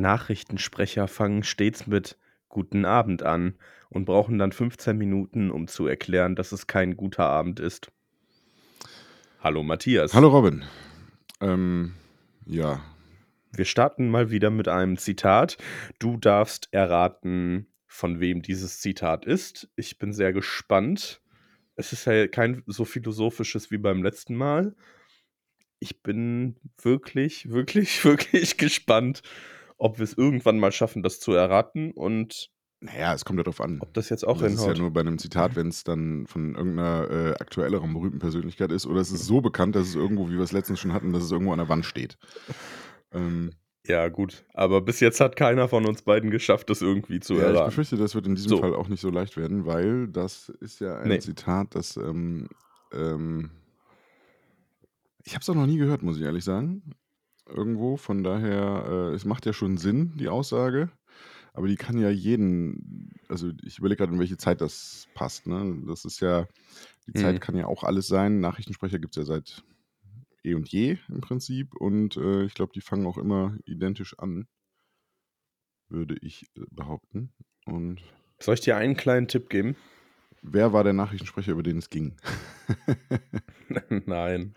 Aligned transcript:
Nachrichtensprecher 0.00 1.08
fangen 1.08 1.42
stets 1.42 1.86
mit 1.86 2.18
Guten 2.48 2.84
Abend 2.84 3.22
an 3.22 3.54
und 3.90 4.04
brauchen 4.04 4.38
dann 4.38 4.52
15 4.52 4.96
Minuten, 4.96 5.50
um 5.50 5.68
zu 5.68 5.86
erklären, 5.86 6.36
dass 6.36 6.52
es 6.52 6.66
kein 6.66 6.96
guter 6.96 7.24
Abend 7.26 7.60
ist. 7.60 7.92
Hallo 9.40 9.62
Matthias. 9.62 10.14
Hallo 10.14 10.28
Robin. 10.28 10.64
Ähm, 11.40 11.94
ja. 12.46 12.80
Wir 13.52 13.64
starten 13.64 14.08
mal 14.08 14.30
wieder 14.30 14.50
mit 14.50 14.68
einem 14.68 14.96
Zitat. 14.96 15.58
Du 15.98 16.16
darfst 16.16 16.68
erraten, 16.72 17.66
von 17.86 18.20
wem 18.20 18.42
dieses 18.42 18.80
Zitat 18.80 19.24
ist. 19.24 19.68
Ich 19.76 19.98
bin 19.98 20.12
sehr 20.12 20.32
gespannt. 20.32 21.22
Es 21.74 21.92
ist 21.92 22.06
ja 22.06 22.26
kein 22.26 22.62
so 22.66 22.84
philosophisches 22.84 23.70
wie 23.70 23.78
beim 23.78 24.02
letzten 24.02 24.34
Mal. 24.34 24.74
Ich 25.78 26.02
bin 26.02 26.56
wirklich, 26.82 27.50
wirklich, 27.50 28.04
wirklich 28.04 28.56
gespannt, 28.56 29.22
ob 29.78 29.98
wir 29.98 30.04
es 30.04 30.16
irgendwann 30.16 30.58
mal 30.58 30.72
schaffen, 30.72 31.02
das 31.02 31.20
zu 31.20 31.32
erraten 31.32 31.92
und 31.92 32.50
naja, 32.80 33.14
es 33.14 33.24
kommt 33.24 33.38
ja 33.38 33.42
darauf 33.42 33.62
an. 33.62 33.78
Ob 33.80 33.94
das 33.94 34.10
jetzt 34.10 34.26
auch 34.26 34.38
das 34.38 34.52
hinhaut. 34.52 34.70
ist 34.70 34.76
ja 34.76 34.82
nur 34.82 34.92
bei 34.92 35.00
einem 35.00 35.18
Zitat, 35.18 35.56
wenn 35.56 35.68
es 35.68 35.82
dann 35.82 36.26
von 36.26 36.54
irgendeiner 36.54 37.10
äh, 37.10 37.30
aktuelleren 37.40 37.92
berühmten 37.94 38.18
Persönlichkeit 38.18 38.70
ist 38.70 38.86
oder 38.86 39.00
es 39.00 39.10
ist 39.10 39.24
so 39.24 39.40
bekannt, 39.40 39.74
dass 39.76 39.88
es 39.88 39.94
irgendwo, 39.94 40.28
wie 40.28 40.34
wir 40.34 40.42
es 40.42 40.52
letztens 40.52 40.78
schon 40.80 40.92
hatten, 40.92 41.12
dass 41.12 41.22
es 41.22 41.32
irgendwo 41.32 41.52
an 41.52 41.58
der 41.58 41.70
Wand 41.70 41.86
steht. 41.86 42.18
Ähm, 43.12 43.52
ja, 43.86 44.08
gut. 44.08 44.44
Aber 44.52 44.82
bis 44.82 45.00
jetzt 45.00 45.20
hat 45.20 45.36
keiner 45.36 45.68
von 45.68 45.86
uns 45.86 46.02
beiden 46.02 46.30
geschafft, 46.30 46.68
das 46.68 46.82
irgendwie 46.82 47.20
zu 47.20 47.34
ja, 47.34 47.44
erraten. 47.44 47.60
Ich 47.60 47.64
befürchte, 47.66 47.96
das 47.96 48.14
wird 48.14 48.26
in 48.26 48.34
diesem 48.34 48.50
so. 48.50 48.58
Fall 48.58 48.74
auch 48.74 48.88
nicht 48.88 49.00
so 49.00 49.10
leicht 49.10 49.36
werden, 49.36 49.64
weil 49.64 50.08
das 50.08 50.50
ist 50.60 50.80
ja 50.80 50.98
ein 50.98 51.08
nee. 51.08 51.18
Zitat, 51.18 51.74
das 51.74 51.96
ähm, 51.96 52.48
ähm, 52.92 53.50
ich 55.24 55.34
habe 55.34 55.42
es 55.42 55.50
auch 55.50 55.54
noch 55.54 55.66
nie 55.66 55.78
gehört, 55.78 56.02
muss 56.02 56.18
ich 56.18 56.22
ehrlich 56.22 56.44
sagen. 56.44 56.82
Irgendwo, 57.48 57.96
von 57.96 58.24
daher, 58.24 58.84
äh, 58.88 59.14
es 59.14 59.24
macht 59.24 59.46
ja 59.46 59.52
schon 59.52 59.76
Sinn, 59.76 60.12
die 60.16 60.28
Aussage. 60.28 60.90
Aber 61.52 61.68
die 61.68 61.76
kann 61.76 61.98
ja 61.98 62.10
jeden, 62.10 63.10
also 63.28 63.50
ich 63.62 63.78
überlege 63.78 63.98
gerade, 63.98 64.12
in 64.12 64.18
welche 64.18 64.36
Zeit 64.36 64.60
das 64.60 65.08
passt. 65.14 65.46
Ne? 65.46 65.82
Das 65.86 66.04
ist 66.04 66.20
ja, 66.20 66.46
die 67.06 67.18
mhm. 67.18 67.22
Zeit 67.22 67.40
kann 67.40 67.56
ja 67.56 67.66
auch 67.66 67.82
alles 67.82 68.08
sein. 68.08 68.40
Nachrichtensprecher 68.40 68.98
gibt 68.98 69.16
es 69.16 69.22
ja 69.22 69.24
seit 69.24 69.64
eh 70.44 70.54
und 70.54 70.68
je 70.68 70.98
im 71.08 71.22
Prinzip. 71.22 71.74
Und 71.74 72.16
äh, 72.18 72.44
ich 72.44 72.54
glaube, 72.54 72.72
die 72.74 72.82
fangen 72.82 73.06
auch 73.06 73.16
immer 73.16 73.56
identisch 73.64 74.18
an, 74.18 74.46
würde 75.88 76.16
ich 76.20 76.46
äh, 76.56 76.66
behaupten. 76.70 77.32
Und 77.64 78.02
Soll 78.38 78.54
ich 78.54 78.60
dir 78.60 78.76
einen 78.76 78.96
kleinen 78.96 79.28
Tipp 79.28 79.48
geben? 79.48 79.76
Wer 80.42 80.72
war 80.72 80.84
der 80.84 80.92
Nachrichtensprecher, 80.92 81.52
über 81.52 81.62
den 81.62 81.78
es 81.78 81.90
ging? 81.90 82.16
Nein. 83.88 84.54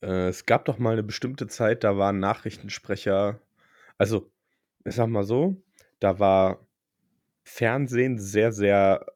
Äh, 0.00 0.28
es 0.28 0.46
gab 0.46 0.64
doch 0.64 0.78
mal 0.78 0.92
eine 0.92 1.02
bestimmte 1.02 1.46
Zeit, 1.46 1.84
da 1.84 1.96
waren 1.96 2.20
Nachrichtensprecher, 2.20 3.40
also 3.96 4.30
ich 4.84 4.94
sag 4.94 5.08
mal 5.08 5.24
so, 5.24 5.62
da 6.00 6.18
war 6.18 6.66
Fernsehen 7.42 8.18
sehr, 8.18 8.52
sehr 8.52 9.06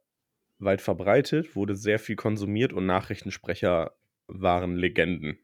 weit 0.58 0.80
verbreitet, 0.80 1.54
wurde 1.56 1.76
sehr 1.76 1.98
viel 1.98 2.16
konsumiert 2.16 2.72
und 2.72 2.86
Nachrichtensprecher 2.86 3.92
waren 4.26 4.76
Legenden. 4.76 5.38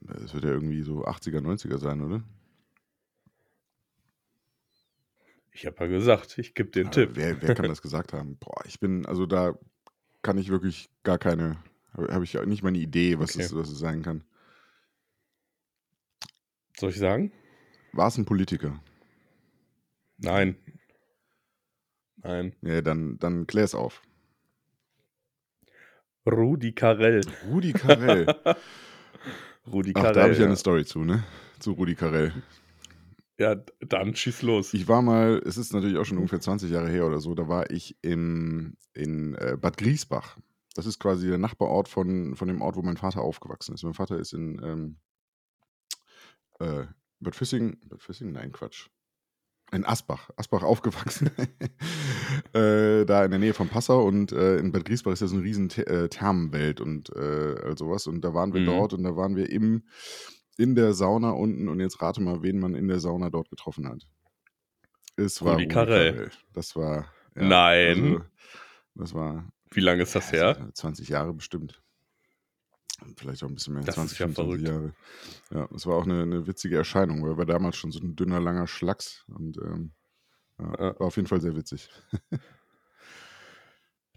Das 0.00 0.32
wird 0.32 0.44
ja 0.44 0.50
irgendwie 0.50 0.82
so 0.82 1.04
80er, 1.04 1.40
90er 1.40 1.78
sein, 1.78 2.00
oder? 2.00 2.22
Ich 5.52 5.66
habe 5.66 5.76
ja 5.80 5.86
gesagt, 5.88 6.38
ich 6.38 6.54
gebe 6.54 6.70
den 6.70 6.86
ja, 6.86 6.90
Tipp. 6.90 7.10
Wer, 7.14 7.42
wer 7.42 7.54
kann 7.54 7.64
das 7.68 7.82
gesagt 7.82 8.12
haben? 8.12 8.36
Boah, 8.38 8.64
ich 8.64 8.80
bin, 8.80 9.04
also 9.06 9.26
da 9.26 9.58
kann 10.22 10.38
ich 10.38 10.48
wirklich 10.48 10.90
gar 11.02 11.18
keine, 11.18 11.62
habe 11.92 12.24
ich 12.24 12.34
nicht 12.46 12.62
mal 12.62 12.68
eine 12.68 12.78
Idee, 12.78 13.18
was, 13.18 13.34
okay. 13.34 13.44
es, 13.44 13.54
was 13.54 13.68
es 13.68 13.78
sein 13.78 14.02
kann. 14.02 14.24
Soll 16.80 16.88
ich 16.88 16.98
sagen? 16.98 17.30
War 17.92 18.08
es 18.08 18.16
ein 18.16 18.24
Politiker? 18.24 18.82
Nein. 20.16 20.56
Nein. 22.16 22.56
Ja, 22.62 22.80
dann, 22.80 23.18
dann 23.18 23.46
klär 23.46 23.64
es 23.64 23.74
auf. 23.74 24.00
Rudi 26.26 26.72
Carell. 26.72 27.20
Rudi 27.50 27.74
Carell. 27.74 28.24
Rudi 29.70 29.92
Ach, 29.94 30.00
Carell. 30.00 30.14
da 30.14 30.22
habe 30.22 30.32
ich 30.32 30.38
ja 30.38 30.46
eine 30.46 30.56
Story 30.56 30.86
zu, 30.86 31.04
ne? 31.04 31.22
Zu 31.58 31.72
Rudi 31.72 31.94
Carell. 31.94 32.32
Ja, 33.38 33.56
dann 33.80 34.16
schieß 34.16 34.40
los. 34.40 34.72
Ich 34.72 34.88
war 34.88 35.02
mal, 35.02 35.42
es 35.44 35.58
ist 35.58 35.74
natürlich 35.74 35.98
auch 35.98 36.06
schon 36.06 36.16
ungefähr 36.16 36.40
20 36.40 36.70
Jahre 36.70 36.88
her 36.88 37.06
oder 37.06 37.20
so, 37.20 37.34
da 37.34 37.46
war 37.46 37.70
ich 37.70 37.98
im, 38.00 38.78
in 38.94 39.34
äh, 39.34 39.58
Bad 39.60 39.76
Griesbach. 39.76 40.38
Das 40.74 40.86
ist 40.86 40.98
quasi 40.98 41.28
der 41.28 41.36
Nachbarort 41.36 41.88
von, 41.88 42.36
von 42.36 42.48
dem 42.48 42.62
Ort, 42.62 42.76
wo 42.76 42.82
mein 42.82 42.96
Vater 42.96 43.20
aufgewachsen 43.20 43.74
ist. 43.74 43.82
Mein 43.82 43.92
Vater 43.92 44.18
ist 44.18 44.32
in 44.32 44.58
ähm, 44.64 44.96
äh, 46.60 46.86
Bad 47.20 47.34
Füssing, 47.34 47.78
Bad 47.88 48.02
Füssing? 48.02 48.32
Nein, 48.32 48.52
Quatsch. 48.52 48.88
In 49.72 49.84
Asbach, 49.84 50.30
Asbach 50.36 50.64
aufgewachsen, 50.64 51.30
äh, 52.54 53.04
da 53.04 53.24
in 53.24 53.30
der 53.30 53.38
Nähe 53.38 53.54
von 53.54 53.68
Passau 53.68 54.04
und 54.04 54.32
äh, 54.32 54.56
in 54.56 54.72
Bad 54.72 54.84
Griesbach 54.84 55.12
ist 55.12 55.20
ja 55.20 55.28
so 55.28 55.36
eine 55.36 55.44
riesen 55.44 55.68
Th 55.68 55.86
äh, 55.86 56.08
Thermenwelt 56.08 56.80
und 56.80 57.10
äh, 57.14 57.54
all 57.62 57.78
sowas 57.78 58.08
und 58.08 58.22
da 58.22 58.34
waren 58.34 58.52
wir 58.52 58.62
mhm. 58.62 58.66
dort 58.66 58.94
und 58.94 59.04
da 59.04 59.14
waren 59.14 59.36
wir 59.36 59.48
im, 59.48 59.84
in 60.58 60.74
der 60.74 60.92
Sauna 60.92 61.30
unten 61.30 61.68
und 61.68 61.78
jetzt 61.78 62.02
rate 62.02 62.20
mal, 62.20 62.42
wen 62.42 62.58
man 62.58 62.74
in 62.74 62.88
der 62.88 62.98
Sauna 62.98 63.30
dort 63.30 63.48
getroffen 63.48 63.88
hat. 63.88 64.08
Es 65.14 65.40
war 65.44 65.52
Rudi 65.52 65.68
Carell. 65.68 66.30
Das 66.52 66.74
war, 66.74 67.12
ja, 67.36 67.42
Nein. 67.42 68.04
Also, 68.04 68.24
das 68.96 69.14
war. 69.14 69.52
Wie 69.70 69.80
lange 69.80 70.02
ist 70.02 70.16
das 70.16 70.32
her? 70.32 70.68
20 70.74 71.08
Jahre 71.08 71.32
bestimmt. 71.32 71.80
Vielleicht 73.16 73.42
auch 73.42 73.48
ein 73.48 73.54
bisschen 73.54 73.74
mehr, 73.74 73.82
Das 73.84 73.94
20, 73.96 74.12
ist 74.12 74.18
ja 74.18 74.26
25 74.26 74.66
verrückt. 74.68 74.94
Jahre. 75.52 75.62
Ja, 75.62 75.68
das 75.72 75.86
war 75.86 75.96
auch 75.96 76.04
eine, 76.04 76.22
eine 76.22 76.46
witzige 76.46 76.76
Erscheinung, 76.76 77.22
weil 77.22 77.30
er 77.30 77.36
war 77.38 77.46
damals 77.46 77.76
schon 77.76 77.90
so 77.92 78.00
ein 78.00 78.16
dünner, 78.16 78.40
langer 78.40 78.66
Schlacks 78.66 79.24
und 79.28 79.56
ähm, 79.58 79.92
ja, 80.58 80.66
Ja. 80.72 81.00
war 81.00 81.06
auf 81.08 81.16
jeden 81.16 81.28
Fall 81.28 81.40
sehr 81.40 81.56
witzig. 81.56 81.88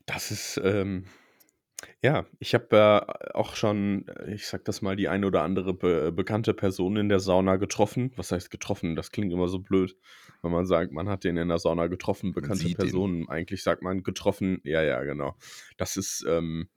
Das 0.05 0.31
ist, 0.31 0.59
ähm, 0.63 1.05
ja, 2.01 2.25
ich 2.39 2.53
habe 2.53 2.75
äh, 2.75 3.33
auch 3.33 3.55
schon, 3.55 4.05
ich 4.27 4.47
sag 4.47 4.65
das 4.65 4.81
mal, 4.81 4.95
die 4.97 5.07
eine 5.07 5.25
oder 5.27 5.43
andere 5.43 5.73
be 5.73 6.11
bekannte 6.11 6.53
Person 6.53 6.97
in 6.97 7.07
der 7.09 7.19
Sauna 7.19 7.55
getroffen. 7.55 8.11
Was 8.17 8.31
heißt 8.33 8.51
getroffen? 8.51 8.95
Das 8.97 9.11
klingt 9.11 9.31
immer 9.31 9.47
so 9.47 9.59
blöd, 9.59 9.95
wenn 10.41 10.51
man 10.51 10.65
sagt, 10.65 10.91
man 10.91 11.07
hat 11.07 11.23
den 11.23 11.37
in 11.37 11.47
der 11.47 11.59
Sauna 11.59 11.87
getroffen, 11.87 12.33
bekannte. 12.33 12.69
Personen. 12.75 13.29
Eigentlich 13.29 13.63
sagt 13.63 13.81
man 13.81 14.03
getroffen. 14.03 14.59
Ja, 14.65 14.81
ja, 14.81 15.01
genau. 15.03 15.35
Das 15.77 15.95
ist, 15.95 16.25
ähm, 16.27 16.67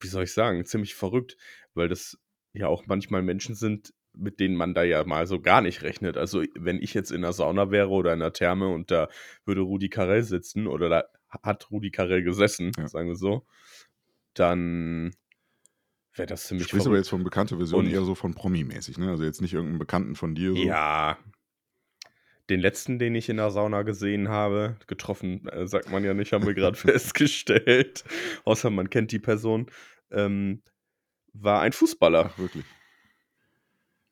wie 0.00 0.06
soll 0.08 0.24
ich 0.24 0.32
sagen, 0.32 0.64
ziemlich 0.64 0.94
verrückt, 0.94 1.36
weil 1.74 1.88
das 1.88 2.18
ja 2.52 2.68
auch 2.68 2.86
manchmal 2.86 3.22
Menschen 3.22 3.54
sind, 3.54 3.92
mit 4.12 4.40
denen 4.40 4.56
man 4.56 4.74
da 4.74 4.82
ja 4.82 5.04
mal 5.04 5.26
so 5.26 5.40
gar 5.40 5.60
nicht 5.60 5.82
rechnet. 5.82 6.16
Also, 6.16 6.42
wenn 6.58 6.80
ich 6.82 6.94
jetzt 6.94 7.12
in 7.12 7.22
der 7.22 7.32
Sauna 7.32 7.70
wäre 7.70 7.90
oder 7.90 8.12
in 8.12 8.20
der 8.20 8.32
Therme 8.32 8.68
und 8.68 8.90
da 8.90 9.08
würde 9.44 9.60
Rudi 9.60 9.88
Carell 9.88 10.22
sitzen 10.22 10.66
oder 10.66 10.88
da 10.88 11.04
hat 11.28 11.70
Rudi 11.70 11.90
Carell 11.90 12.22
gesessen, 12.22 12.72
Ja. 12.76 12.88
sagen 12.88 13.08
wir 13.08 13.16
so, 13.16 13.46
dann 14.34 15.14
wäre 16.14 16.26
das 16.26 16.42
Du 16.42 16.48
ziemlich 16.48 16.66
sprichst 16.68 16.86
aber 16.86 16.94
verrückt. 16.94 17.04
jetzt 17.06 17.10
von 17.10 17.22
bekannter 17.24 17.56
Version 17.58 17.84
Und 17.86 17.92
eher 17.92 18.02
so 18.02 18.14
von 18.14 18.34
Promi-mäßig, 18.34 18.98
ne? 18.98 19.10
Also 19.10 19.24
jetzt 19.24 19.40
nicht 19.40 19.52
irgendeinen 19.54 19.78
Bekannten 19.78 20.14
von 20.16 20.34
dir 20.34 20.52
so. 20.52 20.56
ja, 20.56 21.16
den 22.50 22.60
letzten, 22.60 22.98
den 22.98 23.14
ich 23.14 23.28
in 23.28 23.36
der 23.36 23.50
Sauna 23.50 23.82
gesehen 23.82 24.28
habe, 24.28 24.76
getroffen, 24.86 25.46
äh, 25.48 25.66
sagt 25.66 25.90
man 25.90 26.04
ja 26.04 26.14
nicht, 26.14 26.32
haben 26.32 26.46
wir 26.46 26.54
gerade 26.54 26.76
festgestellt, 26.78 28.04
außer 28.44 28.70
man 28.70 28.90
kennt 28.90 29.12
die 29.12 29.18
Person, 29.18 29.66
ähm, 30.10 30.62
war 31.32 31.60
ein 31.60 31.72
Fußballer. 31.72 32.30
Ach, 32.32 32.38
wirklich. 32.38 32.64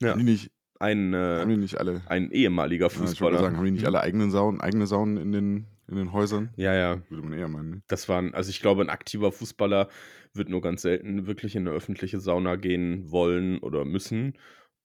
Ja. 0.02 0.10
Haben 0.10 0.18
die 0.18 0.24
nicht, 0.24 0.50
Ein, 0.78 1.14
haben 1.14 1.50
äh, 1.50 1.54
die 1.54 1.60
nicht 1.60 1.78
alle, 1.78 2.02
ein 2.06 2.30
ehemaliger 2.30 2.86
ja, 2.86 2.92
ich 2.92 2.98
Fußballer. 2.98 3.38
sagen, 3.38 3.56
haben 3.56 3.64
die 3.64 3.70
nicht 3.72 3.80
Hm? 3.82 3.86
alle 3.86 4.00
eigene 4.00 4.30
Saunen, 4.30 4.60
eigene 4.60 4.86
Saunen 4.86 5.16
in 5.16 5.32
den, 5.32 5.66
in 5.88 5.96
den 5.96 6.12
Häusern? 6.12 6.50
Ja, 6.56 6.74
ja. 6.74 7.00
Würde 7.08 7.22
man 7.22 7.32
eher 7.32 7.48
meinen, 7.48 7.70
ne? 7.70 7.82
Das 7.88 8.08
waren, 8.08 8.34
also 8.34 8.50
ich 8.50 8.60
glaube, 8.60 8.82
ein 8.82 8.90
aktiver 8.90 9.32
Fußballer 9.32 9.88
wird 10.34 10.50
nur 10.50 10.60
ganz 10.60 10.82
selten 10.82 11.26
wirklich 11.26 11.56
in 11.56 11.66
eine 11.66 11.74
öffentliche 11.74 12.20
Sauna 12.20 12.56
gehen 12.56 13.10
wollen 13.10 13.58
oder 13.58 13.86
müssen. 13.86 14.34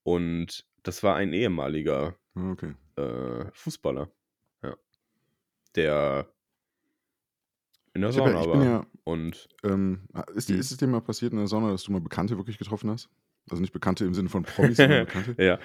Und 0.04 0.66
das 0.84 1.04
war 1.04 1.16
ein 1.18 1.34
ehemaliger 1.34 2.16
Ah, 2.36 2.52
Okay. 2.52 2.74
Äh, 3.02 3.52
Fußballer. 3.54 4.10
Ja. 4.64 4.76
Der 5.76 6.28
in 7.94 8.02
der 8.02 8.12
ja, 8.12 8.16
Sauna 8.16 8.46
war. 8.48 8.64
ja, 8.64 8.86
Und 9.04 9.50
ähm, 9.64 10.08
ist, 10.36 10.50
Hm. 10.50 10.60
ist 10.60 10.72
es 10.72 10.78
dir 10.78 10.88
mal 10.88 11.02
passiert 11.02 11.34
in 11.34 11.40
der 11.40 11.48
Sauna, 11.48 11.72
dass 11.72 11.84
du 11.84 11.92
mal 11.92 12.00
Bekannte 12.02 12.38
wirklich 12.38 12.58
getroffen 12.58 12.90
hast? 12.90 13.10
Also 13.50 13.60
nicht 13.60 13.74
Bekannte 13.74 14.06
im 14.06 14.14
Sinne 14.14 14.30
von 14.30 14.44
Promis, 14.44 14.78
sondern 14.78 15.06
Bekannte? 15.08 15.36
ja, 15.44 15.60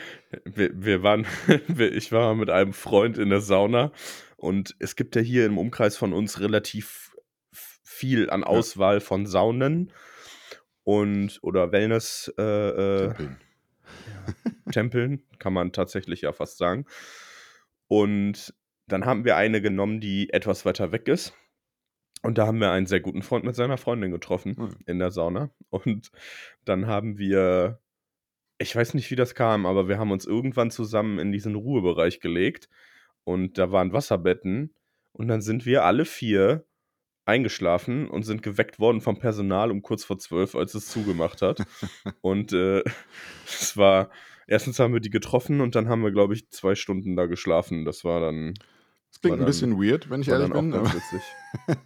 wir, 0.44 0.70
wir 0.74 1.02
waren, 1.02 1.26
wir- 1.68 1.92
ich 1.94 2.10
war 2.10 2.34
mit 2.34 2.50
einem 2.50 2.72
Freund 2.72 3.16
in 3.18 3.30
der 3.30 3.40
Sauna 3.40 3.92
und 4.36 4.74
es 4.80 4.96
gibt 4.96 5.14
ja 5.14 5.22
hier 5.22 5.46
im 5.46 5.56
Umkreis 5.58 5.96
von 5.96 6.12
uns 6.12 6.40
relativ 6.40 7.14
viel 7.52 8.28
an 8.30 8.40
Ja. 8.40 8.46
Auswahl 8.48 9.00
von 9.00 9.26
Saunen 9.26 9.92
und 10.84 11.38
oder 11.42 11.70
Wellness 11.72 12.32
äh, 12.38 12.42
äh, 12.42 13.08
Tempeln. 13.08 13.36
Tempeln, 14.72 15.22
kann 15.38 15.52
man 15.52 15.72
tatsächlich 15.72 16.22
ja 16.22 16.32
fast 16.32 16.58
sagen. 16.58 16.86
Und 17.88 18.54
dann 18.88 19.04
haben 19.04 19.24
wir 19.24 19.36
eine 19.36 19.60
genommen, 19.60 20.00
die 20.00 20.30
etwas 20.30 20.64
weiter 20.64 20.92
weg 20.92 21.08
ist. 21.08 21.34
Und 22.22 22.38
da 22.38 22.46
haben 22.46 22.60
wir 22.60 22.70
einen 22.70 22.86
sehr 22.86 23.00
guten 23.00 23.22
Freund 23.22 23.44
mit 23.44 23.54
seiner 23.54 23.76
Freundin 23.76 24.10
getroffen 24.10 24.56
Ah, 24.58 24.70
in 24.86 24.98
der 24.98 25.10
Sauna. 25.10 25.50
Und 25.70 26.10
dann 26.64 26.86
haben 26.86 27.18
wir 27.18 27.80
ich 28.58 28.74
weiß 28.74 28.94
nicht, 28.94 29.10
wie 29.10 29.16
das 29.16 29.34
kam, 29.34 29.66
aber 29.66 29.88
wir 29.88 29.98
haben 29.98 30.10
uns 30.10 30.26
irgendwann 30.26 30.70
zusammen 30.70 31.18
in 31.18 31.32
diesen 31.32 31.54
Ruhebereich 31.54 32.20
gelegt 32.20 32.68
und 33.24 33.58
da 33.58 33.70
waren 33.70 33.92
Wasserbetten 33.92 34.74
und 35.12 35.28
dann 35.28 35.42
sind 35.42 35.66
wir 35.66 35.84
alle 35.84 36.04
vier 36.04 36.64
eingeschlafen 37.24 38.08
und 38.08 38.22
sind 38.22 38.42
geweckt 38.42 38.78
worden 38.78 39.00
vom 39.00 39.18
Personal 39.18 39.70
um 39.70 39.82
kurz 39.82 40.04
vor 40.04 40.18
zwölf, 40.18 40.54
als 40.54 40.74
es 40.74 40.88
zugemacht 40.88 41.42
hat. 41.42 41.58
und 42.20 42.52
äh, 42.52 42.82
es 43.46 43.76
war, 43.76 44.10
erstens 44.46 44.78
haben 44.78 44.92
wir 44.92 45.00
die 45.00 45.10
getroffen 45.10 45.60
und 45.60 45.74
dann 45.74 45.88
haben 45.88 46.02
wir, 46.02 46.10
glaube 46.10 46.34
ich, 46.34 46.50
zwei 46.50 46.74
Stunden 46.74 47.16
da 47.16 47.26
geschlafen. 47.26 47.84
Das 47.84 48.04
war 48.04 48.20
dann. 48.20 48.54
Das 49.10 49.20
klingt 49.20 49.40
ein 49.40 49.46
bisschen 49.46 49.80
weird, 49.80 50.10
wenn 50.10 50.20
ich 50.20 50.28
ehrlich 50.28 50.52
bin. 50.52 50.70
Ganz. 50.72 50.90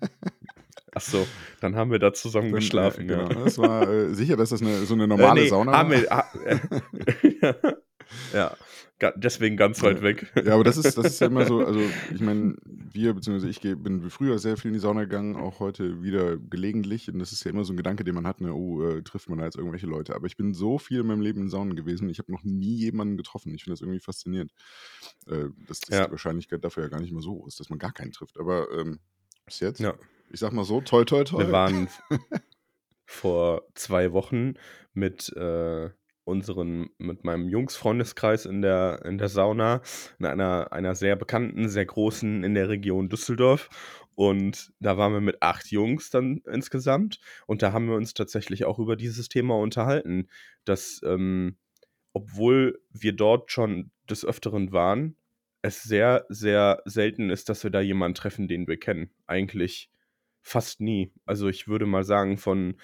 Ach 0.93 1.01
so, 1.01 1.27
dann 1.61 1.77
haben 1.77 1.93
wir 1.93 2.01
da 2.01 2.13
zusammen 2.13 2.49
dann, 2.49 2.55
äh, 2.57 2.61
geschlafen. 2.61 3.03
Äh, 3.03 3.07
genau. 3.07 3.29
ja. 3.29 3.45
Das 3.45 3.59
war 3.59 3.89
äh, 3.89 4.15
sicher, 4.15 4.37
dass 4.37 4.51
das 4.51 4.61
eine, 4.61 4.85
so 4.85 4.95
eine 4.95 5.07
normale 5.07 5.41
äh, 5.41 5.45
nee, 5.45 5.49
Sauna 5.49 5.79
haben 5.79 5.91
wir, 5.91 6.11
ha, 6.11 6.27
ja, 8.33 8.57
deswegen 9.17 9.57
ganz 9.57 9.83
weit 9.83 10.03
weg. 10.03 10.33
Ja, 10.45 10.55
aber 10.55 10.65
das 10.65 10.77
ist, 10.77 10.97
das 10.97 11.07
ist 11.07 11.21
ja 11.21 11.27
immer 11.27 11.47
so, 11.47 11.61
also 11.67 11.81
ich 12.13 12.21
meine, 12.21 12.57
wir, 12.65 13.15
beziehungsweise 13.15 13.49
ich 13.49 13.61
bin 13.61 14.11
früher 14.11 14.39
sehr 14.39 14.57
viel 14.57 14.69
in 14.69 14.75
die 14.75 14.81
Sauna 14.81 15.03
gegangen, 15.03 15.37
auch 15.37 15.61
heute 15.61 16.03
wieder 16.03 16.37
gelegentlich. 16.37 17.11
Und 17.11 17.19
das 17.19 17.33
ist 17.33 17.45
ja 17.45 17.51
immer 17.51 17.65
so 17.65 17.73
ein 17.73 17.77
Gedanke, 17.77 18.05
den 18.05 18.15
man 18.15 18.27
hat, 18.27 18.41
ne, 18.41 18.53
oh, 18.53 18.83
äh, 18.83 19.03
trifft 19.03 19.29
man 19.29 19.39
da 19.39 19.45
jetzt 19.45 19.57
irgendwelche 19.57 19.87
Leute. 19.87 20.15
Aber 20.15 20.27
ich 20.27 20.37
bin 20.37 20.55
so 20.55 20.79
viel 20.79 21.01
in 21.01 21.07
meinem 21.07 21.21
Leben 21.21 21.43
in 21.43 21.49
Saunen 21.49 21.77
gewesen, 21.77 22.09
ich 22.09 22.19
habe 22.19 22.33
noch 22.33 22.45
nie 22.45 22.77
jemanden 22.77 23.17
getroffen. 23.17 23.55
Ich 23.55 23.65
finde 23.65 23.75
das 23.75 23.81
irgendwie 23.81 24.01
faszinierend. 24.01 24.53
Äh, 25.27 25.47
dass, 25.67 25.81
dass 25.81 25.99
ja. 25.99 26.07
die 26.07 26.13
Wahrscheinlichkeit 26.13 26.65
dafür 26.65 26.85
ja 26.85 26.89
gar 26.89 27.01
nicht 27.01 27.13
mehr 27.13 27.23
so 27.23 27.47
ist, 27.47 27.61
dass 27.61 27.71
man 27.71 27.79
gar 27.79 27.93
keinen 27.93 28.13
trifft. 28.13 28.39
Aber 28.39 28.69
ähm, 28.73 29.01
bis 29.47 29.61
jetzt, 29.61 29.81
ja. 29.81 29.95
ich 30.31 30.41
sag 30.41 30.53
mal 30.53 30.65
so, 30.65 30.81
toll, 30.81 31.05
toll, 31.05 31.25
toll. 31.25 31.47
Wir 31.47 31.53
waren 31.53 31.89
vor 33.07 33.63
zwei 33.75 34.13
Wochen 34.13 34.55
mit 34.93 35.29
äh, 35.37 35.91
unseren, 36.31 36.89
mit 36.99 37.25
meinem 37.25 37.49
Jungsfreundeskreis 37.49 38.47
in 38.47 38.63
der, 38.63 39.03
in 39.05 39.19
der 39.19 39.29
Sauna, 39.29 39.83
in 40.19 40.27
einer, 40.27 40.73
einer 40.73 40.95
sehr 40.95 41.17
bekannten, 41.17 41.69
sehr 41.69 41.85
großen 41.85 42.45
in 42.45 42.55
der 42.55 42.69
Region 42.69 43.09
Düsseldorf. 43.09 43.69
Und 44.15 44.73
da 44.81 44.97
waren 44.97 45.13
wir 45.13 45.21
mit 45.21 45.43
acht 45.43 45.71
Jungs 45.71 46.11
dann 46.11 46.43
insgesamt. 46.51 47.21
Und 47.47 47.63
da 47.63 47.73
haben 47.73 47.89
wir 47.89 47.97
uns 47.97 48.15
tatsächlich 48.15 48.65
auch 48.65 48.79
über 48.79 48.97
dieses 48.97 49.29
Thema 49.29 49.57
unterhalten, 49.59 50.29
dass, 50.65 51.01
ähm, 51.05 51.57
obwohl 52.13 52.81
wir 52.91 53.13
dort 53.13 53.51
schon 53.51 53.91
des 54.09 54.25
Öfteren 54.25 54.73
waren, 54.73 55.17
es 55.63 55.83
sehr, 55.83 56.27
sehr 56.29 56.83
selten 56.85 57.31
ist, 57.31 57.49
dass 57.49 57.65
wir 57.65 57.71
da 57.71 57.81
jemanden 57.81 58.15
treffen, 58.15 58.49
den 58.49 58.67
wir 58.67 58.79
kennen. 58.79 59.11
Eigentlich 59.27 59.91
fast 60.43 60.81
nie. 60.81 61.13
Also 61.27 61.49
ich 61.49 61.69
würde 61.69 61.87
mal 61.87 62.05
sagen, 62.05 62.39
von 62.39 62.77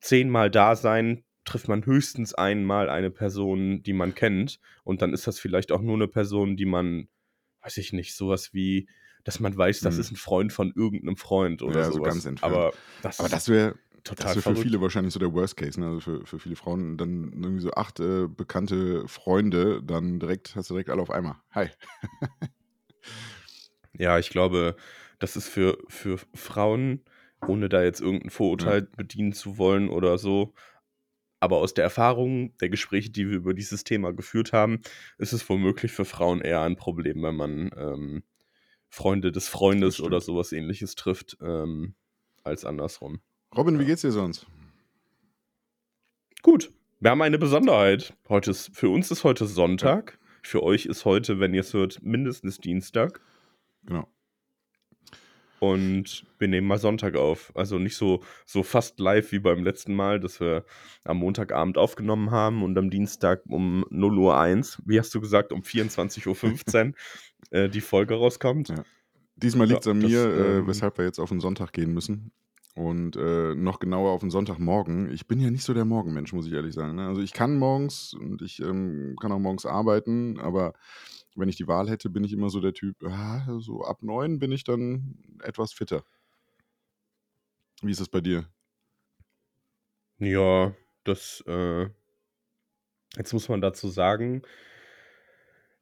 zehnmal 0.00 0.50
da 0.50 0.76
sein, 0.76 1.24
trifft 1.44 1.68
man 1.68 1.84
höchstens 1.84 2.34
einmal 2.34 2.88
eine 2.88 3.10
Person, 3.10 3.82
die 3.82 3.92
man 3.92 4.14
kennt. 4.14 4.60
Und 4.84 5.02
dann 5.02 5.12
ist 5.12 5.26
das 5.26 5.38
vielleicht 5.38 5.72
auch 5.72 5.80
nur 5.80 5.94
eine 5.94 6.08
Person, 6.08 6.56
die 6.56 6.66
man, 6.66 7.08
weiß 7.62 7.76
ich 7.78 7.92
nicht, 7.92 8.14
sowas 8.14 8.52
wie, 8.54 8.88
dass 9.24 9.40
man 9.40 9.56
weiß, 9.56 9.80
das 9.80 9.94
hm. 9.94 10.00
ist 10.00 10.10
ein 10.12 10.16
Freund 10.16 10.52
von 10.52 10.72
irgendeinem 10.74 11.16
Freund 11.16 11.62
oder 11.62 11.80
ja, 11.80 11.92
so 11.92 12.00
ganz 12.00 12.24
entfernt. 12.24 12.52
Aber 12.52 12.72
das, 13.02 13.20
Aber 13.20 13.28
das 13.28 13.48
wäre 13.48 13.74
total 14.04 14.34
das 14.34 14.44
wär 14.44 14.54
für 14.54 14.62
viele 14.62 14.80
wahrscheinlich 14.80 15.14
so 15.14 15.20
der 15.20 15.32
Worst 15.32 15.56
Case, 15.56 15.78
ne? 15.78 15.86
Also 15.86 16.00
für, 16.00 16.26
für 16.26 16.38
viele 16.38 16.56
Frauen 16.56 16.96
dann 16.96 17.32
irgendwie 17.32 17.60
so 17.60 17.72
acht 17.72 18.00
äh, 18.00 18.26
bekannte 18.26 19.06
Freunde, 19.08 19.82
dann 19.82 20.18
direkt, 20.18 20.56
hast 20.56 20.70
du 20.70 20.74
direkt 20.74 20.90
alle 20.90 21.02
auf 21.02 21.10
einmal. 21.10 21.36
Hi. 21.52 21.68
ja, 23.98 24.18
ich 24.18 24.30
glaube, 24.30 24.76
das 25.18 25.36
ist 25.36 25.48
für, 25.48 25.78
für 25.88 26.18
Frauen, 26.34 27.04
ohne 27.46 27.68
da 27.68 27.82
jetzt 27.82 28.00
irgendein 28.00 28.30
Vorurteil 28.30 28.80
ja. 28.80 28.86
bedienen 28.96 29.32
zu 29.32 29.58
wollen 29.58 29.88
oder 29.88 30.18
so, 30.18 30.54
aber 31.42 31.56
aus 31.56 31.74
der 31.74 31.82
Erfahrung 31.82 32.56
der 32.58 32.68
Gespräche, 32.68 33.10
die 33.10 33.28
wir 33.28 33.36
über 33.36 33.52
dieses 33.52 33.82
Thema 33.82 34.12
geführt 34.12 34.52
haben, 34.52 34.80
ist 35.18 35.32
es 35.32 35.48
womöglich 35.48 35.90
für 35.90 36.04
Frauen 36.04 36.40
eher 36.40 36.60
ein 36.60 36.76
Problem, 36.76 37.20
wenn 37.24 37.34
man 37.34 37.70
ähm, 37.76 38.22
Freunde 38.88 39.32
des 39.32 39.48
Freundes 39.48 40.00
oder 40.00 40.20
sowas 40.20 40.52
ähnliches 40.52 40.94
trifft, 40.94 41.36
ähm, 41.42 41.96
als 42.44 42.64
andersrum. 42.64 43.20
Robin, 43.56 43.80
wie 43.80 43.86
geht's 43.86 44.02
dir 44.02 44.12
sonst? 44.12 44.46
Gut. 46.42 46.70
Wir 47.00 47.10
haben 47.10 47.22
eine 47.22 47.40
Besonderheit. 47.40 48.14
Heute 48.28 48.52
ist, 48.52 48.70
für 48.72 48.88
uns 48.90 49.10
ist 49.10 49.24
heute 49.24 49.46
Sonntag. 49.46 50.20
Für 50.44 50.62
euch 50.62 50.86
ist 50.86 51.04
heute, 51.04 51.40
wenn 51.40 51.54
ihr 51.54 51.62
es 51.62 51.74
hört, 51.74 52.00
mindestens 52.04 52.58
Dienstag. 52.58 53.20
Genau. 53.82 54.06
Und 55.62 56.24
wir 56.40 56.48
nehmen 56.48 56.66
mal 56.66 56.78
Sonntag 56.78 57.14
auf. 57.14 57.52
Also 57.54 57.78
nicht 57.78 57.94
so, 57.94 58.24
so 58.44 58.64
fast 58.64 58.98
live 58.98 59.30
wie 59.30 59.38
beim 59.38 59.62
letzten 59.62 59.94
Mal, 59.94 60.18
dass 60.18 60.40
wir 60.40 60.64
am 61.04 61.18
Montagabend 61.18 61.78
aufgenommen 61.78 62.32
haben 62.32 62.64
und 62.64 62.76
am 62.76 62.90
Dienstag 62.90 63.42
um 63.46 63.84
0 63.90 64.18
Uhr 64.18 64.36
1, 64.36 64.82
wie 64.86 64.98
hast 64.98 65.14
du 65.14 65.20
gesagt, 65.20 65.52
um 65.52 65.60
24.15 65.60 66.88
Uhr 66.88 66.94
äh, 67.56 67.68
die 67.68 67.80
Folge 67.80 68.14
rauskommt. 68.14 68.70
Ja. 68.70 68.82
Diesmal 69.36 69.68
liegt 69.68 69.82
es 69.82 69.86
an 69.86 69.98
mir, 69.98 70.28
das, 70.28 70.36
äh, 70.36 70.58
ähm, 70.58 70.66
weshalb 70.66 70.98
wir 70.98 71.04
jetzt 71.04 71.20
auf 71.20 71.28
den 71.28 71.38
Sonntag 71.38 71.72
gehen 71.72 71.94
müssen. 71.94 72.32
Und 72.74 73.14
äh, 73.14 73.54
noch 73.54 73.78
genauer 73.78 74.10
auf 74.10 74.20
den 74.20 74.30
Sonntagmorgen. 74.30 75.12
Ich 75.12 75.28
bin 75.28 75.38
ja 75.38 75.52
nicht 75.52 75.62
so 75.62 75.74
der 75.74 75.84
Morgenmensch, 75.84 76.32
muss 76.32 76.48
ich 76.48 76.54
ehrlich 76.54 76.74
sagen. 76.74 76.96
Ne? 76.96 77.06
Also 77.06 77.20
ich 77.20 77.32
kann 77.32 77.56
morgens 77.56 78.14
und 78.14 78.42
ich 78.42 78.58
ähm, 78.58 79.14
kann 79.20 79.30
auch 79.30 79.38
morgens 79.38 79.64
arbeiten, 79.64 80.40
aber 80.40 80.72
wenn 81.34 81.48
ich 81.48 81.56
die 81.56 81.68
Wahl 81.68 81.88
hätte, 81.88 82.10
bin 82.10 82.24
ich 82.24 82.32
immer 82.32 82.50
so 82.50 82.60
der 82.60 82.74
Typ, 82.74 83.02
ah, 83.04 83.46
so 83.60 83.82
ab 83.82 84.02
neun 84.02 84.38
bin 84.38 84.52
ich 84.52 84.64
dann 84.64 85.16
etwas 85.42 85.72
fitter. 85.72 86.04
Wie 87.82 87.90
ist 87.90 88.00
das 88.00 88.08
bei 88.08 88.20
dir? 88.20 88.46
Ja, 90.18 90.74
das, 91.04 91.42
äh, 91.46 91.88
jetzt 93.16 93.32
muss 93.32 93.48
man 93.48 93.60
dazu 93.60 93.88
sagen, 93.88 94.42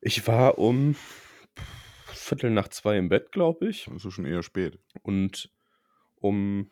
ich 0.00 0.26
war 0.26 0.58
um 0.58 0.96
Viertel 2.06 2.50
nach 2.50 2.68
zwei 2.68 2.96
im 2.96 3.08
Bett, 3.08 3.32
glaube 3.32 3.68
ich. 3.68 3.86
Das 3.92 4.04
ist 4.04 4.14
schon 4.14 4.24
eher 4.24 4.42
spät. 4.42 4.78
Und 5.02 5.50
um 6.16 6.70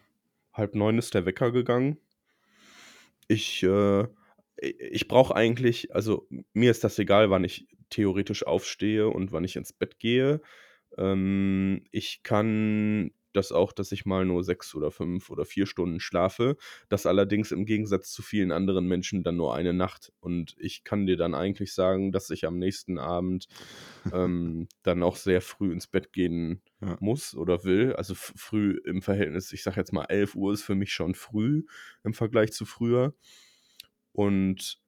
halb 0.52 0.74
neun 0.74 0.98
ist 0.98 1.14
der 1.14 1.26
Wecker 1.26 1.52
gegangen. 1.52 1.98
Ich, 3.26 3.62
äh, 3.62 4.06
ich 4.56 5.08
brauche 5.08 5.36
eigentlich, 5.36 5.94
also 5.94 6.26
mir 6.54 6.70
ist 6.70 6.84
das 6.84 6.98
egal, 6.98 7.30
wann 7.30 7.44
ich 7.44 7.66
theoretisch 7.90 8.46
aufstehe 8.46 9.08
und 9.08 9.32
wann 9.32 9.44
ich 9.44 9.56
ins 9.56 9.72
Bett 9.72 9.98
gehe. 9.98 10.40
Ähm, 10.96 11.84
ich 11.90 12.22
kann 12.22 13.12
das 13.32 13.52
auch, 13.52 13.72
dass 13.72 13.92
ich 13.92 14.06
mal 14.06 14.24
nur 14.24 14.42
sechs 14.42 14.74
oder 14.74 14.90
fünf 14.90 15.30
oder 15.30 15.44
vier 15.44 15.66
Stunden 15.66 16.00
schlafe. 16.00 16.56
Das 16.88 17.06
allerdings 17.06 17.52
im 17.52 17.66
Gegensatz 17.66 18.10
zu 18.10 18.22
vielen 18.22 18.52
anderen 18.52 18.86
Menschen 18.86 19.22
dann 19.22 19.36
nur 19.36 19.54
eine 19.54 19.72
Nacht. 19.72 20.12
Und 20.20 20.56
ich 20.58 20.84
kann 20.84 21.06
dir 21.06 21.16
dann 21.16 21.34
eigentlich 21.34 21.72
sagen, 21.72 22.10
dass 22.12 22.30
ich 22.30 22.46
am 22.46 22.58
nächsten 22.58 22.98
Abend 22.98 23.46
ähm, 24.12 24.68
dann 24.82 25.02
auch 25.02 25.16
sehr 25.16 25.40
früh 25.40 25.72
ins 25.72 25.86
Bett 25.86 26.12
gehen 26.12 26.62
ja. 26.80 26.96
muss 27.00 27.34
oder 27.34 27.64
will. 27.64 27.94
Also 27.94 28.14
früh 28.14 28.80
im 28.84 29.02
Verhältnis, 29.02 29.52
ich 29.52 29.62
sag 29.62 29.76
jetzt 29.76 29.92
mal 29.92 30.06
11 30.06 30.34
Uhr 30.34 30.52
ist 30.52 30.62
für 30.62 30.74
mich 30.74 30.92
schon 30.92 31.14
früh 31.14 31.64
im 32.04 32.14
Vergleich 32.14 32.52
zu 32.52 32.64
früher. 32.64 33.14
Und 34.12 34.80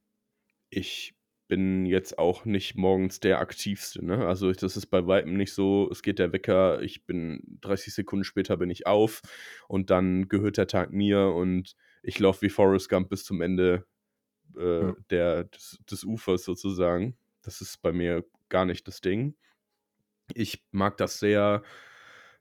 ich 0.70 1.14
bin 1.50 1.85
jetzt 1.85 2.16
auch 2.16 2.45
nicht 2.45 2.76
morgens 2.76 3.19
der 3.19 3.40
aktivste. 3.40 4.07
Ne? 4.07 4.25
Also 4.25 4.52
das 4.52 4.76
ist 4.76 4.87
bei 4.87 5.07
weitem 5.09 5.37
nicht 5.37 5.52
so, 5.52 5.88
es 5.90 6.00
geht 6.00 6.21
der 6.21 6.33
Wecker, 6.33 6.80
ich 6.80 7.04
bin 7.07 7.59
30 7.61 7.92
Sekunden 7.92 8.25
später 8.25 8.57
bin 8.57 8.71
ich 8.71 8.87
auf 8.87 9.21
und 9.66 9.90
dann 9.90 10.28
gehört 10.28 10.57
der 10.57 10.69
Tag 10.69 10.92
mir 10.92 11.26
und 11.26 11.76
ich 12.04 12.21
laufe 12.21 12.42
wie 12.42 12.50
Forrest 12.50 12.88
Gump 12.88 13.11
bis 13.11 13.25
zum 13.25 13.40
Ende 13.40 13.85
äh, 14.57 14.80
ja. 14.83 14.97
der, 15.11 15.45
des, 15.45 15.80
des, 15.90 16.04
Ufers 16.04 16.45
sozusagen. 16.45 17.16
Das 17.42 17.61
ist 17.61 17.83
bei 17.83 17.92
mir 17.92 18.25
gar 18.49 18.64
nicht 18.64 18.87
das 18.87 19.00
Ding. 19.00 19.35
Ich 20.35 20.64
mag 20.71 20.99
das 20.99 21.19
sehr, 21.19 21.64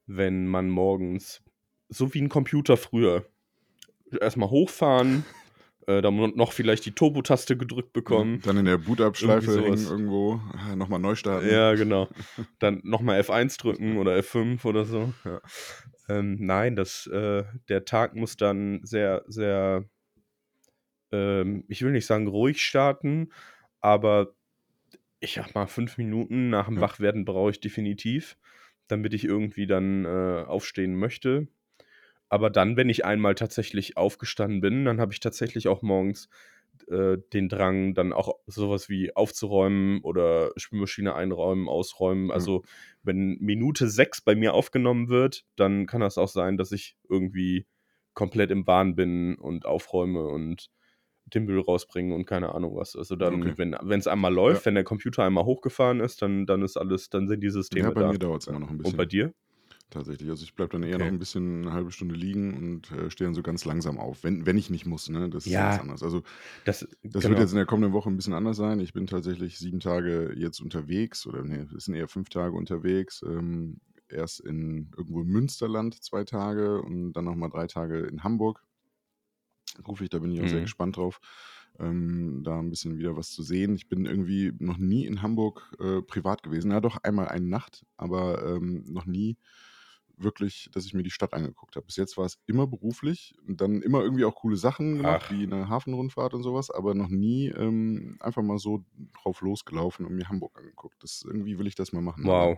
wenn 0.05 0.45
man 0.45 0.69
morgens, 0.69 1.41
so 1.89 2.13
wie 2.13 2.21
ein 2.21 2.29
Computer 2.29 2.77
früher, 2.77 3.25
erstmal 4.21 4.51
hochfahren, 4.51 5.25
äh, 5.89 6.01
dann 6.03 6.15
noch 6.35 6.53
vielleicht 6.53 6.85
die 6.85 6.91
Turbo-Taste 6.91 7.57
gedrückt 7.57 7.93
bekommen. 7.93 8.41
Dann 8.43 8.57
in 8.57 8.65
der 8.65 8.77
Boot-Up-Schleife 8.77 9.59
irgendwo 9.59 10.39
ah, 10.53 10.75
nochmal 10.75 10.99
neu 10.99 11.15
starten. 11.15 11.49
Ja, 11.49 11.73
genau. 11.73 12.07
Dann 12.59 12.81
nochmal 12.83 13.19
F1 13.19 13.59
drücken 13.59 13.97
oder 13.97 14.15
F5 14.17 14.63
oder 14.65 14.85
so. 14.85 15.13
Ja. 15.25 15.41
Ähm, 16.07 16.37
nein, 16.39 16.75
das, 16.75 17.07
äh, 17.07 17.43
der 17.69 17.85
Tag 17.85 18.15
muss 18.15 18.37
dann 18.37 18.81
sehr, 18.83 19.23
sehr, 19.27 19.85
ähm, 21.11 21.63
ich 21.67 21.81
will 21.81 21.91
nicht 21.91 22.05
sagen 22.05 22.27
ruhig 22.27 22.61
starten, 22.61 23.31
aber 23.81 24.35
ich 25.19 25.33
sag 25.33 25.55
mal, 25.55 25.65
fünf 25.65 25.97
Minuten 25.97 26.51
nach 26.51 26.67
dem 26.67 26.75
ja. 26.75 26.81
Wachwerden 26.81 27.25
brauche 27.25 27.49
ich 27.49 27.61
definitiv, 27.61 28.37
damit 28.87 29.15
ich 29.15 29.25
irgendwie 29.25 29.65
dann 29.65 30.05
äh, 30.05 30.43
aufstehen 30.45 30.95
möchte. 30.95 31.47
Aber 32.29 32.49
dann, 32.49 32.77
wenn 32.77 32.89
ich 32.89 33.05
einmal 33.05 33.35
tatsächlich 33.35 33.97
aufgestanden 33.97 34.61
bin, 34.61 34.85
dann 34.85 34.99
habe 35.01 35.13
ich 35.13 35.19
tatsächlich 35.19 35.67
auch 35.67 35.81
morgens 35.81 36.29
äh, 36.87 37.17
den 37.33 37.49
Drang, 37.49 37.93
dann 37.95 38.13
auch 38.13 38.39
sowas 38.47 38.89
wie 38.89 39.15
aufzuräumen 39.15 40.01
oder 40.01 40.51
Spülmaschine 40.57 41.15
einräumen, 41.15 41.67
ausräumen. 41.67 42.25
Mhm. 42.25 42.31
Also, 42.31 42.63
wenn 43.03 43.37
Minute 43.39 43.89
sechs 43.89 44.21
bei 44.21 44.35
mir 44.35 44.53
aufgenommen 44.53 45.09
wird, 45.09 45.45
dann 45.55 45.85
kann 45.87 46.01
das 46.01 46.17
auch 46.17 46.27
sein, 46.27 46.57
dass 46.57 46.71
ich 46.71 46.97
irgendwie 47.09 47.65
komplett 48.13 48.51
im 48.51 48.67
Wahn 48.67 48.95
bin 48.95 49.35
und 49.35 49.65
aufräume 49.65 50.27
und 50.27 50.69
den 51.25 51.45
Müll 51.45 51.59
rausbringen 51.61 52.11
und 52.13 52.25
keine 52.25 52.53
Ahnung 52.55 52.75
was. 52.75 52.95
Also 52.95 53.15
dann, 53.15 53.43
Okay. 53.43 53.55
wenn 53.57 53.99
es 53.99 54.07
einmal 54.07 54.33
läuft, 54.33 54.61
Ja. 54.61 54.65
wenn 54.65 54.75
der 54.75 54.83
Computer 54.83 55.23
einmal 55.23 55.45
hochgefahren 55.45 55.99
ist, 55.99 56.21
dann, 56.21 56.45
dann 56.45 56.61
ist 56.63 56.75
alles, 56.77 57.09
dann 57.09 57.27
sind 57.27 57.41
die 57.41 57.49
Systeme 57.49 57.89
Ja, 57.89 57.91
bei 57.91 58.01
da. 58.01 58.09
mir 58.11 58.19
dauert 58.19 58.41
es 58.41 58.47
immer 58.47 58.59
noch 58.59 58.69
ein 58.69 58.77
Und 58.81 58.97
bei 58.97 59.05
bisschen 59.05 59.09
dir? 59.09 59.33
Tatsächlich. 59.89 60.29
Also 60.29 60.43
ich 60.43 60.55
bleibe 60.55 60.71
dann 60.73 60.83
eher 60.83 60.99
noch 60.99 61.07
Okay. 61.07 61.11
ein 61.11 61.19
bisschen 61.19 61.61
eine 61.63 61.73
halbe 61.73 61.91
Stunde 61.91 62.15
liegen 62.15 62.55
und 62.55 62.91
äh, 62.91 63.09
stehe 63.11 63.27
dann 63.27 63.35
so 63.35 63.41
ganz 63.43 63.65
langsam 63.65 63.97
auf, 63.99 64.23
wenn, 64.23 64.45
wenn 64.45 64.57
ich 64.57 64.69
nicht 64.69 64.85
muss. 64.85 65.09
Ne? 65.09 65.29
Das 65.29 65.45
ist 65.47 65.55
ja 65.55 65.63
was 65.65 65.77
Ja, 65.77 65.79
anderes. 65.79 66.03
Also 66.03 66.23
das, 66.65 66.87
das 67.03 67.27
wird 67.27 67.39
genau. 67.39 67.39
jetzt 67.39 67.51
in 67.51 67.57
der 67.57 67.65
kommenden 67.65 67.93
Woche 67.93 68.09
ein 68.09 68.17
bisschen 68.17 68.33
anders 68.33 68.57
sein. 68.57 68.79
Ich 68.79 68.93
bin 68.93 69.07
tatsächlich 69.07 69.57
sieben 69.59 69.79
Tage 69.79 70.33
jetzt 70.37 70.61
unterwegs 70.61 71.25
oder 71.27 71.43
nee, 71.43 71.65
es 71.75 71.85
sind 71.85 71.95
eher 71.95 72.07
fünf 72.07 72.29
Tage 72.29 72.55
unterwegs. 72.55 73.21
Ähm, 73.25 73.81
erst 74.09 74.41
in 74.41 74.91
irgendwo 74.97 75.21
im 75.21 75.27
Münsterland 75.27 76.03
zwei 76.03 76.23
Tage 76.25 76.81
und 76.81 77.13
dann 77.13 77.25
nochmal 77.25 77.49
drei 77.49 77.67
Tage 77.67 78.01
in 78.07 78.23
Hamburg. 78.23 78.63
Beruflich, 79.77 80.09
da 80.09 80.19
bin 80.19 80.31
ich 80.31 80.41
auch 80.41 80.47
sehr 80.47 80.61
Mhm. 80.61 80.61
gespannt 80.61 80.97
drauf, 80.97 81.19
ähm, 81.79 82.41
da 82.43 82.59
ein 82.59 82.69
bisschen 82.71 82.97
wieder 82.97 83.15
was 83.15 83.29
zu 83.31 83.43
sehen. 83.43 83.75
Ich 83.75 83.87
bin 83.87 84.05
irgendwie 84.05 84.51
noch 84.59 84.77
nie 84.77 85.05
in 85.05 85.21
Hamburg 85.21 85.71
äh, 85.79 86.01
privat 86.01 86.43
gewesen. 86.43 86.71
Ja, 86.71 86.81
doch 86.81 86.97
einmal 87.03 87.27
eine 87.29 87.45
Nacht, 87.45 87.85
aber 87.95 88.55
ähm, 88.55 88.83
noch 88.87 89.05
nie 89.05 89.37
wirklich, 90.23 90.69
dass 90.73 90.85
ich 90.85 90.93
mir 90.93 91.03
die 91.03 91.11
Stadt 91.11 91.33
angeguckt 91.33 91.75
habe. 91.75 91.85
Bis 91.85 91.95
jetzt 91.95 92.17
war 92.17 92.25
es 92.25 92.39
immer 92.45 92.67
beruflich 92.67 93.35
und 93.47 93.61
dann 93.61 93.81
immer 93.81 94.01
irgendwie 94.01 94.25
auch 94.25 94.35
coole 94.35 94.57
Sachen 94.57 94.97
gemacht, 94.97 95.25
Ach, 95.25 95.31
wie 95.31 95.43
eine 95.43 95.69
Hafenrundfahrt 95.69 96.33
und 96.33 96.43
sowas, 96.43 96.69
aber 96.69 96.93
noch 96.93 97.09
nie 97.09 97.47
ähm, 97.49 98.17
einfach 98.19 98.41
mal 98.41 98.57
so 98.57 98.83
drauf 99.21 99.41
losgelaufen 99.41 100.05
und 100.05 100.15
mir 100.15 100.29
Hamburg 100.29 100.57
angeguckt. 100.57 101.01
Das 101.03 101.23
irgendwie 101.25 101.57
will 101.57 101.67
ich 101.67 101.75
das 101.75 101.93
mal 101.93 102.01
machen, 102.01 102.27
aber 102.29 102.57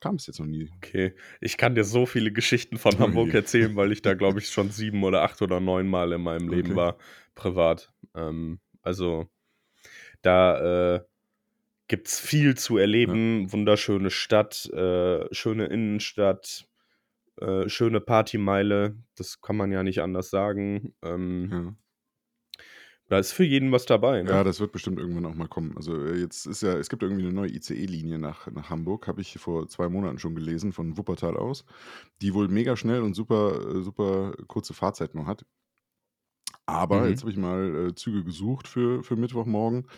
kam 0.00 0.16
es 0.16 0.26
jetzt 0.26 0.38
noch 0.38 0.46
nie. 0.46 0.70
Okay. 0.76 1.14
Ich 1.40 1.56
kann 1.56 1.74
dir 1.74 1.84
so 1.84 2.06
viele 2.06 2.32
Geschichten 2.32 2.78
von 2.78 2.98
Hamburg 2.98 3.34
erzählen, 3.34 3.74
weil 3.76 3.92
ich 3.92 4.02
da, 4.02 4.14
glaube 4.14 4.38
ich, 4.38 4.48
schon 4.48 4.70
sieben 4.70 5.02
oder 5.04 5.22
acht 5.22 5.42
oder 5.42 5.60
neun 5.60 5.88
Mal 5.88 6.12
in 6.12 6.22
meinem 6.22 6.48
Leben 6.48 6.70
Okay. 6.70 6.76
war, 6.76 6.98
privat. 7.34 7.92
Ähm, 8.14 8.60
also 8.82 9.28
da 10.22 10.96
äh, 10.96 11.00
gibt 11.88 12.08
es 12.08 12.18
viel 12.20 12.56
zu 12.56 12.76
Ja, 13.04 13.16
erleben. 13.16 13.52
Wunderschöne 13.52 14.10
Stadt, 14.10 14.66
äh, 14.72 15.32
schöne 15.34 15.66
Innenstadt, 15.66 16.68
äh, 17.40 17.68
schöne 17.68 18.00
Partymeile. 18.00 18.96
Das 19.16 19.40
kann 19.40 19.56
man 19.56 19.72
ja 19.72 19.82
nicht 19.82 20.00
anders 20.02 20.30
sagen. 20.30 20.94
Ähm, 21.02 21.50
ja. 21.50 21.76
da 23.08 23.18
ist 23.18 23.32
für 23.32 23.44
jeden 23.44 23.72
was 23.72 23.86
dabei, 23.86 24.22
Ja, 24.28 24.42
ne? 24.42 24.44
das 24.44 24.58
wird 24.60 24.72
bestimmt 24.72 24.98
irgendwann 24.98 25.24
auch 25.26 25.34
mal 25.34 25.46
kommen. 25.48 25.76
Also 25.76 25.94
äh, 26.04 26.16
jetzt 26.18 26.46
ist 26.46 26.62
ja, 26.62 26.76
es 26.76 26.88
gibt 26.88 27.02
irgendwie 27.02 27.22
eine 27.22 27.32
neue 27.32 27.50
ICE-Linie 27.50 28.18
nach, 28.18 28.50
nach 28.50 28.70
Hamburg, 28.70 29.06
habe 29.06 29.20
ich 29.20 29.34
vor 29.38 29.68
zwei 29.68 29.88
Monaten 29.88 30.18
schon 30.18 30.34
gelesen, 30.34 30.72
von 30.72 30.96
Wuppertal 30.98 31.36
aus, 31.36 31.64
die 32.22 32.34
wohl 32.34 32.48
mega 32.48 32.76
schnell 32.76 33.02
und 33.02 33.14
super, 33.14 33.76
äh, 33.76 33.82
super 33.82 34.34
kurze 34.48 34.74
Fahrzeit 34.74 35.14
nur 35.14 35.26
hat. 35.26 35.44
Aber 36.66 37.08
jetzt 37.08 37.20
Mhm. 37.20 37.22
habe 37.22 37.30
ich 37.30 37.36
mal 37.36 37.88
äh, 37.88 37.94
Züge 37.94 38.24
gesucht 38.24 38.68
für, 38.68 39.02
für 39.02 39.16
Mittwochmorgen. 39.16 39.88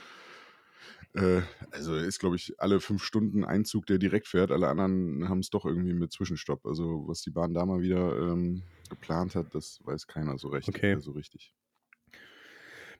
Äh, 1.15 1.43
also 1.71 1.97
ist, 1.97 2.19
glaube 2.19 2.37
ich, 2.37 2.55
alle 2.59 2.81
fünf 2.81 3.03
Stunden 3.03 3.45
ein 3.45 3.65
Zug, 3.65 3.87
der 3.87 3.99
direkt 3.99 4.29
fährt. 4.29 4.51
Alle 4.51 4.69
anderen 4.69 5.29
haben 5.29 5.41
es 5.41 5.51
doch 5.51 5.65
irgendwie 5.65 5.95
mit 5.95 6.13
Zwischenstopp. 6.13 6.67
Also 6.67 7.05
was 7.07 7.23
die 7.23 7.31
Bahn 7.31 7.55
da 7.55 7.65
mal 7.67 7.81
wieder 7.81 8.17
ähm, 8.19 8.63
geplant 8.89 9.35
hat, 9.35 9.55
das 9.55 9.81
weiß 9.85 10.07
keiner 10.07 10.39
so 10.39 10.49
recht, 10.49 10.69
Okay. 10.69 10.93
äh, 10.93 11.01
so 11.01 11.13
richtig. 11.13 11.55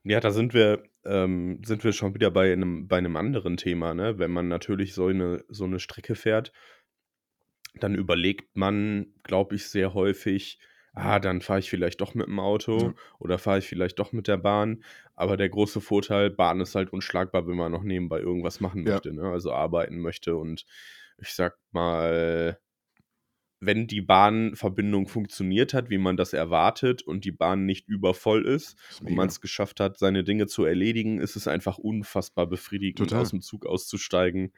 Ja, 0.05 0.21
da 0.21 0.31
sind 0.31 0.55
wir, 0.55 0.85
ähm, 1.05 1.61
sind 1.65 1.85
wir 1.85 1.93
schon 1.93 2.15
wieder 2.15 2.31
bei 2.31 2.53
einem, 2.53 2.89
bei 2.89 2.99
einem 2.99 3.17
anderen 3.17 3.57
Thema, 3.57 3.95
ne? 3.95 4.19
Wenn 4.19 4.31
man 4.31 4.49
natürlich 4.49 4.95
so 4.95 5.07
eine, 5.07 5.45
so 5.49 5.65
eine 5.65 5.81
Strecke 5.81 6.15
fährt, 6.15 6.53
dann 7.75 7.95
überlegt 7.95 8.57
man, 8.57 9.15
glaube 9.23 9.57
ich, 9.57 9.69
sehr 9.69 9.95
häufig, 9.95 10.59
ah, 10.99 11.19
dann 11.21 11.41
fahre 11.41 11.61
ich 11.61 11.71
vielleicht 11.71 12.01
doch 12.01 12.15
mit 12.15 12.27
dem 12.27 12.39
Ja, 12.77 12.89
Auto 12.89 12.95
oder 13.19 13.39
fahre 13.39 13.59
ich 13.59 13.67
vielleicht 13.69 13.99
doch 13.99 14.13
mit 14.13 14.29
der 14.29 14.37
Bahn. 14.39 14.83
Aber 15.15 15.37
der 15.37 15.49
große 15.49 15.81
Vorteil, 15.81 16.31
Bahn 16.31 16.61
ist 16.61 16.75
halt 16.75 16.93
unschlagbar, 16.93 17.47
wenn 17.47 17.57
man 17.57 17.73
noch 17.73 17.83
nebenbei 17.85 18.21
irgendwas 18.21 18.61
machen 18.61 18.87
ja, 18.87 18.95
möchte, 18.95 19.13
ne? 19.13 19.23
Also 19.31 19.53
arbeiten 19.53 19.99
möchte. 20.01 20.37
Und 20.37 20.65
ich 21.19 21.35
sag 21.35 21.59
mal, 21.73 22.59
wenn 23.61 23.89
die 23.89 24.01
Bahnverbindung 24.03 25.09
funktioniert 25.09 25.75
hat, 25.75 25.91
wie 25.91 25.99
man 25.99 26.17
das 26.17 26.33
erwartet 26.33 27.03
und 27.03 27.25
die 27.25 27.33
Bahn 27.33 27.67
nicht 27.67 27.89
übervoll 27.89 28.47
ist 28.47 28.77
ist 28.79 29.03
und 29.03 29.15
man 29.15 29.29
es 29.29 29.41
geschafft 29.41 29.81
hat, 29.81 29.99
seine 29.99 30.23
Dinge 30.23 30.47
zu 30.47 30.65
erledigen, 30.65 31.19
ist 31.21 31.35
es 31.35 31.49
einfach 31.49 31.79
unfassbar 31.79 32.47
befriedigend, 32.47 33.13
aus 33.15 33.31
Total. 33.31 33.31
dem 33.31 33.41
Zug 33.41 33.67
auszusteigen 33.67 34.53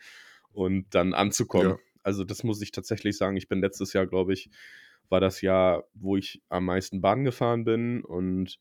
und 0.52 0.94
dann 0.94 1.14
anzukommen. 1.14 1.70
Ja, 1.72 1.78
Also 2.02 2.24
das 2.24 2.44
muss 2.44 2.60
ich 2.60 2.72
tatsächlich 2.72 3.16
sagen. 3.16 3.36
Ich 3.36 3.48
bin 3.48 3.60
letztes 3.60 3.92
Jahr, 3.94 4.06
glaube 4.06 4.34
ich, 4.34 4.50
war 5.10 5.20
das 5.20 5.40
Jahr, 5.42 5.84
wo 5.94 6.16
ich 6.16 6.42
am 6.48 6.66
meisten 6.66 7.00
Bahn 7.00 7.24
gefahren 7.24 7.64
bin 7.64 8.02
und 8.04 8.58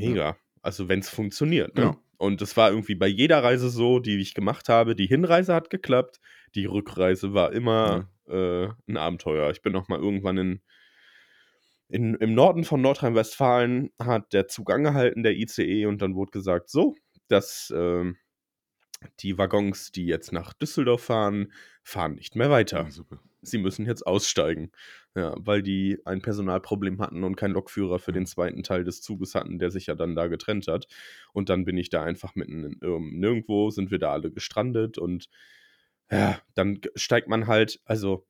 ja, 0.00 0.16
mega. 0.16 0.36
Also 0.62 0.88
wenn 0.88 1.00
es 1.00 1.08
funktioniert, 1.08 1.74
ne? 1.74 1.94
genau. 1.94 1.96
Und 2.18 2.40
es 2.40 2.56
war 2.56 2.70
irgendwie 2.70 2.94
bei 2.94 3.06
jeder 3.08 3.42
Reise 3.44 3.68
so, 3.68 3.98
die 3.98 4.18
ich 4.18 4.32
gemacht 4.34 4.68
habe. 4.70 4.96
Die 4.96 5.06
Hinreise 5.06 5.54
hat 5.54 5.68
geklappt, 5.68 6.18
die 6.54 6.64
Rückreise 6.64 7.34
war 7.34 7.52
Ja. 7.82 8.00
immer 8.00 8.10
äh, 8.26 8.68
ein 8.88 8.96
Abenteuer. 8.96 9.50
Ich 9.50 9.60
bin 9.62 9.72
noch 9.72 9.88
mal 9.88 9.98
irgendwann 9.98 10.38
in, 10.38 10.62
in, 11.88 12.14
im 12.16 12.34
Norden 12.34 12.64
von 12.64 12.80
Nordrhein-Westfalen 12.80 13.90
hat 14.00 14.32
der 14.32 14.48
Zug 14.48 14.70
angehalten, 14.72 15.22
der 15.22 15.34
ICE, 15.36 15.86
und 15.86 16.02
dann 16.02 16.14
wurde 16.14 16.32
gesagt, 16.32 16.68
so, 16.68 16.94
dass 17.28 17.72
ähm, 17.76 18.16
die 19.20 19.38
Waggons, 19.38 19.92
die 19.92 20.06
jetzt 20.06 20.32
nach 20.32 20.52
Düsseldorf 20.54 21.04
fahren, 21.04 21.52
fahren 21.82 22.14
nicht 22.14 22.36
mehr 22.36 22.50
Ja, 22.70 22.84
weiter. 22.84 22.90
super. 22.90 23.20
Sie 23.46 23.58
müssen 23.58 23.86
jetzt 23.86 24.06
aussteigen. 24.06 24.70
Ja, 25.14 25.34
weil 25.38 25.62
die 25.62 25.98
ein 26.04 26.20
Personalproblem 26.20 27.00
hatten 27.00 27.24
und 27.24 27.36
keinen 27.36 27.54
Lokführer 27.54 27.98
für 27.98 28.12
den 28.12 28.26
zweiten 28.26 28.62
Teil 28.62 28.84
des 28.84 29.00
Zuges 29.02 29.34
hatten, 29.34 29.58
der 29.58 29.70
sich 29.70 29.86
ja 29.86 29.94
dann 29.94 30.14
da 30.14 30.26
getrennt 30.26 30.68
hat. 30.68 30.86
Und 31.32 31.48
dann 31.48 31.64
bin 31.64 31.78
ich 31.78 31.88
da 31.88 32.02
einfach 32.02 32.34
mitten 32.34 32.64
in, 32.64 32.78
ähm, 32.82 33.18
nirgendwo, 33.18 33.70
sind 33.70 33.90
wir 33.90 33.98
da 33.98 34.12
alle 34.12 34.30
gestrandet 34.30 34.98
und 34.98 35.28
ja, 36.10 36.38
dann 36.54 36.80
steigt 36.94 37.28
man 37.28 37.46
halt, 37.46 37.80
also 37.84 38.26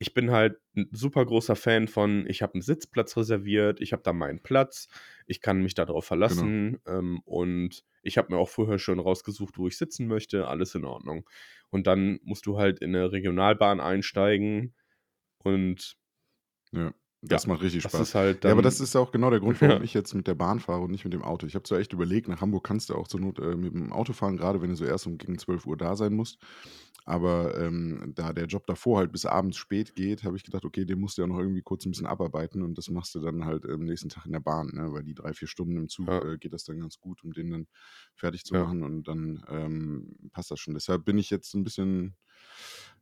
ich 0.00 0.14
bin 0.14 0.32
halt 0.32 0.58
ein 0.76 0.88
super 0.92 1.26
großer 1.26 1.56
Fan 1.56 1.88
von, 1.88 2.26
ich 2.28 2.42
habe 2.42 2.54
einen 2.54 2.62
Sitzplatz 2.62 3.16
reserviert, 3.18 3.80
ich 3.82 3.92
habe 3.92 4.02
da 4.02 4.12
meinen 4.14 4.42
Platz, 4.42 4.88
ich 5.26 5.42
kann 5.42 5.62
mich 5.62 5.74
darauf 5.74 6.06
Genau. 6.26 6.54
verlassen 6.54 6.78
ähm, 6.86 7.20
und 7.26 7.84
ich 8.02 8.18
habe 8.18 8.32
mir 8.34 8.40
auch 8.40 8.48
vorher 8.48 8.78
schon 8.80 8.98
rausgesucht, 9.00 9.58
wo 9.58 9.68
ich 9.68 9.78
sitzen 9.78 10.08
möchte, 10.08 10.48
alles 10.48 10.74
in 10.74 10.86
Ordnung. 10.86 11.28
Und 11.70 11.86
dann 11.86 12.20
musst 12.24 12.46
du 12.46 12.58
halt 12.58 12.80
in 12.80 12.96
eine 12.96 13.12
Regionalbahn 13.12 13.80
einsteigen 13.80 14.74
und 15.44 15.96
Ja, 16.72 16.92
das 17.22 17.46
ja, 17.46 17.46
macht 17.46 17.62
richtig 17.62 17.82
das 17.82 17.98
Spaß. 17.98 18.08
ist 18.08 18.14
halt 18.14 18.44
Ja, 18.44 18.52
aber 18.52 18.62
das 18.62 18.80
ist 18.80 18.96
auch 18.96 19.12
genau 19.12 19.30
der 19.30 19.40
Grund, 19.40 19.60
warum 19.60 19.82
ja, 19.82 19.82
ich 19.82 19.94
jetzt 19.94 20.14
mit 20.14 20.26
der 20.26 20.34
Bahn 20.34 20.60
fahre 20.60 20.82
und 20.82 20.90
nicht 20.90 21.04
mit 21.04 21.12
dem 21.14 21.22
Auto. 21.22 21.46
Ich 21.46 21.54
habe 21.54 21.62
zwar 21.64 21.78
echt 21.78 21.92
überlegt, 21.92 22.28
nach 22.28 22.40
Hamburg 22.40 22.64
kannst 22.64 22.90
du 22.90 22.94
auch 22.94 23.08
zur 23.08 23.20
Not 23.20 23.38
äh, 23.38 23.56
mit 23.56 23.74
dem 23.74 23.92
Auto 23.92 24.12
fahren, 24.12 24.36
gerade 24.36 24.62
wenn 24.62 24.70
du 24.70 24.76
so 24.76 24.84
erst 24.84 25.06
um 25.06 25.18
gegen 25.18 25.38
12 25.38 25.66
Uhr 25.66 25.76
da 25.76 25.96
sein 25.96 26.14
musst. 26.14 26.38
Aber 27.04 27.58
ähm, 27.58 28.12
da 28.14 28.32
der 28.32 28.46
Job 28.46 28.66
davor 28.66 28.98
halt 28.98 29.12
bis 29.12 29.26
abends 29.26 29.56
spät 29.56 29.94
geht, 29.94 30.24
habe 30.24 30.36
ich 30.36 30.44
gedacht, 30.44 30.64
okay, 30.64 30.84
den 30.84 31.00
musst 31.00 31.18
du 31.18 31.22
ja 31.22 31.28
noch 31.28 31.38
irgendwie 31.38 31.62
kurz 31.62 31.86
ein 31.86 31.90
bisschen 31.90 32.06
abarbeiten 32.06 32.62
und 32.62 32.76
das 32.78 32.88
machst 32.90 33.14
du 33.14 33.20
dann 33.20 33.44
halt 33.44 33.66
am 33.66 33.84
nächsten 33.84 34.08
Tag 34.08 34.26
in 34.26 34.32
der 34.32 34.40
Bahn, 34.40 34.70
ne? 34.74 34.92
weil 34.92 35.02
die 35.02 35.14
drei, 35.14 35.32
vier 35.32 35.48
Stunden 35.48 35.76
im 35.76 35.88
Zug 35.88 36.08
ja, 36.08 36.24
äh, 36.24 36.38
geht 36.38 36.52
das 36.52 36.64
dann 36.64 36.80
ganz 36.80 36.98
gut, 36.98 37.22
um 37.24 37.32
den 37.32 37.50
dann 37.50 37.66
fertig 38.14 38.44
zu 38.44 38.54
ja. 38.54 38.64
machen 38.64 38.82
und 38.82 39.08
dann 39.08 39.44
ähm, 39.48 40.30
passt 40.32 40.50
das 40.50 40.60
schon. 40.60 40.74
Deshalb 40.74 41.04
bin 41.04 41.18
ich 41.18 41.30
jetzt 41.30 41.54
ein 41.54 41.64
bisschen 41.64 42.16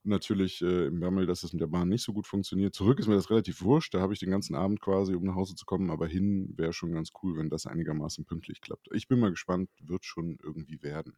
natürlich 0.04 0.62
äh, 0.62 0.86
im 0.86 1.00
Bammel, 1.00 1.26
dass 1.26 1.42
es 1.42 1.52
mit 1.52 1.60
der 1.60 1.66
Bahn 1.66 1.88
nicht 1.88 2.02
so 2.02 2.12
gut 2.12 2.26
funktioniert. 2.26 2.74
Zurück 2.74 2.98
ist 2.98 3.08
mir 3.08 3.14
das 3.14 3.30
relativ 3.30 3.62
wurscht, 3.62 3.94
da 3.94 4.00
habe 4.00 4.12
ich 4.12 4.20
den 4.20 4.30
ganzen 4.30 4.54
Abend 4.54 4.80
quasi, 4.80 5.14
um 5.14 5.24
nach 5.24 5.34
Hause 5.34 5.54
zu 5.54 5.64
kommen, 5.64 5.90
aber 5.90 6.06
hin 6.06 6.54
wäre 6.56 6.72
schon 6.72 6.92
ganz 6.92 7.10
cool, 7.22 7.36
wenn 7.36 7.50
das 7.50 7.66
einigermaßen 7.66 8.24
pünktlich 8.24 8.60
klappt. 8.60 8.88
Ich 8.92 9.08
bin 9.08 9.18
mal 9.18 9.30
gespannt, 9.30 9.70
wird 9.80 10.04
schon 10.04 10.38
irgendwie 10.42 10.82
werden. 10.82 11.16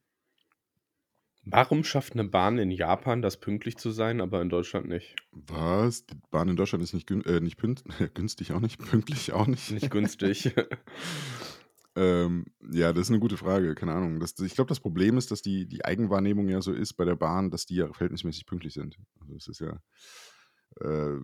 Warum 1.44 1.84
schafft 1.84 2.12
eine 2.12 2.24
Bahn 2.24 2.58
in 2.58 2.70
Japan 2.70 3.22
das 3.22 3.38
pünktlich 3.38 3.78
zu 3.78 3.90
sein, 3.90 4.20
aber 4.20 4.42
in 4.42 4.50
Deutschland 4.50 4.88
nicht? 4.88 5.16
Was? 5.32 6.04
Die 6.06 6.16
Bahn 6.30 6.48
in 6.48 6.56
Deutschland 6.56 6.84
ist 6.84 6.92
nicht, 6.92 7.06
gün 7.06 7.24
äh, 7.24 7.40
nicht 7.40 7.56
pünkt 7.56 7.84
günstig 8.14 8.52
auch 8.52 8.60
nicht, 8.60 8.78
pünktlich 8.78 9.32
auch 9.32 9.46
nicht. 9.46 9.70
Nicht 9.70 9.90
günstig. 9.90 10.54
Ähm, 11.96 12.46
ja, 12.70 12.92
das 12.92 13.06
ist 13.06 13.10
eine 13.10 13.18
gute 13.18 13.36
Frage, 13.36 13.74
keine 13.74 13.92
Ahnung. 13.92 14.20
Das, 14.20 14.38
ich 14.38 14.54
glaube, 14.54 14.68
das 14.68 14.78
Problem 14.78 15.18
ist, 15.18 15.32
dass 15.32 15.42
die, 15.42 15.66
die 15.66 15.84
Eigenwahrnehmung 15.84 16.48
ja 16.48 16.62
so 16.62 16.72
ist 16.72 16.94
bei 16.94 17.04
der 17.04 17.16
Bahn, 17.16 17.50
dass 17.50 17.66
die 17.66 17.74
ja 17.74 17.92
verhältnismäßig 17.92 18.46
pünktlich 18.46 18.74
sind. 18.74 18.96
Also 19.20 19.34
es 19.34 19.48
ist 19.48 19.60
ja, 19.60 19.80
äh, 20.80 21.18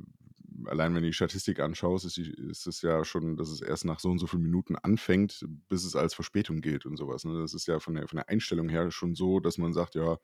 allein 0.64 0.94
wenn 0.94 1.02
du 1.02 1.08
die 1.08 1.12
Statistik 1.12 1.60
anschaust, 1.60 2.04
ist, 2.04 2.16
die, 2.16 2.30
ist 2.30 2.66
es 2.66 2.82
ja 2.82 3.04
schon, 3.04 3.36
dass 3.36 3.50
es 3.50 3.60
erst 3.60 3.84
nach 3.84 4.00
so 4.00 4.10
und 4.10 4.18
so 4.18 4.26
vielen 4.26 4.42
Minuten 4.42 4.76
anfängt, 4.76 5.44
bis 5.68 5.84
es 5.84 5.96
als 5.96 6.14
Verspätung 6.14 6.60
gilt 6.60 6.86
und 6.86 6.96
sowas. 6.96 7.24
Ne? 7.24 7.40
Das 7.40 7.54
ist 7.54 7.66
ja 7.66 7.78
von 7.78 7.94
der, 7.94 8.08
von 8.08 8.16
der 8.16 8.28
Einstellung 8.28 8.68
her 8.68 8.90
schon 8.90 9.14
so, 9.14 9.40
dass 9.40 9.58
man 9.58 9.72
sagt, 9.72 9.94
ja, 9.94 10.14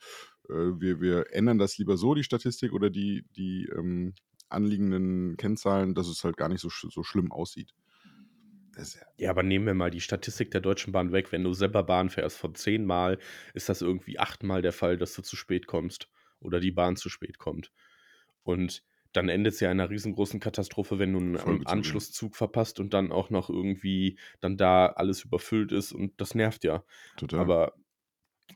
äh, 0.49 0.55
wir, 0.81 1.01
wir 1.01 1.33
ändern 1.33 1.59
das 1.59 1.79
lieber 1.79 1.97
so, 1.97 2.15
die 2.15 2.25
Statistik 2.25 2.73
oder 2.73 2.91
die, 2.91 3.25
die 3.37 3.69
ähm, 3.77 4.15
anliegenden 4.49 5.37
Kennzahlen, 5.37 5.95
dass 5.95 6.09
es 6.09 6.25
halt 6.25 6.37
gar 6.37 6.49
nicht 6.49 6.61
so, 6.61 6.69
so 6.69 7.03
schlimm 7.03 7.33
aussieht. 7.33 7.75
Ja, 9.19 9.31
aber 9.31 9.43
nehmen 9.43 9.67
wir 9.67 9.75
mal 9.75 9.91
die 9.91 10.01
Statistik 10.01 10.51
der 10.51 10.63
Deutschen 10.63 10.93
Bahn 10.93 11.13
weg. 11.13 11.31
Wenn 11.31 11.45
du 11.45 11.53
selber 11.53 11.83
Bahn 11.83 12.09
fährst, 12.09 12.39
von 12.39 12.55
zehnmal 12.55 13.19
ist 13.53 13.69
das 13.69 13.83
irgendwie 13.83 14.19
achtmal 14.19 14.63
der 14.63 14.73
Fall, 14.73 14.97
dass 14.97 15.15
du 15.15 15.23
zu 15.23 15.37
spät 15.37 15.67
kommst 15.67 16.09
oder 16.41 16.59
die 16.59 16.71
Bahn 16.71 16.97
zu 16.97 17.09
spät 17.09 17.39
kommt. 17.39 17.71
Und 18.43 18.83
dann 19.13 19.29
endet 19.29 19.55
es 19.55 19.61
ja 19.61 19.71
in 19.71 19.81
einer 19.81 19.91
riesengroßen 19.91 20.41
Katastrophe, 20.41 20.99
wenn 20.99 21.13
du 21.13 21.19
einen 21.19 21.39
Folgezug, 21.39 21.67
ja. 21.67 21.73
Anschlusszug 21.73 22.37
verpasst 22.37 22.81
und 22.81 22.95
dann 22.95 23.13
auch 23.13 23.31
noch 23.31 23.51
irgendwie 23.51 24.19
dann 24.41 24.57
da 24.57 24.87
alles 24.87 25.25
überfüllt 25.25 25.73
ist 25.73 25.93
und 25.93 26.21
das 26.21 26.35
nervt 26.35 26.65
ja. 26.65 26.85
Total. 27.17 27.41
Aber 27.41 27.75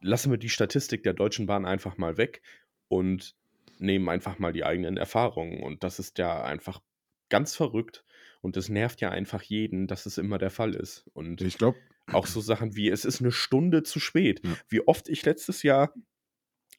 lassen 0.01 0.31
wir 0.31 0.39
die 0.39 0.49
Statistik 0.49 1.03
der 1.03 1.15
Deutschen 1.15 1.47
Bahn 1.47 1.67
einfach 1.67 1.99
mal 1.99 2.17
weg 2.17 2.43
und 2.89 3.35
nehmen 3.79 4.09
einfach 4.09 4.39
mal 4.39 4.53
die 4.53 4.65
eigenen 4.65 4.97
Erfahrungen. 4.97 5.63
Und 5.63 5.85
das 5.85 5.99
ist 5.99 6.19
ja 6.19 6.43
einfach 6.43 6.81
ganz 7.29 7.55
verrückt. 7.55 8.05
Und 8.41 8.57
es 8.57 8.69
nervt 8.69 9.01
ja 9.01 9.11
einfach 9.11 9.43
jeden, 9.43 9.87
dass 9.87 10.07
es 10.07 10.19
immer 10.19 10.39
der 10.39 10.51
Fall 10.51 10.75
ist. 10.75 11.07
Und 11.15 11.41
Ich 11.41 11.59
glaube, 11.59 11.79
auch 12.07 12.27
so 12.27 12.41
Sachen 12.41 12.77
wie, 12.77 12.89
es 12.89 13.05
ist 13.05 13.21
eine 13.21 13.33
Stunde 13.33 13.83
zu 13.83 13.99
spät. 13.99 14.41
Ja. 14.45 14.57
Wie 14.69 14.87
oft 14.87 15.09
ich 15.09 15.25
letztes 15.25 15.63
Jahr 15.63 15.93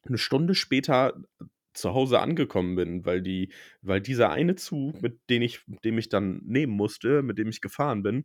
eine 0.04 0.18
Stunde 0.18 0.54
später 0.54 1.20
zu 1.78 1.94
Hause 1.94 2.20
angekommen 2.20 2.74
bin, 2.76 3.04
weil 3.06 3.22
die, 3.22 3.52
weil 3.82 4.00
dieser 4.00 4.30
eine 4.30 4.54
Zug, 4.56 5.00
mit 5.02 5.20
dem 5.30 5.42
ich, 5.42 5.60
dem 5.84 5.98
ich 5.98 6.08
dann 6.08 6.40
nehmen 6.44 6.72
musste, 6.74 7.22
mit 7.22 7.38
dem 7.38 7.48
ich 7.48 7.60
gefahren 7.60 8.02
bin, 8.02 8.24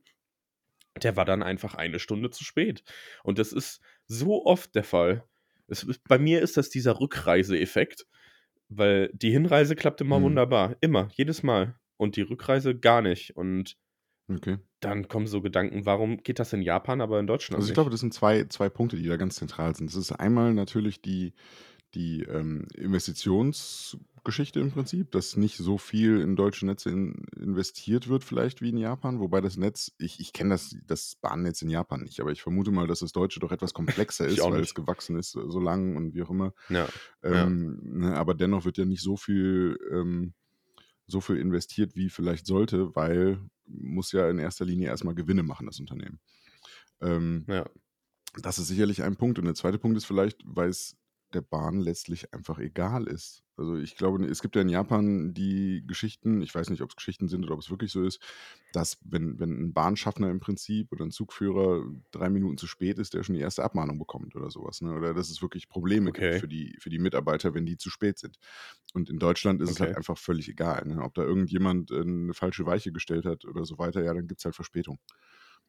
der 1.01 1.15
war 1.15 1.25
dann 1.25 1.41
einfach 1.43 1.74
eine 1.75 2.00
Stunde 2.00 2.29
zu 2.29 2.43
spät. 2.43 2.83
Und 3.24 3.39
das 3.39 3.51
ist 3.51 3.81
so 4.07 4.45
oft 4.45 4.75
der 4.75 4.83
Fall. 4.83 5.24
Es, 5.67 5.88
bei 6.07 6.19
mir 6.19 6.41
ist 6.41 6.57
das 6.57 6.69
dieser 6.69 7.00
Rückreiseeffekt, 7.00 8.05
weil 8.69 9.10
die 9.13 9.31
Hinreise 9.31 9.75
klappt 9.75 10.01
immer 10.01 10.19
Mhm. 10.19 10.24
wunderbar. 10.24 10.75
Immer, 10.81 11.10
jedes 11.13 11.41
Mal. 11.43 11.75
Und 11.98 12.15
die 12.15 12.22
Rückreise 12.22 12.77
gar 12.77 13.01
nicht. 13.01 13.36
Und 13.36 13.77
okay. 14.29 14.57
dann 14.81 15.07
kommen 15.07 15.25
so 15.27 15.41
Gedanken, 15.41 15.86
warum 15.86 16.17
geht 16.22 16.39
das 16.39 16.53
in 16.53 16.62
Japan, 16.62 17.01
aber 17.01 17.19
in 17.19 17.27
Deutschland 17.27 17.55
Also 17.57 17.65
ich 17.65 17.69
nicht? 17.72 17.75
glaube, 17.75 17.89
das 17.89 18.01
sind 18.01 18.13
zwei, 18.13 18.45
zwei 18.45 18.69
Punkte, 18.69 18.98
die 18.98 19.07
da 19.07 19.17
ganz 19.17 19.36
zentral 19.36 19.75
sind. 19.75 19.88
Das 19.89 19.95
ist 19.95 20.12
einmal 20.12 20.53
natürlich 20.53 21.01
die, 21.01 21.33
die 21.95 22.23
ähm, 22.23 22.67
Investitionsgeschichte 22.73 24.59
im 24.59 24.71
Prinzip, 24.71 25.12
dass 25.12 25.38
nicht 25.38 25.57
so 25.57 25.77
viel 25.77 26.19
in 26.21 26.35
deutsche 26.35 26.65
Netze 26.65 26.89
in, 26.89 27.25
investiert 27.35 28.07
wird, 28.07 28.23
vielleicht 28.23 28.62
wie 28.62 28.69
in 28.69 28.77
Japan. 28.77 29.19
Wobei 29.19 29.41
das 29.41 29.57
Netz, 29.57 29.91
ich, 29.97 30.19
ich 30.19 30.33
kenne 30.33 30.51
das, 30.51 30.75
das 30.88 31.15
Bahnnetz 31.21 31.62
in 31.62 31.69
Japan 31.69 32.01
nicht, 32.01 32.19
aber 32.19 32.31
ich 32.31 32.41
vermute 32.41 32.71
mal, 32.71 32.88
dass 32.88 33.00
das 33.00 33.12
Deutsche 33.12 33.39
doch 33.39 33.51
etwas 33.51 33.73
komplexer 33.73 34.25
ist, 34.27 34.41
weil 34.41 34.62
es 34.62 34.73
gewachsen 34.75 35.17
ist 35.17 35.31
so 35.31 35.59
lang 35.59 35.95
und 35.95 36.13
wie 36.15 36.23
auch 36.23 36.29
immer. 36.29 36.53
Ja. 36.69 36.88
Ähm, 37.21 37.79
ne, 37.83 38.15
aber 38.15 38.33
dennoch 38.33 38.65
wird 38.65 38.77
ja 38.77 38.85
nicht 38.85 39.01
so 39.01 39.17
viel, 39.17 39.77
ähm, 39.91 40.33
so 41.05 41.21
viel 41.21 41.38
investiert, 41.38 41.95
wie 41.95 42.09
vielleicht 42.09 42.45
sollte, 42.47 42.95
weil 42.95 43.39
muss 43.65 44.12
ja 44.12 44.29
in 44.29 44.39
erster 44.39 44.65
Linie 44.65 44.88
erstmal 44.88 45.15
Gewinne 45.15 45.43
machen, 45.43 45.65
das 45.65 45.79
Unternehmen. 45.79 46.19
Ähm, 47.01 47.45
ja. 47.47 47.65
das 48.41 48.57
ist 48.59 48.67
sicherlich 48.67 49.03
ein 49.03 49.15
Punkt. 49.15 49.39
Und 49.39 49.45
der 49.45 49.55
zweite 49.55 49.77
Punkt 49.77 49.97
ist 49.97 50.05
vielleicht, 50.05 50.41
weil 50.45 50.69
es 50.69 50.97
der 51.34 51.42
Bahn 51.42 51.80
letztlich 51.80 52.34
einfach 52.34 52.60
egal 52.60 53.08
ist. 53.08 53.44
Also 53.58 53.78
ich 53.78 53.96
glaube, 53.98 54.25
es 54.25 54.42
gibt 54.42 54.56
ja 54.56 54.63
in 54.63 54.70
Japan 54.70 55.34
die 55.34 55.84
Geschichten, 55.86 56.42
ich 56.42 56.54
weiß 56.56 56.70
nicht, 56.72 56.82
ob 56.82 56.90
es 56.90 56.96
Geschichten 56.96 57.28
sind 57.28 57.44
oder 57.46 57.54
ob 57.54 57.60
es 57.62 57.70
wirklich 57.70 57.92
so 57.92 58.04
ist, 58.04 58.20
dass 58.72 58.98
wenn, 59.04 59.40
wenn 59.40 59.52
ein 59.52 59.74
Bahnschaffner 59.74 60.30
im 60.32 60.40
Prinzip 60.40 60.92
oder 60.92 61.06
ein 61.06 61.12
Zugführer 61.12 61.84
drei 62.12 62.30
Minuten 62.30 62.58
zu 62.58 62.66
spät 62.66 62.98
ist, 62.98 63.13
der 63.13 63.24
schon 63.24 63.36
die 63.36 63.42
erste 63.42 63.63
Abmahnung 63.63 64.00
bekommt 64.00 64.36
oder 64.36 64.50
sowas. 64.50 64.82
Ne? 64.82 64.94
Oder 64.94 65.13
dass 65.13 65.30
es 65.30 65.42
wirklich 65.44 65.70
Probleme 65.70 66.12
Okay. 66.12 66.13
gibt 66.13 66.36
für 66.36 66.48
die, 66.48 66.75
für 66.80 66.90
die 66.90 66.98
Mitarbeiter, 67.00 67.54
wenn 67.54 67.66
die 67.68 67.78
zu 67.78 67.92
spät 67.92 68.18
sind. 68.18 68.38
Und 68.94 69.10
in 69.10 69.20
Deutschland 69.20 69.62
ist 69.62 69.70
es 69.72 69.80
halt 69.80 69.92
Okay. 69.92 69.96
einfach 69.96 70.18
völlig 70.18 70.50
egal. 70.50 70.88
Ne? 70.88 71.02
Ob 71.04 71.13
da 71.13 71.24
irgendjemand 71.24 71.92
äh, 71.92 72.02
eine 72.02 72.34
falsche 72.34 72.66
Weiche 72.66 72.92
gestellt 72.92 73.25
hat 73.25 73.46
oder 73.46 73.66
so 73.66 73.78
weiter, 73.78 74.04
ja, 74.04 74.13
dann 74.13 74.28
gibt 74.28 74.42
es 74.42 74.46
halt 74.46 74.56
Verspätung. 74.56 75.00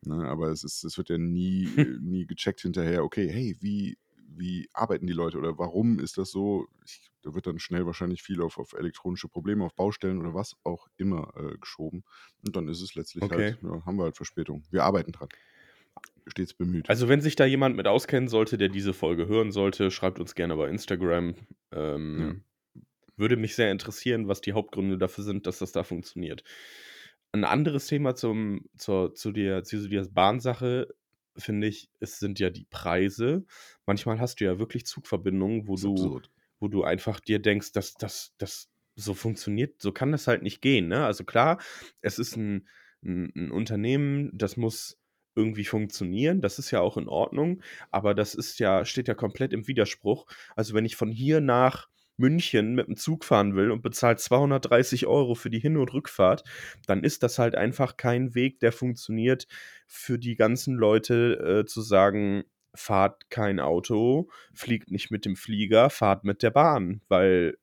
Ne? 0.03 0.27
Aber 0.29 0.49
es, 0.51 0.65
ist, 0.65 0.85
es 0.85 0.99
wird 0.99 1.09
ja 1.11 1.19
nie, 1.19 1.73
nie 2.01 2.27
gecheckt 2.27 2.61
hinterher, 2.61 3.05
okay, 3.05 3.29
hey, 3.31 3.57
wie, 3.61 3.99
wie 4.37 4.69
arbeiten 4.73 5.07
die 5.07 5.13
Leute 5.13 5.39
oder 5.39 5.59
warum 5.59 5.99
ist 5.99 6.19
das 6.19 6.31
so? 6.31 6.67
Ich, 6.85 7.11
da 7.23 7.35
wird 7.35 7.47
dann 7.47 7.59
schnell 7.59 7.87
wahrscheinlich 7.87 8.23
viel 8.23 8.43
auf, 8.43 8.59
auf 8.59 8.73
elektronische 8.75 9.29
Probleme, 9.29 9.65
auf 9.65 9.75
Baustellen 9.75 10.19
oder 10.19 10.35
was 10.35 10.55
auch 10.65 10.89
immer 10.97 11.33
äh, 11.37 11.57
geschoben. 11.59 12.05
Und 12.45 12.57
dann 12.57 12.69
ist 12.69 12.83
es 12.83 12.95
letztlich 12.95 13.25
Okay. 13.25 13.55
halt, 13.55 13.63
ja, 13.63 13.87
haben 13.87 13.97
wir 13.97 14.05
halt 14.05 14.17
Verspätung. 14.17 14.65
Wir 14.71 14.85
arbeiten 14.85 15.13
dran. 15.13 15.29
Stets 16.27 16.55
bemüht. 16.55 16.89
Also, 16.89 17.09
wenn 17.09 17.21
sich 17.21 17.37
da 17.37 17.45
jemand 17.45 17.77
mit 17.77 17.87
auskennen 17.87 18.29
sollte, 18.29 18.57
der 18.57 18.69
diese 18.69 18.95
Folge 18.95 19.27
hören 19.27 19.53
sollte, 19.53 19.91
schreibt 19.91 20.19
uns 20.21 20.35
gerne 20.35 20.57
bei 20.57 20.69
Instagram. 20.69 21.35
Ähm, 21.73 22.45
Würde 23.17 23.37
mich 23.37 23.55
sehr 23.55 23.71
interessieren, 23.71 24.27
was 24.27 24.41
die 24.41 24.55
Hauptgründe 24.55 24.99
dafür 24.99 25.25
sind, 25.25 25.47
dass 25.47 25.59
das 25.59 25.73
da 25.73 25.85
funktioniert. 25.85 26.43
Ein 27.33 27.45
anderes 27.45 27.87
Thema 27.87 28.15
zum, 28.15 28.67
zur, 28.77 29.15
zu 29.15 29.33
der, 29.33 29.65
zu 29.65 29.89
der 29.89 30.05
Bahnsache, 30.07 30.89
finde 31.37 31.67
ich, 31.67 31.91
es 32.01 32.19
sind 32.19 32.39
ja 32.39 32.51
die 32.51 32.67
Preise. 32.67 33.45
Manchmal 33.87 34.21
hast 34.21 34.41
du 34.41 34.45
ja 34.45 34.59
wirklich 34.59 34.87
Zugverbindungen, 34.87 35.69
wo 35.69 35.77
du, 35.77 35.93
absurd. 35.93 36.31
wo 36.61 36.69
du 36.69 36.85
einfach 36.85 37.21
dir 37.21 37.41
denkst, 37.41 37.73
dass 37.73 37.95
das, 37.95 38.35
das 38.39 38.71
so 38.97 39.15
funktioniert, 39.15 39.81
so 39.83 39.93
kann 39.93 40.13
das 40.13 40.27
halt 40.27 40.43
nicht 40.43 40.61
gehen. 40.61 40.89
Ne? 40.89 41.05
Also 41.05 41.25
klar, 41.25 41.61
es 42.01 42.19
ist 42.19 42.37
ein, 42.37 42.69
ein, 43.03 43.33
ein 43.35 43.51
Unternehmen, 43.51 44.31
das 44.33 44.57
muss 44.57 45.01
irgendwie 45.37 45.65
funktionieren, 45.65 46.41
das 46.41 46.61
ist 46.61 46.71
ja 46.71 46.81
auch 46.81 46.97
in 46.97 47.09
Ordnung, 47.09 47.61
aber 47.91 48.15
das 48.15 48.37
ist 48.37 48.61
ja, 48.61 48.85
steht 48.85 49.09
ja 49.09 49.15
komplett 49.15 49.53
im 49.53 49.67
Widerspruch. 49.67 50.27
Also 50.55 50.75
wenn 50.75 50.85
ich 50.85 50.95
von 50.95 51.11
hier 51.11 51.41
nach 51.41 51.89
München 52.17 52.75
mit 52.75 52.87
dem 52.87 52.97
Zug 52.97 53.25
fahren 53.25 53.57
will 53.57 53.71
und 53.71 53.83
bezahlt 53.83 54.21
230 54.21 55.07
Euro 55.07 55.35
für 55.35 55.51
die 55.51 55.59
Hin- 55.59 55.77
und 55.77 55.93
Rückfahrt, 55.93 56.45
dann 56.87 57.03
ist 57.03 57.23
das 57.23 57.39
halt 57.39 57.55
einfach 57.55 57.97
kein 57.97 58.35
Weg, 58.35 58.61
der 58.61 58.73
funktioniert 58.73 59.47
für 59.87 60.19
die 60.19 60.37
ganzen 60.37 60.75
Leute 60.77 61.63
äh, 61.63 61.67
zu 61.67 61.83
sagen, 61.83 62.45
fahrt 62.75 63.31
kein 63.31 63.61
Auto, 63.61 64.29
fliegt 64.53 64.91
nicht 64.91 65.11
mit 65.11 65.25
dem 65.25 65.37
Flieger, 65.37 65.91
fahrt 65.91 66.25
mit 66.25 66.43
der 66.43 66.51
Bahn, 66.51 67.01
weil 67.09 67.57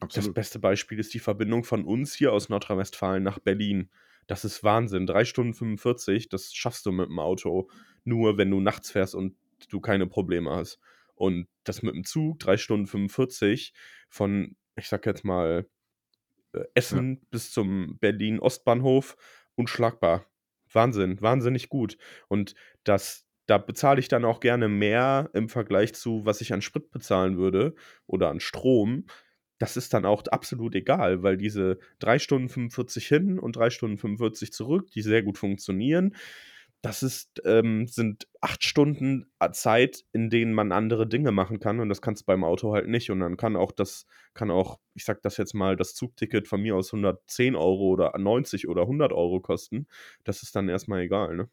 das 0.00 0.18
Absolut. 0.18 0.34
beste 0.34 0.58
Beispiel 0.58 0.98
ist 0.98 1.14
die 1.14 1.20
Verbindung 1.20 1.64
von 1.64 1.84
uns 1.84 2.14
hier 2.14 2.32
aus 2.32 2.48
Nordrhein-Westfalen 2.48 3.22
nach 3.22 3.38
Berlin. 3.38 3.88
Das 4.26 4.44
ist 4.44 4.64
Wahnsinn. 4.64 5.06
Drei 5.06 5.24
Stunden 5.24 5.54
45, 5.54 6.28
das 6.28 6.52
schaffst 6.54 6.86
du 6.86 6.92
mit 6.92 7.08
dem 7.08 7.18
Auto 7.18 7.68
nur, 8.04 8.36
wenn 8.36 8.50
du 8.50 8.60
nachts 8.60 8.90
fährst 8.90 9.14
und 9.14 9.36
du 9.68 9.80
keine 9.80 10.06
Probleme 10.06 10.50
hast. 10.50 10.80
Und 11.14 11.46
das 11.64 11.82
mit 11.82 11.94
dem 11.94 12.04
Zug, 12.04 12.38
drei 12.38 12.56
Stunden 12.56 12.86
45 12.86 13.72
von, 14.08 14.56
ich 14.76 14.88
sag 14.88 15.06
jetzt 15.06 15.24
mal, 15.24 15.66
äh, 16.52 16.64
Essen 16.74 17.26
bis 17.30 17.50
zum 17.50 17.98
Berlin-Ostbahnhof, 17.98 19.16
unschlagbar. 19.54 20.26
Wahnsinn, 20.72 21.20
wahnsinnig 21.20 21.68
gut. 21.68 21.98
Und 22.28 22.54
das, 22.84 23.26
da 23.46 23.58
bezahle 23.58 24.00
ich 24.00 24.08
dann 24.08 24.24
auch 24.24 24.40
gerne 24.40 24.68
mehr 24.68 25.30
im 25.34 25.48
Vergleich 25.48 25.94
zu, 25.94 26.24
was 26.24 26.40
ich 26.40 26.52
an 26.52 26.62
Sprit 26.62 26.90
bezahlen 26.90 27.36
würde 27.36 27.74
oder 28.06 28.30
an 28.30 28.40
Strom. 28.40 29.06
Das 29.58 29.76
ist 29.76 29.94
dann 29.94 30.04
auch 30.04 30.22
absolut 30.28 30.74
egal, 30.74 31.22
weil 31.22 31.36
diese 31.36 31.78
3 32.00 32.18
Stunden 32.18 32.48
45 32.48 33.06
hin 33.06 33.38
und 33.38 33.56
3 33.56 33.70
Stunden 33.70 33.98
45 33.98 34.52
zurück, 34.52 34.90
die 34.90 35.02
sehr 35.02 35.22
gut 35.22 35.38
funktionieren, 35.38 36.16
das 36.82 37.02
ist, 37.02 37.40
ähm, 37.44 37.86
sind 37.86 38.28
acht 38.40 38.64
Stunden 38.64 39.30
a- 39.38 39.52
Zeit, 39.52 40.04
in 40.12 40.30
denen 40.30 40.52
man 40.52 40.72
andere 40.72 41.06
Dinge 41.06 41.32
machen 41.32 41.60
kann 41.60 41.80
und 41.80 41.88
das 41.88 42.02
kannst 42.02 42.22
du 42.22 42.26
beim 42.26 42.44
Auto 42.44 42.72
halt 42.74 42.88
nicht. 42.88 43.10
Und 43.10 43.20
dann 43.20 43.36
kann 43.36 43.56
auch 43.56 43.72
das, 43.72 44.06
kann 44.34 44.50
auch, 44.50 44.78
ich 44.94 45.04
sag 45.04 45.22
das 45.22 45.36
jetzt 45.36 45.54
mal, 45.54 45.76
das 45.76 45.94
Zugticket 45.94 46.48
von 46.48 46.60
mir 46.62 46.76
aus 46.76 46.92
110 46.92 47.54
Euro 47.56 47.88
oder 47.90 48.18
90 48.18 48.68
oder 48.68 48.86
100 48.86 49.12
Euro 49.12 49.40
kosten. 49.40 49.86
Das 50.24 50.42
ist 50.42 50.56
dann 50.56 50.68
erstmal 50.68 51.02
egal, 51.02 51.36
ne? 51.36 51.48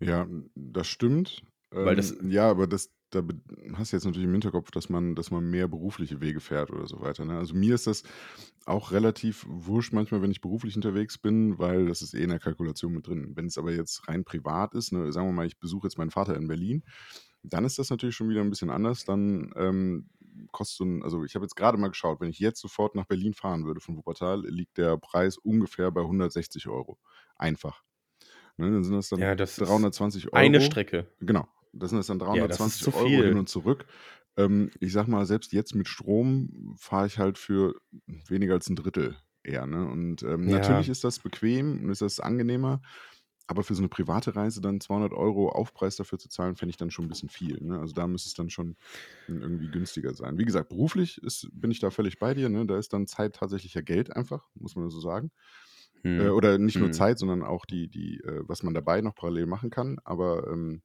Ja, 0.00 0.28
das 0.54 0.88
stimmt. 0.88 1.42
Weil 1.70 1.96
das- 1.96 2.12
Ähm, 2.12 2.30
ja, 2.30 2.50
aber 2.50 2.66
das, 2.66 2.90
da 3.10 3.22
hast 3.74 3.92
du 3.92 3.96
jetzt 3.96 4.04
natürlich 4.04 4.26
im 4.26 4.32
Hinterkopf, 4.32 4.70
dass 4.70 4.88
man, 4.88 5.14
dass 5.14 5.30
man 5.30 5.48
mehr 5.48 5.68
berufliche 5.68 6.20
Wege 6.20 6.40
fährt 6.40 6.70
oder 6.70 6.86
so 6.86 7.00
weiter. 7.00 7.24
Ne? 7.24 7.36
Also 7.36 7.54
mir 7.54 7.74
ist 7.74 7.86
das 7.86 8.02
auch 8.66 8.92
relativ 8.92 9.44
wurscht 9.48 9.92
manchmal, 9.92 10.22
wenn 10.22 10.30
ich 10.30 10.40
beruflich 10.40 10.76
unterwegs 10.76 11.18
bin, 11.18 11.58
weil 11.58 11.86
das 11.86 12.02
ist 12.02 12.14
eh 12.14 12.22
in 12.22 12.30
der 12.30 12.38
Kalkulation 12.38 12.92
mit 12.92 13.06
drin. 13.06 13.32
Wenn 13.34 13.46
es 13.46 13.58
aber 13.58 13.72
jetzt 13.72 14.06
rein 14.08 14.24
privat 14.24 14.74
ist, 14.74 14.92
ne, 14.92 15.12
sagen 15.12 15.26
wir 15.26 15.32
mal, 15.32 15.46
ich 15.46 15.58
besuche 15.58 15.86
jetzt 15.86 15.98
meinen 15.98 16.10
Vater 16.10 16.36
in 16.36 16.46
Berlin, 16.46 16.84
dann 17.42 17.64
ist 17.64 17.78
das 17.78 17.90
natürlich 17.90 18.14
schon 18.14 18.28
wieder 18.28 18.42
ein 18.42 18.50
bisschen 18.50 18.70
anders. 18.70 19.04
Dann 19.04 19.52
ähm, 19.56 20.10
kostet 20.52 20.78
so 20.78 20.84
ein, 20.84 21.02
also 21.02 21.24
ich 21.24 21.34
habe 21.34 21.44
jetzt 21.44 21.56
gerade 21.56 21.78
mal 21.78 21.88
geschaut, 21.88 22.20
wenn 22.20 22.30
ich 22.30 22.38
jetzt 22.38 22.60
sofort 22.60 22.94
nach 22.94 23.06
Berlin 23.06 23.34
fahren 23.34 23.64
würde 23.64 23.80
von 23.80 23.96
Wuppertal, 23.96 24.46
liegt 24.46 24.78
der 24.78 24.96
Preis 24.98 25.36
ungefähr 25.36 25.90
bei 25.90 26.02
160 26.02 26.68
Euro. 26.68 26.98
Einfach. 27.36 27.82
Ne, 28.56 28.70
dann 28.70 28.84
sind 28.84 28.94
das 28.94 29.08
dann 29.08 29.20
Ja, 29.20 29.34
das 29.34 29.58
ist 29.58 29.68
320 29.68 30.26
Euro. 30.26 30.36
Eine 30.36 30.60
Strecke. 30.60 31.08
Genau. 31.20 31.48
Das 31.72 31.90
sind 31.90 31.98
das 31.98 32.06
dann 32.08 32.18
Ja, 32.32 32.46
das 32.46 32.66
320 32.68 32.92
Euro 32.92 33.22
viel. 33.22 33.24
hin 33.24 33.36
und 33.36 33.48
zurück. 33.48 33.86
Ähm, 34.36 34.70
ich 34.80 34.92
sag 34.92 35.06
mal, 35.08 35.26
selbst 35.26 35.52
jetzt 35.52 35.74
mit 35.74 35.88
Strom 35.88 36.74
fahre 36.78 37.06
ich 37.06 37.18
halt 37.18 37.38
für 37.38 37.74
weniger 38.28 38.54
als 38.54 38.68
ein 38.68 38.76
Drittel 38.76 39.16
eher. 39.42 39.66
Ne? 39.66 39.86
Und 39.88 40.22
ähm, 40.22 40.46
Ja. 40.46 40.50
natürlich 40.50 40.88
ist 40.88 41.04
das 41.04 41.20
bequem 41.20 41.82
und 41.84 41.90
ist 41.90 42.02
das 42.02 42.20
angenehmer. 42.20 42.82
Aber 43.48 43.64
für 43.64 43.74
so 43.74 43.80
eine 43.82 43.88
private 43.88 44.36
Reise 44.36 44.60
dann 44.60 44.80
200 44.80 45.12
Euro 45.12 45.48
Aufpreis 45.48 45.96
dafür 45.96 46.20
zu 46.20 46.28
zahlen, 46.28 46.54
fände 46.54 46.70
ich 46.70 46.76
dann 46.76 46.92
schon 46.92 47.06
ein 47.06 47.08
bisschen 47.08 47.28
viel. 47.28 47.58
Ne? 47.60 47.80
Also 47.80 47.92
da 47.94 48.06
müsste 48.06 48.28
es 48.28 48.34
dann 48.34 48.48
schon 48.48 48.76
irgendwie 49.26 49.70
günstiger 49.70 50.14
sein. 50.14 50.38
Wie 50.38 50.44
gesagt, 50.44 50.68
beruflich 50.68 51.18
ist, 51.22 51.48
bin 51.52 51.72
ich 51.72 51.80
da 51.80 51.90
völlig 51.90 52.18
bei 52.20 52.34
dir. 52.34 52.48
Ne? 52.48 52.64
Da 52.66 52.78
ist 52.78 52.92
dann 52.92 53.08
Zeit 53.08 53.34
tatsächlich 53.36 53.74
ja 53.74 53.80
Geld 53.82 54.14
einfach, 54.14 54.48
muss 54.54 54.76
man 54.76 54.88
so 54.90 55.00
sagen. 55.00 55.32
Hm. 56.04 56.10
Äh, 56.16 56.28
oder 56.28 56.58
nicht 56.58 56.80
nur 56.80 56.90
Hm. 56.90 56.92
Zeit, 56.92 57.18
sondern 57.18 57.42
auch 57.42 57.66
die, 57.66 57.88
die, 57.88 58.18
äh, 58.20 58.42
was 58.46 58.62
man 58.62 58.74
dabei 58.74 59.00
noch 59.00 59.14
parallel 59.14 59.46
machen 59.46 59.70
kann. 59.70 59.98
Aber 60.04 60.48
ähm, 60.50 60.82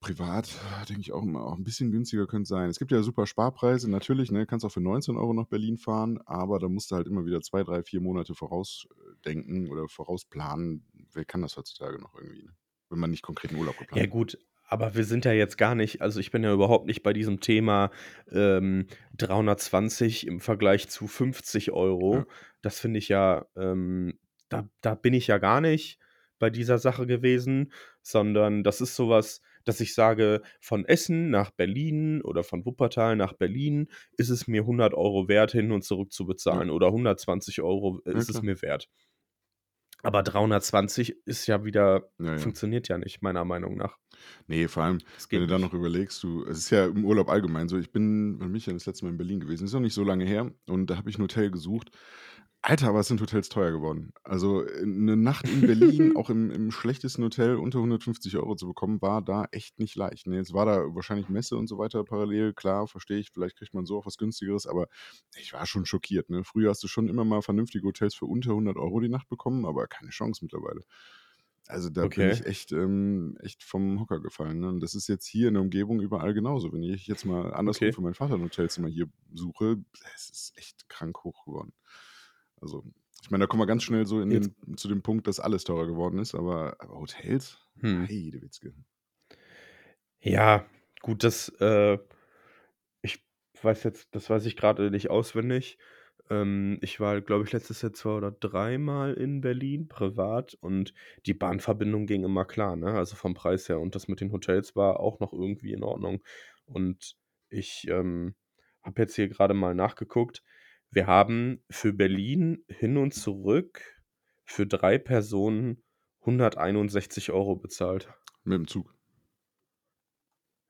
Privat 0.00 0.48
denke 0.88 1.00
ich 1.00 1.12
auch 1.12 1.22
immer, 1.22 1.44
auch 1.44 1.56
ein 1.56 1.64
bisschen 1.64 1.90
günstiger 1.92 2.26
könnte 2.26 2.48
sein. 2.48 2.68
Es 2.70 2.78
gibt 2.78 2.92
ja 2.92 3.02
super 3.02 3.26
Sparpreise, 3.26 3.90
natürlich, 3.90 4.30
ne? 4.30 4.46
Kannst 4.46 4.64
auch 4.64 4.72
für 4.72 4.80
19 4.80 5.16
Euro 5.16 5.32
nach 5.34 5.46
Berlin 5.46 5.78
fahren, 5.78 6.18
aber 6.26 6.58
da 6.58 6.68
musst 6.68 6.90
du 6.90 6.96
halt 6.96 7.06
immer 7.06 7.24
wieder 7.24 7.40
zwei, 7.40 7.62
drei, 7.62 7.82
vier 7.82 8.00
Monate 8.00 8.34
vorausdenken 8.34 9.68
oder 9.70 9.88
vorausplanen. 9.88 10.84
Wer 11.12 11.24
kann 11.24 11.42
das 11.42 11.56
heutzutage 11.56 12.00
noch 12.00 12.14
irgendwie, 12.14 12.44
ne? 12.44 12.52
Wenn 12.90 12.98
man 12.98 13.10
nicht 13.10 13.22
konkreten 13.22 13.56
Urlaub 13.56 13.78
geplant 13.78 13.98
Ja 13.98 14.02
hat. 14.02 14.10
gut, 14.10 14.38
aber 14.64 14.94
wir 14.94 15.04
sind 15.04 15.24
ja 15.24 15.32
jetzt 15.32 15.56
gar 15.58 15.74
nicht 15.74 16.00
also 16.02 16.20
ich 16.20 16.30
bin 16.30 16.42
ja 16.44 16.52
überhaupt 16.52 16.86
nicht 16.86 17.02
bei 17.02 17.12
diesem 17.12 17.40
Thema, 17.40 17.90
ähm, 18.30 18.86
320 19.16 20.26
im 20.26 20.40
Vergleich 20.40 20.88
zu 20.88 21.06
50 21.06 21.72
Ja. 22.10 22.22
Euro. 22.22 22.26
Das 22.60 22.78
finde 22.78 22.98
ich 22.98 23.08
ja, 23.08 23.46
ähm 23.56 24.18
da 24.48 24.68
da 24.82 24.94
bin 24.94 25.14
ich 25.14 25.26
ja 25.28 25.38
gar 25.38 25.60
nicht 25.62 25.98
bei 26.38 26.50
dieser 26.50 26.78
Sache 26.78 27.06
gewesen, 27.06 27.72
sondern 28.02 28.64
das 28.64 28.80
ist 28.80 28.96
so 28.96 29.08
was, 29.08 29.40
dass 29.64 29.80
ich 29.80 29.94
sage, 29.94 30.42
von 30.60 30.84
Essen 30.84 31.30
nach 31.30 31.50
Berlin 31.50 32.22
oder 32.22 32.44
von 32.44 32.64
Wuppertal 32.66 33.16
nach 33.16 33.32
Berlin 33.34 33.88
ist 34.16 34.30
es 34.30 34.46
mir 34.48 34.64
100 34.66 34.94
Euro 34.94 35.28
wert, 35.28 35.52
hin 35.52 35.72
und 35.72 35.82
zurück 35.84 36.12
zu 36.12 36.26
Ja. 36.50 36.62
bezahlen 36.62 36.70
oder 36.70 36.92
120 36.92 37.62
Euro 37.62 38.00
Ja, 38.12 38.24
ist 38.24 38.28
es 38.28 38.40
klar. 38.40 38.42
mir 38.42 38.60
wert. 38.62 38.86
Aber 40.02 40.22
320 40.24 41.16
ist 41.26 41.46
ja 41.46 41.64
wieder 41.64 42.10
Ja, 42.20 42.34
ja. 42.36 42.52
funktioniert 42.52 42.88
ja 42.88 42.98
nicht, 42.98 43.22
meiner 43.22 43.44
Meinung 43.44 43.76
nach. 43.76 43.98
Ne, 44.48 44.68
vor 44.68 44.82
allem, 44.84 45.02
wenn 45.30 45.40
geht 45.40 45.42
du 45.42 45.46
dann 45.46 45.60
nicht. 45.60 45.62
noch 45.62 45.72
überlegst, 45.74 46.22
du 46.22 46.44
es 46.44 46.58
ist 46.58 46.70
ja 46.70 46.86
im 46.86 47.04
Urlaub 47.04 47.28
allgemein 47.28 47.68
so, 47.68 47.78
ich 47.78 47.92
bin 47.92 48.54
ich 48.54 48.64
denn 48.64 48.74
das 48.74 48.86
letzte 48.86 49.04
Mal 49.04 49.12
in 49.12 49.16
Berlin 49.18 49.40
gewesen? 49.40 49.64
Ist 49.64 49.72
noch 49.72 49.80
nicht 49.80 49.94
so 49.94 50.04
lange 50.04 50.24
her 50.24 50.52
und 50.66 50.88
da 50.90 50.96
habe 50.96 51.10
ich 51.10 51.16
'n 51.18 51.22
Hotel 51.22 51.50
gesucht. 51.50 51.90
Alter, 52.64 52.88
aber 52.90 53.02
sind 53.02 53.20
Hotels 53.20 53.48
teuer 53.48 53.72
geworden. 53.72 54.12
Also, 54.22 54.62
äh, 54.64 54.86
'ne 54.86 55.16
Nacht 55.16 55.48
in 55.48 55.64
Berlin, 55.64 56.12
auch 56.14 56.30
im 56.30 56.52
im 56.52 56.70
schlechtesten 56.70 57.24
Hotel 57.24 57.56
unter 57.56 57.80
150 57.80 58.36
Euro 58.36 58.54
zu 58.54 58.68
bekommen, 58.68 59.02
war 59.02 59.20
da 59.20 59.46
echt 59.50 59.80
nicht 59.80 59.96
leicht, 59.96 60.28
ne? 60.28 60.36
Jetzt 60.36 60.52
war 60.52 60.64
da 60.64 60.78
wahrscheinlich 60.94 61.28
Messe 61.28 61.56
und 61.56 61.66
so 61.66 61.76
weiter 61.78 62.04
parallel, 62.04 62.52
klar, 62.54 62.86
verstehe 62.86 63.18
ich, 63.18 63.30
vielleicht 63.32 63.56
kriegt 63.56 63.74
man 63.74 63.84
so 63.84 63.98
auch 63.98 64.06
was 64.06 64.16
Günstigeres, 64.16 64.66
aber 64.68 64.86
ich 65.36 65.52
war 65.52 65.66
schon 65.66 65.86
schockiert, 65.86 66.30
ne? 66.30 66.44
Früher 66.44 66.70
hast 66.70 66.84
du 66.84 66.88
schon 66.88 67.08
immer 67.08 67.24
mal 67.24 67.42
vernünftige 67.42 67.84
Hotels 67.88 68.14
für 68.14 68.26
unter 68.26 68.52
100 68.54 68.76
Euro 68.76 69.00
die 69.00 69.08
Nacht 69.08 69.28
bekommen, 69.28 69.66
aber 69.66 69.88
keine 69.88 70.10
Chance 70.10 70.44
mittlerweile. 70.44 70.82
Also, 71.68 71.90
da 71.90 72.06
bin 72.08 72.28
Okay. 72.28 72.32
ich 72.32 72.44
echt 72.46 72.72
ähm, 72.72 73.36
echt 73.40 73.62
vom 73.64 74.00
Hocker 74.00 74.20
gefallen, 74.20 74.60
ne? 74.60 74.68
Und 74.68 74.80
das 74.80 74.94
ist 74.94 75.08
jetzt 75.08 75.26
hier 75.26 75.48
in 75.48 75.54
der 75.54 75.62
Umgebung 75.62 76.00
überall 76.00 76.34
genauso. 76.34 76.72
Wenn 76.72 76.82
ich 76.84 77.06
jetzt 77.08 77.24
mal 77.24 77.54
andersrum 77.54 77.90
Okay. 77.90 77.94
für 77.94 78.02
meinen 78.02 78.14
Vater 78.14 78.34
'n 78.34 78.42
Hotelzimmer 78.42 78.88
hier 78.88 79.06
suche, 79.32 79.78
es 80.16 80.28
ist 80.30 80.52
echt 80.56 80.88
krank 80.88 81.22
hoch 81.24 81.44
geworden. 81.46 81.72
Also, 82.62 82.84
ich 83.22 83.30
meine, 83.30 83.42
da 83.42 83.46
kommen 83.48 83.60
wir 83.62 83.66
ganz 83.66 83.82
schnell 83.82 84.06
so 84.06 84.24
den 84.24 84.54
zu 84.76 84.88
dem 84.88 85.02
Punkt, 85.02 85.26
dass 85.26 85.40
alles 85.40 85.64
teurer 85.64 85.86
geworden 85.86 86.18
ist, 86.18 86.34
aber 86.34 86.76
aber 86.78 86.94
Hotels? 86.94 87.58
Mhm. 87.74 88.06
Heidewitzka. 88.08 88.70
Ja, 90.20 90.66
gut, 91.02 91.24
das, 91.24 91.48
äh 91.60 91.98
ich 93.02 93.24
weiß 93.62 93.84
jetzt 93.84 94.14
das 94.14 94.30
weiß 94.30 94.46
ich 94.46 94.56
grade 94.56 94.90
nicht 94.90 95.10
auswendig. 95.10 95.78
Ähm, 96.30 96.78
ich 96.82 97.00
war, 97.00 97.20
glaube 97.20 97.44
ich, 97.44 97.52
letztes 97.52 97.82
Jahr 97.82 97.92
2 97.92 98.10
oder 98.10 98.30
dreimal 98.30 99.14
in 99.14 99.40
Berlin 99.40 99.88
privat 99.88 100.54
und 100.60 100.94
die 101.26 101.34
Bahnverbindung 101.34 102.06
ging 102.06 102.24
immer 102.24 102.44
klar, 102.44 102.76
ne? 102.76 102.92
Also, 102.94 103.16
vom 103.16 103.34
Preis 103.34 103.68
her 103.68 103.80
und 103.80 103.94
das 103.94 104.08
mit 104.08 104.20
den 104.20 104.32
Hotels 104.32 104.76
war 104.76 105.00
auch 105.00 105.20
noch 105.20 105.32
irgendwie 105.32 105.72
in 105.72 105.82
Ordnung. 105.84 106.22
Und 106.64 107.16
ich, 107.50 107.86
ähm, 107.88 108.34
habe 108.82 109.02
jetzt 109.02 109.14
hier 109.16 109.28
grade 109.28 109.54
mal 109.54 109.74
nachgeguckt. 109.74 110.42
Wir 110.92 111.06
haben 111.06 111.64
für 111.70 111.94
Berlin 111.94 112.64
hin 112.68 112.98
und 112.98 113.14
zurück 113.14 113.80
für 114.44 114.66
3 114.66 114.98
Personen 114.98 115.82
161 116.20 117.32
Euro 117.32 117.56
bezahlt. 117.56 118.12
Mit'm 118.44 118.66
Zug? 118.66 118.94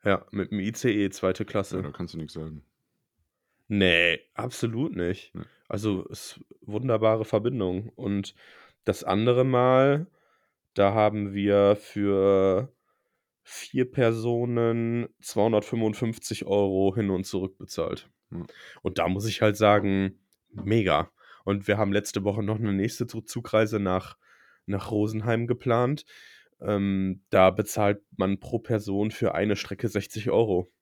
Ja, 0.04 0.24
mit'm 0.30 0.60
ICE 0.60 1.10
2. 1.10 1.26
Ja, 1.26 1.44
Klasse. 1.44 1.82
da 1.82 1.90
kannst 1.90 2.14
du 2.14 2.18
nix 2.18 2.34
sagen. 2.34 2.64
Ne, 3.66 4.20
absolut 4.34 4.94
nicht. 4.94 5.34
Ne. 5.34 5.44
Also, 5.68 6.04
ist 6.04 6.40
wunderbare 6.60 7.24
Verbindung. 7.24 7.88
Und 7.88 8.36
das 8.84 9.02
andere 9.02 9.44
Mal, 9.44 10.06
da 10.74 10.94
haben 10.94 11.34
wir 11.34 11.74
für 11.74 12.72
4 13.42 13.90
Personen 13.90 15.08
255 15.20 16.44
Euro 16.46 16.94
hin 16.94 17.10
und 17.10 17.24
zurück 17.24 17.58
bezahlt. 17.58 18.08
Ja. 18.32 18.46
Und 18.82 18.98
da 18.98 19.08
muss 19.08 19.26
ich 19.26 19.42
halt 19.42 19.56
sagen, 19.56 20.18
mega. 20.50 21.10
Und 21.44 21.66
wir 21.68 21.78
haben 21.78 21.92
letzte 21.92 22.24
Woche 22.24 22.42
noch 22.42 22.58
'ne 22.58 22.72
nächste 22.72 23.06
Zu 23.06 23.20
Zugreise 23.22 23.80
nach 23.80 24.16
nach 24.66 24.90
Rosenheim 24.92 25.46
geplant. 25.48 26.04
Ähm, 26.60 27.22
da 27.30 27.50
bezahlt 27.50 28.02
man 28.16 28.38
pro 28.40 28.58
Person 28.60 29.10
für 29.10 29.34
eine 29.34 29.56
Strecke 29.56 29.88
60 29.88 30.30
Euro 30.30 30.72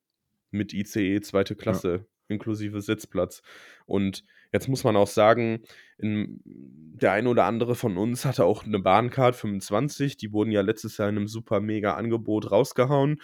mit 0.51 0.73
ICE 0.73 1.21
2. 1.21 1.55
Ja. 1.59 1.81
Klasse 1.81 2.07
inklusive 2.29 2.81
Sitzplatz. 2.81 3.41
Und 3.87 4.25
jetzt 4.53 4.67
muss 4.69 4.83
man 4.85 4.95
auch 4.97 5.07
sagen, 5.07 5.63
hm, 5.99 6.41
der 6.45 7.13
eine 7.13 7.29
oder 7.29 7.45
andere 7.45 7.75
von 7.75 7.97
uns 7.97 8.25
hatte 8.25 8.45
auch 8.45 8.65
'ne 8.65 8.79
Bahncard 8.79 9.35
25. 9.35 10.17
Die 10.17 10.33
wurden 10.33 10.51
ja 10.51 10.61
letztes 10.61 10.97
Jahr 10.97 11.09
in 11.09 11.15
'nem 11.15 11.27
super 11.27 11.61
mega 11.61 11.95
Angebot 11.95 12.51
rausgehauen. 12.51 13.21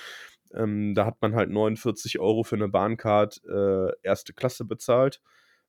Ähm, 0.54 0.96
da 0.96 1.06
hat 1.06 1.22
man 1.22 1.36
halt 1.36 1.50
49 1.52 2.20
Euro 2.20 2.44
für 2.44 2.58
'ne 2.58 2.70
Bahncard, 2.70 3.42
äh, 3.46 3.92
1. 4.04 4.34
Klasse 4.34 4.66
bezahlt, 4.66 5.22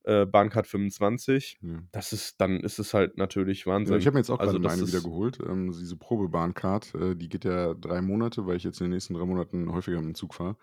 äh, 0.04 0.26
Bahncard 0.26 0.66
25. 0.68 1.60
Ja. 1.62 1.88
Das 1.92 2.12
ist 2.12 2.40
dann 2.40 2.60
ist 2.60 2.78
es 2.78 2.94
halt 2.94 3.18
natürlich 3.18 3.66
Ja, 3.84 3.96
ich 3.96 4.06
Wahnsinn. 4.06 4.06
habe 4.06 4.14
mir 4.14 4.20
jetzt 4.20 4.30
auch 4.30 4.40
Also, 4.40 4.40
grade 4.40 4.58
mal 4.60 4.72
das 4.72 4.74
eine 4.74 4.86
wieder 4.88 5.00
geholt, 5.00 5.38
ähm, 5.46 5.70
diese 5.70 5.96
Probebahncard, 5.96 6.94
äh, 6.96 7.14
die 7.16 7.28
geht 7.28 7.44
ja 7.44 7.74
3 7.74 8.02
Monate, 8.02 8.44
weil 8.46 8.56
ich 8.56 8.64
jetzt 8.64 8.80
in 8.80 8.86
den 8.86 8.90
nächsten 8.92 9.14
3 9.14 9.24
Monaten 9.24 9.70
häufiger 9.72 9.98
mit'm 10.00 10.14
Zug 10.14 10.34
fahre. 10.34 10.56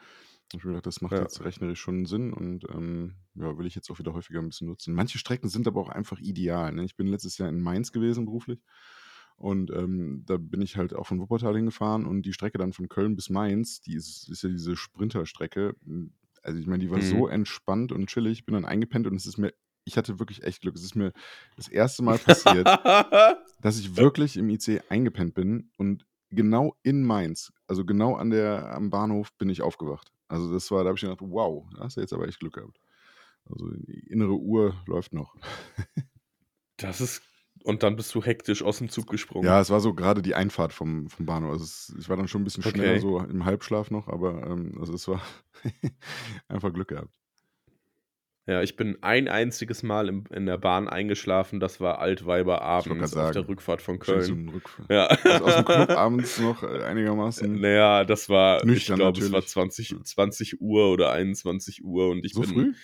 Habe 0.52 0.60
ich 0.60 0.64
mir 0.66 0.72
gedacht, 0.72 0.86
das 0.88 1.02
macht 1.02 1.18
Ja. 1.18 1.30
jetzt 1.30 1.42
rechnerisch 1.44 1.80
schon 1.80 2.06
Sinn 2.06 2.34
und, 2.34 2.66
ähm, 2.70 3.16
ja, 3.36 3.58
will 3.58 3.66
ich 3.68 3.76
jetzt 3.76 3.90
auch 3.90 4.00
wieder 4.00 4.14
häufiger 4.14 4.40
'n 4.40 4.48
bisschen 4.50 4.68
nutzen. 4.68 4.94
Manche 4.94 5.18
Strecken 5.18 5.50
sind 5.50 5.68
aber 5.68 5.80
auch 5.82 5.90
einfach 5.90 6.20
ideal, 6.20 6.74
ne? 6.74 6.84
Ich 6.86 6.96
bin 6.98 7.08
letztes 7.08 7.38
Jahr 7.38 7.50
in 7.50 7.62
Mainz 7.62 7.92
gewesen 7.94 8.26
beruflich 8.26 8.62
und, 9.38 9.72
ähm, 9.72 10.24
da 10.26 10.38
bin 10.38 10.62
ich 10.62 10.78
halt 10.78 10.94
auch 10.94 11.08
von 11.08 11.20
Wuppertal 11.20 11.56
hingefahren 11.56 12.06
und 12.06 12.24
die 12.24 12.34
Strecke 12.34 12.58
dann 12.58 12.74
von 12.74 12.90
Köln 12.90 13.16
bis 13.16 13.30
Mainz, 13.30 13.82
die 13.82 13.96
ist 13.96 14.30
ist 14.30 14.44
ja 14.44 14.50
diese 14.50 14.76
Sprinterstrecke. 14.78 15.76
Hm, 15.86 16.14
also, 16.44 16.60
ich 16.60 16.68
meine, 16.68 16.84
die 16.84 16.92
war 16.92 17.02
so 17.02 17.28
Mhm. 17.28 17.30
entspannt 17.30 17.92
und 17.92 18.08
chillig. 18.08 18.46
Bin 18.46 18.54
dann 18.56 18.66
eingepennt 18.66 19.08
und 19.08 19.16
es 19.16 19.26
ist 19.26 19.38
mir 19.38 19.54
ich 19.86 19.98
hatte 19.98 20.20
wirklich 20.20 20.44
echt 20.44 20.62
Glück. 20.62 20.76
Es 20.76 20.84
ist 20.84 20.96
mir 20.96 21.14
das 21.58 21.68
1. 21.68 22.02
Mal 22.04 22.20
passiert, 22.20 22.74
dass 23.62 23.80
ich 23.80 23.98
wirklich 23.98 24.38
im 24.38 24.50
ICE 24.50 24.82
eingepennt 24.90 25.34
bin 25.36 25.72
und 25.78 26.06
genau 26.32 26.76
in 26.84 27.04
Mainz, 27.06 27.54
also, 27.68 27.86
genau 27.86 28.16
an 28.16 28.32
der 28.32 28.74
am 28.76 28.90
Bahnhof 28.92 29.34
bin 29.38 29.50
ich 29.50 29.62
aufgewacht. 29.64 30.12
Also, 30.30 30.54
das 30.54 30.72
war 30.72 30.84
da 30.84 30.90
habe 30.90 30.98
ich 30.98 31.04
gedacht: 31.04 31.22
„Wow, 31.22 31.68
da 31.76 31.86
hast 31.86 31.98
du 31.98 32.02
jetzt 32.02 32.14
aber 32.14 32.28
echt 32.30 32.40
Glück 32.42 32.56
gehabt.“ 32.56 32.80
Also, 33.46 33.72
die 33.72 34.08
innere 34.10 34.36
Uhr 34.40 34.76
läuft 34.88 35.14
noch. 35.14 35.36
Das 36.80 37.00
ist 37.00 37.22
und 37.66 37.84
dann 37.84 37.96
bist 37.98 38.14
du 38.16 38.24
hektisch 38.24 38.64
aus'm 38.64 38.90
Zug 38.90 39.10
gesprungen? 39.10 39.42
Ja, 39.42 39.60
es 39.60 39.70
war 39.70 39.82
so 39.82 39.94
grade 39.94 40.22
die 40.22 40.34
Einfahrt 40.34 40.72
vom 40.72 41.08
vom 41.10 41.26
Bahnhof. 41.26 41.52
Also, 41.52 41.64
es 41.66 41.94
ich 42.00 42.08
war 42.10 42.16
dann 42.16 42.28
schon 42.30 42.42
'n 42.42 42.44
bisschen 42.46 42.64
schneller 42.64 42.98
Okay. 42.98 43.00
so 43.00 43.20
im 43.20 43.44
Halbschlaf 43.46 43.92
noch, 43.92 44.08
aber, 44.08 44.44
ähm, 44.48 44.78
also, 44.80 44.94
es 44.94 45.08
war 45.10 45.22
einfach 46.48 46.72
Glück 46.74 46.88
gehabt. 46.90 47.12
Ja, 48.48 48.62
ich 48.62 48.76
bin 48.76 49.02
ein 49.02 49.28
einziges 49.28 49.82
Mal 49.82 50.08
im 50.08 50.24
in 50.32 50.46
der 50.46 50.60
Bahn 50.60 50.88
eingeschlafen, 50.88 51.60
das 51.60 51.80
war 51.82 51.98
Ich 52.78 52.90
wollte 52.90 53.00
grad 53.00 53.10
Altweiberabends 53.10 53.18
auf 53.18 53.32
der 53.32 53.48
sagen, 53.48 53.48
Rückfahrt 53.48 53.82
von 53.82 53.98
Köln. 53.98 54.44
'n 54.44 54.50
Rückf 54.50 54.80
Ja. 54.88 55.08
aus 55.26 55.42
aus'm 55.42 55.66
Club 55.66 55.92
abends 55.96 56.38
noch, 56.38 56.62
äh, 56.64 56.84
einigermaßen 56.84 57.60
na 57.62 57.70
ja, 57.70 58.04
das 58.06 58.30
war 58.30 58.66
ich 58.70 58.94
nüchtern 58.94 58.94
glaube, 58.94 59.20
es 59.20 59.32
war 59.32 59.44
natürlich. 59.44 59.46
20 59.46 59.98
Ja. 59.98 59.98
20:00 60.04 60.92
oder 60.92 61.12
21:00 61.12 62.10
und 62.10 62.26
ich 62.26 62.36
So 62.36 62.44
bin 62.44 62.44
früh? 62.44 62.76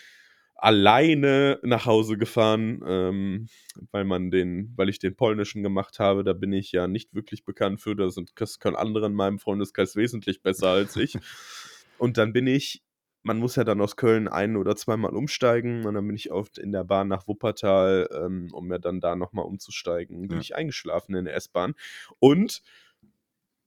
Alleine 0.62 1.60
nach 1.64 1.86
Hause 1.86 2.18
gefahren, 2.18 2.82
ähm, 2.86 3.48
weil 3.92 4.06
man 4.06 4.30
den 4.32 4.72
weil 4.76 4.90
ich 4.90 5.00
den 5.00 5.16
polnischen 5.16 5.64
gemacht 5.64 6.00
habe. 6.00 6.24
Da 6.24 6.34
bin 6.34 6.54
ich 6.54 6.72
ja 6.72 6.88
nicht 6.88 7.14
wirklich 7.14 7.44
bekannt 7.46 7.82
für. 7.82 7.96
Da 7.96 8.10
sind 8.10 8.32
das 8.36 8.60
können 8.60 8.76
andere 8.76 9.08
in 9.08 9.14
meinem 9.14 9.40
Freundeskreis 9.40 9.96
wesentlich 9.96 10.42
besser 10.42 10.70
als 10.70 10.96
ich. 10.96 11.18
Und 11.98 12.18
dann 12.18 12.32
bin 12.34 12.48
ich 12.48 12.84
man 13.24 13.38
muss 13.38 13.56
ja 13.56 13.64
dann 13.64 13.82
aus 13.82 13.98
Köln 13.98 14.28
ein 14.28 14.58
oder 14.58 14.76
zweimal 14.76 15.16
umsteigen 15.16 15.86
und 15.86 15.94
dann 15.94 16.08
bin 16.08 16.16
ich 16.16 16.32
oft 16.32 16.58
in 16.58 16.72
der 16.72 16.84
Bahn 16.84 17.08
nach 17.08 17.28
Wuppertal, 17.28 18.10
ähm, 18.12 18.50
um 18.52 18.66
mir 18.68 18.80
dann 18.80 19.00
da 19.00 19.16
noch 19.16 19.32
mal 19.32 19.44
umzusteigen, 19.44 20.28
bin 20.28 20.38
Ja. 20.38 20.42
ich 20.42 20.56
eingeschlafen 20.56 21.14
in 21.14 21.26
der 21.26 21.36
S-Bahn. 21.36 21.76
Und 22.18 22.64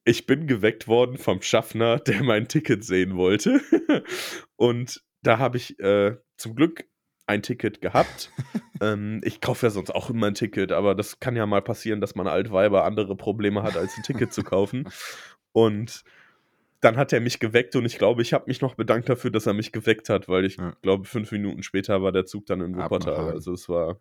ich 0.05 0.27
bin 0.27 0.49
geweckt 0.49 0.89
worden 0.89 1.19
vom 1.19 1.41
Schaffner, 1.41 1.99
der 2.01 2.25
mein 2.25 2.49
Ticket 2.49 2.85
sehen 2.85 3.17
wollte. 3.17 3.61
Und 4.57 5.03
da 5.25 5.39
habe 5.39 5.57
ich, 5.59 5.79
äh, 5.81 6.17
zum 6.37 6.55
Glück 6.57 6.85
ein 7.27 7.43
Ticket 7.43 7.81
gehabt. 7.81 8.33
Ähm, 8.83 9.21
ich 9.25 9.41
kaufe 9.41 9.67
ja 9.67 9.71
sonst 9.71 9.91
auch 9.95 10.11
immer 10.11 10.27
'n 10.29 10.35
Ticket, 10.35 10.73
aber 10.73 10.95
das 10.97 11.21
kann 11.21 11.37
ja 11.37 11.47
mal 11.47 11.63
passieren, 11.63 12.01
dass 12.01 12.17
man 12.17 12.27
Altweiber 12.27 12.85
andere 12.85 13.17
Probleme 13.17 13.63
hat, 13.63 13.77
als 13.77 13.97
'n 13.97 14.03
Ticket 14.03 14.33
zu 14.33 14.43
kaufen. 14.45 14.89
Und 15.53 16.05
dann 16.81 16.97
hat 16.97 17.13
er 17.13 17.21
mich 17.21 17.41
geweckt 17.41 17.77
und 17.77 17.87
ich 17.87 17.99
glaube, 17.99 18.23
ich 18.23 18.33
habe 18.35 18.45
mich 18.49 18.61
noch 18.61 18.75
bedankt 18.75 19.09
dafür, 19.09 19.31
dass 19.31 19.47
er 19.47 19.55
mich 19.55 19.73
geweckt 19.73 20.09
hat, 20.11 20.29
weil 20.29 20.45
ich 20.45 20.59
Ja. 20.59 20.75
glaube, 20.83 21.05
5 21.07 21.33
Minuten 21.33 21.63
später 21.63 22.03
war 22.03 22.13
der 22.13 22.27
Zug 22.27 22.47
dann 22.47 22.61
in 22.61 22.77
Wuppertal. 22.77 23.31
Also, 23.31 23.53
es 23.55 23.69
war 23.69 24.01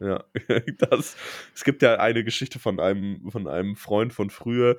ja, 0.00 0.24
das 0.78 1.16
es 1.54 1.64
gibt 1.64 1.82
ja 1.82 1.96
eine 1.98 2.24
Geschichte 2.24 2.58
von 2.58 2.80
einem 2.80 3.30
von 3.30 3.48
einem 3.48 3.76
Freund 3.76 4.12
von 4.12 4.30
früher, 4.30 4.76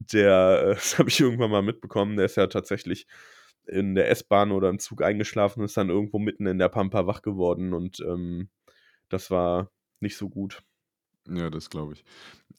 der, 0.00 0.62
äh, 0.72 0.74
das 0.76 0.98
habe 0.98 1.08
ich 1.10 1.20
irgendwann 1.20 1.50
mal 1.50 1.62
mitbekommen, 1.62 2.16
der 2.16 2.26
ist 2.26 2.36
ja 2.36 2.46
tatsächlich 2.48 3.06
in 3.68 3.94
der 3.94 4.10
S-Bahn 4.10 4.52
oder 4.52 4.68
im 4.70 4.78
Zug 4.78 5.02
eingeschlafen 5.02 5.60
und 5.60 5.66
ist 5.66 5.76
dann 5.76 5.90
irgendwo 5.90 6.18
mitten 6.18 6.46
in 6.46 6.58
der 6.58 6.68
Pampa 6.68 7.06
wach 7.06 7.22
geworden 7.22 7.72
und 7.74 8.00
ähm, 8.00 8.48
das 9.08 9.30
war 9.30 9.70
nicht 10.00 10.16
so 10.16 10.28
gut. 10.28 10.62
Ja, 11.28 11.50
das 11.50 11.70
glaube 11.70 11.94
ich. 11.94 12.04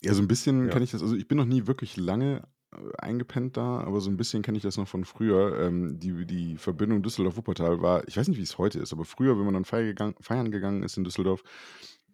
Ja, 0.01 0.13
so 0.13 0.21
ein 0.21 0.27
bisschen 0.27 0.65
Ja. 0.65 0.69
kenne 0.69 0.85
ich 0.85 0.91
das 0.91 1.01
also, 1.01 1.15
ich 1.15 1.27
bin 1.27 1.37
noch 1.37 1.45
nie 1.45 1.67
wirklich 1.67 1.97
lange, 1.97 2.47
äh, 2.71 2.77
eingepennt 2.97 3.57
da, 3.57 3.79
aber 3.81 3.99
so 4.01 4.09
ein 4.09 4.17
bisschen 4.17 4.43
kenne 4.43 4.57
ich 4.57 4.63
das 4.63 4.77
noch 4.77 4.87
von 4.87 5.05
früher. 5.05 5.59
Ähm, 5.59 5.99
die 5.99 6.25
die 6.25 6.57
Verbindung 6.57 7.01
Düsseldorf-Wuppertal 7.01 7.81
war 7.81 8.07
ich 8.07 8.17
weiß 8.17 8.27
nicht, 8.27 8.37
wie 8.37 8.43
es 8.43 8.57
heute 8.57 8.79
ist, 8.79 8.93
aber 8.93 9.05
früher, 9.05 9.37
wenn 9.37 9.45
man 9.45 9.55
dann 9.55 9.65
feier 9.65 9.85
gegangen 9.85 10.15
feiern 10.19 10.51
gegangen 10.51 10.83
ist 10.83 10.97
in 10.97 11.03
Düsseldorf, 11.03 11.43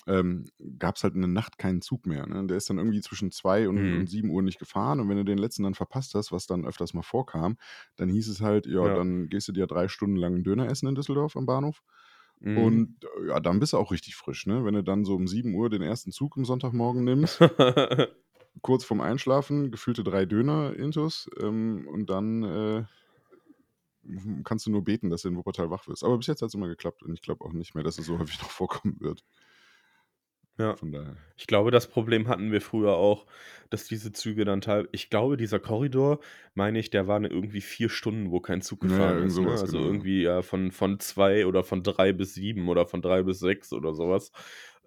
ähm, 0.07 0.45
gab 0.79 0.95
es 0.97 1.03
halt 1.03 1.15
in 1.15 1.21
der 1.21 1.29
Nacht 1.29 1.57
keinen 1.57 1.81
Zug 1.81 2.05
mehr, 2.05 2.27
ne? 2.27 2.45
Der 2.47 2.57
ist 2.57 2.69
dann 2.69 2.77
irgendwie 2.77 3.01
zwischen 3.01 3.31
2 3.31 3.67
und 3.69 3.91
Mhm. 3.91 3.93
und 3.93 4.07
7:00 4.09 4.43
nicht 4.43 4.59
gefahren 4.59 4.99
und 4.99 5.09
wenn 5.09 5.17
du 5.17 5.25
den 5.25 5.37
letzten 5.39 5.63
dann 5.63 5.75
verpasst 5.75 6.15
hast, 6.15 6.31
was 6.31 6.47
dann 6.47 6.65
öfters 6.65 6.93
mal 6.93 7.01
vorkam, 7.03 7.57
dann 7.97 8.09
hieß 8.09 8.27
es 8.29 8.41
halt: 8.41 8.65
„Ja, 8.67 8.89
Ja. 8.89 8.91
dann 8.91 9.29
gehst 9.29 9.47
du 9.47 9.51
dir 9.53 9.67
3 9.67 9.87
Stunden 9.87 10.15
lang 10.17 10.35
'n 10.35 10.43
Döner 10.43 10.67
essen 10.69 10.87
in 10.87 10.95
Düsseldorf 10.95 11.35
am 11.37 11.45
Bahnhof.“ 11.45 11.81
Mhm. 12.41 12.85
Und, 12.85 13.03
äh, 13.23 13.27
ja, 13.29 13.39
dann 13.41 13.59
bist 13.59 13.73
du 13.73 13.77
auch 13.77 13.91
richtig 13.91 14.15
frisch, 14.15 14.45
ne? 14.47 14.63
Wenn 14.65 14.75
du 14.75 14.83
dann 14.83 15.05
so 15.05 15.15
um 15.15 15.27
7:00 15.27 15.69
den 15.69 15.81
ersten 15.81 16.11
Zug 16.11 16.37
am 16.37 16.45
Sonntagmorgen 16.45 17.03
nimmst 17.03 17.39
kurz 18.61 18.83
vorm 18.85 19.01
Einschlafen, 19.01 19.71
gefühlte 19.71 20.03
3 20.03 20.25
Döner 20.25 20.75
intus, 20.75 21.29
ähm, 21.39 21.87
und 21.87 22.09
dann, 22.09 22.43
äh, 22.43 22.83
kannst 24.43 24.65
du 24.65 24.71
nur 24.71 24.83
beten, 24.83 25.09
dass 25.09 25.23
du 25.23 25.29
in 25.29 25.35
Wuppertal 25.35 25.69
wach 25.69 25.87
wirst. 25.87 26.03
Aber 26.03 26.17
bis 26.17 26.27
jetzt 26.27 26.41
hat's 26.41 26.53
immer 26.53 26.67
geklappt 26.67 27.03
und 27.03 27.13
ich 27.13 27.21
glaube 27.21 27.43
auch 27.45 27.53
nicht 27.53 27.75
mehr, 27.75 27.83
dass 27.83 27.97
es 27.97 28.05
so 28.05 28.19
häufig 28.19 28.39
noch 28.41 28.49
vorkommen 28.51 28.97
wird. 28.99 29.23
Ja. 30.59 30.79
Von 30.79 30.91
daher. 30.91 31.17
Ich 31.37 31.47
glaube, 31.47 31.69
das 31.71 31.87
Problem 31.89 32.27
hatten 32.29 32.51
wir 32.51 32.61
früher 32.61 32.93
auch, 32.95 33.25
dass 33.69 33.85
diese 33.87 34.13
Züge 34.13 34.45
dann 34.45 34.61
teil 34.61 34.87
ich 34.93 35.09
glaube, 35.09 35.35
dieser 35.37 35.59
Korridor, 35.59 36.19
meine 36.53 36.79
ich, 36.79 36.89
der 36.91 37.07
war 37.07 37.19
'ne 37.19 37.27
irgendwie 37.27 37.59
4 37.61 37.89
Stunden, 37.89 38.31
wo 38.31 38.39
kein 38.39 38.61
Zug 38.61 38.79
gefahren 38.81 39.19
irgend 39.19 39.21
ist, 39.21 39.43
ne? 39.43 39.59
Also, 39.59 39.77
genau, 39.77 39.83
irgendwie, 39.83 40.23
ja, 40.23 40.41
von 40.43 40.71
von 40.71 40.99
2 41.01 41.45
oder 41.45 41.63
von 41.63 41.83
3 41.83 42.13
bis 42.13 42.35
7 42.35 42.69
oder 42.69 42.85
von 42.87 43.01
3 43.01 43.23
bis 43.23 43.39
6 43.39 43.73
oder 43.73 43.93
so 43.93 44.09
was. 44.09 44.31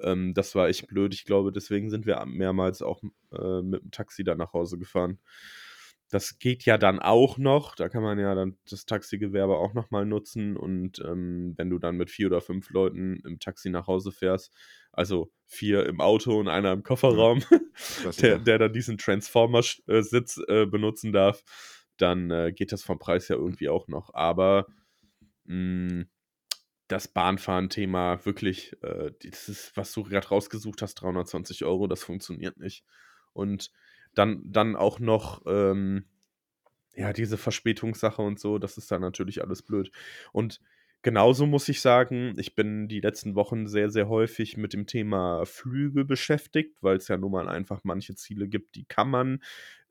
Ähm, 0.00 0.32
das 0.34 0.54
war 0.54 0.68
echt 0.68 0.86
blöd. 0.88 1.12
Ich 1.14 1.24
glaube, 1.26 1.52
deswegen 1.52 1.90
sind 1.90 2.06
wir 2.06 2.24
mehrmals 2.26 2.80
auch, 2.82 3.02
äh, 3.32 3.60
mit 3.62 3.82
dem 3.82 3.90
Taxi 3.90 4.24
dann 4.24 4.38
nach 4.38 4.52
Hause 4.54 4.78
gefahren. 4.78 5.18
Das 6.10 6.38
geht 6.38 6.64
ja 6.64 6.78
dann 6.78 7.00
auch 7.00 7.36
noch. 7.38 7.74
Da 7.74 7.88
kann 7.90 8.02
man 8.02 8.18
ja 8.18 8.34
dann 8.34 8.56
das 8.70 8.86
Taxigewerbe 8.86 9.56
auch 9.56 9.74
noch 9.74 9.90
mal 9.90 10.06
nutzen 10.06 10.56
und, 10.56 11.00
ähm, 11.04 11.52
wenn 11.58 11.68
du 11.70 11.78
dann 11.78 11.96
mit 11.98 12.10
4 12.10 12.28
oder 12.28 12.40
5 12.40 12.70
Leuten 12.70 13.20
im 13.26 13.38
Taxi 13.40 13.68
nach 13.70 13.86
Hause 13.88 14.10
fährst, 14.12 14.54
also 14.98 15.32
4 15.46 15.86
im 15.86 16.00
Auto 16.00 16.38
und 16.38 16.48
einer 16.48 16.72
im 16.72 16.82
Ja. 16.82 16.82
Kofferraum, 16.82 17.40
der 18.20 18.38
Klassiker. 18.38 18.38
der 18.38 18.58
dann 18.58 18.72
diesen 18.72 18.98
Transformer 18.98 19.62
sch 19.62 19.82
äh, 19.88 20.00
äh, 20.48 20.66
benutzen 20.66 21.12
darf, 21.12 21.42
dann, 21.96 22.30
äh, 22.30 22.52
geht 22.52 22.72
das 22.72 22.82
vom 22.82 22.98
Preis 22.98 23.28
ja 23.28 23.36
irgendwie 23.36 23.68
auch 23.68 23.88
noch. 23.88 24.14
Aber, 24.14 24.66
hm, 25.46 26.08
das 26.88 27.08
Bahnfahren-Thema 27.08 28.24
wirklich, 28.24 28.76
äh, 28.82 29.12
dieses, 29.22 29.72
was 29.76 29.92
du 29.92 30.04
grad 30.04 30.30
rausgesucht 30.30 30.82
hast, 30.82 30.94
320 30.96 31.64
€, 31.64 31.86
das 31.88 32.02
funktioniert 32.02 32.58
nicht. 32.58 32.84
Und 33.34 33.70
dann 34.14 34.42
dann 34.44 34.74
auch 34.76 34.98
noch, 35.00 35.42
ähm, 35.46 36.06
ja, 36.96 37.12
diese 37.12 37.36
Verspätungssache 37.38 38.22
und 38.22 38.40
so, 38.40 38.58
das 38.58 38.78
ist 38.78 38.90
dann 38.90 39.02
natürlich 39.02 39.42
alles 39.42 39.62
blöd. 39.62 39.92
Und 40.32 40.60
genauso 41.02 41.46
muss 41.46 41.68
ich 41.68 41.80
sagen, 41.80 42.34
ich 42.38 42.54
bin 42.54 42.88
die 42.88 43.00
letzten 43.00 43.34
Wochen 43.34 43.66
sehr, 43.66 43.90
sehr 43.90 44.08
häufig 44.08 44.56
mit 44.56 44.72
dem 44.72 44.86
Thema 44.86 45.44
Flüge 45.46 46.04
beschäftigt, 46.04 46.82
weil's 46.82 47.08
ja 47.08 47.16
nun 47.16 47.32
mal 47.32 47.48
einfach 47.48 47.80
manche 47.84 48.14
Ziele 48.14 48.48
gibt, 48.48 48.74
die 48.74 48.84
kann 48.84 49.10
man, 49.10 49.42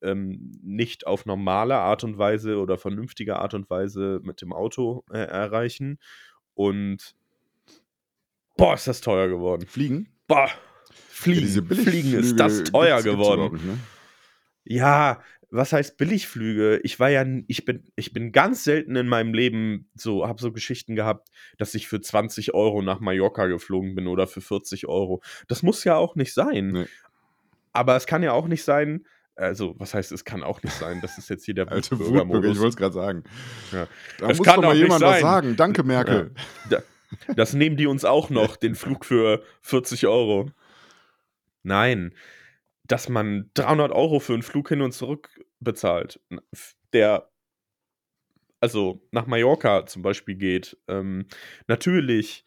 ähm, 0.02 0.52
nicht 0.62 1.08
auf 1.08 1.26
normale 1.26 1.76
Art 1.76 2.04
und 2.04 2.18
Weise 2.18 2.58
oder 2.60 2.78
vernünftige 2.78 3.38
Art 3.38 3.54
und 3.54 3.70
Weise 3.70 4.20
mit 4.24 4.42
dem 4.42 4.54
Auto, 4.54 5.04
äh, 5.12 5.18
erreichen. 5.18 5.98
Und 6.54 7.16
boah, 8.58 8.76
ist 8.76 8.88
das 8.88 9.02
teuer 9.02 9.28
geworden. 9.28 9.66
Fliegen? 9.68 10.10
Boah, 10.28 10.50
Ja, 11.26 11.34
diese 11.34 11.64
fliegen, 11.64 11.84
fliegen 11.84 12.14
ist 12.14 12.40
das 12.40 12.64
teuer 12.66 13.02
geworden. 13.02 13.60
ne? 13.66 13.78
Ja, 14.66 15.22
was 15.50 15.74
heißt 15.74 15.98
Billigflüge? 15.98 16.80
Ich 16.84 17.00
war 17.00 17.10
ja 17.10 17.26
ich 17.48 17.66
bin 17.66 17.84
ich 17.96 18.14
bin 18.14 18.32
ganz 18.32 18.64
selten 18.64 18.96
in 18.96 19.08
meinem 19.08 19.34
Leben 19.34 19.90
so 19.96 20.28
habe 20.28 20.42
so 20.42 20.52
Geschichten 20.52 20.96
gehabt, 20.96 21.30
dass 21.58 21.74
ich 21.74 21.88
für 21.88 22.02
20 22.02 22.54
€ 22.54 22.82
nach 22.82 23.00
Mallorca 23.00 23.48
geflogen 23.48 23.96
bin 23.96 24.08
oder 24.08 24.28
für 24.28 24.42
40 24.42 24.86
€. 24.88 25.22
Das 25.48 25.64
muss 25.64 25.84
ja 25.84 25.96
auch 25.96 26.16
nicht 26.16 26.34
sein. 26.34 26.72
Ne. 26.72 26.88
Aber 27.72 27.96
es 27.96 28.08
kann 28.08 28.24
ja 28.24 28.34
auch 28.34 28.48
nicht 28.48 28.64
sein 28.64 29.06
also, 29.38 29.76
was 29.78 29.94
heißt, 29.94 30.12
es 30.12 30.26
kann 30.26 30.42
auch 30.42 30.64
nicht 30.64 30.76
sein? 30.76 31.00
Das 31.00 31.20
ist 31.20 31.30
jetzt 31.30 31.46
hier 31.46 31.54
der 31.54 31.68
Alter 31.72 32.00
Wutbürger, 32.00 32.50
ich 32.50 32.58
wollte 32.58 32.70
es 32.70 32.76
grad 32.76 32.94
sagen. 32.94 33.24
Ja. 33.72 33.88
Da 34.18 34.30
Es 34.30 34.40
muss 34.40 34.48
kann 34.48 34.56
doch 34.62 34.70
mal 34.70 34.76
jemand 34.76 35.02
was 35.02 35.22
sagen. 35.22 35.56
Danke, 35.56 35.82
Ja. 35.82 35.88
Merkel. 35.88 36.32
Da 36.70 36.82
das 37.36 37.54
nehmen 37.54 37.78
die 37.78 37.88
uns 37.88 38.04
auch 38.04 38.30
noch, 38.30 38.58
den 38.58 38.76
Flug 38.76 39.06
für 39.06 39.42
40 39.62 40.08
€. 40.08 40.52
Nein, 41.64 42.14
dass 42.88 43.10
man 43.10 43.52
300 43.54 43.92
€ 43.94 44.20
für 44.20 44.34
'n 44.36 44.44
Flug 44.44 44.70
hin 44.70 44.82
und 44.82 44.94
zurück 44.94 45.30
bezahlt, 45.60 46.20
der 46.94 47.30
also, 48.64 49.02
nach 49.12 49.28
Mallorca 49.28 49.86
zum 49.86 50.02
Beispiel 50.02 50.36
geht. 50.36 50.78
Ähm, 50.88 51.28
natürlich, 51.68 52.46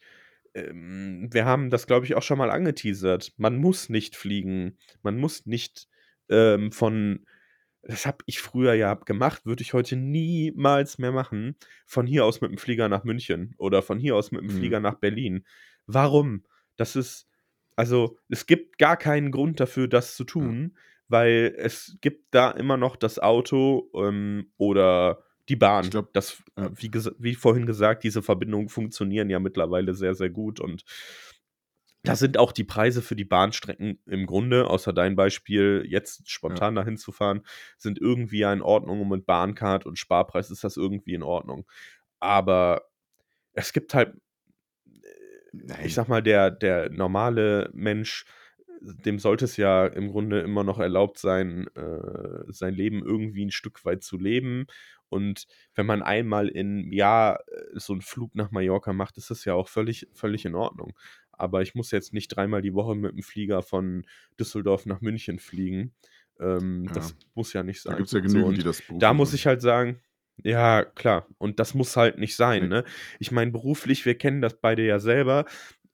ähm, 0.55 1.29
wir 1.31 1.45
haben 1.45 1.69
das, 1.69 1.87
glaube 1.87 2.05
ich, 2.05 2.15
auch 2.15 2.23
schon 2.23 2.37
mal 2.39 2.51
angeteasert. 2.51 3.33
Man 3.37 3.57
muss 3.57 3.89
nicht 3.89 4.15
fliegen. 4.17 4.77
Man 5.03 5.17
muss 5.19 5.45
nicht, 5.45 5.87
ähm, 6.29 6.71
von 6.71 7.25
das 7.83 8.05
habe 8.07 8.19
ich 8.27 8.41
früher 8.41 8.73
ja 8.75 8.93
gemacht, 8.95 9.45
würde 9.45 9.63
ich 9.63 9.73
heute 9.73 9.95
niemals 9.97 10.99
mehr 10.99 11.11
machen, 11.13 11.57
von 11.87 12.07
hier 12.07 12.25
aus 12.25 12.41
mit 12.41 12.51
dem 12.51 12.57
Flieger 12.59 12.89
nach 12.89 13.05
München 13.05 13.55
oder 13.59 13.81
von 13.83 13.99
hier 13.99 14.15
aus 14.17 14.31
mit 14.31 14.41
dem 14.41 14.49
Mhm. 14.49 14.51
Flieger 14.51 14.79
nach 14.81 14.95
Berlin. 14.99 15.45
Warum? 15.87 16.45
Das 16.77 16.95
ist 16.97 17.27
also, 17.75 18.17
es 18.29 18.45
gibt 18.47 18.77
gar 18.77 18.97
keinen 18.97 19.31
Grund 19.31 19.59
dafür, 19.59 19.87
das 19.87 20.15
zu 20.15 20.23
Ja. 20.39 20.55
tun, 20.55 20.77
weil 21.07 21.53
es 21.57 21.97
gibt 22.01 22.33
da 22.35 22.51
immer 22.51 22.77
noch 22.77 22.95
das 22.95 23.19
Auto, 23.19 23.89
ähm, 23.95 24.51
oder 24.57 25.23
die 25.49 25.55
Ich 25.79 25.89
Bahn. 25.89 25.89
glaube 25.89 26.09
Das 26.13 26.43
ja. 26.57 26.71
wie 26.75 26.91
wie 27.19 27.35
vorhin 27.35 27.65
gesagt, 27.65 28.03
diese 28.03 28.21
Verbindungen 28.21 28.69
funktionieren 28.69 29.29
ja 29.29 29.39
mittlerweile 29.39 29.93
sehr, 29.95 30.15
sehr 30.15 30.29
gut 30.29 30.59
und 30.59 30.83
da 32.05 32.15
sind 32.15 32.37
auch 32.37 32.51
die 32.51 32.63
Preise 32.63 33.01
für 33.03 33.15
die 33.15 33.25
Bahnstrecken 33.25 33.99
im 34.07 34.25
Grunde, 34.25 34.67
außer 34.67 34.91
dein 34.93 35.15
Beispiel, 35.15 35.83
jetzt 35.87 36.27
Ja. 36.47 36.61
spontan 36.61 36.73
dahin 36.75 36.97
zu 36.97 37.11
fahren, 37.11 37.43
sind 37.77 37.99
irgendwie 38.01 38.39
ja 38.39 38.51
in 38.53 38.61
Ordnung 38.63 39.01
und 39.01 39.09
mit 39.09 39.25
Bahncard 39.27 39.85
und 39.85 39.99
Sparpreis 39.99 40.49
ist 40.49 40.63
das 40.63 40.77
irgendwie 40.77 41.13
in 41.13 41.21
Ordnung. 41.23 41.67
Aber 42.19 42.83
es 43.53 43.73
gibt 43.73 43.93
halt 43.95 44.15
äh, 45.53 45.85
ich 45.85 45.93
Nein. 45.93 45.95
sage 45.95 46.09
mal, 46.09 46.21
der 46.23 46.51
der 46.51 46.89
normale 46.89 47.69
Mensch, 47.73 48.25
dem 48.81 49.19
sollte 49.19 49.45
es 49.45 49.57
ja 49.57 49.85
im 49.87 50.09
Grunde 50.09 50.41
immer 50.41 50.63
noch 50.63 50.79
erlaubt 50.79 51.17
sein, 51.19 51.67
äh, 51.75 52.43
sein 52.51 52.73
Leben 52.75 53.03
irgendwie 53.05 53.43
'n 53.43 53.51
Stück 53.51 53.85
weit 53.85 54.03
zu 54.03 54.17
leben. 54.17 54.65
Und 55.09 55.45
wenn 55.75 55.85
man 55.85 56.01
einmal 56.03 56.47
im 56.49 56.91
Jahr, 56.91 57.41
äh, 57.49 57.79
so 57.79 57.93
'n 57.93 58.01
Flug 58.01 58.35
nach 58.35 58.51
Mallorca 58.51 58.93
macht, 58.93 59.17
ist 59.17 59.29
das 59.31 59.45
ja 59.45 59.53
auch 59.53 59.69
völlig 59.69 60.07
völlig 60.13 60.45
in 60.45 60.55
Ordnung. 60.55 60.93
Aber 61.31 61.61
ich 61.61 61.75
muss 61.75 61.91
jetzt 61.91 62.13
nicht 62.13 62.29
dreimal 62.29 62.61
die 62.61 62.73
Woche 62.73 62.95
mit 62.95 63.11
dem 63.13 63.23
Flieger 63.23 63.61
von 63.63 64.05
Düsseldorf 64.39 64.85
nach 64.85 65.01
München 65.01 65.39
fliegen. 65.39 65.95
Ähm, 66.39 66.89
Ja. 66.89 66.93
das 66.93 67.15
muss 67.35 67.53
ja 67.53 67.63
nicht 67.63 67.81
Da 67.87 67.93
sein. 67.93 67.95
gibt's 67.95 68.13
ja 68.13 68.19
So, 68.25 68.45
genügend, 68.45 68.57
die 68.59 68.63
und 68.63 68.65
das 68.65 68.81
da 68.99 69.13
beruflich 69.13 69.15
muss 69.15 69.33
ich 69.33 69.47
halt 69.47 69.61
sagen 69.61 70.01
ja, 70.43 70.83
klar. 70.85 71.27
Und 71.37 71.59
das 71.59 71.73
muss 71.73 71.95
halt 71.97 72.17
nicht 72.17 72.35
sein, 72.35 72.63
Ne. 72.63 72.69
ne? 72.69 72.83
Ich 73.19 73.31
meine, 73.31 73.51
beruflich, 73.51 74.05
wir 74.05 74.17
kennen 74.17 74.41
das 74.41 74.59
beide 74.59 74.85
ja 74.85 74.99
selber, 74.99 75.45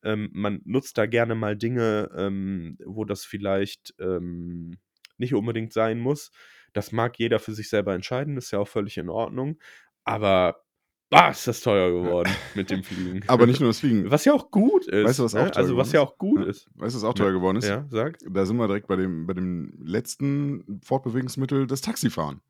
ähm, 0.04 0.30
man 0.34 0.62
nutzt 0.65 0.97
da 0.97 1.06
gerne 1.06 1.36
mal 1.36 1.58
Dinge, 1.58 2.10
ähm, 2.15 2.78
wo 2.86 3.04
das 3.06 3.26
vielleicht, 3.26 3.93
ähm, 4.00 4.78
nicht 5.17 5.34
unbedingt 5.34 5.73
sein 5.73 6.00
muss. 6.00 6.32
Das 6.73 6.91
mag 6.91 7.17
jeder 7.17 7.39
für 7.39 7.54
sich 7.54 7.69
selber 7.69 7.93
entscheiden, 7.95 8.38
ist 8.38 8.52
ja 8.52 8.60
auch 8.60 8.67
völlig 8.67 8.97
in 8.97 9.10
Ordnung. 9.10 9.58
Aber, 10.04 10.62
boah, 11.10 11.32
ist 11.32 11.47
das 11.47 11.62
teuer 11.62 11.89
geworden 11.91 12.30
mit 12.56 12.69
dem 12.69 12.84
Fliegen. 12.84 13.23
Aber 13.28 13.47
nicht 13.47 13.60
nur 13.62 13.69
das 13.69 13.80
Fliegen. 13.80 14.12
Was 14.12 14.26
ja 14.26 14.34
auch 14.34 14.52
gut 14.52 14.86
Weißt 14.88 15.19
du, 15.19 15.26
ist, 15.26 15.34
was 15.34 15.36
auch 15.36 15.45
ne? 15.45 15.52
teuer 15.52 15.58
Also, 15.63 15.78
was 15.78 15.91
ja 15.91 16.04
ist? 16.04 16.08
auch 16.08 16.17
gut 16.19 16.41
Ja. 16.41 16.45
ist. 16.45 16.69
Weißt 16.76 16.93
du, 16.95 17.00
was 17.00 17.04
auch 17.04 17.15
teuer 17.15 17.32
geworden 17.32 17.58
ist? 17.58 17.67
ja, 17.67 17.88
sag. 17.89 18.17
Da 18.30 18.45
sind 18.45 18.58
wir 18.58 18.67
direkt 18.67 18.88
bei 18.88 18.95
dem 18.95 19.26
bei 19.26 19.34
dem 19.34 19.73
letzten 19.84 20.80
Fortbewegungsmittel, 20.84 21.65
das 21.65 21.82
Taxifahren. 21.82 22.41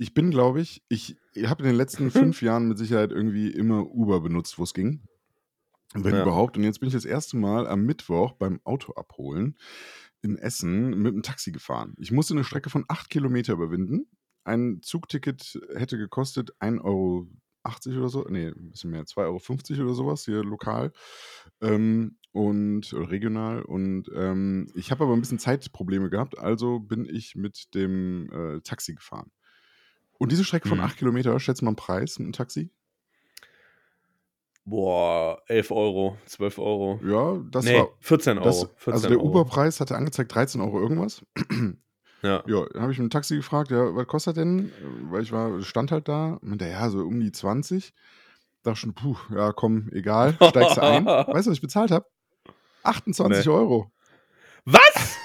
Ich 0.00 0.14
bin, 0.14 0.30
glaube 0.30 0.60
ich 0.60 0.82
ich 0.88 1.16
habe 1.44 1.62
in 1.62 1.68
den 1.70 1.76
letzten 1.76 2.10
5 2.10 2.42
Jahren 2.42 2.68
mit 2.68 2.78
Sicherheit 2.78 3.12
irgendwie 3.12 3.48
immer 3.50 3.86
Uber 3.90 4.20
benutzt, 4.20 4.58
wo's 4.58 4.74
ging. 4.74 5.02
Wenn 5.94 6.16
Ja. 6.16 6.18
überhaupt. 6.18 6.56
Und 6.58 6.64
jetzt 6.64 6.80
bin 6.80 6.88
ich 6.88 6.94
das 6.94 7.04
1. 7.06 7.38
Mal 7.38 7.66
am 7.68 7.84
Mittwoch 7.84 8.34
beim 8.34 8.60
Auto 8.64 8.94
abholen 8.94 9.58
in 10.22 10.38
Essen 10.38 10.90
mit 11.02 11.14
'm 11.14 11.22
Taxi 11.22 11.52
gefahren. 11.52 11.94
Ich 11.98 12.12
musste 12.12 12.34
'ne 12.34 12.44
Strecke 12.44 12.70
von 12.70 12.84
8 12.88 13.10
Kilometer 13.10 13.54
überwinden. 13.54 14.08
Ein 14.44 14.80
Zugticket 14.82 15.60
hätte 15.74 15.98
gekostet 15.98 16.52
1,80 16.60 17.28
€ 17.64 17.98
oder 17.98 18.08
so. 18.10 18.24
Ne, 18.24 18.50
'n 18.52 18.70
bisschen 18.72 18.90
mehr, 18.92 19.06
2,50 19.06 19.80
€ 19.80 19.84
oder 19.84 19.94
so 19.94 20.06
was 20.06 20.24
hier 20.26 20.44
lokal. 20.44 20.92
Ähm, 21.62 22.18
und 22.32 22.92
regional 22.94 23.62
und, 23.62 24.10
ähm, 24.14 24.68
ich 24.76 24.90
habe 24.92 25.04
aber 25.04 25.14
ein 25.14 25.20
bisschen 25.22 25.38
Zeitprobleme 25.40 26.10
gehabt, 26.10 26.38
also 26.38 26.80
bin 26.80 27.06
ich 27.06 27.36
mit 27.36 27.74
dem, 27.74 28.30
äh, 28.32 28.60
Taxi 28.62 28.94
gefahren. 28.94 29.30
Und 30.22 30.30
diese 30.30 30.44
Strecke 30.44 30.68
von 30.68 30.78
Mhm. 30.78 30.84
8 30.84 30.98
Kilometer, 30.98 31.40
schätze 31.40 31.64
mal 31.64 31.72
'n 31.72 31.76
Preis 31.76 32.20
mit 32.20 32.28
'm 32.28 32.32
Taxi? 32.32 32.70
Boah, 34.66 35.42
11 35.48 35.70
€, 35.72 36.16
12 36.26 36.56
€. 36.58 37.00
Ja, 37.00 37.38
das 37.50 37.64
Ne, 37.64 37.72
war 37.72 37.88
14 38.00 38.38
das 38.40 38.64
€, 38.64 38.68
also 38.88 39.06
14 39.06 39.08
der 39.08 39.20
€. 39.20 39.20
Uber-Preis 39.20 39.80
hatte 39.80 39.96
angezeigt 39.96 40.34
13 40.34 40.60
€ 40.60 40.80
irgendwas. 40.80 41.24
Ja. 42.22 42.44
Ja, 42.46 42.66
dann 42.72 42.82
habe 42.82 42.92
ich 42.92 42.98
'n 43.00 43.10
Taxi 43.10 43.36
gefragt: 43.36 43.70
„Ja, 43.70 43.94
was 43.94 44.06
kostet 44.08 44.36
das 44.36 44.42
denn?“ 44.44 44.72
Weil 45.10 45.22
ich 45.22 45.32
war 45.32 45.62
stand 45.62 45.92
halt 45.92 46.08
da. 46.08 46.38
Meinte 46.42 46.66
„Ja, 46.68 46.90
so 46.90 47.00
um 47.06 47.20
die 47.20 47.32
20.“ 47.32 47.94
Dachte 48.64 48.78
schon: 48.80 48.94
„Puh, 48.94 49.16
ja 49.34 49.52
komm, 49.52 49.90
egal, 49.92 50.38
steigst 50.42 50.76
du 50.78 50.82
ein.“ 50.82 51.14
Weißt 51.30 51.46
du, 51.46 51.50
was 51.52 51.58
ich 51.58 51.62
bezahlt 51.62 51.90
habe? 51.92 52.06
28 52.84 53.46
Ne. 53.46 53.48
€. 53.48 53.92
Was? 54.66 55.22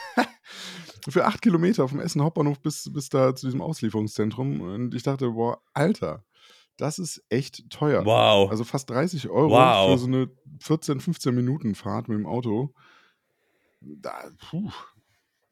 Für 1.10 1.26
8 1.26 1.41
Kilometer 1.41 1.88
vom 1.88 2.00
Essener 2.02 2.26
Hauptbahnhof 2.26 2.60
bis 2.60 2.91
bis 2.91 3.08
da 3.10 3.34
zu 3.34 3.48
diesem 3.48 3.62
Auslieferungszentrum 3.62 4.60
und 4.62 4.93
ich 4.93 5.04
dachte: 5.04 5.30
„Boah, 5.32 5.62
Alter, 5.74 6.26
das 6.78 7.00
ist 7.00 7.24
echt 7.30 7.70
teuer.“ 7.70 8.04
Wow. 8.04 8.50
Also 8.50 8.63
fast 8.65 8.89
30 8.89 9.30
€ 9.30 9.74
für 9.74 9.98
Wow. 9.98 9.98
so 9.98 10.08
'ne 10.08 10.30
14, 10.60 11.00
15 11.00 11.34
Minuten 11.36 11.76
Fahrt 11.76 12.10
mit 12.10 12.17
dem 12.17 12.26
Auto. 12.26 12.74
Da 13.82 14.32
puh. 14.39 14.72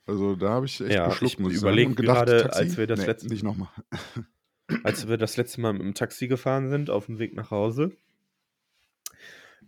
Also, 0.08 0.36
da 0.36 0.50
habe 0.52 0.65
ich 0.68 0.82
echt 0.82 1.04
Ja, 1.04 1.04
geschluckt, 1.04 1.39
ich 1.39 1.39
muss 1.39 1.54
ich 1.54 1.60
sagen 1.60 1.84
und 1.84 1.96
gedacht: 1.96 2.38
gerade, 2.38 2.54
als 2.54 2.78
„Taxi? 2.78 2.78
wir 2.78 2.86
das 2.88 3.06
Ne, 3.06 3.08
letzt 3.08 3.30
nicht 3.30 3.44
noch 3.44 3.56
mal.“ 3.56 3.72
als 4.84 5.08
wir 5.08 5.18
das 5.18 5.36
letzte 5.36 5.62
Mal 5.62 5.74
mit 5.74 5.82
dem 5.82 5.96
Taxi 5.96 6.28
gefahren 6.28 6.70
sind 6.70 6.91
aufm 6.91 7.18
Weg 7.20 7.34
nach 7.36 7.50
Hause 7.52 7.98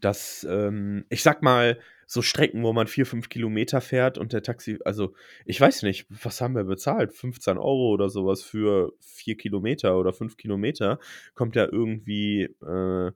dass, 0.04 0.45
ähm, 0.50 1.06
ich 1.10 1.23
sage 1.23 1.39
mal, 1.41 1.80
so 2.08 2.22
Strecken, 2.22 2.63
wo 2.63 2.74
man 2.74 2.88
4, 2.88 3.06
5 3.06 3.30
Kilometer 3.30 3.82
fährt 3.82 4.17
und 4.17 4.34
der 4.34 4.41
Taxi 4.41 4.80
also, 4.86 5.13
ich 5.46 5.62
weiß 5.62 5.84
nicht, 5.84 6.08
was 6.10 6.41
haben 6.41 6.56
wir 6.56 6.63
bezahlt? 6.63 7.13
15 7.13 7.58
€ 7.58 7.62
oder 7.62 8.10
so 8.10 8.26
was 8.26 8.43
für 8.43 8.93
4 9.02 9.38
Kilometer 9.38 9.98
oder 10.00 10.13
5 10.13 10.38
Kilometer. 10.38 11.00
Kommt 11.36 11.56
ja 11.56 11.65
irgendwie, 11.72 12.43
äh 12.65 13.12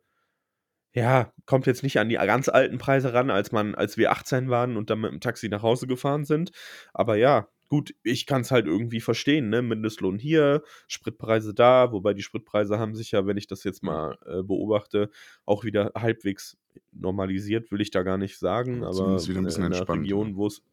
ja, 0.94 1.32
kommt 1.46 1.68
jetzt 1.68 1.84
nicht 1.84 2.00
an 2.00 2.10
die 2.10 2.16
ganz 2.16 2.50
alten 2.50 2.78
Preise 2.78 3.14
ran, 3.14 3.30
als 3.30 3.52
man 3.54 3.76
als 3.76 3.98
wir 3.98 4.12
18 4.12 4.50
waren 4.50 4.76
und 4.78 4.90
dann 4.90 5.00
mit 5.00 5.12
dem 5.12 5.22
Taxi 5.22 5.48
nach 5.50 5.64
Hause 5.64 5.88
gefahren 5.88 6.26
sind. 6.26 6.52
Aber 6.94 7.16
ja, 7.16 7.48
gut, 7.72 7.96
ich 8.04 8.28
kann's 8.28 8.52
halt 8.52 8.68
irgendwie 8.68 9.02
verstehen, 9.02 9.50
ne? 9.50 9.64
Mindestlohn 9.64 10.20
hier, 10.20 10.64
Spritpreise 10.88 11.54
da, 11.56 11.92
wobei 11.94 12.14
die 12.14 12.24
Spritpreise 12.24 12.80
haben 12.80 12.96
sich 12.96 13.12
ja, 13.12 13.26
wenn 13.28 13.38
ich 13.38 13.48
das 13.48 13.64
jetzt 13.64 13.84
mal, 13.84 14.18
äh, 14.28 14.44
beobachte, 14.44 15.10
auch 15.46 15.64
wieder 15.66 15.92
halbwegs 15.98 16.58
normalisiert, 16.92 17.72
will 17.72 17.82
ich 17.82 17.92
da 17.92 18.04
gar 18.04 18.18
nicht 18.20 18.38
sagen, 18.40 18.88
Aber 18.88 18.90
zumindest 18.90 19.30
wieder 19.30 19.40
'n 19.40 19.46
bisschen 19.46 19.64
in 19.64 19.70
'ner 19.70 19.90
entspannt, 19.90 20.14
ja. 20.14 20.22
Region, 20.22 20.36
wo's 20.38 20.64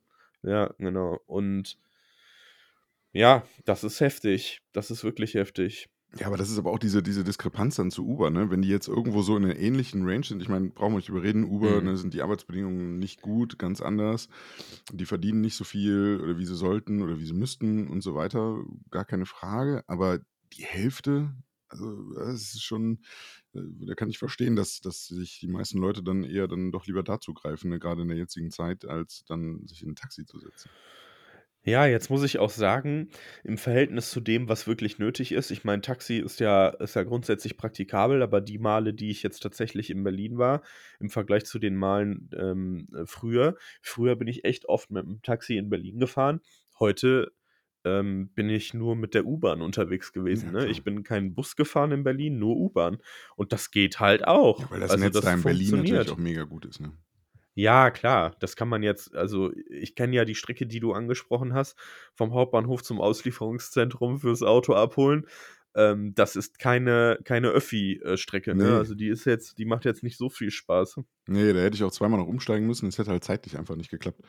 ja, 0.42 0.74
genau. 0.78 1.20
Und 1.26 1.78
ja, 3.12 3.46
das 3.64 3.84
ist 3.84 4.00
heftig. 4.00 4.60
Das 4.72 4.90
ist 4.90 5.04
wirklich 5.04 5.34
heftig. 5.34 5.88
Ja, 6.16 6.26
aber 6.26 6.38
das 6.38 6.50
ist 6.50 6.58
aber 6.58 6.70
auch 6.70 6.78
diese 6.78 7.02
diese 7.02 7.22
Diskrepanz 7.22 7.76
dann 7.76 7.90
zu 7.90 8.06
Uber, 8.06 8.30
ne? 8.30 8.50
Wenn 8.50 8.62
die 8.62 8.68
jetzt 8.68 8.88
irgendwo 8.88 9.20
so 9.20 9.36
in 9.36 9.42
'ner 9.42 9.56
ähnlichen 9.56 10.08
Range 10.08 10.24
sind 10.24 10.40
ich 10.40 10.48
meine, 10.48 10.70
brauchen 10.70 10.92
wir 10.92 10.96
nicht 10.96 11.08
drüber 11.10 11.22
reden, 11.22 11.44
Uber, 11.44 11.82
Mhm. 11.82 11.82
ne, 11.82 11.98
sind 11.98 12.14
die 12.14 12.22
Arbeitsbedingungen 12.22 12.98
nicht 12.98 13.20
gut, 13.20 13.58
ganz 13.58 13.82
anders. 13.82 14.28
Die 14.90 15.04
verdienen 15.04 15.42
nicht 15.42 15.54
so 15.56 15.64
viel 15.64 16.18
oder 16.22 16.38
wie 16.38 16.46
sie 16.46 16.54
sollten 16.56 17.02
oder 17.02 17.18
wie 17.18 17.26
sie 17.26 17.34
müssten 17.34 17.88
und 17.88 18.00
so 18.02 18.14
weiter, 18.14 18.56
gar 18.90 19.04
keine 19.04 19.26
Frage. 19.26 19.82
Aber 19.86 20.20
die 20.54 20.64
Hälfte, 20.64 21.34
also, 21.68 22.14
das 22.14 22.34
ist 22.54 22.62
schon 22.62 23.00
äh, 23.54 23.60
da 23.86 23.94
kann 23.94 24.08
ich 24.10 24.18
verstehen, 24.18 24.56
dass 24.56 24.80
dass 24.80 25.06
sich 25.08 25.40
die 25.40 25.48
meisten 25.48 25.78
Leute 25.78 26.02
dann 26.02 26.24
eher 26.24 26.48
dann 26.48 26.72
doch 26.72 26.86
lieber 26.86 27.02
dazu 27.02 27.34
greifen, 27.34 27.68
ne, 27.70 27.78
grade 27.78 28.02
in 28.02 28.08
der 28.08 28.16
jetzigen 28.16 28.50
Zeit, 28.50 28.86
als 28.86 29.24
dann 29.26 29.66
sich 29.66 29.82
in 29.82 29.90
'n 29.90 29.96
Taxi 29.96 30.24
zu 30.26 30.38
setzen. 30.38 30.70
Ja, 31.68 31.86
jetzt 31.86 32.08
muss 32.08 32.22
ich 32.22 32.38
auch 32.38 32.50
sagen, 32.50 33.10
im 33.44 33.58
Verhältnis 33.58 34.10
zu 34.10 34.20
dem, 34.20 34.48
was 34.48 34.66
wirklich 34.66 34.98
nötig 34.98 35.32
ist 35.32 35.50
ich 35.50 35.64
meine, 35.64 35.82
Taxi 35.82 36.16
ist 36.18 36.40
ja 36.40 36.68
ist 36.68 36.96
ja 36.96 37.02
grundsätzlich 37.02 37.56
praktikabel, 37.56 38.22
aber 38.22 38.40
die 38.40 38.58
Male, 38.58 38.94
die 38.94 39.10
ich 39.10 39.22
jetzt 39.22 39.40
tatsächlich 39.40 39.90
in 39.90 40.02
Berlin 40.02 40.38
war, 40.38 40.62
im 40.98 41.10
Vergleich 41.10 41.44
zu 41.44 41.58
den 41.58 41.76
Malen, 41.76 42.30
ähm, 42.36 42.88
äh, 42.94 43.04
früher 43.06 43.56
früher 43.82 44.16
bin 44.16 44.28
ich 44.28 44.44
echt 44.44 44.68
oft 44.68 44.90
mit 44.90 45.04
dem 45.04 45.20
Taxi 45.22 45.56
in 45.56 45.68
Berlin 45.68 45.98
gefahren. 45.98 46.40
Heute, 46.78 47.32
ähm, 47.84 48.30
bin 48.34 48.48
ich 48.50 48.74
nur 48.74 48.96
mit 48.96 49.14
der 49.14 49.26
U-Bahn 49.26 49.62
unterwegs 49.62 50.12
gewesen, 50.12 50.52
Ja, 50.54 50.64
ne? 50.64 50.66
Ich 50.68 50.84
bin 50.84 51.02
kein 51.02 51.34
Bus 51.34 51.56
gefahren 51.56 51.92
in 51.92 52.02
Berlin, 52.02 52.38
nur 52.38 52.56
U-Bahn. 52.56 52.98
Und 53.36 53.52
das 53.52 53.70
geht 53.70 54.00
halt 54.00 54.22
Ja, 54.22 54.28
auch. 54.28 54.70
weil 54.70 54.80
das 54.80 54.90
Also, 54.92 55.04
Netz 55.04 55.14
das 55.14 55.24
da 55.24 55.34
in 55.34 55.42
Berlin 55.42 55.76
natürlich 55.76 56.10
auch 56.10 56.16
mega 56.16 56.44
gut 56.44 56.64
ist, 56.64 56.80
ne? 56.80 56.92
Ja, 57.60 57.90
klar, 57.90 58.36
das 58.38 58.54
kann 58.54 58.68
man 58.68 58.84
jetzt 58.84 59.16
also, 59.16 59.50
ich 59.68 59.96
kenne 59.96 60.14
ja 60.14 60.24
die 60.24 60.36
Strecke, 60.36 60.64
die 60.64 60.78
du 60.78 60.92
angesprochen 60.92 61.54
hast, 61.54 61.76
vom 62.14 62.32
Hauptbahnhof 62.32 62.84
zum 62.84 63.00
Auslieferungszentrum 63.00 64.20
fürs 64.20 64.44
Auto 64.44 64.74
abholen. 64.74 65.26
Ähm, 65.74 66.14
das 66.14 66.36
ist 66.36 66.60
keine 66.60 67.18
keine 67.24 67.48
Öffi 67.48 68.00
äh, 68.04 68.16
Strecke, 68.16 68.54
ne? 68.54 68.66
Ne. 68.66 68.76
Also, 68.76 68.94
die 68.94 69.08
ist 69.08 69.24
jetzt 69.24 69.58
die 69.58 69.64
macht 69.64 69.84
jetzt 69.86 70.04
nicht 70.04 70.16
so 70.18 70.28
viel 70.30 70.52
Spaß. 70.52 71.00
Ne, 71.28 71.52
da 71.52 71.60
hätte 71.60 71.76
ich 71.76 71.84
auch 71.84 71.90
zweimal 71.92 72.18
noch 72.20 72.26
umsteigen 72.26 72.66
müssen. 72.66 72.88
Es 72.88 72.98
hätte 72.98 73.10
halt 73.10 73.22
zeitlich 73.24 73.56
einfach 73.58 73.76
nicht 73.76 73.90
geklappt. 73.90 74.22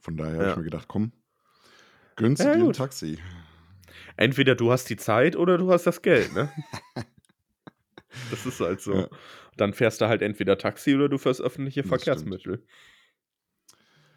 Von 0.00 0.16
daher 0.16 0.38
habe 0.38 0.48
ich 0.48 0.56
Ja. 0.56 0.56
mir 0.56 0.64
gedacht: 0.64 0.88
„Komm, 0.88 1.12
gönnst 2.16 2.44
Ja, 2.44 2.54
dir 2.54 2.62
'n 2.64 2.72
gut. 2.72 2.72
Taxi.“ 2.72 3.18
Entweder 4.16 4.54
du 4.54 4.70
hast 4.70 4.88
die 4.90 4.96
Zeit 4.96 5.36
oder 5.36 5.58
du 5.58 5.72
hast 5.72 5.84
das 5.86 6.02
Geld, 6.02 6.32
ne? 6.32 6.52
Das 8.28 8.46
ist 8.46 8.60
halt 8.60 8.80
so. 8.80 9.02
Ja. 9.02 9.20
Dann 9.60 9.74
fährst 9.74 10.00
du 10.00 10.06
halt 10.06 10.22
entweder 10.22 10.58
Taxi 10.58 10.94
oder 10.94 11.08
du 11.08 11.18
fährst 11.18 11.40
öffentliche 11.40 11.82
Das 11.82 11.88
stimmt. 11.88 12.04
Verkehrsmittel. 12.04 12.66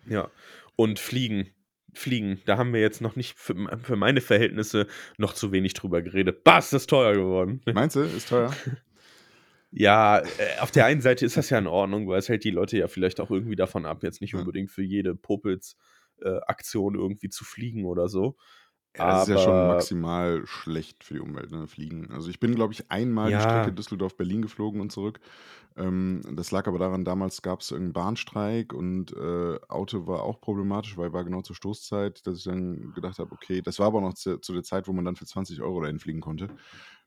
Ja. 0.07 0.31
Und 0.75 0.99
Fliegen 0.99 1.53
Fliegen, 1.93 2.41
da 2.45 2.57
haben 2.57 2.73
wir 2.73 2.81
jetzt 2.81 3.01
noch 3.01 3.15
nicht 3.15 3.37
für 3.37 3.55
für 3.83 3.95
meine 3.95 4.21
Verhältnisse 4.21 4.87
noch 5.17 5.33
zu 5.33 5.51
wenig 5.51 5.73
drüber 5.73 6.01
geredet. 6.01 6.43
Bah, 6.43 6.57
ist 6.57 6.89
teuer 6.89 7.13
geworden. 7.13 7.61
Meinst 7.73 7.95
du, 7.95 8.01
ist 8.01 8.29
teuer? 8.29 8.51
Ja, 9.71 10.19
äh, 10.19 10.59
auf 10.59 10.71
der 10.71 10.85
einen 10.85 11.01
Seite 11.01 11.25
ist 11.25 11.37
das 11.37 11.49
ja 11.49 11.57
in 11.57 11.67
Ordnung, 11.67 12.07
weil 12.07 12.19
es 12.19 12.29
hält 12.29 12.43
die 12.43 12.51
Leute 12.51 12.77
ja 12.77 12.87
vielleicht 12.87 13.19
auch 13.19 13.31
irgendwie 13.31 13.55
davon 13.55 13.85
ab, 13.85 14.03
jetzt 14.03 14.21
nicht 14.21 14.35
unbedingt 14.35 14.69
für 14.69 14.83
jede 14.83 15.15
Popels 15.15 15.77
äh, 16.21 16.37
Aktion 16.47 16.95
irgendwie 16.95 17.29
zu 17.29 17.43
fliegen 17.43 17.85
oder 17.85 18.07
so. 18.07 18.37
Ja, 18.95 19.05
das 19.07 19.21
ist 19.21 19.27
ja 19.27 19.39
schon 19.39 19.65
Aber 19.65 19.65
maximal 19.65 20.45
schlecht 20.45 21.03
für 21.03 21.15
die 21.15 21.19
Umwelt, 21.19 21.49
ne, 21.51 21.65
Fliegen. 21.67 22.11
Also, 22.11 22.29
ich 22.29 22.39
bin, 22.39 22.53
glaube 22.53 22.73
ich, 22.73 22.91
einmal 22.91 23.31
die 23.31 23.39
Strecke 23.41 23.71
Ja. 23.71 23.73
Düsseldorf-Berlin 23.73 24.43
geflogen 24.43 24.81
und 24.81 24.91
zurück. 24.91 25.19
Ähm, 25.75 26.21
das 26.33 26.51
lag 26.51 26.67
aber 26.67 26.77
daran, 26.77 27.03
damals 27.03 27.41
gab's 27.41 27.71
irgend 27.71 27.89
'n 27.89 27.93
Bahnstreik 27.93 28.71
und, 28.73 29.11
äh, 29.13 29.59
Auto 29.67 30.05
war 30.07 30.21
auch 30.23 30.39
problematisch, 30.41 30.95
weil 30.97 31.11
war 31.13 31.23
genau 31.23 31.41
zur 31.41 31.55
Stoßzeit, 31.55 32.27
dass 32.27 32.37
ich 32.37 32.43
dann 32.43 32.93
gedacht 32.93 33.17
habe: 33.17 33.31
„Okay“ 33.31 33.61
das 33.63 33.79
war 33.79 33.87
aber 33.87 34.01
noch 34.01 34.13
zu 34.13 34.37
zu 34.39 34.53
der 34.53 34.63
Zeit, 34.63 34.87
wo 34.87 34.93
man 34.93 35.05
dann 35.05 35.15
für 35.15 35.25
20 35.25 35.61
€ 35.61 35.81
dahin 35.81 35.99
fliegen 35.99 36.21
konnte. 36.21 36.51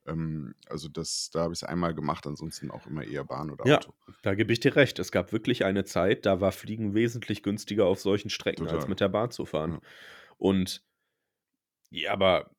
Ähm, 0.06 0.54
also, 0.68 0.88
das 0.88 1.30
da 1.32 1.42
habe 1.42 1.54
ich's 1.54 1.64
einmal 1.64 1.94
gemacht, 1.94 2.26
ansonsten 2.26 2.70
auch 2.72 2.86
immer 2.86 3.04
eher 3.04 3.24
Bahn 3.24 3.50
oder 3.50 3.66
Ja, 3.66 3.80
Auto. 3.86 3.94
da 4.22 4.34
gebe 4.34 4.52
ich 4.52 4.60
dir 4.60 4.76
recht. 4.76 4.98
Es 4.98 5.10
gab 5.12 5.32
wirklich 5.32 5.64
eine 5.64 5.84
Zeit, 5.84 6.26
da 6.26 6.40
war 6.40 6.52
Fliegen 6.52 6.94
wesentlich 6.94 7.42
günstiger 7.42 7.86
auf 7.86 8.00
solchen 8.00 8.30
Strecken, 8.30 8.68
als 8.68 8.86
Total. 8.86 8.88
mit 8.88 9.00
der 9.00 9.08
Bahn 9.08 9.30
zu 9.30 9.44
fahren. 9.46 9.76
Ja. 9.76 9.80
Und 10.38 10.85
ja, 11.90 12.12
aber 12.12 12.50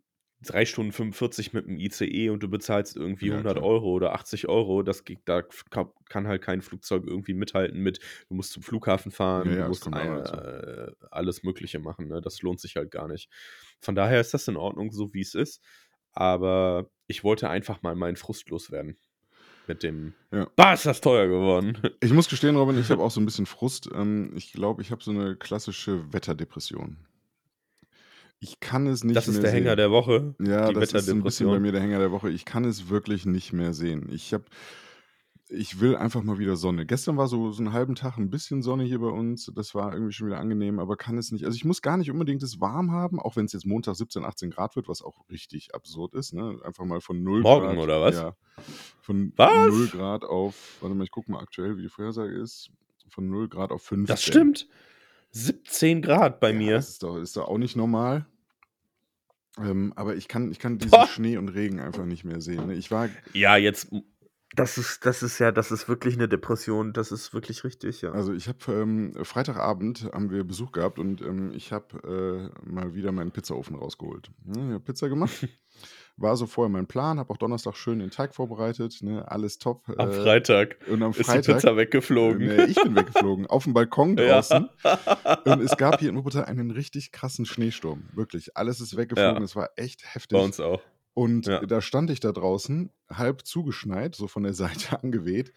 3 0.43 0.65
Stunden 0.65 0.91
45 0.91 1.53
mit 1.53 1.65
dem 1.67 1.79
ICE 1.79 2.29
und 2.29 2.43
du 2.43 2.49
bezahlst 2.49 2.95
irgendwie 2.95 3.31
Ja, 3.31 3.43
100 3.43 3.43
klar. 3.43 3.67
€ 3.81 3.83
oder 3.93 4.13
80 4.13 4.47
€, 4.49 4.83
das 4.83 5.03
geht 5.05 5.21
da 5.25 5.43
kann 6.09 6.27
halt 6.27 6.41
kein 6.43 6.61
Flugzeug 6.61 7.03
irgendwie 7.07 7.33
mithalten 7.33 7.79
mit 7.81 7.99
du 8.29 8.35
musst 8.35 8.51
zum 8.53 8.63
Flughafen 8.63 9.11
Ja, 9.35 9.43
fahren, 9.43 9.55
du 9.55 9.63
ja, 9.63 9.69
das 9.69 9.81
musst, 9.81 9.87
dazu. 10.13 10.41
äh, 10.43 10.91
alles 11.11 11.43
Mögliche 11.43 11.79
machen, 11.79 12.07
ne? 12.07 12.21
Das 12.21 12.41
lohnt 12.43 12.59
sich 12.59 12.75
halt 12.75 12.91
gar 12.91 13.07
nicht. 13.07 13.29
Von 13.81 13.95
daher 13.95 14.21
ist 14.21 14.33
das 14.33 14.47
in 14.47 14.57
Ordnung, 14.57 14.91
so 14.91 15.13
wie's 15.13 15.33
ist. 15.35 15.61
Aber 16.13 16.89
ich 17.07 17.23
wollte 17.23 17.49
einfach 17.49 17.81
mal 17.83 17.95
meinen 17.95 18.15
Frust 18.17 18.49
loswerden 18.49 18.99
mit 19.67 19.83
dem 19.83 20.15
Ja. 20.31 20.47
„Bah, 20.57 20.73
ist 20.73 20.85
das 20.85 21.01
teuer 21.01 21.27
geworden!“ 21.27 21.77
Ich 22.01 22.13
muss 22.13 22.29
gestehen, 22.29 22.55
Robin, 22.55 22.77
ich 22.77 22.91
habe 22.91 23.01
auch 23.01 23.09
so 23.11 23.19
'n 23.19 23.25
bisschen 23.25 23.45
Frust. 23.47 23.89
Ähm, 23.93 24.33
ich 24.35 24.51
glaube, 24.53 24.81
ich 24.83 24.91
habe 24.91 25.03
so 25.03 25.11
'ne 25.11 25.35
klassische 25.35 26.11
Wetterdepression. 26.13 27.06
Ich 28.41 28.59
kann 28.59 28.85
es 28.87 29.03
nicht 29.03 29.15
Das 29.15 29.27
ist 29.27 29.41
mehr 29.41 29.43
der 29.43 29.51
Hänger 29.51 29.75
sehen. 29.75 29.75
der 29.75 29.91
Woche, 29.91 30.35
Ja, 30.39 30.71
das 30.71 30.93
ist 30.93 31.07
so 31.07 31.15
'n 31.15 31.23
bisschen 31.23 31.49
bei 31.49 31.59
mir 31.59 31.71
der 31.71 31.81
Hänger 31.81 31.99
der 31.99 32.11
Woche. 32.11 32.29
Ich 32.29 32.45
kann 32.45 32.65
es 32.65 32.89
wirklich 32.89 33.25
nicht 33.25 33.53
mehr 33.53 33.73
sehen. 33.73 34.09
Ich 34.11 34.33
habe 34.33 34.45
ich 35.49 35.79
will 35.79 35.95
einfach 35.95 36.23
mal 36.23 36.39
wieder 36.39 36.57
Sonne. 36.57 36.85
Gestern 36.85 37.17
war 37.17 37.27
so 37.29 37.51
so 37.51 37.63
'n 37.63 37.71
halben 37.73 37.95
Tag 37.95 38.17
'n 38.17 38.29
bisschen 38.29 38.61
Sonne 38.63 38.83
hier 38.83 38.99
bei 38.99 39.07
uns. 39.09 39.51
Das 39.55 39.73
war 39.75 39.93
irgendwie 39.93 40.11
schon 40.13 40.27
wieder 40.27 40.39
angenehm, 40.39 40.79
aber 40.79 40.97
kann 40.97 41.17
es 41.17 41.31
nicht 41.31 41.45
also, 41.45 41.55
ich 41.55 41.65
muss 41.65 41.81
gar 41.81 41.97
nicht 41.97 42.11
unbedingt 42.11 42.43
es 42.43 42.59
warm 42.59 42.91
haben, 42.91 43.19
auch 43.19 43.35
wenn's 43.37 43.53
jetzt 43.53 43.65
Montag 43.65 43.95
17, 43.95 44.25
18 44.25 44.51
Grad 44.51 44.75
wird, 44.75 44.89
was 44.89 45.01
auch 45.01 45.29
richtig 45.29 45.73
absurd 45.75 46.13
ist, 46.15 46.33
ne? 46.33 46.59
Einfach 46.63 46.85
mal 46.85 47.01
von 47.01 47.23
0 47.23 47.45
Morgen 47.45 47.77
Grad 47.77 47.77
oder 47.77 48.01
was? 48.01 48.23
ja, 48.23 48.35
von 49.01 49.33
0 49.51 49.89
Was? 49.89 49.89
Grad 49.89 50.25
auf 50.25 50.77
warte 50.81 50.95
mal, 50.95 51.05
ich 51.05 51.11
gucke 51.11 51.31
mal 51.31 51.41
aktuell, 51.41 51.77
wie 51.77 51.83
die 51.83 51.89
Vorhersage 51.89 52.35
ist, 52.37 52.71
von 53.09 53.29
0 53.29 53.49
Grad 53.49 53.71
auf 53.71 53.83
Das 54.07 54.23
15. 54.23 54.23
stimmt. 54.23 54.67
17 55.31 56.01
C 56.01 56.39
bei 56.41 56.53
Ja, 56.53 56.71
das 56.71 56.87
mir. 56.87 56.87
ist 56.89 57.03
doch 57.03 57.17
ist 57.17 57.35
doch 57.35 57.47
auch 57.47 57.57
nicht 57.57 57.75
normal. 57.75 58.27
Ähm, 59.59 59.93
aber 59.95 60.15
ich 60.15 60.27
kann 60.27 60.51
ich 60.51 60.59
kann 60.59 60.77
diesen 60.79 60.91
Boah. 60.91 61.07
Schnee 61.07 61.37
und 61.37 61.49
Regen 61.49 61.79
einfach 61.79 62.05
nicht 62.05 62.23
mehr 62.25 62.41
sehen, 62.41 62.67
ne? 62.67 62.75
Ich 62.75 62.91
war 62.91 63.09
Ja, 63.33 63.57
jetzt 63.57 63.89
Das 64.55 64.77
ist 64.77 65.05
das 65.05 65.23
ist 65.23 65.39
ja 65.39 65.51
das 65.51 65.71
ist 65.71 65.89
wirklich 65.89 66.15
'ne 66.17 66.27
Depression. 66.29 66.93
Das 66.93 67.11
ist 67.11 67.33
wirklich 67.33 67.63
richtig, 67.65 68.01
ja. 68.01 68.11
Also, 68.13 68.33
ich 68.33 68.47
habe, 68.47 68.59
ähm 68.73 69.13
Freitagabend 69.23 70.09
haben 70.13 70.31
wir 70.31 70.43
Besuch 70.45 70.71
gehabt 70.71 70.99
und, 70.99 71.21
ähm, 71.21 71.51
ich 71.53 71.71
habe, 71.73 72.51
äh, 72.65 72.69
mal 72.69 72.93
wieder 72.95 73.11
meinen 73.11 73.31
Pizzaofen 73.31 73.75
rausgeholt. 73.75 74.31
Ne, 74.45 74.67
ich 74.67 74.73
habe 74.73 74.79
Pizza 74.83 75.09
gemacht. 75.09 75.47
War 76.19 76.35
so 76.35 76.47
vorher 76.47 76.69
mein 76.71 76.87
Plan, 76.87 77.19
habe 77.19 77.31
auch 77.31 77.37
Donnerstag 77.37 77.75
schön 77.77 77.99
den 77.99 78.09
Teig 78.09 78.33
vorbereitet, 78.33 78.97
ne, 79.03 79.29
alles 79.29 79.59
top. 79.59 79.83
Am 79.97 80.09
Äh, 80.09 80.13
Freitag 80.13 80.77
und 80.89 81.03
am 81.03 81.11
ist 81.11 81.19
die 81.19 81.23
Freitag 81.25 81.55
Pizza 81.57 81.71
äh, 81.73 81.77
weggeflogen. 81.77 82.39
ne, 82.47 82.65
ich 82.65 82.75
bin 82.81 82.95
weggeflogen, 82.95 83.45
aufm 83.45 83.73
Balkon 83.73 84.17
Ja. 84.17 84.27
draußen. 84.41 84.67
Und 85.45 85.61
es 85.61 85.77
gab 85.77 85.99
hier 85.99 86.09
in 86.09 86.15
Wuppertal 86.17 86.45
einen 86.45 86.71
richtig 86.71 87.11
krassen 87.11 87.45
Schneesturm, 87.45 88.09
wirklich. 88.13 88.57
Alles 88.57 88.81
ist 88.81 88.97
weggeflogen, 88.97 89.37
Ja. 89.37 89.43
es 89.43 89.55
war 89.55 89.69
echt 89.75 90.01
Bei 90.01 90.09
heftig. 90.13 90.39
uns 90.39 90.59
auch. 90.59 90.81
Und 91.17 91.47
Ja. 91.47 91.67
da 91.67 91.81
stand 91.81 92.11
ich 92.11 92.19
da 92.19 92.31
draußen, 92.31 92.91
halb 93.09 93.43
zugeschneit, 93.43 94.13
so 94.13 94.27
von 94.27 94.43
der 94.43 94.53
Seite 94.93 95.01
angeweht. 95.01 95.51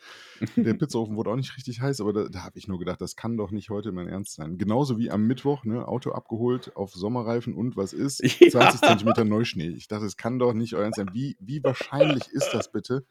Der 0.64 0.72
Pizzaofen 0.74 1.16
wurde 1.16 1.30
auch 1.30 1.36
nicht 1.36 1.54
richtig 1.56 1.82
heiß, 1.82 2.00
aber 2.00 2.14
da 2.14 2.28
da 2.30 2.44
habe 2.44 2.58
ich 2.58 2.66
nur 2.66 2.78
gedacht: 2.78 3.00
„Das 3.02 3.14
kann 3.16 3.36
doch 3.36 3.50
nicht 3.50 3.68
heute 3.68 3.92
mein 3.92 4.08
Ernst 4.08 4.34
sein.“ 4.36 4.56
Genauso 4.56 4.98
wie 4.98 5.10
am 5.10 5.26
Mittwoch, 5.26 5.64
ne, 5.64 5.86
Auto 5.86 6.12
abgeholt 6.12 6.76
auf 6.76 6.92
Sommerreifen 6.94 7.54
und 7.54 7.76
was 7.76 7.92
ist? 7.92 8.24
20 8.46 8.82
Ja. 8.86 8.96
Zentimeter 8.96 9.24
Neuschnee. 9.26 9.68
Ich 9.68 9.86
dachte, 9.88 10.06
es 10.06 10.16
kann 10.16 10.38
doch 10.38 10.54
nicht 10.54 10.74
euer 10.74 10.84
Ernst 10.84 10.96
sein. 10.96 11.12
Wie 11.12 11.36
wie 11.40 11.62
wahrscheinlich 11.62 12.30
ist 12.32 12.54
das 12.54 12.70
bitte? 12.70 13.04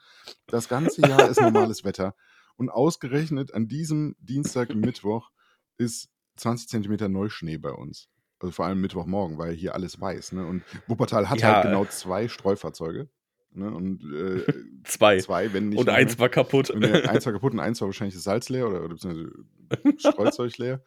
Das 0.49 0.67
ganze 0.67 1.03
Jahr 1.03 1.29
ist 1.29 1.41
normales 1.41 1.83
Wetter 1.83 2.15
und 2.57 2.69
ausgerechnet 2.69 3.53
an 3.53 3.67
diesem 3.67 4.15
Dienstag, 4.19 4.73
Mittwoch 4.73 5.31
ist 5.77 6.09
20 6.37 6.69
Zentimeter 6.69 7.09
Neuschnee 7.09 7.57
bei 7.57 7.71
uns. 7.71 8.09
Also, 8.39 8.51
vor 8.51 8.65
allem 8.65 8.81
Mittwochmorgen, 8.81 9.37
weil 9.37 9.53
hier 9.53 9.75
alles 9.75 9.99
weiß, 9.99 10.31
ne? 10.33 10.45
Und 10.45 10.63
Wuppertal 10.87 11.29
hat 11.29 11.39
Ja, 11.41 11.55
halt 11.55 11.65
genau 11.65 11.85
2 11.85 12.27
Streufahrzeuge, 12.27 13.09
ne? 13.51 13.69
Und, 13.71 14.03
äh, 14.13 14.45
2. 14.85 15.19
2, 15.19 15.53
wenn 15.53 15.69
nicht 15.69 15.79
Und 15.79 15.87
noch 15.87 15.93
eins 15.93 16.17
war 16.19 16.29
kaputt. 16.29 16.69
Äh, 16.69 17.07
eins 17.07 17.25
war 17.25 17.33
kaputt 17.33 17.53
und 17.53 17.59
eins 17.59 17.81
war 17.81 17.87
wahrscheinlich 17.87 18.15
das 18.15 18.23
Salz 18.23 18.49
leer 18.49 18.67
oder 18.67 18.79
oder 18.83 18.95
beziehungsweise 18.95 19.31
Streuzeug 19.97 20.57
leer. 20.57 20.81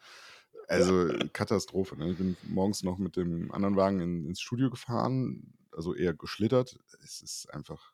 Also, 0.67 1.09
Katastrophe, 1.33 1.97
ne? 1.97 2.11
Ich 2.11 2.17
bin 2.17 2.35
morgens 2.47 2.83
noch 2.83 2.97
mit 2.97 3.15
dem 3.17 3.51
anderen 3.51 3.75
Wagen 3.75 3.99
in 3.99 4.25
ins 4.25 4.41
Studio 4.41 4.69
gefahren, 4.69 5.53
also 5.71 5.93
eher 5.93 6.13
geschlittert. 6.13 6.79
Es 7.03 7.21
ist 7.21 7.53
einfach 7.53 7.92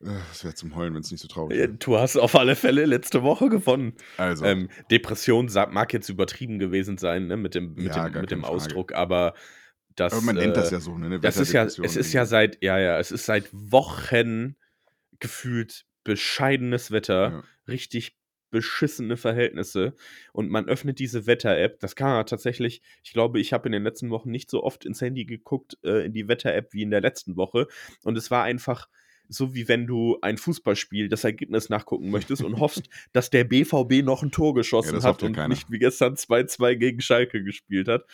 es 0.00 0.44
wäre 0.44 0.54
zum 0.54 0.74
Heulen, 0.76 0.94
wenn's 0.94 1.10
nicht 1.10 1.20
so 1.20 1.28
traurig 1.28 1.58
Ja, 1.58 1.66
wäre. 1.66 1.78
du 1.78 1.98
hast 1.98 2.16
auf 2.16 2.36
alle 2.36 2.54
Fälle 2.54 2.86
letzte 2.86 3.22
Woche 3.22 3.48
gewonnen. 3.48 3.94
Also 4.18 4.46
Ähm, 4.46 4.68
Depression 4.90 5.46
mag 5.70 5.92
jetzt 5.92 6.08
übertrieben 6.08 6.58
gewesen 6.58 6.96
sein, 6.96 7.26
ne, 7.26 7.36
mit 7.36 7.54
dem 7.54 7.74
mit 7.74 7.94
Ja, 7.94 8.04
dem 8.04 8.20
mit 8.20 8.30
dem. 8.30 8.44
Ausdruck, 8.44 8.92
aber 8.92 9.34
das, 9.96 10.12
Aber 10.12 10.22
man 10.22 10.36
nennt 10.36 10.56
das 10.56 10.70
äh 10.70 10.70
ja 10.70 10.80
so, 10.80 10.96
ne, 10.98 11.08
'ne 11.08 11.20
das 11.20 11.38
ist 11.40 11.52
ja 11.52 11.64
es 11.64 11.96
ist 11.96 12.12
ja 12.12 12.24
seit 12.24 12.62
ja, 12.62 12.78
ja, 12.78 12.98
es 12.98 13.10
ist 13.10 13.26
seit 13.26 13.48
Wochen 13.52 14.56
gefühlt 15.20 15.86
bescheidenes 16.04 16.90
Wetter, 16.92 17.30
Ja. 17.32 17.42
richtig 17.68 18.16
beschissene 18.50 19.16
Verhältnisse 19.16 19.94
und 20.32 20.50
man 20.50 20.68
öffnet 20.68 20.98
diese 20.98 21.26
Wetter-App. 21.26 21.80
Das 21.80 21.96
kann 21.96 22.08
man 22.10 22.26
tatsächlich 22.26 22.82
ich 23.04 23.12
glaube, 23.12 23.40
ich 23.40 23.52
habe 23.52 23.68
in 23.68 23.72
den 23.72 23.84
letzten 23.84 24.10
Wochen 24.10 24.30
nicht 24.30 24.50
so 24.50 24.62
oft 24.64 24.84
ins 24.86 25.00
Handy 25.00 25.24
geguckt, 25.26 25.78
äh, 25.84 26.06
in 26.06 26.12
die 26.14 26.28
Wetter-App 26.28 26.72
wie 26.72 26.82
in 26.82 26.90
der 26.90 27.00
letzten 27.02 27.36
Woche 27.36 27.66
und 28.04 28.16
es 28.18 28.30
war 28.30 28.44
einfach 28.44 28.88
so, 29.30 29.54
wie 29.54 29.68
wenn 29.68 29.86
du 29.86 30.18
ein 30.22 30.38
Fußballspiel 30.38 31.08
das 31.08 31.24
Ergebnis 31.24 31.68
nachgucken 31.70 32.10
möchtest 32.10 32.44
und 32.44 32.58
hoffst, 32.60 32.88
dass 33.12 33.30
der 33.30 33.44
BVB 33.44 34.02
noch 34.04 34.22
'n 34.22 34.32
Tor 34.32 34.54
Ja, 34.82 34.92
geschossen 34.92 34.92
das 34.92 35.06
hat 35.06 35.22
ja 35.22 35.28
und 35.28 35.30
keiner. 35.30 35.58
nicht 35.58 35.70
wie 35.70 35.78
gestern 35.78 36.16
2:2 36.16 36.74
gegen 36.76 37.00
Schalke 37.00 37.42
gespielt 37.44 37.88
hat. 37.88 38.04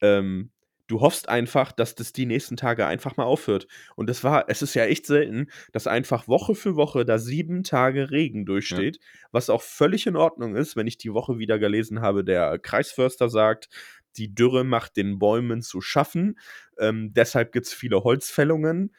Ähm, 0.00 0.50
du 0.88 1.00
hoffst 1.00 1.28
einfach, 1.28 1.72
dass 1.72 1.94
das 1.96 2.12
die 2.12 2.26
nächsten 2.26 2.56
Tage 2.56 2.86
einfach 2.86 3.16
mal 3.16 3.24
aufhört. 3.24 3.66
Und 3.96 4.08
das 4.08 4.22
war 4.24 4.44
es 4.48 4.62
ist 4.62 4.74
ja 4.74 4.84
echt 4.84 5.06
selten, 5.06 5.48
dass 5.72 5.86
einfach 5.86 6.28
Woche 6.28 6.54
für 6.54 6.76
Woche 6.76 7.04
da 7.04 7.18
7 7.18 7.64
Tage 7.64 8.10
Regen 8.10 8.46
Ja. 8.70 8.86
durchsteht, 8.86 9.00
was 9.32 9.50
auch 9.50 9.62
völlig 9.62 10.06
in 10.06 10.16
Ordnung 10.16 10.54
ist, 10.56 10.76
wenn 10.76 10.86
ich 10.86 10.98
die 10.98 11.12
Woche 11.12 11.38
wieder 11.38 11.58
gelesen 11.58 12.00
habe, 12.02 12.24
der 12.24 12.58
Kreisförster 12.58 13.28
sagt, 13.28 13.68
die 14.16 14.34
Dürre 14.34 14.64
macht 14.64 14.96
den 14.96 15.18
Bäumen 15.18 15.62
zu 15.62 15.80
schaffen. 15.80 16.38
Ähm, 16.78 17.12
deshalb 17.14 17.52
gibt's 17.52 17.72
viele 17.74 18.02
Holzfällungen. 18.04 18.94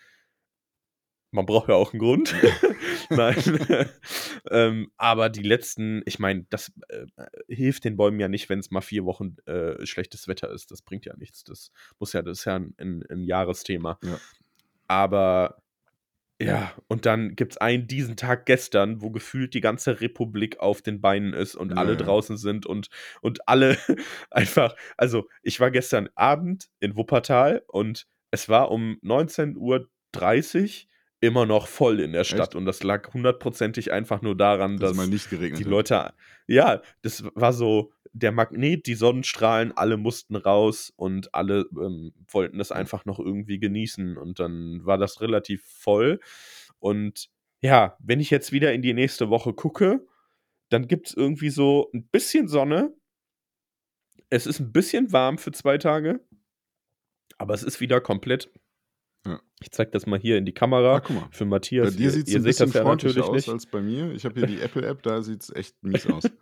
Man 1.33 1.45
braucht 1.45 1.67
ja 1.69 1.75
auch 1.75 1.93
'n 1.93 1.99
Grund. 1.99 2.33
Nein. 3.09 3.35
Ähm, 4.49 4.91
aber 4.95 5.27
die 5.29 5.43
letzten 5.43 6.01
ich 6.05 6.19
meine, 6.19 6.45
das, 6.49 6.71
äh, 6.87 7.05
hilft 7.49 7.83
den 7.83 7.97
Bäumen 7.97 8.17
ja 8.19 8.29
nicht, 8.29 8.47
wenn's 8.49 8.71
mal 8.71 8.79
4 8.81 9.03
Wochen, 9.03 9.35
äh, 9.45 9.85
schlechtes 9.85 10.27
Wetter 10.29 10.49
ist. 10.51 10.71
Das 10.71 10.81
bringt 10.81 11.05
ja 11.05 11.15
nichts. 11.17 11.43
Das 11.43 11.71
muss 11.99 12.13
ja 12.13 12.21
das 12.21 12.39
ist 12.39 12.45
ja 12.45 12.55
'n 12.55 12.73
'n 12.77 13.03
'n 13.09 13.23
Jahresthema. 13.25 13.99
Ja. 14.03 14.19
Aber 14.87 15.61
ja, 16.41 16.73
und 16.87 17.05
dann 17.07 17.35
gibt's 17.35 17.57
einen 17.57 17.87
diesen 17.87 18.17
Tag 18.17 18.45
gestern, 18.47 19.01
wo 19.01 19.11
gefühlt 19.11 19.53
die 19.55 19.61
ganze 19.61 20.01
Republik 20.01 20.59
auf 20.59 20.81
den 20.83 21.01
Beinen 21.01 21.33
ist 21.33 21.55
und 21.55 21.75
Ja, 21.75 21.77
alle 21.77 21.97
ja. 21.97 21.97
draußen 21.97 22.37
sind 22.37 22.65
und 22.67 22.89
und 23.21 23.47
alle 23.49 23.77
einfach 24.31 24.75
also, 24.97 25.27
ich 25.43 25.59
war 25.61 25.71
gestern 25.71 26.09
Abend 26.15 26.69
in 26.81 26.95
Wuppertal 26.97 27.63
und 27.67 28.07
es 28.31 28.49
war 28.49 28.71
um 28.71 28.97
19:30 29.03 30.87
immer 31.19 31.45
noch 31.45 31.67
voll 31.67 31.99
in 31.99 32.11
der 32.13 32.23
Stadt 32.23 32.49
Echt? 32.49 32.55
und 32.55 32.65
das 32.65 32.83
lag 32.83 33.13
hundertprozentig 33.13 33.91
einfach 33.91 34.21
nur 34.21 34.35
daran, 34.37 34.77
Dass 34.77 34.91
es 34.91 34.97
dass 34.97 35.07
nicht 35.07 35.29
geregnet 35.29 35.59
die 35.59 35.65
hat. 35.65 35.69
Leute 35.71 36.13
ja, 36.47 36.81
das 37.01 37.23
war 37.35 37.53
so 37.53 37.91
der 38.13 38.31
Magnet, 38.31 38.87
die 38.87 38.95
Sonnenstrahlen, 38.95 39.73
alle 39.77 39.97
mussten 39.97 40.35
raus 40.35 40.91
und 40.95 41.33
alle, 41.35 41.65
ähm, 41.79 42.13
wollten 42.29 42.57
das 42.57 42.71
einfach 42.71 43.05
noch 43.05 43.19
irgendwie 43.19 43.59
genießen 43.59 44.17
und 44.17 44.39
dann 44.39 44.85
war 44.85 44.97
das 44.97 45.21
relativ 45.21 45.63
voll. 45.65 46.19
Und 46.79 47.29
ja, 47.61 47.97
wenn 47.99 48.19
ich 48.19 48.29
jetzt 48.29 48.51
wieder 48.51 48.73
in 48.73 48.81
die 48.81 48.93
nächste 48.93 49.29
Woche 49.29 49.53
gucke, 49.53 50.05
dann 50.69 50.87
gibt's 50.87 51.13
irgendwie 51.13 51.49
so 51.51 51.89
'n 51.93 52.07
bisschen 52.09 52.47
Sonne. 52.47 52.93
Es 54.31 54.45
ist 54.45 54.59
'n 54.59 54.71
bisschen 54.71 55.11
warm 55.13 55.37
für 55.37 55.51
2 55.51 55.77
Tage. 55.77 56.19
Aber 57.37 57.53
es 57.53 57.63
ist 57.63 57.79
wieder 57.79 58.01
komplett 58.01 58.49
Ja. 59.27 59.39
ich 59.61 59.71
zeige 59.71 59.91
das 59.91 60.05
mal 60.05 60.17
hier 60.19 60.37
in 60.37 60.45
die 60.45 60.53
Ah, 60.53 60.59
Kamera 60.59 61.01
mal. 61.09 61.27
für 61.31 61.43
Bei 61.45 61.49
Matthias. 61.49 61.95
dir 61.95 62.05
Ihr 62.05 62.11
sieht's 62.11 62.31
ihr 62.31 62.37
'n 62.39 62.43
seht 62.43 62.49
bisschen 62.49 62.71
freundlicher 62.71 63.19
natürlich 63.19 63.29
aus 63.29 63.35
nicht. 63.35 63.49
als 63.49 63.65
bei 63.65 63.81
mir. 63.81 64.11
Ich 64.13 64.23
habe 64.25 64.39
hier 64.39 64.47
die 64.47 64.61
Apple-App, 64.61 65.03
da 65.03 65.21
sieht's 65.21 65.51
echt 65.53 65.75
mies 65.83 66.07
aus. 66.07 66.23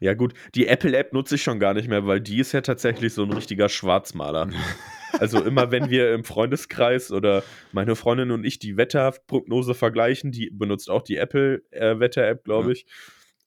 Ja 0.00 0.14
gut, 0.14 0.32
die 0.54 0.68
Apple-App 0.68 1.12
nutze 1.12 1.34
ich 1.36 1.42
schon 1.42 1.58
gar 1.58 1.74
nicht 1.74 1.88
mehr, 1.88 2.06
weil 2.06 2.20
die 2.20 2.38
ist 2.38 2.52
ja 2.52 2.60
tatsächlich 2.60 3.14
so 3.14 3.22
'n 3.24 3.32
richtiger 3.32 3.68
Schwarzmaler. 3.68 4.48
Also, 5.18 5.42
immer 5.42 5.70
wenn 5.70 5.88
wir 5.88 6.12
im 6.12 6.24
Freundeskreis 6.24 7.10
oder 7.10 7.42
meine 7.72 7.96
Freundin 7.96 8.30
und 8.32 8.44
ich 8.44 8.58
die 8.58 8.76
Wetterprognose 8.76 9.72
vergleichen, 9.72 10.30
die 10.30 10.50
benutzt 10.52 10.90
auch 10.90 11.00
die 11.00 11.16
Apple, 11.16 11.62
äh, 11.70 11.98
glaube 12.44 12.72
Ja. 12.72 12.74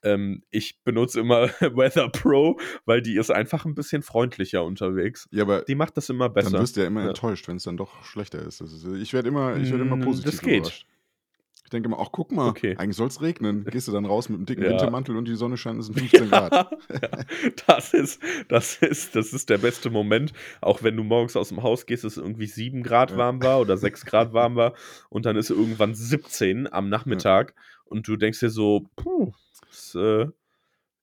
Ich. 0.04 0.10
Ähm, 0.10 0.44
ich 0.52 0.80
benutze 0.84 1.20
immer 1.20 1.48
Weather 1.76 2.10
Pro, 2.10 2.60
weil 2.86 3.02
die 3.02 3.16
ist 3.18 3.32
einfach 3.32 3.66
'n 3.66 3.76
bisschen 3.76 4.02
freundlicher 4.04 4.64
unterwegs. 4.64 5.28
Ja, 5.32 5.44
aber 5.44 5.62
Die 5.64 5.76
macht 5.76 5.98
das 5.98 6.10
immer 6.10 6.30
dann 6.30 6.34
besser. 6.34 6.60
wirst 6.60 6.76
du 6.78 6.82
ja 6.82 6.88
immer 6.88 7.02
Ja. 7.02 7.08
enttäuscht, 7.10 7.48
wenn's 7.48 7.64
dann 7.64 7.78
doch 7.78 8.04
schlechter 8.04 8.40
ist. 8.46 8.62
Ist 8.62 8.86
ich 8.86 9.14
werde 9.14 9.30
immer 9.30 9.58
ich 9.58 9.72
werde 9.72 9.84
immer 9.84 9.96
Hm, 9.96 10.02
positiv 10.02 10.32
das 10.32 10.42
geht. 10.42 10.58
überrascht. 10.58 10.86
Ich 11.70 11.72
denke 11.72 11.88
immer: 11.88 12.00
„Ach, 12.00 12.10
guck 12.12 12.32
mal, 12.32 12.58
Okay. 12.58 12.78
eigentlich 12.78 12.96
soll's 12.98 13.22
regnen.“ 13.22 13.70
Gehst 13.70 13.88
du 13.88 13.92
dann 13.92 14.06
raus 14.08 14.28
mit'm 14.28 14.46
dicken 14.46 14.66
Ja. 14.68 14.68
Wintermantel 14.68 15.16
und 15.16 15.28
die 15.28 15.36
Sonne 15.36 15.56
scheint, 15.56 15.80
es 15.80 15.86
sind 15.86 15.94
15 15.96 16.32
Grad. 16.32 16.60
Ja, 16.90 17.00
ja, 17.04 17.26
das 17.68 17.94
ist 17.94 18.22
das 18.50 18.76
ist 18.78 19.16
das 19.16 19.34
ist 19.34 19.50
der 19.50 19.58
beste 19.60 19.90
Moment, 19.90 20.34
auch 20.62 20.84
wenn 20.84 20.98
du 20.98 21.04
morgens 21.04 21.36
aus'm 21.36 21.62
Haus 21.64 21.86
gehst, 21.86 22.04
es 22.04 22.18
irgendwie 22.18 22.48
7 22.48 22.84
Grad 22.84 23.16
Ja. 23.16 23.18
warm 23.18 23.42
war 23.42 23.60
oder 23.62 23.78
6 23.78 24.06
Grad 24.06 24.34
warm 24.34 24.56
war 24.56 24.74
und 25.10 25.26
dann 25.26 25.36
ist 25.38 25.50
irgendwann 25.50 25.94
17 25.96 26.72
am 26.72 26.90
Ja. 27.08 27.24
Nachmittag 27.24 27.56
und 27.86 28.08
du 28.08 28.16
denkst 28.18 28.40
dir 28.40 28.50
so: 28.50 28.90
„Puh, 28.96 29.34
das, 29.70 29.96
äh 29.96 30.28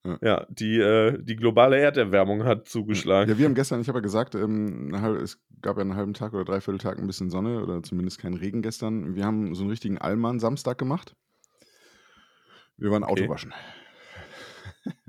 Ja. 0.06 0.18
ja, 0.22 0.46
die 0.48 0.78
äh, 0.78 1.18
die 1.22 1.36
globale 1.36 1.78
Erderwärmung 1.78 2.44
hat 2.44 2.68
zugeschlagen.“ 2.68 3.30
Ja, 3.30 3.38
wir 3.38 3.44
haben 3.46 3.54
gestern 3.54 3.80
ich 3.80 3.88
habe 3.88 3.98
ja 3.98 4.02
gesagt, 4.02 4.34
ähm, 4.34 4.94
es 5.22 5.38
gab 5.62 5.76
ja 5.76 5.82
'n 5.82 5.94
halben 5.96 6.14
Tag 6.14 6.32
oder 6.34 6.44
3/4 6.44 6.78
Tag 6.78 6.98
'n 6.98 7.06
bisschen 7.06 7.30
Sonne 7.30 7.62
oder 7.62 7.82
zumindest 7.82 8.18
kein 8.18 8.34
Regen 8.34 8.62
gestern. 8.62 9.14
Wir 9.16 9.24
haben 9.24 9.54
so 9.54 9.64
'n 9.64 9.70
richtigen 9.70 9.98
Allmann-Samstag 9.98 10.78
gemacht. 10.78 11.14
Wir 12.78 12.90
waren 12.90 13.04
Auto 13.04 13.22
Okay. 13.22 13.28
waschen. 13.28 13.54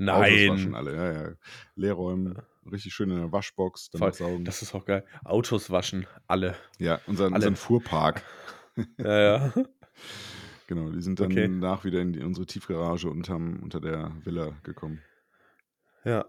Autos 0.08 0.48
waschen 0.48 0.72
Nein. 0.72 0.76
alle, 0.76 0.96
ja, 0.96 1.12
ja. 1.30 1.36
Leer 1.76 1.94
räumen, 1.94 2.40
richtig 2.72 2.94
schön 2.94 3.12
in 3.12 3.18
der 3.18 3.32
Waschbox, 3.32 3.90
Voll, 3.92 4.00
danach 4.00 4.14
saugen. 4.14 4.46
das 4.46 4.62
ist 4.62 4.74
auch 4.74 4.86
geil. 4.86 5.06
Autos 5.26 5.70
waschen, 5.70 6.08
alle. 6.28 6.56
Ja, 6.80 7.00
unseren 7.08 7.34
Alle. 7.34 7.36
unseren 7.36 7.56
Fuhrpark. 7.56 8.24
Ja, 9.00 9.20
ja. 9.20 9.54
Genau, 10.68 10.90
die 10.92 11.02
sind 11.02 11.20
Okay. 11.20 11.50
danach 11.52 11.86
wieder 11.86 12.02
in 12.02 12.12
die 12.14 12.22
unsere 12.22 12.46
Tiefgarage 12.46 13.10
unterm 13.10 13.60
unter 13.64 13.80
der 13.80 14.14
Villa 14.24 14.60
gekommen. 14.64 15.06
Ja. 16.06 16.26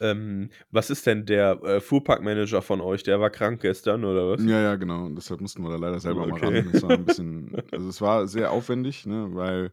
Ähm, 0.00 0.50
was 0.70 0.90
ist 0.90 1.06
denn 1.06 1.26
der, 1.26 1.62
äh, 1.64 1.80
Fuhrparkmanager 1.80 2.62
von 2.62 2.80
euch? 2.80 3.02
Der 3.02 3.20
war 3.20 3.30
krank 3.30 3.60
gestern 3.62 4.04
oder 4.04 4.28
was? 4.30 4.48
Ja, 4.48 4.60
ja, 4.60 4.74
genau. 4.74 5.04
Und 5.06 5.14
deshalb 5.14 5.40
mussten 5.40 5.62
wir 5.62 5.70
da 5.70 5.76
leider 5.76 6.00
selber 6.00 6.26
mal 6.26 6.38
Okay. 6.38 6.40
ran. 6.40 6.66
Das 6.66 6.82
war 6.82 6.94
'n 6.96 7.04
bisschen 7.04 7.62
also, 7.70 7.88
es 7.88 8.00
war 8.00 8.26
sehr 8.26 8.50
aufwendig, 8.50 9.06
ne, 9.06 9.28
weil 9.32 9.72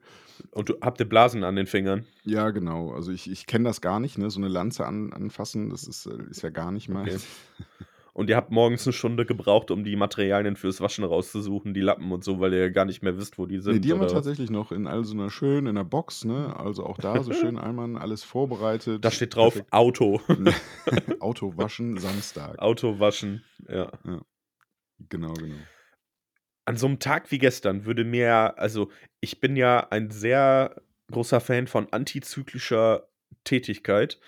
Und 0.54 0.70
du 0.70 0.76
habt 0.82 1.00
ihr 1.00 1.08
Blasen 1.10 1.44
an 1.44 1.56
den 1.56 1.68
Fingern? 1.68 2.06
Ja, 2.24 2.52
genau. 2.52 2.92
Also, 2.94 3.12
ich 3.12 3.30
ich 3.30 3.48
kenne 3.48 3.66
das 3.66 3.82
gar 3.82 4.00
nicht, 4.00 4.18
ne, 4.20 4.30
so 4.30 4.40
'ne 4.40 4.48
Lanze 4.48 4.86
an 4.86 5.12
anfassen, 5.12 5.70
das 5.70 5.88
ist 5.88 6.06
äh, 6.06 6.24
ist 6.30 6.44
ja 6.44 6.50
gar 6.52 6.72
nicht 6.72 6.88
Okay. 6.90 7.22
und 8.14 8.30
ihr 8.30 8.36
habt 8.36 8.52
morgens 8.52 8.86
eine 8.86 8.94
Stunde 8.94 9.26
gebraucht, 9.26 9.72
um 9.72 9.84
die 9.84 9.96
Materialien 9.96 10.56
fürs 10.56 10.82
Waschen 10.82 11.06
rauszusuchen, 11.06 11.74
die 11.74 11.82
Lappen 11.82 12.12
und 12.12 12.24
so, 12.24 12.40
weil 12.40 12.54
ihr 12.54 12.70
gar 12.70 12.86
nicht 12.86 13.02
mehr 13.02 13.18
wisst, 13.18 13.38
wo 13.38 13.46
die 13.46 13.60
sind. 13.60 13.74
Nee, 13.74 13.80
die 13.80 13.92
haben 13.92 14.02
wir 14.02 14.08
tatsächlich 14.08 14.50
noch 14.50 14.72
in 14.72 14.88
all 14.88 15.04
so 15.06 15.14
einer 15.14 15.30
schönen, 15.30 15.68
in 15.68 15.78
einer 15.78 15.86
Box, 15.86 16.26
ne? 16.26 16.56
Also 16.58 16.86
auch 16.86 16.98
da 16.98 17.24
so 17.24 17.32
schön 17.34 17.58
einmal 17.58 17.98
alles 17.98 18.24
vorbereitet. 18.24 19.04
Da 19.06 19.12
steht 19.12 19.36
drauf 19.36 19.54
Perfekt. 19.54 19.74
Auto. 19.74 20.22
Auto 21.20 21.56
waschen 21.56 21.98
Samstag. 21.98 22.60
Auto 22.60 23.00
waschen, 23.00 23.44
ja. 23.70 23.92
Genau, 25.10 25.34
genau. 25.34 25.56
An 26.66 26.78
so 26.78 26.88
einem 26.88 27.00
Tag 27.00 27.32
wie 27.32 27.40
gestern 27.40 27.86
würde 27.86 28.04
mir, 28.04 28.58
also 28.60 28.92
ich 29.20 29.40
bin 29.40 29.56
ja 29.56 29.88
ein 29.90 30.12
sehr 30.12 30.82
großer 31.12 31.40
Fan 31.40 31.68
von 31.68 31.92
antizyklischer 31.92 33.08
Tätigkeit. 33.44 34.20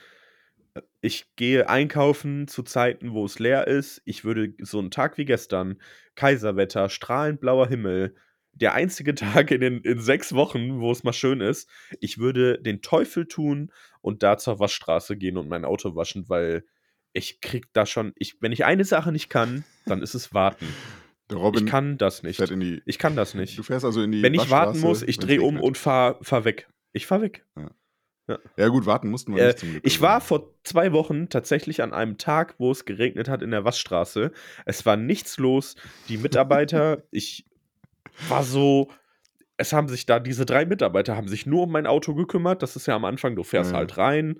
Ich 1.02 1.36
gehe 1.36 1.70
einkaufen 1.70 2.48
zu 2.48 2.64
Zeiten, 2.64 3.14
wo 3.14 3.26
es 3.26 3.38
leer 3.38 3.68
ist. 3.68 4.02
Ich 4.06 4.24
würde 4.24 4.54
so 4.60 4.80
einen 4.80 4.92
Tag 4.92 5.18
wie 5.18 5.26
gestern, 5.26 5.80
Kaiserwetter, 6.16 6.90
strahlend 6.90 7.40
blauer 7.42 7.68
Himmel, 7.68 8.16
der 8.54 8.74
einzige 8.74 9.14
Tag 9.16 9.52
in, 9.52 9.62
den, 9.62 9.82
in 9.82 10.00
sechs 10.00 10.34
Wochen, 10.34 10.80
wo 10.80 10.92
es 10.92 11.04
mal 11.04 11.14
schön 11.14 11.42
ist, 11.42 11.70
ich 12.00 12.18
würde 12.18 12.60
den 12.62 12.82
Teufel 12.82 13.28
tun 13.28 13.72
und 14.02 14.24
da 14.24 14.38
zur 14.38 14.60
Waschstraße 14.60 15.18
gehen 15.18 15.38
und 15.38 15.48
mein 15.50 15.66
Auto 15.66 15.96
waschen, 15.96 16.30
weil 16.30 16.66
ich 17.14 17.42
krieg 17.42 17.68
da 17.74 17.86
schon, 17.86 18.14
ich, 18.16 18.42
wenn 18.42 18.52
ich 18.52 18.66
eine 18.66 18.86
Sache 18.86 19.12
nicht 19.12 19.30
kann, 19.30 19.64
dann 19.86 20.02
ist 20.02 20.16
es 20.16 20.34
warten. 20.34 20.68
Der 21.30 21.38
Robin 21.38 21.66
Ich 21.66 21.72
kann 21.72 21.98
das 21.98 22.24
nicht. 22.24 22.40
die. 22.40 22.82
Ich 22.86 22.98
kann 22.98 23.16
das 23.16 23.34
nicht. 23.34 23.58
Du 23.58 23.64
fährst 23.64 23.86
also 23.86 24.02
in 24.02 24.12
die. 24.12 24.22
Wenn 24.22 24.34
ich 24.34 24.50
warten 24.50 24.80
muss, 24.80 25.04
ich 25.04 25.20
drehe 25.20 25.42
um 25.42 25.60
und 25.60 25.78
fahr, 25.78 26.18
fahr 26.22 26.44
weg. 26.44 26.68
Ich 26.92 27.06
fahr 27.06 27.22
weg. 27.22 27.46
Ja, 27.56 27.70
gut, 28.70 28.86
warten 28.86 29.10
mussten 29.10 29.36
wir 29.36 29.42
Äh, 29.44 29.48
nicht 29.48 29.60
zum 29.60 29.72
Glück. 29.72 29.86
Ich 29.86 30.02
war 30.02 30.22
vor 30.22 30.54
zwei 30.64 30.94
Wochen 30.94 31.30
tatsächlich 31.30 31.82
an 31.82 31.94
einem 31.94 32.18
Tag, 32.18 32.56
wo 32.58 32.72
es 32.72 32.86
geregnet 32.86 33.28
hat 33.28 33.42
in 33.42 33.52
der 33.52 33.66
Waschstraße. 33.66 34.32
Es 34.66 34.86
war 34.86 34.96
nichts 34.98 35.38
los. 35.38 35.76
Die 36.08 36.18
Mitarbeiter, 36.18 37.04
ich 37.12 37.46
war 38.30 38.44
so. 38.44 38.90
Es 39.56 39.72
haben 39.72 39.88
sich 39.88 40.06
da, 40.08 40.20
diese 40.20 40.46
drei 40.46 40.66
Mitarbeiter 40.66 41.16
haben 41.16 41.28
sich 41.28 41.46
nur 41.46 41.64
um 41.64 41.72
mein 41.72 41.86
Auto 41.86 42.16
gekümmert. 42.16 42.64
Das 42.64 42.76
ist 42.76 42.88
ja 42.88 42.96
am 42.96 43.06
Anfang, 43.06 43.36
du 43.36 43.44
fährst 43.44 43.72
Ja. 43.72 43.78
halt 43.78 43.98
rein, 43.98 44.40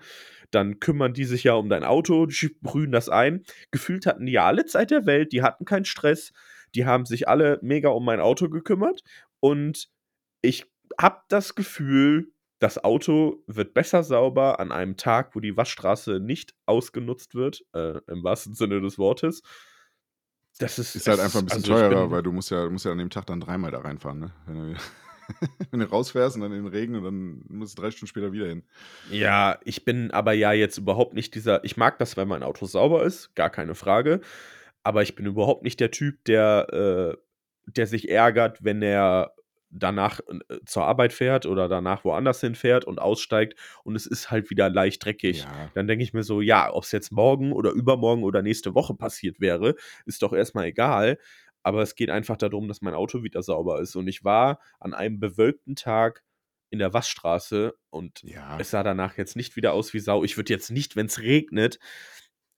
dann 0.50 0.80
kümmern 0.80 1.14
die 1.14 1.26
sich 1.26 1.44
ja 1.44 1.54
um 1.54 1.70
dein 1.70 1.84
Auto, 1.84 2.26
die 2.26 2.34
sprühen 2.34 2.92
das 2.92 3.10
ein. 3.10 3.44
Gefühlt 3.70 4.06
hatten 4.08 4.26
die 4.26 4.34
ja 4.34 4.46
alle 4.46 4.66
Zeit 4.66 4.90
der 4.92 5.06
Welt, 5.06 5.32
die 5.32 5.44
hatten 5.44 5.66
keinen 5.66 5.86
Stress, 5.86 6.34
die 6.74 6.86
haben 6.86 7.06
sich 7.06 7.28
alle 7.28 7.60
mega 7.62 7.90
um 7.90 8.04
mein 8.04 8.20
Auto 8.20 8.50
gekümmert. 8.50 9.04
Und 9.40 9.90
ich 10.42 10.66
habe 11.00 11.20
das 11.30 11.54
Gefühl, 11.54 12.33
das 12.64 12.84
Auto 12.84 13.44
wird 13.46 13.74
besser 13.74 14.04
sauber 14.04 14.60
an 14.62 14.72
einem 14.72 14.96
Tag, 14.96 15.36
wo 15.36 15.40
die 15.42 15.58
Waschstraße 15.58 16.20
nicht 16.22 16.56
ausgenutzt 16.66 17.36
wird, 17.36 17.66
äh, 17.74 18.00
im 18.08 18.24
wahrsten 18.24 18.54
Sinne 18.56 18.80
des 18.82 18.98
Wortes. 18.98 19.42
Das 20.60 20.80
ist, 20.80 20.96
Ist 20.96 21.08
halt 21.08 21.20
einfach 21.20 21.40
ein 21.40 21.46
bisschen 21.46 21.64
also 21.64 21.74
teurer, 21.74 22.04
bin- 22.04 22.12
weil 22.12 22.24
du 22.24 22.32
musst 22.32 22.52
ja, 22.52 22.64
du 22.64 22.70
musst 22.70 22.86
ja 22.86 22.92
an 22.92 23.00
dem 23.00 23.10
Tag 23.10 23.26
dann 23.26 23.40
dreimal 23.42 23.72
da 23.72 23.80
reinfahren, 23.80 24.20
ne? 24.20 24.34
Wenn 24.46 24.56
du, 24.56 24.76
wenn 25.72 25.80
du 25.80 25.90
rausfährst 25.90 26.36
und 26.36 26.42
dann 26.42 26.52
in 26.54 26.64
den 26.64 26.68
Regen 26.74 26.96
und 26.96 27.04
dann 27.04 27.44
musst 27.50 27.78
du 27.78 27.82
drei 27.82 27.92
Stunden 27.92 28.08
später 28.08 28.32
wieder 28.32 28.48
hin. 28.48 28.64
Ja, 29.12 29.60
ich 29.66 29.84
bin 29.84 30.12
aber 30.12 30.34
ja 30.34 30.54
jetzt 30.54 30.78
überhaupt 30.78 31.16
nicht 31.16 31.34
dieser. 31.36 31.64
Ich 31.66 31.76
mag 31.76 31.98
das, 32.00 32.16
wenn 32.18 32.28
mein 32.28 32.44
Auto 32.44 32.66
sauber 32.66 33.04
ist, 33.04 33.34
gar 33.36 33.50
keine 33.50 33.76
Frage. 33.76 34.22
Aber 34.84 35.02
ich 35.02 35.16
bin 35.16 35.26
überhaupt 35.26 35.64
nicht 35.64 35.80
der 35.80 35.92
Typ, 35.92 36.24
der, 36.26 36.68
äh, 36.72 37.18
der 37.66 37.88
sich 37.88 38.10
ärgert, 38.10 38.64
wenn 38.64 38.82
er 38.82 39.34
danach 39.74 40.20
äh, 40.22 40.60
zur 40.66 40.86
Arbeit 40.86 41.14
fährt 41.14 41.46
oder 41.46 41.68
danach 41.68 42.04
woanders 42.06 42.42
hinfährt 42.42 42.86
und 42.86 43.00
aussteigt 43.00 43.60
und 43.84 43.96
es 43.96 44.06
ist 44.06 44.32
halt 44.32 44.50
wieder 44.50 44.70
leicht 44.70 45.04
dreckig. 45.04 45.40
Ja. 45.44 45.70
Dann 45.74 45.88
denke 45.88 46.04
ich 46.04 46.14
mir 46.14 46.24
so, 46.24 46.42
ja, 46.42 46.72
ob 46.74 46.84
es 46.84 46.92
jetzt 46.92 47.12
morgen 47.12 47.52
oder 47.54 47.72
übermorgen 47.72 48.24
oder 48.24 48.42
nächste 48.42 48.76
Woche 48.76 48.94
passiert 48.94 49.40
wäre, 49.40 49.76
ist 50.06 50.22
doch 50.22 50.34
erstmal 50.34 50.66
egal. 50.66 51.18
Aber 51.64 51.82
es 51.82 51.96
geht 51.96 52.10
einfach 52.10 52.36
darum, 52.38 52.68
dass 52.68 52.82
mein 52.82 52.94
Auto 52.94 53.24
wieder 53.24 53.42
sauber 53.42 53.80
ist. 53.80 53.96
Und 53.96 54.08
ich 54.08 54.24
war 54.24 54.60
an 54.80 54.94
einem 54.94 55.20
bewölkten 55.20 55.76
Tag 55.76 56.24
in 56.70 56.80
der 56.80 56.94
Waschstraße 56.94 57.74
und 57.90 58.22
Ja. 58.24 58.58
es 58.60 58.72
sah 58.72 58.84
danach 58.84 59.18
jetzt 59.18 59.36
nicht 59.36 59.56
wieder 59.56 59.74
aus 59.74 59.94
wie 59.94 60.00
Sau. 60.00 60.24
Ich 60.24 60.38
würde 60.38 60.52
jetzt 60.52 60.72
nicht, 60.72 60.96
wenn 60.96 61.06
es 61.06 61.20
regnet, 61.22 61.80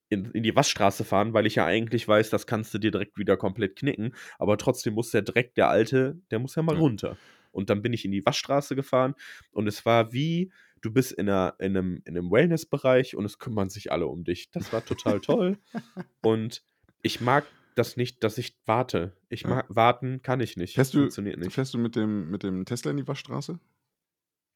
in, 0.09 0.31
in 0.31 0.43
die 0.43 0.55
Waschstraße 0.55 1.03
fahren, 1.03 1.33
weil 1.33 1.45
ich 1.45 1.55
ja 1.55 1.65
eigentlich 1.65 2.07
weiß, 2.07 2.29
das 2.29 2.45
kannst 2.47 2.73
du 2.73 2.77
dir 2.77 2.91
direkt 2.91 3.17
wieder 3.17 3.37
komplett 3.37 3.75
knicken. 3.75 4.13
Aber 4.39 4.57
trotzdem 4.57 4.93
muss 4.93 5.11
der 5.11 5.21
Dreck, 5.23 5.55
der 5.55 5.69
alte, 5.69 6.19
der 6.31 6.39
muss 6.39 6.55
ja 6.55 6.61
mal 6.63 6.75
Ja. 6.75 6.79
runter. 6.81 7.17
Und 7.51 7.69
dann 7.69 7.81
bin 7.81 7.93
ich 7.93 8.03
in 8.05 8.11
die 8.11 8.25
Waschstraße 8.25 8.75
gefahren 8.75 9.15
und 9.51 9.67
es 9.67 9.85
war 9.85 10.11
wie, 10.11 10.51
du 10.81 10.91
bist 10.91 11.13
in, 11.13 11.29
einer, 11.29 11.55
in 11.59 11.75
einem, 11.77 12.01
in 12.05 12.17
einem 12.17 12.29
Wellnessbereich 12.29 13.15
und 13.15 13.23
es 13.25 13.39
kümmern 13.39 13.69
sich 13.69 13.91
alle 13.91 14.07
um 14.07 14.23
dich. 14.25 14.51
Das 14.51 14.71
war 14.73 14.83
total 14.85 15.21
toll. 15.21 15.57
Und 16.21 16.63
ich 17.01 17.21
mag 17.21 17.45
das 17.75 17.97
nicht, 17.97 18.23
dass 18.23 18.37
ich 18.37 18.57
warte. 18.65 19.15
Ich 19.29 19.43
Ja. 19.43 19.49
mag, 19.49 19.65
warten 19.69 20.21
kann 20.21 20.39
ich 20.41 20.57
nicht. 20.57 20.75
Fährst 20.75 20.93
du, 20.93 20.99
Funktioniert 20.99 21.39
nicht. 21.39 21.53
fährst 21.53 21.73
du 21.73 21.77
mit 21.77 21.95
dem, 21.95 22.29
mit 22.29 22.43
dem 22.43 22.65
Tesla 22.65 22.91
in 22.91 22.97
die 22.97 23.07
Waschstraße? 23.07 23.59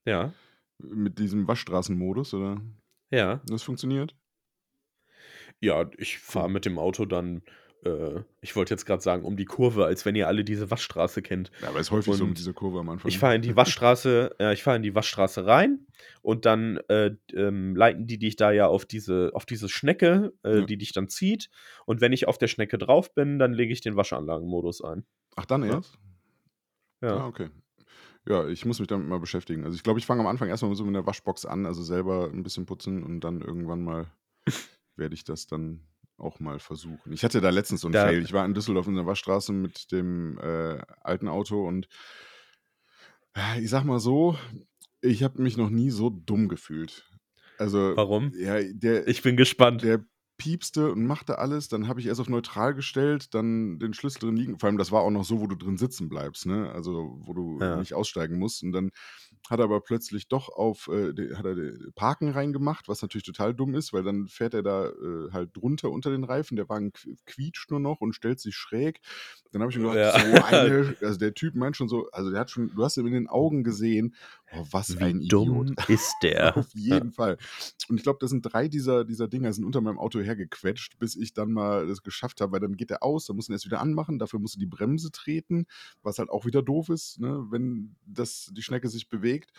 Ja, 0.05 0.33
Mit 0.79 1.19
diesem 1.19 1.47
Waschstraßenmodus, 1.47 2.33
oder? 2.33 2.61
ja. 3.11 3.41
Das 3.47 3.63
funktioniert? 3.63 4.15
Ja, 5.61 5.89
ich 5.97 6.19
fahre 6.19 6.49
mit 6.49 6.65
dem 6.65 6.79
Auto 6.79 7.05
dann, 7.05 7.41
äh, 7.83 8.21
ich 8.41 8.55
wollte 8.55 8.73
jetzt 8.73 8.85
gerade 8.85 9.01
sagen, 9.01 9.25
um 9.25 9.35
die 9.35 9.45
Kurve, 9.45 9.85
als 9.85 10.05
wenn 10.05 10.15
ihr 10.15 10.27
alle 10.27 10.43
diese 10.45 10.71
Waschstraße 10.71 11.21
kennt. 11.21 11.51
Ja, 11.61 11.69
aber 11.69 11.79
ist 11.79 11.91
häufig 11.91 12.13
so 12.15 12.23
Und 12.23 12.29
mit 12.29 12.37
dieser 12.37 12.53
Kurve 12.53 12.79
am 12.79 12.89
Anfang. 12.89 13.09
Ich 13.09 13.19
fahre 13.19 13.35
in 13.35 13.41
die 13.41 13.53
Waschstraße, 13.55 14.35
äh, 14.39 14.53
ich 14.53 14.63
fahre 14.63 14.77
in 14.77 14.83
die 14.83 14.95
Waschstraße 14.95 15.45
rein 15.45 15.85
und 16.21 16.45
dann 16.45 16.77
äh, 16.87 17.11
ähm, 17.33 17.75
leiten 17.75 18.07
die 18.07 18.17
dich 18.17 18.35
da 18.37 18.51
ja 18.51 18.67
auf 18.67 18.85
diese, 18.85 19.31
auf 19.33 19.45
diese 19.45 19.67
Schnecke, 19.69 20.31
äh, 20.43 20.59
Ja. 20.59 20.65
die 20.65 20.77
dich 20.77 20.93
dann 20.93 21.09
zieht. 21.09 21.49
Und 21.85 21.99
wenn 21.99 22.13
ich 22.13 22.27
auf 22.27 22.37
der 22.37 22.47
Schnecke 22.47 22.77
drauf 22.77 23.13
bin, 23.13 23.37
dann 23.39 23.53
lege 23.53 23.73
ich 23.73 23.81
den 23.81 23.95
Waschanlagenmodus 23.97 24.81
ein. 24.81 25.05
Ach, 25.35 25.45
dann 25.45 25.63
Ja. 25.63 25.75
erst? 25.75 25.97
Ja. 27.01 27.17
Ah, 27.17 27.27
okay. 27.27 27.49
Ja, 28.27 28.47
ich 28.47 28.63
muss 28.65 28.79
mich 28.79 28.87
damit 28.87 29.07
mal 29.07 29.19
beschäftigen. 29.19 29.63
Also 29.63 29.75
ich 29.75 29.83
glaube, 29.83 29.99
ich 29.99 30.05
fange 30.05 30.21
am 30.21 30.27
Anfang 30.27 30.49
erstmal 30.49 30.73
so 30.75 30.83
mit 30.85 30.95
der 30.95 31.05
Waschbox 31.05 31.45
an, 31.45 31.65
also 31.65 31.81
selber 31.81 32.29
ein 32.31 32.43
bisschen 32.43 32.65
putzen 32.65 33.03
und 33.03 33.21
dann 33.21 33.41
irgendwann 33.41 33.81
mal 33.81 34.07
werde 34.99 35.15
ich 35.15 35.23
das 35.23 35.47
dann 35.47 35.81
auch 36.17 36.39
mal 36.39 36.59
versuchen. 36.59 37.13
Ich 37.13 37.23
hatte 37.23 37.39
da 37.41 37.49
letztens 37.49 37.81
so 37.81 37.87
einen 37.87 37.93
Da- 37.93 38.05
Fail. 38.07 38.21
Ich 38.23 38.33
war 38.33 38.45
in 38.45 38.53
Düsseldorf 38.53 38.87
in 38.87 38.95
der 38.95 39.05
Waschstraße 39.05 39.53
mit 39.53 39.91
dem 39.91 40.37
äh, 40.39 40.79
alten 41.01 41.27
Auto 41.29 41.65
und 41.67 41.87
äh, 43.35 43.61
ich 43.61 43.69
sag 43.69 43.83
mal 43.85 43.99
so, 43.99 44.37
ich 45.01 45.23
habe 45.23 45.41
mich 45.41 45.57
noch 45.57 45.69
nie 45.69 45.89
so 45.91 46.09
dumm 46.09 46.47
gefühlt. 46.49 47.09
Also, 47.57 47.93
Warum? 47.95 48.31
ja, 48.35 48.61
der, 48.61 49.07
Ich 49.07 49.21
bin 49.21 49.35
gespannt. 49.37 49.83
der 49.83 50.03
piepste 50.37 50.91
und 50.93 51.05
machte 51.05 51.37
alles. 51.39 51.67
Dann 51.67 51.87
habe 51.89 51.99
ich 51.99 52.05
erst 52.07 52.21
auf 52.21 52.29
neutral 52.29 52.73
gestellt, 52.73 53.33
dann 53.33 53.77
den 53.79 53.93
Schlüssel 53.93 54.19
drin 54.19 54.37
liegen. 54.37 54.57
Vor 54.59 54.67
allem, 54.67 54.77
das 54.77 54.91
war 54.91 55.01
auch 55.01 55.09
noch 55.11 55.25
so, 55.25 55.41
wo 55.41 55.47
du 55.47 55.55
drin 55.55 55.77
sitzen 55.77 56.07
bleibst, 56.07 56.45
ne? 56.45 56.71
Also, 56.71 57.17
wo 57.25 57.33
du 57.33 57.59
Ja. 57.59 57.75
nicht 57.75 57.93
aussteigen 57.93 58.39
musst. 58.39 58.63
Und 58.63 58.71
dann 58.71 58.91
hat 59.49 59.59
er 59.59 59.63
aber 59.65 59.81
plötzlich 59.81 60.27
doch 60.27 60.49
auf, 60.49 60.87
äh, 60.89 61.11
de- 61.13 61.35
hat 61.35 61.45
er 61.45 61.55
de- 61.55 61.91
Parken 61.95 62.29
reingemacht, 62.29 62.87
was 62.87 63.01
natürlich 63.01 63.25
total 63.25 63.53
dumm 63.55 63.73
ist, 63.75 63.93
weil 63.93 64.03
dann 64.03 64.27
fährt 64.27 64.53
er 64.53 64.61
da 64.63 64.87
äh, 64.89 65.31
halt 65.31 65.57
drunter 65.57 65.89
unter 65.89 66.11
den 66.11 66.23
Reifen. 66.23 66.55
Der 66.55 66.69
Wagen 66.69 66.91
qu- 66.91 67.17
quietscht 67.25 67.71
nur 67.71 67.79
noch 67.79 67.99
und 68.01 68.13
stellt 68.13 68.39
sich 68.39 68.55
schräg. 68.55 68.99
Dann 69.51 69.61
habe 69.61 69.71
ich 69.71 69.77
mir 69.77 69.89
gedacht, 69.91 70.19
Ja. 70.23 70.39
so 70.39 70.43
eine, 70.45 70.95
also 71.01 71.17
der 71.19 71.33
Typ 71.33 71.55
meint 71.55 71.75
schon 71.75 71.89
so, 71.89 72.09
also 72.11 72.29
der 72.29 72.39
hat 72.41 72.51
schon, 72.51 72.73
du 72.75 72.83
hast 72.83 72.97
ihm 72.97 73.07
in 73.07 73.13
den 73.13 73.27
Augen 73.27 73.63
gesehen, 73.63 74.13
oh, 74.53 74.65
was 74.71 74.95
ein 74.97 75.21
Wie 75.21 75.25
Idiot. 75.25 75.31
dumm 75.31 75.75
ist 75.87 76.15
der? 76.21 76.57
Auf 76.57 76.73
jeden 76.73 77.11
Fall. 77.11 77.37
Und 77.87 77.97
ich 77.97 78.03
glaube, 78.03 78.19
das 78.19 78.29
sind 78.29 78.41
drei 78.41 78.67
dieser, 78.67 79.05
dieser 79.05 79.27
Dinger 79.27 79.53
sind 79.53 79.65
unter 79.65 79.81
meinem 79.81 79.99
Auto 79.99 80.19
hergequetscht, 80.19 80.99
bis 80.99 81.15
ich 81.15 81.33
dann 81.33 81.51
mal 81.51 81.87
das 81.87 82.03
geschafft 82.03 82.41
habe, 82.41 82.53
weil 82.53 82.59
dann 82.59 82.77
geht 82.77 82.91
er 82.91 83.03
aus, 83.03 83.25
dann 83.25 83.35
muss 83.35 83.49
er 83.49 83.53
erst 83.53 83.65
wieder 83.65 83.81
anmachen, 83.81 84.19
dafür 84.19 84.39
musst 84.39 84.55
du 84.55 84.59
die 84.59 84.65
Bremse 84.65 85.11
treten, 85.11 85.65
was 86.01 86.19
halt 86.19 86.29
auch 86.29 86.45
wieder 86.45 86.61
doof 86.61 86.89
ist, 86.89 87.19
ne, 87.19 87.45
wenn 87.49 87.95
das, 88.05 88.51
die 88.55 88.61
Schnecke 88.61 88.89
sich 88.89 89.09
bewegt. 89.09 89.51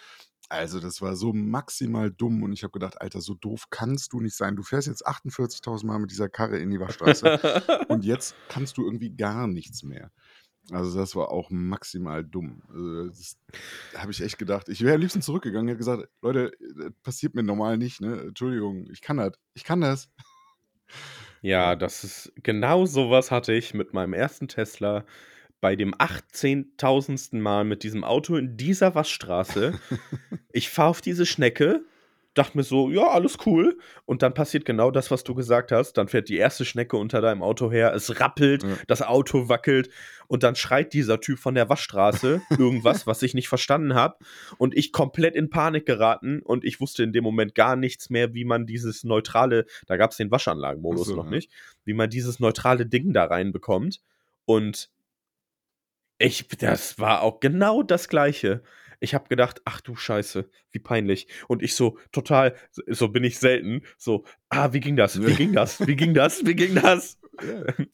Also 0.48 0.80
das 0.80 1.00
war 1.00 1.14
so 1.14 1.32
maximal 1.32 2.10
dumm 2.10 2.42
und 2.42 2.52
ich 2.52 2.64
habe 2.64 2.72
gedacht, 2.72 3.00
Alter, 3.00 3.20
so 3.20 3.34
doof 3.34 3.66
kannst 3.70 4.12
du 4.12 4.20
nicht 4.20 4.34
sein. 4.34 4.56
Du 4.56 4.64
fährst 4.64 4.88
jetzt 4.88 5.06
48.000 5.06 5.86
Mal 5.86 6.00
mit 6.00 6.10
dieser 6.10 6.28
Karre 6.28 6.58
in 6.58 6.70
die 6.70 6.80
Waschstraße 6.80 7.84
und 7.88 8.04
jetzt 8.04 8.34
kannst 8.48 8.76
du 8.76 8.84
irgendwie 8.84 9.10
gar 9.10 9.46
nichts 9.46 9.84
mehr. 9.84 10.10
Also 10.70 10.98
das 10.98 11.16
war 11.16 11.30
auch 11.30 11.50
maximal 11.50 12.24
dumm. 12.24 12.62
Also 12.68 13.06
das 13.06 13.38
habe 13.96 14.12
ich 14.12 14.20
echt 14.20 14.38
gedacht. 14.38 14.68
Ich 14.68 14.82
wäre 14.82 14.94
am 14.94 15.00
liebsten 15.00 15.22
zurückgegangen 15.22 15.66
und 15.66 15.68
hätte 15.68 15.78
gesagt, 15.78 16.08
Leute, 16.22 16.52
das 16.76 16.92
passiert 17.02 17.34
mir 17.34 17.42
normal 17.42 17.76
nicht, 17.76 18.00
ne? 18.00 18.20
Entschuldigung, 18.28 18.88
ich 18.90 19.00
kann 19.00 19.16
das. 19.16 19.32
Ich 19.54 19.64
kann 19.64 19.80
das. 19.80 20.10
Ja, 21.42 21.74
das 21.74 22.04
ist 22.04 22.32
genau 22.42 22.84
sowas 22.84 23.30
hatte 23.30 23.52
ich 23.52 23.72
mit 23.72 23.94
meinem 23.94 24.12
ersten 24.12 24.46
Tesla 24.48 25.04
bei 25.60 25.76
dem 25.76 25.94
18.000. 25.94 27.36
Mal 27.38 27.64
mit 27.64 27.82
diesem 27.82 28.04
Auto 28.04 28.36
in 28.36 28.56
dieser 28.56 28.94
Waschstraße. 28.94 29.78
ich 30.52 30.70
fahre 30.70 30.90
auf 30.90 31.00
diese 31.00 31.26
Schnecke 31.26 31.84
dachte 32.34 32.56
mir 32.56 32.62
so, 32.62 32.90
ja, 32.90 33.08
alles 33.08 33.38
cool. 33.44 33.76
Und 34.04 34.22
dann 34.22 34.34
passiert 34.34 34.64
genau 34.64 34.90
das, 34.90 35.10
was 35.10 35.24
du 35.24 35.34
gesagt 35.34 35.72
hast. 35.72 35.94
Dann 35.94 36.08
fährt 36.08 36.28
die 36.28 36.36
erste 36.36 36.64
Schnecke 36.64 36.96
unter 36.96 37.20
deinem 37.20 37.42
Auto 37.42 37.70
her, 37.72 37.92
es 37.94 38.20
rappelt, 38.20 38.62
Ja. 38.62 38.76
das 38.86 39.02
Auto 39.02 39.48
wackelt 39.48 39.90
und 40.28 40.42
dann 40.44 40.54
schreit 40.54 40.92
dieser 40.92 41.20
Typ 41.20 41.38
von 41.40 41.54
der 41.56 41.68
Waschstraße 41.68 42.40
irgendwas, 42.58 43.06
was 43.06 43.22
ich 43.22 43.34
nicht 43.34 43.48
verstanden 43.48 43.94
habe. 43.94 44.16
Und 44.58 44.76
ich 44.76 44.92
komplett 44.92 45.34
in 45.34 45.50
Panik 45.50 45.86
geraten 45.86 46.40
und 46.40 46.64
ich 46.64 46.80
wusste 46.80 47.02
in 47.02 47.12
dem 47.12 47.24
Moment 47.24 47.54
gar 47.54 47.74
nichts 47.74 48.10
mehr, 48.10 48.32
wie 48.32 48.44
man 48.44 48.66
dieses 48.66 49.02
neutrale, 49.02 49.66
da 49.86 49.96
gab 49.96 50.12
es 50.12 50.16
den 50.16 50.30
Waschanlagenmodus 50.30 51.08
so, 51.08 51.16
noch 51.16 51.24
ja. 51.24 51.30
nicht, 51.30 51.50
wie 51.84 51.94
man 51.94 52.10
dieses 52.10 52.38
neutrale 52.38 52.86
Ding 52.86 53.12
da 53.12 53.24
reinbekommt. 53.24 54.00
Und 54.44 54.88
ich, 56.18 56.46
das 56.48 56.98
war 56.98 57.22
auch 57.22 57.40
genau 57.40 57.82
das 57.82 58.08
Gleiche. 58.08 58.62
Ich 59.00 59.14
habe 59.14 59.28
gedacht, 59.28 59.60
ach 59.64 59.80
du 59.80 59.96
Scheiße, 59.96 60.48
wie 60.70 60.78
peinlich. 60.78 61.26
Und 61.48 61.62
ich 61.62 61.74
so 61.74 61.98
total, 62.12 62.54
so 62.86 63.08
bin 63.08 63.24
ich 63.24 63.38
selten, 63.38 63.82
so, 63.98 64.24
ah, 64.50 64.72
wie 64.72 64.80
ging 64.80 64.96
das? 64.96 65.20
Wie 65.24 65.34
ging 65.34 65.52
das? 65.52 65.86
Wie 65.86 65.96
ging 65.96 66.14
das? 66.14 66.44
Wie 66.44 66.54
ging 66.54 66.74
das? 66.74 67.18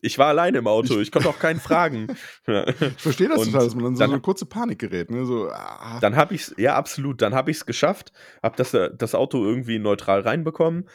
Ich 0.01 0.19
war 0.19 0.27
allein 0.29 0.57
im 0.57 0.67
Auto, 0.67 0.99
ich 0.99 1.13
konnte 1.13 1.29
auch 1.29 1.39
keinen 1.39 1.61
fragen. 1.61 2.09
Ich 2.49 3.03
verstehe 3.03 3.29
das 3.29 3.39
Und 3.39 3.53
total, 3.53 3.65
dass 3.65 3.75
man 3.77 3.85
dann 3.85 3.95
so, 3.97 4.01
dann- 4.01 4.09
so 4.11 4.15
eine 4.15 4.21
kurze 4.23 4.47
Panik 4.47 4.81
gerät. 4.81 5.11
Ne? 5.11 5.25
So, 5.25 5.49
ah, 5.51 5.99
Dann 6.01 6.17
habe 6.17 6.35
ich 6.35 6.43
es, 6.43 6.55
ja, 6.59 6.75
absolut, 6.75 7.23
dann 7.23 7.35
habe 7.35 7.51
ich 7.53 7.59
es 7.59 7.67
geschafft, 7.67 8.13
habe 8.43 8.57
das, 8.57 8.75
äh, 8.75 8.91
das 8.97 9.15
Auto 9.15 9.45
irgendwie 9.45 9.79
neutral 9.79 10.21
reinbekommen. 10.21 10.89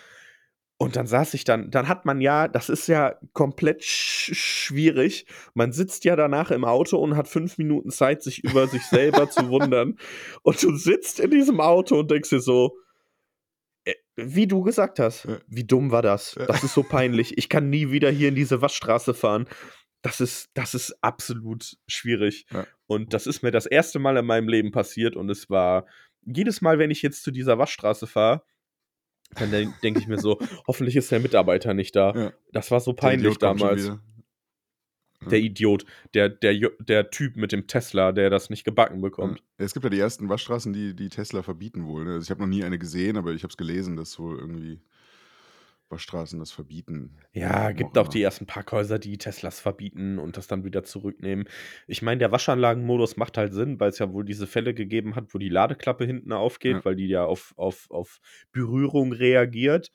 Und 0.82 0.96
dann 0.96 1.06
saß 1.06 1.36
ich 1.36 1.44
dann, 1.44 1.70
dann 1.70 1.88
hat 1.88 2.06
man 2.06 2.22
ja, 2.22 2.48
das 2.48 2.68
ist 2.68 2.88
ja 2.88 3.14
komplett 3.34 3.84
sch 3.84 4.34
schwierig. 4.34 5.28
Man 5.54 5.74
sitzt 5.74 6.06
ja 6.06 6.16
danach 6.16 6.50
im 6.50 6.66
Auto 6.66 6.98
und 6.98 7.16
hat 7.16 7.28
fünf 7.28 7.60
Minuten 7.60 7.92
Zeit, 7.92 8.24
sich 8.24 8.44
über 8.44 8.66
sich 8.66 8.82
selber 8.88 9.30
zu 9.30 9.48
wundern. 9.50 10.00
Und 10.42 10.64
du 10.64 10.76
sitzt 10.76 11.20
in 11.20 11.30
diesem 11.30 11.62
Auto 11.62 12.00
und 12.00 12.10
denkst 12.10 12.32
dir 12.32 12.40
so, 12.40 12.80
äh, 13.86 13.94
wie 14.16 14.48
du 14.48 14.64
gesagt 14.64 14.98
hast, 14.98 15.28
wie 15.46 15.66
dumm 15.66 15.92
war 15.92 16.02
das? 16.02 16.34
Das 16.48 16.64
ist 16.64 16.74
so 16.74 16.82
peinlich. 16.82 17.38
Ich 17.38 17.48
kann 17.48 17.70
nie 17.70 17.92
wieder 17.92 18.10
hier 18.10 18.30
in 18.30 18.36
diese 18.36 18.64
Waschstraße 18.64 19.14
fahren. 19.14 19.48
Das 20.02 20.20
ist, 20.20 20.50
das 20.56 20.74
ist 20.74 20.96
absolut 21.02 21.78
schwierig. 21.86 22.48
Ja. 22.52 22.66
Und 22.88 23.14
das 23.14 23.28
ist 23.28 23.44
mir 23.44 23.52
das 23.52 23.68
erste 23.68 24.00
Mal 24.00 24.18
in 24.18 24.26
meinem 24.26 24.50
Leben 24.50 24.72
passiert 24.72 25.16
und 25.16 25.30
es 25.30 25.48
war 25.48 25.86
jedes 26.24 26.62
Mal, 26.62 26.80
wenn 26.80 26.90
ich 26.90 27.04
jetzt 27.04 27.22
zu 27.22 27.30
dieser 27.30 27.60
Waschstraße 27.60 28.08
fahre, 28.08 28.42
dann 29.36 29.52
denke 29.52 29.74
denk 29.82 29.98
ich 29.98 30.08
mir 30.08 30.20
so, 30.20 30.40
hoffentlich 30.68 30.96
ist 30.96 31.12
der 31.12 31.20
Mitarbeiter 31.20 31.74
nicht 31.74 31.96
da. 31.96 32.14
Ja. 32.14 32.34
Das 32.52 32.72
war 32.72 32.80
so 32.80 32.94
peinlich 32.94 33.38
damals. 33.38 33.84
wieder. 33.84 34.02
Der 35.30 35.40
Idiot, 35.40 35.86
der, 36.16 36.30
der, 36.30 36.72
der 36.80 37.12
Typ 37.12 37.36
mit 37.36 37.52
dem 37.52 37.68
Tesla, 37.68 38.12
der 38.12 38.32
das 38.32 38.50
nicht 38.50 38.64
gebacken 38.64 39.02
bekommt. 39.02 39.38
Ja. 39.40 39.66
Es 39.66 39.74
gibt 39.74 39.84
ja 39.84 39.92
die 39.92 40.00
ersten 40.00 40.30
Waschstraßen, 40.30 40.74
die, 40.74 40.96
die 40.96 41.10
Tesla 41.10 41.44
verbieten 41.44 41.86
wohl. 41.86 42.06
Ne? 42.06 42.14
Also 42.14 42.24
ich 42.24 42.32
habe 42.32 42.42
noch 42.42 42.48
nie 42.48 42.64
eine 42.64 42.80
gesehen, 42.80 43.18
aber 43.18 43.32
ich 43.32 43.44
habe 43.44 43.52
es 43.52 43.58
gelesen, 43.58 43.96
dass 43.96 44.18
wohl 44.18 44.40
irgendwie 44.40 44.82
Waschstraßen 45.92 46.40
das 46.40 46.52
verbieten. 46.52 47.18
Ja, 47.34 47.72
gibt 47.72 47.98
auch 47.98 48.04
immer. 48.04 48.12
die 48.12 48.22
ersten 48.22 48.46
Parkhäuser, 48.46 48.98
die 49.00 49.18
Teslas 49.18 49.60
verbieten 49.60 50.18
und 50.20 50.38
das 50.38 50.48
dann 50.48 50.64
wieder 50.64 50.84
zurücknehmen. 50.84 51.48
Ich 51.88 52.02
meine, 52.02 52.20
der 52.20 52.32
Waschanlagenmodus 52.32 53.18
macht 53.18 53.38
halt 53.38 53.54
Sinn, 53.54 53.80
weil 53.80 53.90
es 53.90 54.00
ja 54.00 54.12
wohl 54.14 54.26
diese 54.26 54.48
Fälle 54.48 54.74
gegeben 54.74 55.16
hat, 55.16 55.34
wo 55.34 55.38
die 55.38 55.50
Ladeklappe 55.50 56.06
hinten 56.06 56.32
aufgeht, 56.32 56.78
Ja. 56.78 56.86
weil 56.86 56.96
die 56.96 57.08
ja 57.08 57.26
auf, 57.26 57.54
auf, 57.58 57.90
auf 57.92 58.20
Berührung 58.52 59.12
reagiert. 59.12 59.92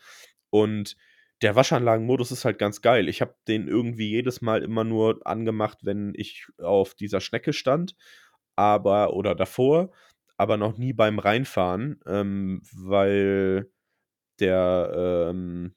Und 0.51 0.97
der 1.42 1.55
Waschanlagenmodus 1.55 2.30
ist 2.32 2.44
halt 2.44 2.59
ganz 2.59 2.80
geil. 2.80 3.09
Ich 3.09 3.20
habe 3.20 3.34
den 3.49 3.68
irgendwie 3.68 4.09
jedes 4.09 4.40
Mal 4.40 4.62
immer 4.62 4.84
nur 4.84 5.20
angemacht, 5.26 5.78
wenn 5.82 6.12
ich 6.16 6.47
auf 6.59 6.94
dieser 6.94 7.20
Schnecke 7.20 7.53
stand, 7.53 7.94
aber 8.55 9.12
oder 9.12 9.34
davor, 9.34 9.90
aber 10.38 10.57
noch 10.57 10.78
nie 10.78 10.92
beim 10.94 11.18
Reinfahren, 11.18 12.01
ähm, 12.07 12.62
weil 12.74 13.70
der 14.40 15.28
ähm, 15.30 15.74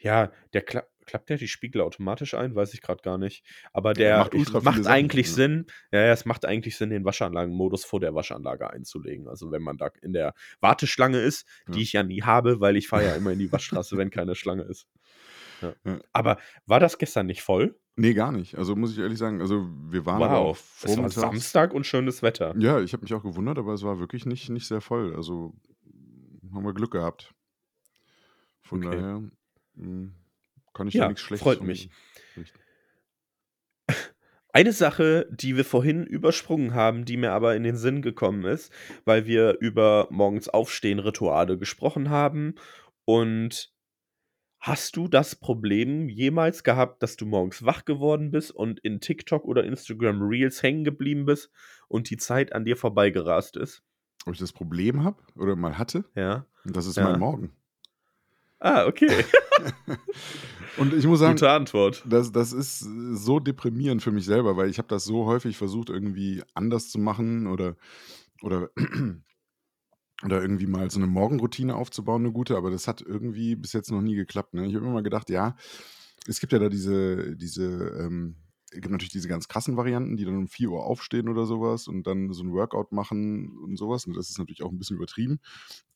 ja, 0.00 0.32
der 0.52 0.62
kla 0.62 0.82
klappt 1.06 1.28
der 1.28 1.38
die 1.38 1.48
Spiegel 1.48 1.80
automatisch 1.80 2.34
ein? 2.34 2.54
Weiß 2.54 2.72
ich 2.72 2.82
gerade 2.82 3.02
gar 3.02 3.18
nicht. 3.18 3.44
Aber 3.72 3.90
Ja, 3.90 3.94
der 3.94 4.18
macht 4.18 4.34
ich, 4.34 4.52
macht 4.52 4.62
Sachen, 4.64 4.86
eigentlich 4.86 5.26
ja. 5.26 5.32
Sinn. 5.32 5.66
Ja, 5.90 6.02
ja, 6.06 6.12
es 6.12 6.24
macht 6.24 6.44
eigentlich 6.44 6.76
Sinn, 6.76 6.90
den 6.90 7.04
Waschanlagenmodus 7.04 7.84
vor 7.84 7.98
der 7.98 8.14
Waschanlage 8.14 8.70
einzulegen. 8.70 9.26
Also 9.26 9.50
wenn 9.50 9.60
man 9.62 9.76
da 9.76 9.90
in 10.02 10.12
der 10.12 10.34
Warteschlange 10.60 11.18
ist, 11.18 11.48
die 11.66 11.78
Ja. 11.78 11.82
ich 11.82 11.92
ja 11.94 12.02
nie 12.04 12.22
habe, 12.22 12.60
weil 12.60 12.76
ich 12.76 12.86
fahre 12.86 13.06
ja 13.06 13.14
immer 13.16 13.32
in 13.32 13.40
die 13.40 13.50
Waschstraße, 13.50 13.96
wenn 13.96 14.10
keine 14.10 14.36
Schlange 14.36 14.62
ist. 14.62 14.86
Ja. 15.62 15.74
Ja. 15.84 15.98
Aber 16.12 16.38
war 16.66 16.78
das 16.80 16.96
gestern 16.96 17.26
nicht 17.26 17.42
voll? 17.42 17.76
Nee, 17.96 18.14
gar 18.14 18.30
nicht. 18.30 18.54
Also 18.56 18.76
muss 18.76 18.92
ich 18.92 18.98
ehrlich 18.98 19.18
sagen, 19.18 19.40
also 19.40 19.68
wir 19.90 20.06
waren 20.06 20.22
aber 20.22 20.38
auch 20.38 20.56
Wow. 20.56 20.84
Es 20.84 20.96
war. 20.96 21.10
Samstag 21.10 21.74
und 21.74 21.84
schönes 21.86 22.22
Wetter. 22.22 22.54
Ja, 22.56 22.80
ich 22.80 22.92
habe 22.92 23.02
mich 23.02 23.12
auch 23.14 23.22
gewundert, 23.24 23.58
aber 23.58 23.74
es 23.74 23.82
war 23.82 23.98
wirklich 23.98 24.24
nicht, 24.26 24.48
nicht 24.48 24.66
sehr 24.68 24.80
voll. 24.80 25.14
Also 25.16 25.54
haben 26.54 26.64
wir 26.64 26.72
Glück 26.72 26.92
gehabt. 26.92 27.34
Von 28.62 28.86
Okay. 28.86 28.96
daher 28.96 29.22
mh, 29.80 30.12
kann 30.74 30.88
ich 30.88 30.94
Ja, 30.94 31.08
nichts 31.08 31.22
Schlechtes 31.22 31.42
freut 31.42 31.62
mich. 31.62 31.90
Eine 34.52 34.72
Sache, 34.72 35.28
die 35.30 35.56
wir 35.56 35.64
vorhin 35.64 36.04
übersprungen 36.04 36.74
haben, 36.74 37.04
die 37.04 37.16
mir 37.16 37.30
aber 37.32 37.54
in 37.54 37.62
den 37.62 37.76
Sinn 37.76 38.02
gekommen 38.02 38.44
ist, 38.44 38.72
weil 39.04 39.26
wir 39.26 39.56
über 39.60 40.08
morgens 40.10 40.48
aufstehen 40.48 40.98
Rituale 40.98 41.56
gesprochen 41.56 42.10
haben. 42.10 42.56
Und 43.04 43.72
hast 44.58 44.96
du 44.96 45.06
das 45.06 45.36
Problem 45.36 46.08
jemals 46.08 46.64
gehabt, 46.64 47.02
dass 47.04 47.16
du 47.16 47.26
morgens 47.26 47.64
wach 47.64 47.84
geworden 47.84 48.32
bist 48.32 48.50
und 48.50 48.80
in 48.80 49.00
TikTok 49.00 49.44
oder 49.44 49.62
Instagram 49.62 50.20
Reels 50.20 50.64
hängen 50.64 50.82
geblieben 50.82 51.26
bist 51.26 51.52
und 51.86 52.10
die 52.10 52.16
Zeit 52.16 52.52
an 52.52 52.64
dir 52.64 52.76
vorbeigerast 52.76 53.56
ist? 53.56 53.84
Ob 54.26 54.34
ich 54.34 54.40
das 54.40 54.52
Problem 54.52 55.04
habe 55.04 55.22
oder 55.36 55.54
mal 55.54 55.78
hatte, 55.78 56.04
Ja. 56.16 56.44
und 56.64 56.76
das 56.76 56.86
ist 56.86 56.96
Ja. 56.96 57.04
mein 57.04 57.20
Morgen. 57.20 57.52
Ah, 58.60 58.86
okay. 58.86 59.24
Und 60.76 60.94
ich 60.94 61.06
muss 61.06 61.18
sagen, 61.18 61.34
Gute 61.34 61.50
Antwort. 61.50 62.04
das, 62.06 62.30
das 62.30 62.52
ist 62.52 62.78
so 62.78 63.40
deprimierend 63.40 64.02
für 64.02 64.12
mich 64.12 64.24
selber, 64.24 64.56
weil 64.56 64.70
ich 64.70 64.78
habe 64.78 64.88
das 64.88 65.04
so 65.04 65.26
häufig 65.26 65.56
versucht, 65.56 65.90
irgendwie 65.90 66.42
anders 66.54 66.90
zu 66.90 66.98
machen 66.98 67.46
oder, 67.46 67.76
oder, 68.42 68.70
oder 70.24 70.40
irgendwie 70.40 70.66
mal 70.66 70.90
so 70.90 70.98
eine 70.98 71.06
Morgenroutine 71.06 71.74
aufzubauen, 71.74 72.22
eine 72.22 72.32
gute, 72.32 72.56
aber 72.56 72.70
das 72.70 72.86
hat 72.86 73.00
irgendwie 73.00 73.56
bis 73.56 73.72
jetzt 73.72 73.90
noch 73.90 74.02
nie 74.02 74.14
geklappt. 74.14 74.54
Ne? 74.54 74.66
Ich 74.66 74.74
habe 74.74 74.86
immer 74.86 75.02
gedacht, 75.02 75.30
ja, 75.30 75.56
es 76.26 76.38
gibt 76.38 76.52
ja 76.52 76.58
da 76.58 76.68
diese, 76.68 77.36
diese, 77.36 77.64
ähm, 77.98 78.36
gibt 78.70 78.90
natürlich 78.90 79.12
diese 79.12 79.28
ganz 79.28 79.48
krassen 79.48 79.76
Varianten, 79.76 80.16
die 80.16 80.24
dann 80.24 80.36
um 80.36 80.48
4 80.48 80.70
Uhr 80.70 80.84
aufstehen 80.84 81.28
oder 81.28 81.46
sowas 81.46 81.88
und 81.88 82.06
dann 82.06 82.32
so 82.32 82.42
ein 82.44 82.52
Workout 82.52 82.92
machen 82.92 83.58
und 83.58 83.76
sowas. 83.76 84.06
Und 84.06 84.16
das 84.16 84.30
ist 84.30 84.38
natürlich 84.38 84.62
auch 84.62 84.70
ein 84.70 84.78
bisschen 84.78 84.96
übertrieben. 84.96 85.40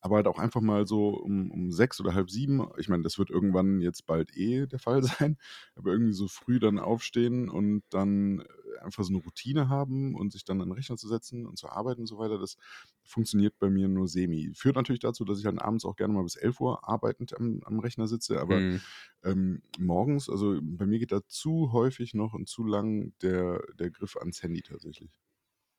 Aber 0.01 0.17
halt 0.17 0.27
auch 0.27 0.39
einfach 0.39 0.61
mal 0.61 0.85
so 0.85 1.09
um, 1.09 1.51
um 1.51 1.71
sechs 1.71 1.99
oder 1.99 2.13
halb 2.13 2.29
sieben. 2.29 2.67
Ich 2.77 2.89
meine, 2.89 3.03
das 3.03 3.17
wird 3.17 3.29
irgendwann 3.29 3.81
jetzt 3.81 4.05
bald 4.05 4.35
eh 4.37 4.67
der 4.67 4.79
Fall 4.79 5.03
sein. 5.03 5.37
Aber 5.75 5.91
irgendwie 5.91 6.13
so 6.13 6.27
früh 6.27 6.59
dann 6.59 6.79
aufstehen 6.79 7.49
und 7.49 7.83
dann 7.89 8.43
einfach 8.81 9.03
so 9.03 9.13
eine 9.13 9.23
Routine 9.23 9.69
haben 9.69 10.15
und 10.15 10.31
sich 10.33 10.43
dann 10.45 10.61
an 10.61 10.69
den 10.69 10.73
Rechner 10.75 10.97
zu 10.97 11.07
setzen 11.07 11.45
und 11.45 11.57
zu 11.57 11.69
arbeiten 11.69 12.01
und 12.01 12.07
so 12.07 12.17
weiter, 12.17 12.37
das 12.39 12.57
funktioniert 13.03 13.57
bei 13.59 13.69
mir 13.69 13.87
nur 13.87 14.07
semi. 14.07 14.51
Führt 14.55 14.75
natürlich 14.75 14.99
dazu, 15.01 15.25
dass 15.25 15.37
ich 15.37 15.43
dann 15.43 15.59
abends 15.59 15.85
auch 15.85 15.95
gerne 15.95 16.13
mal 16.13 16.23
bis 16.23 16.35
11 16.35 16.59
Uhr 16.61 16.87
arbeitend 16.87 17.35
am, 17.37 17.61
am 17.65 17.79
Rechner 17.79 18.07
sitze, 18.07 18.39
aber 18.41 18.63
Hm. 18.63 18.77
ähm, 19.23 19.61
morgens, 19.77 20.29
also 20.29 20.59
bei 20.61 20.85
mir 20.85 20.99
geht 20.99 21.11
da 21.11 21.25
zu 21.27 21.71
häufig 21.73 22.13
noch 22.13 22.33
und 22.33 22.47
zu 22.49 22.63
lang 22.65 23.13
der, 23.21 23.61
der 23.79 23.91
Griff 23.91 24.17
ans 24.17 24.41
Handy 24.43 24.61
tatsächlich. 24.61 25.19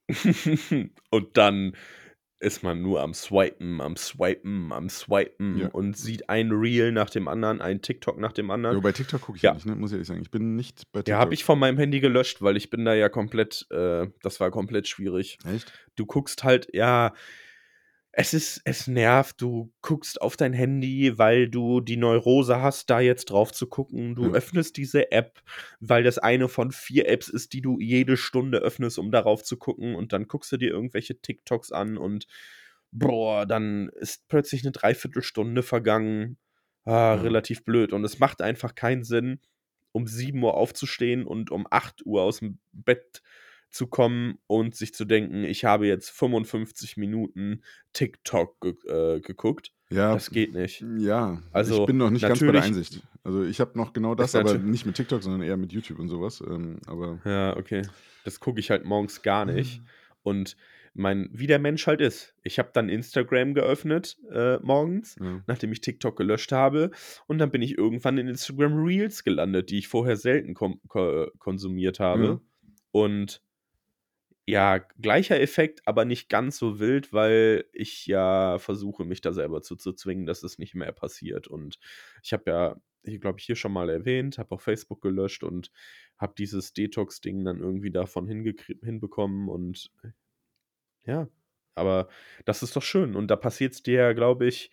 und 1.10 1.36
dann 1.36 1.76
ist 2.38 2.62
man 2.62 2.82
nur 2.82 3.00
am 3.00 3.14
Swipen, 3.14 3.80
am 3.80 3.96
Swipen, 3.96 4.70
am 4.72 4.88
Swipen 4.90 5.58
Ja. 5.58 5.68
und 5.68 5.96
sieht 5.96 6.28
ein 6.28 6.50
Reel 6.52 6.92
nach 6.92 7.08
dem 7.08 7.28
anderen, 7.28 7.60
ein 7.62 7.80
TikTok 7.80 8.18
nach 8.18 8.32
dem 8.32 8.48
Ja, 8.48 8.54
anderen. 8.54 8.80
bei 8.82 8.92
TikTok 8.92 9.20
gucke 9.22 9.36
ich 9.36 9.42
ja 9.42 9.50
Ja. 9.50 9.54
nicht, 9.54 9.66
ne? 9.66 9.74
muss 9.74 9.90
ich 9.90 9.94
ehrlich 9.94 10.08
sagen. 10.08 10.20
Ich 10.22 10.30
bin 10.30 10.54
nicht 10.54 10.90
bei 10.92 10.98
Ja, 11.00 11.02
TikTok. 11.04 11.20
habe 11.20 11.34
ich 11.34 11.44
von 11.44 11.58
meinem 11.58 11.78
Handy 11.78 12.00
gelöscht, 12.00 12.42
weil 12.42 12.56
ich 12.56 12.68
bin 12.68 12.84
da 12.84 12.94
ja 12.94 13.08
komplett, 13.08 13.66
äh, 13.70 14.06
das 14.22 14.38
war 14.40 14.50
komplett 14.50 14.86
schwierig. 14.86 15.38
Echt? 15.46 15.72
Du 15.96 16.04
guckst 16.04 16.44
halt, 16.44 16.68
ja, 16.74 17.14
es 18.18 18.32
ist, 18.32 18.62
es 18.64 18.86
nervt, 18.86 19.42
du 19.42 19.72
guckst 19.82 20.22
auf 20.22 20.36
dein 20.38 20.54
Handy, 20.54 21.18
weil 21.18 21.50
du 21.50 21.80
die 21.82 21.98
Neurose 21.98 22.62
hast, 22.62 22.88
da 22.88 23.00
jetzt 23.00 23.26
drauf 23.26 23.52
zu 23.52 23.66
gucken. 23.66 24.14
Du 24.14 24.28
Ja. 24.28 24.32
öffnest 24.32 24.78
diese 24.78 25.12
App, 25.12 25.42
weil 25.80 26.02
das 26.02 26.16
eine 26.18 26.48
von 26.48 26.72
vier 26.72 27.08
Apps 27.08 27.28
ist, 27.28 27.52
die 27.52 27.60
du 27.60 27.78
jede 27.78 28.16
Stunde 28.16 28.58
öffnest, 28.58 28.98
um 28.98 29.10
darauf 29.10 29.42
zu 29.44 29.58
gucken. 29.58 29.94
Und 29.94 30.14
dann 30.14 30.28
guckst 30.28 30.50
du 30.50 30.56
dir 30.56 30.70
irgendwelche 30.70 31.20
TikToks 31.20 31.72
an 31.72 31.98
und 31.98 32.26
boah, 32.90 33.44
dann 33.44 33.90
ist 33.90 34.28
plötzlich 34.28 34.62
eine 34.64 34.72
Dreiviertelstunde 34.72 35.62
vergangen. 35.62 36.38
Ah, 36.84 37.16
Ja. 37.16 37.20
relativ 37.20 37.64
blöd. 37.64 37.92
Und 37.92 38.04
es 38.04 38.18
macht 38.18 38.40
einfach 38.40 38.74
keinen 38.74 39.04
Sinn, 39.04 39.40
um 39.92 40.06
7 40.06 40.42
Uhr 40.42 40.54
aufzustehen 40.54 41.26
und 41.26 41.50
um 41.50 41.66
8 41.70 42.06
Uhr 42.06 42.22
aus 42.22 42.38
dem 42.38 42.58
Bett 42.72 43.16
zu 43.16 43.22
kommen 43.86 44.38
und 44.46 44.74
sich 44.74 44.94
zu 44.94 45.04
denken, 45.04 45.44
ich 45.44 45.64
habe 45.64 45.86
jetzt 45.86 46.10
55 46.10 46.96
Minuten 46.96 47.62
TikTok 47.92 48.60
ge 48.60 48.74
äh, 48.88 49.20
geguckt. 49.20 49.72
Ja, 49.90 50.14
Das 50.14 50.30
geht 50.30 50.52
nicht. 50.54 50.84
ja. 50.98 51.42
Also, 51.52 51.80
ich 51.82 51.86
bin 51.86 51.96
noch 51.96 52.10
nicht 52.10 52.22
ganz 52.22 52.40
bei 52.40 52.50
der 52.52 52.62
Einsicht. 52.62 53.02
Also 53.22 53.44
ich 53.44 53.60
habe 53.60 53.76
noch 53.76 53.92
genau 53.92 54.14
das, 54.14 54.34
aber 54.34 54.56
nicht 54.58 54.86
mit 54.86 54.94
TikTok, 54.96 55.22
sondern 55.22 55.42
eher 55.42 55.56
mit 55.56 55.72
YouTube 55.72 55.98
und 55.98 56.08
sowas. 56.08 56.40
Ähm, 56.40 56.78
aber 56.86 57.20
Ja, 57.24 57.56
okay. 57.56 57.82
Das 58.24 58.40
gucke 58.40 58.60
ich 58.60 58.70
halt 58.70 58.84
morgens 58.84 59.22
gar 59.22 59.44
nicht. 59.44 59.82
Und 60.22 60.56
mein, 60.94 61.28
wie 61.32 61.46
der 61.46 61.58
Mensch 61.58 61.86
halt 61.86 62.00
ist. 62.00 62.34
Ich 62.42 62.58
habe 62.58 62.70
dann 62.72 62.88
Instagram 62.88 63.52
geöffnet 63.54 64.16
äh, 64.32 64.56
morgens, 64.58 65.16
Ja. 65.20 65.42
nachdem 65.46 65.70
ich 65.72 65.80
TikTok 65.82 66.16
gelöscht 66.16 66.52
habe. 66.52 66.90
Und 67.26 67.38
dann 67.38 67.50
bin 67.50 67.62
ich 67.62 67.76
irgendwann 67.76 68.16
in 68.18 68.28
Instagram 68.28 68.74
Reels 68.82 69.22
gelandet, 69.22 69.70
die 69.70 69.78
ich 69.78 69.88
vorher 69.88 70.16
selten 70.16 70.54
konsumiert 70.54 72.00
habe. 72.00 72.24
Ja. 72.24 72.40
Und 72.92 73.42
ja, 74.48 74.78
gleicher 74.78 75.40
Effekt, 75.40 75.82
aber 75.86 76.04
nicht 76.04 76.28
ganz 76.28 76.56
so 76.56 76.78
wild, 76.78 77.12
weil 77.12 77.64
ich 77.72 78.06
ja 78.06 78.58
versuche, 78.58 79.04
mich 79.04 79.20
da 79.20 79.32
selber 79.32 79.60
zu, 79.60 79.74
zu 79.74 79.92
zwingen, 79.92 80.24
dass 80.24 80.44
es 80.44 80.58
nicht 80.58 80.74
mehr 80.76 80.92
passiert. 80.92 81.48
Und 81.48 81.80
ich 82.22 82.32
habe 82.32 82.50
ja, 82.50 82.80
ich 83.02 83.20
glaube, 83.20 83.40
ich 83.40 83.46
hier 83.46 83.56
schon 83.56 83.72
mal 83.72 83.90
erwähnt, 83.90 84.38
habe 84.38 84.54
auch 84.54 84.60
Facebook 84.60 85.00
gelöscht 85.02 85.42
und 85.42 85.72
habe 86.16 86.34
dieses 86.38 86.72
Detox-Ding 86.74 87.44
dann 87.44 87.58
irgendwie 87.58 87.90
davon 87.90 88.28
hinbekommen. 88.28 89.48
Und 89.48 89.90
ja, 91.04 91.28
aber 91.74 92.08
das 92.44 92.62
ist 92.62 92.76
doch 92.76 92.82
schön. 92.82 93.16
Und 93.16 93.28
da 93.28 93.36
passiert 93.36 93.74
es 93.74 93.82
dir, 93.82 94.14
glaube 94.14 94.46
ich, 94.46 94.70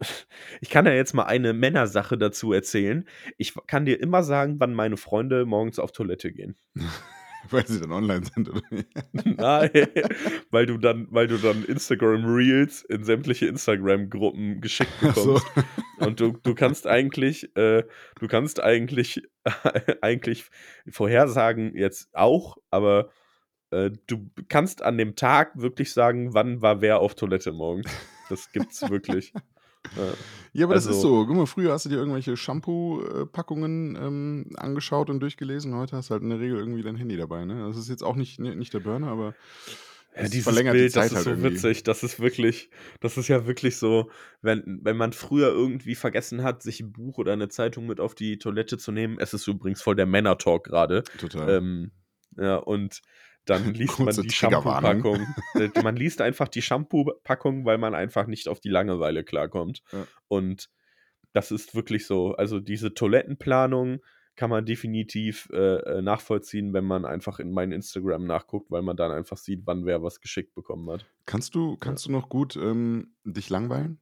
ich 0.60 0.68
kann 0.68 0.84
ja 0.84 0.92
jetzt 0.92 1.14
mal 1.14 1.24
eine 1.24 1.54
Männersache 1.54 2.18
dazu 2.18 2.52
erzählen. 2.52 3.08
Ich 3.38 3.54
kann 3.66 3.86
dir 3.86 4.00
immer 4.00 4.22
sagen, 4.22 4.60
wann 4.60 4.74
meine 4.74 4.98
Freunde 4.98 5.46
morgens 5.46 5.78
auf 5.78 5.92
Toilette 5.92 6.30
gehen. 6.30 6.56
Weil 7.50 7.66
sie 7.66 7.80
dann 7.80 7.92
online 7.92 8.24
sind, 8.24 8.48
oder 8.48 8.62
wie? 8.70 8.84
Nein, 9.12 9.70
weil 10.50 10.66
du 10.66 10.78
dann, 10.78 11.08
weil 11.10 11.26
du 11.26 11.36
dann 11.36 11.64
Instagram 11.64 12.24
Reels 12.24 12.82
in 12.82 13.04
sämtliche 13.04 13.46
Instagram-Gruppen 13.46 14.60
geschickt 14.60 14.92
Ach 15.02 15.14
so. 15.14 15.34
bekommst. 15.34 15.46
Und 15.98 16.20
du, 16.20 16.38
du 16.42 16.54
kannst 16.54 16.86
eigentlich, 16.86 17.54
äh, 17.56 17.84
du 18.18 18.28
kannst 18.28 18.62
eigentlich, 18.62 19.22
eigentlich 20.00 20.44
vorhersagen 20.88 21.76
jetzt 21.76 22.08
auch, 22.14 22.56
aber 22.70 23.10
äh, 23.70 23.90
du 24.06 24.30
kannst 24.48 24.82
an 24.82 24.98
dem 24.98 25.16
Tag 25.16 25.52
wirklich 25.54 25.92
sagen, 25.92 26.34
wann 26.34 26.62
war 26.62 26.80
wer 26.80 27.00
auf 27.00 27.14
Toilette 27.14 27.52
morgens. 27.52 27.90
Das 28.28 28.50
gibt's 28.52 28.88
wirklich. 28.88 29.32
Ja. 29.96 30.64
Aber 30.66 30.74
das 30.74 30.84
ist 30.84 30.96
Also- 30.96 31.00
so. 31.22 31.26
Guck 31.26 31.36
mal, 31.36 31.46
früher 31.46 31.72
hast 31.72 31.84
du 31.84 31.88
dir 31.88 31.96
irgendwelche 31.96 32.36
Shampoo-Packungen 32.36 33.96
ähm, 34.00 34.46
angeschaut 34.56 35.10
und 35.10 35.20
durchgelesen. 35.20 35.74
Heute 35.74 35.96
hast 35.96 36.10
du 36.10 36.12
halt 36.14 36.22
in 36.22 36.30
der 36.30 36.40
Regel 36.40 36.58
irgendwie 36.58 36.82
dein 36.82 36.96
Handy 36.96 37.16
dabei. 37.16 37.44
Ne? 37.44 37.66
Das 37.66 37.76
ist 37.76 37.88
jetzt 37.88 38.02
auch 38.04 38.16
nicht, 38.16 38.38
nicht 38.38 38.72
der 38.72 38.80
Burner, 38.80 39.08
aber 39.08 39.34
Ja, 40.16 40.22
es 40.22 40.30
dieses 40.30 40.44
verlängert 40.44 40.74
die 40.74 40.78
Bild, 40.80 40.92
Zeit 40.92 41.04
das 41.04 41.10
ist 41.10 41.16
halt 41.16 41.24
so 41.24 41.30
irgendwie. 41.30 41.50
witzig. 41.54 41.82
Das 41.82 42.02
ist 42.04 42.20
wirklich, 42.20 42.70
das 43.00 43.16
ist 43.18 43.28
ja 43.28 43.46
wirklich 43.46 43.76
so, 43.76 44.10
wenn, 44.42 44.80
wenn 44.82 44.96
man 44.96 45.12
früher 45.12 45.48
irgendwie 45.48 45.94
vergessen 45.96 46.42
hat, 46.44 46.62
sich 46.62 46.80
ein 46.80 46.92
Buch 46.92 47.18
oder 47.18 47.32
eine 47.32 47.48
Zeitung 47.48 47.86
mit 47.86 47.98
auf 48.00 48.14
die 48.14 48.38
Toilette 48.38 48.78
zu 48.78 48.92
nehmen. 48.92 49.16
Es 49.18 49.34
ist 49.34 49.46
übrigens 49.48 49.82
voll 49.82 49.96
der 49.96 50.06
Männer-Talk 50.06 50.64
gerade. 50.64 51.02
Total. 51.18 51.50
Ähm, 51.50 51.90
ja, 52.36 52.56
und 52.56 53.02
dann 53.44 53.74
liest 53.74 53.98
man 53.98 54.06
Kurze 54.06 54.22
die 54.22 54.28
Triggerwarnung. 54.28 55.02
Shampoo-Packung. 55.02 55.34
Äh, 55.54 55.82
man 55.82 55.96
liest 55.96 56.20
einfach 56.20 56.48
die 56.48 56.62
Shampoo-Packung, 56.62 57.64
weil 57.64 57.78
man 57.78 57.94
einfach 57.94 58.26
nicht 58.26 58.48
auf 58.48 58.60
die 58.60 58.70
Langeweile 58.70 59.24
klarkommt. 59.24 59.82
Ja. 59.92 60.06
Und 60.28 60.70
das 61.32 61.50
ist 61.50 61.74
wirklich 61.74 62.06
so. 62.06 62.34
Also 62.34 62.60
diese 62.60 62.94
Toilettenplanung 62.94 64.00
kann 64.36 64.50
man 64.50 64.66
definitiv 64.66 65.48
äh, 65.52 65.76
äh, 65.76 66.02
nachvollziehen, 66.02 66.72
wenn 66.72 66.84
man 66.84 67.04
einfach 67.04 67.38
in 67.38 67.52
mein 67.52 67.70
Instagram 67.70 68.26
nachguckt, 68.26 68.70
weil 68.70 68.82
man 68.82 68.96
dann 68.96 69.12
einfach 69.12 69.36
sieht, 69.36 69.62
wann 69.64 69.84
wer 69.84 70.02
was 70.02 70.20
geschickt 70.20 70.54
bekommen 70.54 70.90
hat. 70.90 71.06
Kannst 71.26 71.54
du, 71.54 71.76
kannst 71.76 72.06
du 72.06 72.12
noch 72.12 72.28
gut 72.28 72.56
ähm, 72.56 73.14
dich 73.24 73.48
langweilen? 73.50 74.00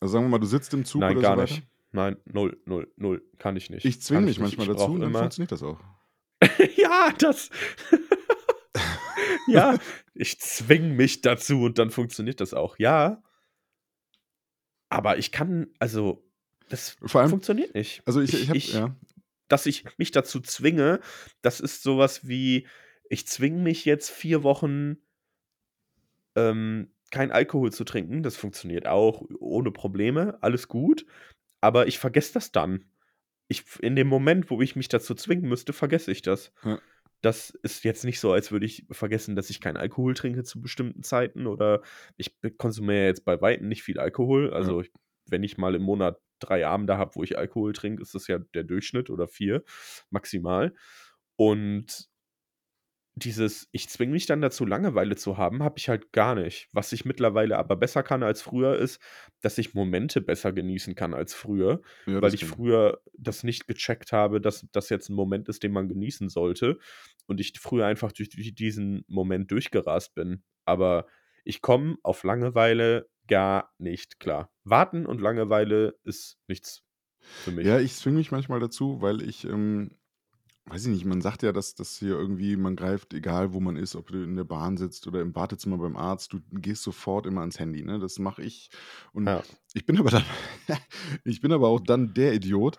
Also 0.00 0.12
sagen 0.12 0.26
wir 0.26 0.30
mal, 0.30 0.38
du 0.38 0.46
sitzt 0.46 0.74
im 0.74 0.84
Zug 0.84 1.00
Nein, 1.00 1.16
oder 1.16 1.22
gar 1.22 1.36
so 1.36 1.42
nicht. 1.42 1.66
Nein, 1.92 2.16
null, 2.26 2.60
null, 2.66 2.92
null. 2.96 3.22
Kann 3.38 3.56
ich 3.56 3.70
nicht. 3.70 3.86
Ich 3.86 4.02
zwinge 4.02 4.26
mich 4.26 4.38
manchmal 4.38 4.66
Ich 4.66 4.72
dazu 4.74 4.92
und 4.92 5.00
dann 5.00 5.10
immer. 5.10 5.20
funktioniert 5.20 5.52
das 5.52 5.62
auch. 5.62 5.80
ja, 6.76 7.12
das. 7.18 7.48
Ja, 9.46 9.78
ich 10.14 10.40
zwing 10.40 10.96
mich 10.96 11.20
dazu 11.20 11.62
und 11.62 11.78
dann 11.78 11.90
funktioniert 11.90 12.40
das 12.40 12.54
auch. 12.54 12.78
Ja. 12.78 13.22
Aber 14.88 15.18
ich 15.18 15.32
kann, 15.32 15.68
also, 15.78 16.24
das 16.68 16.96
allem, 17.12 17.30
funktioniert 17.30 17.74
nicht. 17.74 18.02
also 18.06 18.20
ich, 18.20 18.34
ich, 18.34 18.48
habe, 18.48 18.58
ich, 18.58 18.72
ja, 18.72 18.96
dass 19.48 19.66
ich 19.66 19.84
mich 19.98 20.10
dazu 20.10 20.40
zwinge, 20.40 21.00
das 21.42 21.60
ist 21.60 21.82
sowas 21.82 22.26
wie, 22.26 22.66
ich 23.08 23.26
zwinge 23.26 23.62
mich 23.62 23.84
jetzt 23.84 24.10
vier 24.10 24.42
Wochen 24.42 24.96
ähm, 26.34 26.92
kein 27.10 27.30
Alkohol 27.30 27.72
zu 27.72 27.84
trinken. 27.84 28.22
Das 28.22 28.36
funktioniert 28.36 28.86
auch 28.86 29.24
ohne 29.38 29.70
Probleme, 29.70 30.38
alles 30.42 30.68
gut. 30.68 31.06
Aber 31.60 31.86
ich 31.86 31.98
vergesse 31.98 32.34
das 32.34 32.52
dann. 32.52 32.84
Ich, 33.48 33.64
in 33.80 33.96
dem 33.96 34.08
Moment, 34.08 34.50
wo 34.50 34.60
ich 34.60 34.76
mich 34.76 34.88
dazu 34.88 35.14
zwingen 35.14 35.48
müsste, 35.48 35.72
vergesse 35.72 36.10
ich 36.10 36.22
das. 36.22 36.52
Ja. 36.64 36.80
Das 37.22 37.50
ist 37.62 37.84
jetzt 37.84 38.04
nicht 38.04 38.20
so, 38.20 38.32
als 38.32 38.52
würde 38.52 38.66
ich 38.66 38.86
vergessen, 38.90 39.36
dass 39.36 39.50
ich 39.50 39.60
keinen 39.60 39.76
Alkohol 39.76 40.14
trinke 40.14 40.44
zu 40.44 40.60
bestimmten 40.60 41.02
Zeiten 41.02 41.46
oder 41.46 41.82
ich 42.16 42.36
konsumiere 42.58 43.06
jetzt 43.06 43.24
bei 43.24 43.40
Weitem 43.40 43.68
nicht 43.68 43.82
viel 43.82 43.98
Alkohol. 43.98 44.52
Also, 44.52 44.80
ich, 44.82 44.92
wenn 45.28 45.42
ich 45.42 45.58
mal 45.58 45.74
im 45.74 45.82
Monat 45.82 46.20
drei 46.38 46.66
Abende 46.66 46.98
habe, 46.98 47.14
wo 47.14 47.22
ich 47.22 47.38
Alkohol 47.38 47.72
trinke, 47.72 48.02
ist 48.02 48.14
das 48.14 48.26
ja 48.28 48.38
der 48.38 48.64
Durchschnitt 48.64 49.10
oder 49.10 49.28
vier 49.28 49.64
maximal. 50.10 50.74
Und 51.36 52.08
dieses, 53.16 53.66
ich 53.72 53.88
zwinge 53.88 54.12
mich 54.12 54.26
dann 54.26 54.42
dazu, 54.42 54.66
Langeweile 54.66 55.16
zu 55.16 55.38
haben, 55.38 55.62
habe 55.62 55.78
ich 55.78 55.88
halt 55.88 56.12
gar 56.12 56.34
nicht. 56.34 56.68
Was 56.72 56.92
ich 56.92 57.06
mittlerweile 57.06 57.56
aber 57.56 57.74
besser 57.74 58.02
kann 58.02 58.22
als 58.22 58.42
früher, 58.42 58.76
ist, 58.76 59.00
dass 59.40 59.56
ich 59.56 59.72
Momente 59.72 60.20
besser 60.20 60.52
genießen 60.52 60.94
kann 60.94 61.14
als 61.14 61.32
früher, 61.32 61.80
ja, 62.06 62.20
weil 62.20 62.34
ich 62.34 62.40
stimmt. 62.40 62.54
früher 62.54 63.00
das 63.16 63.42
nicht 63.42 63.66
gecheckt 63.66 64.12
habe, 64.12 64.40
dass 64.42 64.66
das 64.70 64.90
jetzt 64.90 65.08
ein 65.08 65.14
Moment 65.14 65.48
ist, 65.48 65.62
den 65.62 65.72
man 65.72 65.88
genießen 65.88 66.28
sollte. 66.28 66.78
Und 67.26 67.40
ich 67.40 67.58
früher 67.58 67.86
einfach 67.86 68.12
durch, 68.12 68.28
durch 68.28 68.54
diesen 68.54 69.02
Moment 69.08 69.50
durchgerast 69.50 70.14
bin. 70.14 70.42
Aber 70.66 71.06
ich 71.44 71.62
komme 71.62 71.96
auf 72.02 72.22
Langeweile 72.22 73.08
gar 73.28 73.72
nicht 73.78 74.20
klar. 74.20 74.52
Warten 74.64 75.06
und 75.06 75.22
Langeweile 75.22 75.94
ist 76.04 76.38
nichts 76.48 76.82
für 77.18 77.50
mich. 77.50 77.66
Ja, 77.66 77.80
ich 77.80 77.94
zwinge 77.94 78.18
mich 78.18 78.30
manchmal 78.30 78.60
dazu, 78.60 79.00
weil 79.00 79.22
ich, 79.22 79.44
ähm, 79.44 79.96
weiß 80.68 80.86
ich 80.86 80.92
nicht, 80.92 81.04
man 81.04 81.20
sagt 81.20 81.42
ja, 81.42 81.52
dass 81.52 81.74
das 81.74 81.96
hier 81.96 82.18
irgendwie, 82.18 82.56
man 82.56 82.76
greift, 82.76 83.14
egal 83.14 83.52
wo 83.52 83.60
man 83.60 83.76
ist, 83.76 83.94
ob 83.94 84.08
du 84.08 84.22
in 84.22 84.36
der 84.36 84.44
Bahn 84.44 84.76
sitzt 84.76 85.06
oder 85.06 85.20
im 85.20 85.34
Wartezimmer 85.34 85.78
beim 85.78 85.96
Arzt, 85.96 86.32
du 86.32 86.40
gehst 86.52 86.82
sofort 86.82 87.26
immer 87.26 87.40
ans 87.40 87.58
Handy, 87.58 87.84
ne? 87.84 87.98
Das 87.98 88.18
mache 88.18 88.42
ich. 88.42 88.70
Und 89.12 89.26
Ja. 89.26 89.42
ich 89.74 89.86
bin 89.86 89.98
aber 89.98 90.10
dann, 90.10 90.24
ich 91.24 91.40
bin 91.40 91.52
aber 91.52 91.68
auch 91.68 91.80
dann 91.80 92.14
der 92.14 92.34
Idiot, 92.34 92.78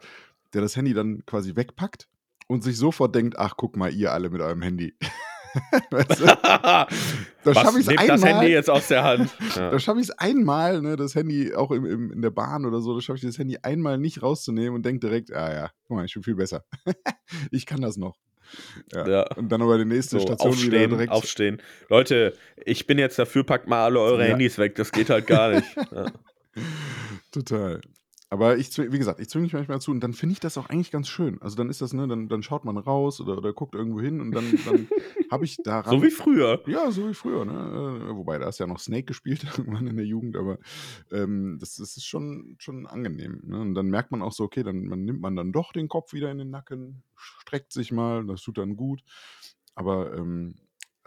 der 0.54 0.62
das 0.62 0.76
Handy 0.76 0.94
dann 0.94 1.26
quasi 1.26 1.56
wegpackt 1.56 2.10
und 2.48 2.64
sich 2.64 2.78
sofort 2.78 3.16
denkt, 3.16 3.40
ach, 3.40 3.56
guck 3.58 3.78
mal, 3.78 3.94
ihr 3.94 4.12
alle 4.12 4.30
mit 4.30 4.42
eurem 4.42 4.62
Handy. 4.62 4.96
weißt 5.92 6.20
du? 6.22 6.26
Da 7.44 7.54
schaffe 7.54 7.80
ich 7.80 7.88
es 7.88 7.88
Nehmt 7.88 8.00
das 8.10 8.22
Handy 8.24 8.28
einmal, 8.28 8.48
jetzt 8.50 8.70
aus 8.70 8.88
der 8.90 9.04
Hand. 9.06 9.30
Ja. 9.56 9.72
da 9.72 9.80
schaffe 9.80 10.00
ich 10.00 10.10
es 10.10 10.12
einmal, 10.18 10.82
ne, 10.82 10.98
das 10.98 11.16
Handy 11.16 11.54
auch 11.56 11.72
im, 11.72 11.86
im, 11.86 12.12
in 12.12 12.22
der 12.22 12.30
Bahn 12.32 12.66
oder 12.66 12.82
so, 12.82 12.94
da 12.94 13.00
schaffe 13.02 13.18
ich 13.18 13.24
das 13.26 13.38
Handy 13.38 13.58
einmal 13.64 13.98
nicht 13.98 14.22
rauszunehmen 14.22 14.76
und 14.76 14.86
denke 14.86 15.08
direkt, 15.08 15.32
ah 15.34 15.54
ja, 15.54 15.72
guck 15.88 15.98
mal, 15.98 16.06
ich 16.06 16.14
bin 16.14 16.24
viel 16.24 16.36
besser. 16.36 16.66
ich 17.52 17.66
kann 17.66 17.80
das 17.82 17.96
noch. 17.96 18.18
Ja. 18.94 19.08
Ja. 19.08 19.24
Und 19.36 19.50
dann 19.50 19.62
aber 19.62 19.78
die 19.78 19.86
nächste 19.86 20.20
So, 20.20 20.26
Station 20.28 20.52
wieder 20.54 20.78
aufstehen, 20.78 20.90
direkt. 20.90 21.12
aufstehen. 21.12 21.62
Leute, 21.90 22.34
ich 22.66 22.86
bin 22.86 22.98
jetzt 23.00 23.18
dafür, 23.18 23.44
packt 23.46 23.68
mal 23.68 23.84
alle 23.86 24.00
eure 24.02 24.22
Ja. 24.24 24.30
Handys 24.32 24.58
weg. 24.58 24.76
Das 24.76 24.92
geht 24.92 25.10
halt 25.10 25.28
gar 25.28 25.52
nicht. 25.52 25.68
Ja. 25.92 26.12
Total. 27.32 27.82
Aber 28.30 28.58
ich, 28.58 28.78
wie 28.78 28.98
gesagt, 28.98 29.22
ich 29.22 29.30
zwinge 29.30 29.44
mich 29.44 29.54
manchmal 29.54 29.78
dazu 29.78 29.92
und 29.92 30.02
dann 30.02 30.12
finde 30.14 30.34
ich 30.34 30.42
das 30.42 30.58
auch 30.58 30.70
eigentlich 30.70 30.92
ganz 30.92 31.08
schön. 31.08 31.42
Also 31.42 31.56
dann 31.56 31.70
ist 31.70 31.80
das, 31.82 31.94
ne, 31.94 32.10
dann, 32.10 32.28
dann 32.28 32.44
schaut 32.44 32.66
man 32.66 32.78
raus 32.78 33.22
oder, 33.22 33.38
oder 33.38 33.54
guckt 33.54 33.74
irgendwo 33.74 34.02
hin 34.02 34.20
und 34.20 34.32
dann, 34.32 34.60
dann 34.66 34.90
habe 35.32 35.46
ich 35.46 35.58
daran. 35.64 35.98
So 35.98 36.04
wie 36.04 36.12
früher. 36.12 36.62
Ja, 36.68 36.92
so 36.92 37.08
wie 37.08 37.14
früher, 37.14 37.46
ne? 37.46 38.10
Äh, 38.10 38.16
Wobei, 38.16 38.38
da 38.38 38.50
du 38.50 38.64
ja 38.64 38.68
noch 38.68 38.80
Snake 38.80 39.06
gespielt 39.06 39.46
irgendwann 39.58 39.88
in 39.88 39.96
der 39.96 40.06
Jugend, 40.06 40.36
aber 40.36 40.58
ähm, 41.10 41.58
das, 41.60 41.76
das 41.76 41.96
ist 41.96 42.06
schon, 42.06 42.56
schon 42.60 42.86
angenehm. 42.86 43.42
Ne? 43.46 43.62
Und 43.62 43.76
dann 43.76 43.88
merkt 43.88 44.12
man 44.12 44.22
auch 44.22 44.34
so, 44.34 44.44
okay, 44.44 44.64
dann 44.64 44.86
man 44.86 45.06
nimmt 45.06 45.22
man 45.22 45.38
dann 45.38 45.54
doch 45.54 45.72
den 45.72 45.88
Kopf 45.88 46.12
wieder 46.12 46.30
in 46.30 46.38
den 46.38 46.50
Nacken, 46.50 47.04
streckt 47.16 47.72
sich 47.72 47.94
mal, 47.94 48.26
das 48.26 48.42
tut 48.42 48.58
dann 48.58 48.76
gut. 48.76 49.04
Aber 49.74 50.14
ähm, 50.18 50.56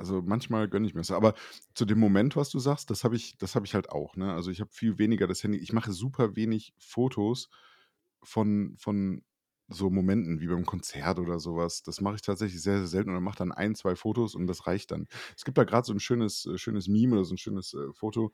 also 0.00 0.22
manchmal 0.22 0.66
gönne 0.66 0.86
ich 0.86 0.94
mir 0.94 1.02
das. 1.02 1.10
Aber 1.10 1.34
zu 1.74 1.84
dem 1.84 2.00
Moment, 2.00 2.34
was 2.34 2.48
du 2.48 2.58
sagst, 2.58 2.88
das 2.90 3.04
habe 3.04 3.16
ich, 3.16 3.36
das 3.36 3.54
habe 3.54 3.66
ich 3.66 3.74
halt 3.74 3.90
auch. 3.90 4.16
Ne? 4.16 4.32
Also 4.32 4.50
ich 4.50 4.60
habe 4.60 4.70
viel 4.72 4.98
weniger 4.98 5.26
das 5.26 5.44
Handy. 5.44 5.58
Ich 5.58 5.74
mache 5.74 5.92
super 5.92 6.36
wenig 6.36 6.72
Fotos 6.78 7.50
von, 8.22 8.76
von 8.78 9.22
so 9.68 9.90
Momenten 9.90 10.40
wie 10.40 10.48
beim 10.48 10.64
Konzert 10.64 11.18
oder 11.18 11.38
sowas. 11.38 11.82
Das 11.82 12.00
mache 12.00 12.16
ich 12.16 12.22
tatsächlich 12.22 12.62
sehr, 12.62 12.78
sehr 12.78 12.86
selten 12.86 13.14
und 13.14 13.22
mache 13.22 13.38
dann 13.38 13.52
ein, 13.52 13.74
zwei 13.74 13.94
Fotos 13.94 14.34
und 14.34 14.46
das 14.46 14.66
reicht 14.66 14.90
dann. 14.90 15.06
Es 15.36 15.44
gibt 15.44 15.58
da 15.58 15.64
gerade 15.64 15.86
so 15.86 15.92
ein 15.92 16.00
schönes, 16.00 16.46
äh, 16.46 16.56
schönes 16.56 16.88
Meme 16.88 17.16
oder 17.16 17.24
so 17.24 17.34
ein 17.34 17.38
schönes 17.38 17.74
äh, 17.74 17.92
Foto 17.92 18.32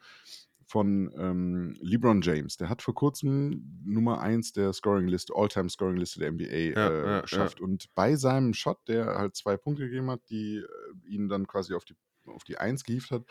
von 0.67 1.13
ähm, 1.17 1.75
LeBron 1.81 2.21
James. 2.23 2.57
Der 2.57 2.69
hat 2.69 2.83
vor 2.83 2.95
kurzem 2.95 3.81
Nummer 3.85 4.21
1 4.21 4.53
der 4.53 4.73
Scoring-Liste, 4.73 5.33
All-Time-Scoring-Liste 5.35 6.19
der 6.19 6.33
NBA 6.33 6.45
Ja, 6.45 6.51
äh, 6.51 6.75
ja, 6.75 7.11
ja. 7.11 7.21
geschafft. 7.21 7.61
Und 7.61 7.95
bei 7.95 8.17
seinem 8.17 8.53
Shot, 8.53 8.79
der 8.89 9.07
halt 9.17 9.37
zwei 9.37 9.57
Punkte 9.57 9.85
gegeben 9.85 10.11
hat, 10.11 10.23
die 10.29 10.57
äh, 10.57 11.09
ihn 11.09 11.29
dann 11.29 11.47
quasi 11.47 11.75
auf 11.75 11.85
die, 11.85 11.95
auf 12.27 12.43
die 12.43 12.59
1 12.59 12.83
gehievt 12.83 13.13
hat, 13.13 13.25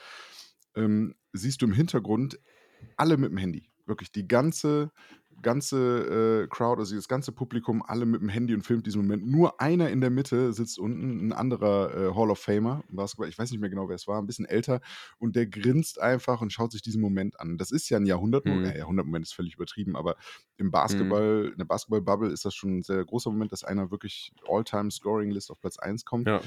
ähm, 0.75 1.15
siehst 1.33 1.61
du 1.61 1.65
im 1.65 1.73
Hintergrund 1.73 2.39
alle 2.95 3.17
mit 3.17 3.31
dem 3.31 3.37
Handy. 3.37 3.69
Wirklich 3.85 4.11
die 4.11 4.27
ganze, 4.27 4.91
ganze 5.41 6.43
äh, 6.43 6.47
Crowd, 6.47 6.79
also 6.79 6.95
das 6.95 7.07
ganze 7.07 7.31
Publikum, 7.31 7.83
alle 7.85 8.05
mit 8.05 8.21
dem 8.21 8.29
Handy 8.29 8.53
und 8.53 8.63
filmt 8.63 8.85
diesen 8.87 9.01
Moment. 9.01 9.25
Nur 9.27 9.61
einer 9.61 9.89
in 9.89 10.01
der 10.01 10.09
Mitte 10.09 10.53
sitzt 10.53 10.79
unten, 10.79 11.27
ein 11.27 11.33
anderer 11.33 11.93
äh, 11.93 12.15
Hall 12.15 12.31
of 12.31 12.39
Famer 12.39 12.83
im 12.89 12.95
Basketball, 12.95 13.27
ich 13.29 13.37
weiß 13.37 13.51
nicht 13.51 13.59
mehr 13.59 13.69
genau, 13.69 13.87
wer 13.89 13.95
es 13.95 14.07
war, 14.07 14.19
ein 14.21 14.25
bisschen 14.27 14.45
älter, 14.45 14.81
und 15.19 15.35
der 15.35 15.45
grinst 15.47 15.99
einfach 16.01 16.41
und 16.41 16.51
schaut 16.53 16.71
sich 16.71 16.81
diesen 16.81 17.01
Moment 17.01 17.39
an. 17.39 17.57
Das 17.57 17.71
ist 17.71 17.89
ja 17.89 17.97
ein 17.97 18.05
Jahrhundertmoment, 18.05 18.73
äh, 18.73 18.77
Jahrhundertmoment 18.79 19.25
ist 19.25 19.33
völlig 19.33 19.55
übertrieben, 19.55 19.95
aber 19.95 20.15
im 20.57 20.71
Mhm. 20.71 20.71
Basketball, 20.71 21.49
in 21.51 21.57
der 21.57 21.65
Basketball-Bubble 21.65 22.29
ist 22.31 22.45
das 22.45 22.55
schon 22.55 22.77
ein 22.79 22.83
sehr 22.83 23.03
großer 23.05 23.29
Moment, 23.31 23.51
dass 23.51 23.63
einer 23.63 23.91
wirklich 23.91 24.33
All-Time-Scoring-List 24.47 25.51
auf 25.51 25.59
Platz 25.59 25.77
1 25.77 26.05
kommt. 26.05 26.27
Ja. 26.27 26.41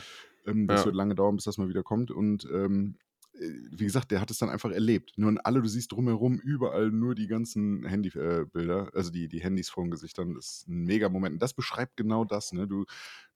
Ähm, 0.47 0.69
das 0.69 0.81
Ja. 0.81 0.85
wird 0.85 0.95
lange 0.97 1.15
dauern, 1.15 1.37
bis 1.37 1.45
das 1.45 1.59
mal 1.59 1.69
wieder 1.69 1.83
kommt. 1.83 2.11
Und 2.11 2.45
ähm, 2.53 2.97
äh, 2.99 3.08
wie 3.41 3.85
gesagt, 3.85 4.11
der 4.11 4.21
hat 4.21 4.31
es 4.31 4.39
dann 4.39 4.51
einfach 4.51 4.71
erlebt. 4.71 5.13
Nur 5.17 5.29
und 5.29 5.39
alle, 5.39 5.63
du 5.63 5.69
siehst 5.69 5.93
drumherum 5.93 6.39
überall 6.41 6.91
nur 6.91 7.15
die 7.15 7.27
ganzen 7.27 7.85
Handybilder, 7.87 8.91
also 8.95 9.11
die, 9.11 9.29
die 9.29 9.41
Handys 9.41 9.71
vor 9.71 9.85
den 9.85 9.91
Gesichtern. 9.91 10.35
Das 10.35 10.47
ist 10.47 10.69
ein 10.69 10.85
mega 10.85 11.09
Moment. 11.09 11.35
Und 11.35 11.43
das 11.43 11.55
beschreibt 11.55 11.97
genau 11.97 12.25
das. 12.25 12.53
Ne? 12.53 12.67
Du, 12.67 12.85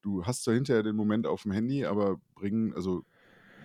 du 0.03 0.24
hast 0.24 0.44
zwar 0.44 0.55
hinterher 0.55 0.82
den 0.82 0.96
Moment 0.96 1.26
auf 1.26 1.42
dem 1.42 1.53
Handy, 1.53 1.84
aber 1.84 2.20
bringen, 2.34 2.74
also 2.74 3.05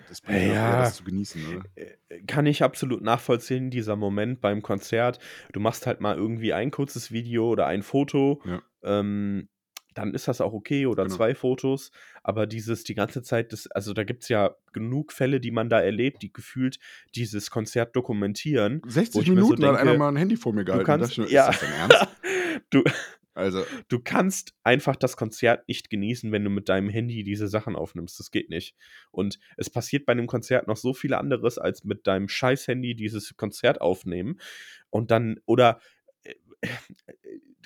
das 0.09 0.21
bringt 0.21 0.53
Ja. 0.53 0.81
das 0.83 0.95
zu 0.97 1.03
genießen, 1.03 1.41
oder? 1.47 1.65
Äh, 1.75 2.21
Kann 2.27 2.45
ich 2.45 2.63
absolut 2.63 3.01
nachvollziehen, 3.01 3.69
dieser 3.69 3.95
Moment 3.95 4.39
beim 4.39 4.61
Konzert. 4.61 5.19
Du 5.53 5.59
machst 5.59 5.85
halt 5.87 5.99
mal 6.01 6.15
irgendwie 6.15 6.53
ein 6.53 6.71
kurzes 6.71 7.11
Video 7.11 7.49
oder 7.49 7.65
ein 7.67 7.83
Foto. 7.83 8.41
Ja. 8.45 8.61
Ähm, 8.83 9.49
dann 9.97 10.13
ist 10.13 10.27
das 10.27 10.41
auch 10.41 10.53
okay 10.53 10.85
oder 10.85 11.03
Genau. 11.03 11.15
zwei 11.15 11.35
Fotos. 11.35 11.91
Aber 12.23 12.45
dieses 12.45 12.83
die 12.83 12.95
ganze 12.95 13.23
Zeit, 13.23 13.53
das, 13.53 13.67
also 13.67 13.93
da 13.93 14.03
gibt 14.03 14.23
es 14.23 14.29
ja 14.29 14.55
genug 14.73 15.11
Fälle, 15.11 15.39
die 15.39 15.51
man 15.51 15.69
da 15.69 15.79
erlebt, 15.79 16.21
die 16.21 16.31
gefühlt 16.31 16.79
dieses 17.15 17.49
Konzert 17.49 17.95
dokumentieren. 17.95 18.81
wo 18.83 18.89
60 18.89 19.21
ich 19.21 19.29
mir 19.29 19.41
so 19.41 19.45
Minuten 19.47 19.65
hat 19.65 19.75
einer 19.75 19.83
denke, 19.85 19.99
mal 19.99 20.09
ein 20.09 20.15
Handy 20.17 20.37
vor 20.37 20.53
mir 20.53 20.65
Du 20.65 20.73
gehalten. 20.73 20.85
Dachte 20.87 21.01
kannst, 21.01 21.17
ist 21.17 21.31
ja, 21.31 21.47
das 21.47 21.59
dein 21.59 21.71
Ernst? 21.73 22.07
du, 22.69 22.83
Also, 23.33 23.63
du 23.87 23.99
kannst 23.99 24.55
einfach 24.63 24.95
das 24.95 25.15
Konzert 25.15 25.67
nicht 25.67 25.91
genießen, 25.91 26.31
wenn 26.31 26.43
du 26.43 26.49
mit 26.49 26.69
deinem 26.69 26.89
Handy 26.89 27.23
diese 27.23 27.47
Sachen 27.47 27.75
aufnimmst. 27.75 28.19
Das 28.19 28.31
geht 28.31 28.49
nicht. 28.49 28.75
Und 29.11 29.39
es 29.57 29.69
passiert 29.69 30.07
bei 30.07 30.13
einem 30.13 30.25
Konzert 30.25 30.67
noch 30.67 30.77
so 30.77 30.93
viel 30.93 31.13
anderes, 31.13 31.59
als 31.59 31.83
mit 31.83 32.07
deinem 32.07 32.29
scheiß 32.29 32.67
Handy 32.67 32.95
dieses 32.95 33.37
Konzert 33.37 33.79
aufnehmen. 33.79 34.39
Und 34.89 35.11
dann, 35.11 35.39
oder 35.45 35.79
äh, 36.23 36.33
äh, 36.61 36.67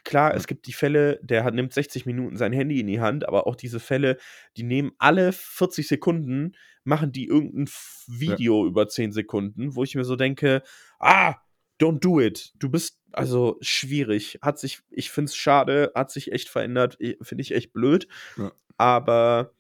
klar, 0.04 0.34
es 0.36 0.48
gibt 0.48 0.68
die 0.68 0.74
Fälle, 0.74 1.20
der 1.24 1.44
hat, 1.44 1.54
nimmt 1.54 1.74
60 1.74 2.06
Minuten 2.06 2.38
sein 2.38 2.54
Handy 2.54 2.80
in 2.80 2.88
die 2.88 3.00
Hand, 3.00 3.28
aber 3.28 3.48
auch 3.48 3.56
diese 3.56 3.80
Fälle, 3.80 4.18
die 4.58 4.64
nehmen 4.64 4.92
alle 4.98 5.32
40 5.32 5.88
Sekunden, 5.88 6.54
machen 6.84 7.12
die 7.12 7.26
irgendein 7.28 7.66
F- 7.66 8.06
ja. 8.08 8.20
Video 8.20 8.66
über 8.66 8.88
10 8.88 9.12
Sekunden, 9.12 9.76
wo 9.76 9.84
ich 9.84 9.96
mir 9.96 10.04
so 10.04 10.16
denke, 10.16 10.64
ah, 11.00 11.36
don't 11.80 12.00
do 12.00 12.20
it. 12.20 12.54
Du 12.58 12.70
bist 12.70 13.00
also 13.12 13.58
schwierig. 13.62 14.40
Hat 14.42 14.60
sich, 14.60 14.82
ich 14.90 15.12
finde 15.12 15.30
es 15.30 15.36
schade, 15.36 15.92
hat 15.96 16.12
sich 16.12 16.32
echt 16.32 16.50
verändert, 16.50 16.98
finde 17.22 17.42
ich 17.42 17.54
echt 17.54 17.74
blöd. 17.74 18.08
Ja. 18.38 18.52
Aber 18.78 19.54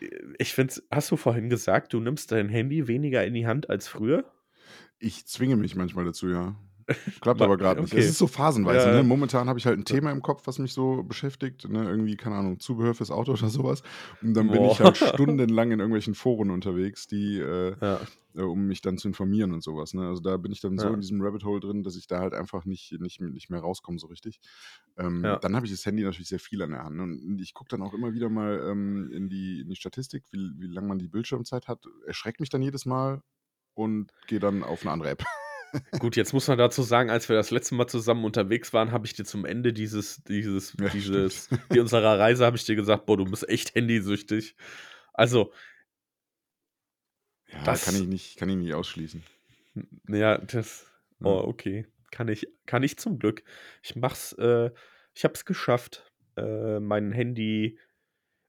äh, 0.00 0.08
ich 0.38 0.52
finde 0.52 0.72
es, 0.72 0.86
hast 0.90 1.10
du 1.10 1.16
vorhin 1.16 1.50
gesagt, 1.50 1.92
du 1.92 2.00
nimmst 2.00 2.32
dein 2.32 2.48
Handy 2.48 2.88
weniger 2.88 3.24
in 3.24 3.34
die 3.34 3.46
Hand 3.46 3.68
als 3.70 3.88
früher? 3.88 4.24
Ich 4.98 5.26
zwinge 5.26 5.56
mich 5.56 5.74
manchmal 5.74 6.04
dazu, 6.04 6.28
ja. 6.28 6.56
Klappt 7.20 7.42
aber 7.42 7.56
gerade 7.56 7.80
nicht. 7.80 7.92
Es 7.92 7.98
Okay. 7.98 8.08
ist 8.08 8.18
so 8.18 8.26
phasenweise. 8.26 8.88
Ja, 8.90 8.94
Ne? 8.96 9.02
Momentan 9.02 9.48
habe 9.48 9.58
ich 9.58 9.66
halt 9.66 9.78
ein 9.78 9.84
Thema 9.84 10.12
im 10.12 10.22
Kopf, 10.22 10.42
was 10.46 10.58
mich 10.58 10.72
so 10.72 11.02
beschäftigt. 11.02 11.68
Ne? 11.68 11.84
Irgendwie, 11.84 12.16
keine 12.16 12.36
Ahnung, 12.36 12.60
Zubehör 12.60 12.94
fürs 12.94 13.10
Auto 13.10 13.32
oder 13.32 13.48
sowas. 13.48 13.82
Und 14.22 14.34
dann 14.34 14.48
bin 14.50 14.64
ich 14.64 14.78
Boah. 14.78 14.84
halt 14.84 14.96
stundenlang 14.96 15.72
in 15.72 15.80
irgendwelchen 15.80 16.14
Foren 16.14 16.50
unterwegs, 16.50 17.06
die, 17.08 17.38
äh, 17.38 17.74
Ja. 17.80 18.00
äh, 18.36 18.42
um 18.42 18.66
mich 18.66 18.82
dann 18.82 18.98
zu 18.98 19.08
informieren 19.08 19.52
und 19.52 19.62
sowas. 19.62 19.94
Ne? 19.94 20.06
Also 20.06 20.22
da 20.22 20.36
bin 20.36 20.52
ich 20.52 20.60
dann 20.60 20.78
so 20.78 20.86
Ja. 20.86 20.94
in 20.94 21.00
diesem 21.00 21.20
Rabbit 21.20 21.44
Hole 21.44 21.58
drin, 21.60 21.82
dass 21.82 21.96
ich 21.96 22.06
da 22.06 22.20
halt 22.20 22.34
einfach 22.34 22.64
nicht, 22.64 22.92
nicht, 23.00 23.20
nicht 23.20 23.50
mehr 23.50 23.60
rauskomme 23.60 23.98
so 23.98 24.06
richtig. 24.06 24.38
Ähm. 24.96 25.22
Dann 25.40 25.56
habe 25.56 25.66
ich 25.66 25.72
das 25.72 25.84
Handy 25.84 26.04
natürlich 26.04 26.28
sehr 26.28 26.38
viel 26.40 26.62
an 26.62 26.70
der 26.70 26.84
Hand. 26.84 26.96
Ne? 26.96 27.02
Und 27.02 27.40
ich 27.40 27.52
gucke 27.54 27.68
dann 27.68 27.82
auch 27.82 27.94
immer 27.94 28.12
wieder 28.14 28.28
mal 28.28 28.60
ähm, 28.70 29.10
in, 29.12 29.28
die, 29.28 29.60
in 29.62 29.68
die 29.68 29.76
Statistik, 29.76 30.24
wie, 30.30 30.52
wie 30.58 30.66
lange 30.68 30.86
man 30.86 30.98
die 30.98 31.08
Bildschirmzeit 31.08 31.66
hat. 31.68 31.84
Erschreckt 32.06 32.38
mich 32.40 32.48
dann 32.50 32.62
jedes 32.62 32.86
Mal 32.86 33.22
und 33.74 34.12
gehe 34.28 34.38
dann 34.38 34.62
auf 34.62 34.82
eine 34.82 34.92
andere 34.92 35.10
App. 35.10 35.24
Gut, 35.98 36.16
jetzt 36.16 36.32
muss 36.32 36.48
man 36.48 36.58
dazu 36.58 36.82
sagen, 36.82 37.10
als 37.10 37.28
wir 37.28 37.36
das 37.36 37.50
letzte 37.50 37.74
Mal 37.74 37.86
zusammen 37.86 38.24
unterwegs 38.24 38.72
waren, 38.72 38.92
habe 38.92 39.06
ich 39.06 39.14
dir 39.14 39.24
zum 39.24 39.44
Ende 39.44 39.72
dieses, 39.72 40.22
dieses, 40.24 40.74
Ja, 40.80 40.88
dieses, 40.88 41.48
die 41.72 41.80
unserer 41.80 42.18
Reise, 42.18 42.44
habe 42.46 42.56
ich 42.56 42.64
dir 42.64 42.76
gesagt, 42.76 43.06
boah, 43.06 43.16
du 43.16 43.24
bist 43.24 43.48
echt 43.48 43.74
handysüchtig. 43.74 44.56
Also, 45.12 45.52
Ja, 47.48 47.62
Das- 47.64 47.84
kann 47.84 47.94
ich 47.94 48.06
nicht, 48.08 48.36
kann 48.36 48.48
ich 48.48 48.56
nicht 48.56 48.74
ausschließen. 48.74 49.22
ja, 50.08 50.38
das, 50.38 50.86
oh, 51.22 51.42
okay. 51.46 51.86
Kann 52.10 52.28
ich, 52.28 52.46
kann 52.66 52.82
ich 52.82 52.98
zum 52.98 53.18
Glück. 53.18 53.42
Ich 53.82 53.94
mach's, 53.96 54.32
äh, 54.34 54.70
ich 55.14 55.24
hab's 55.24 55.44
geschafft, 55.44 56.10
äh, 56.36 56.80
mein 56.80 57.12
Handy 57.12 57.78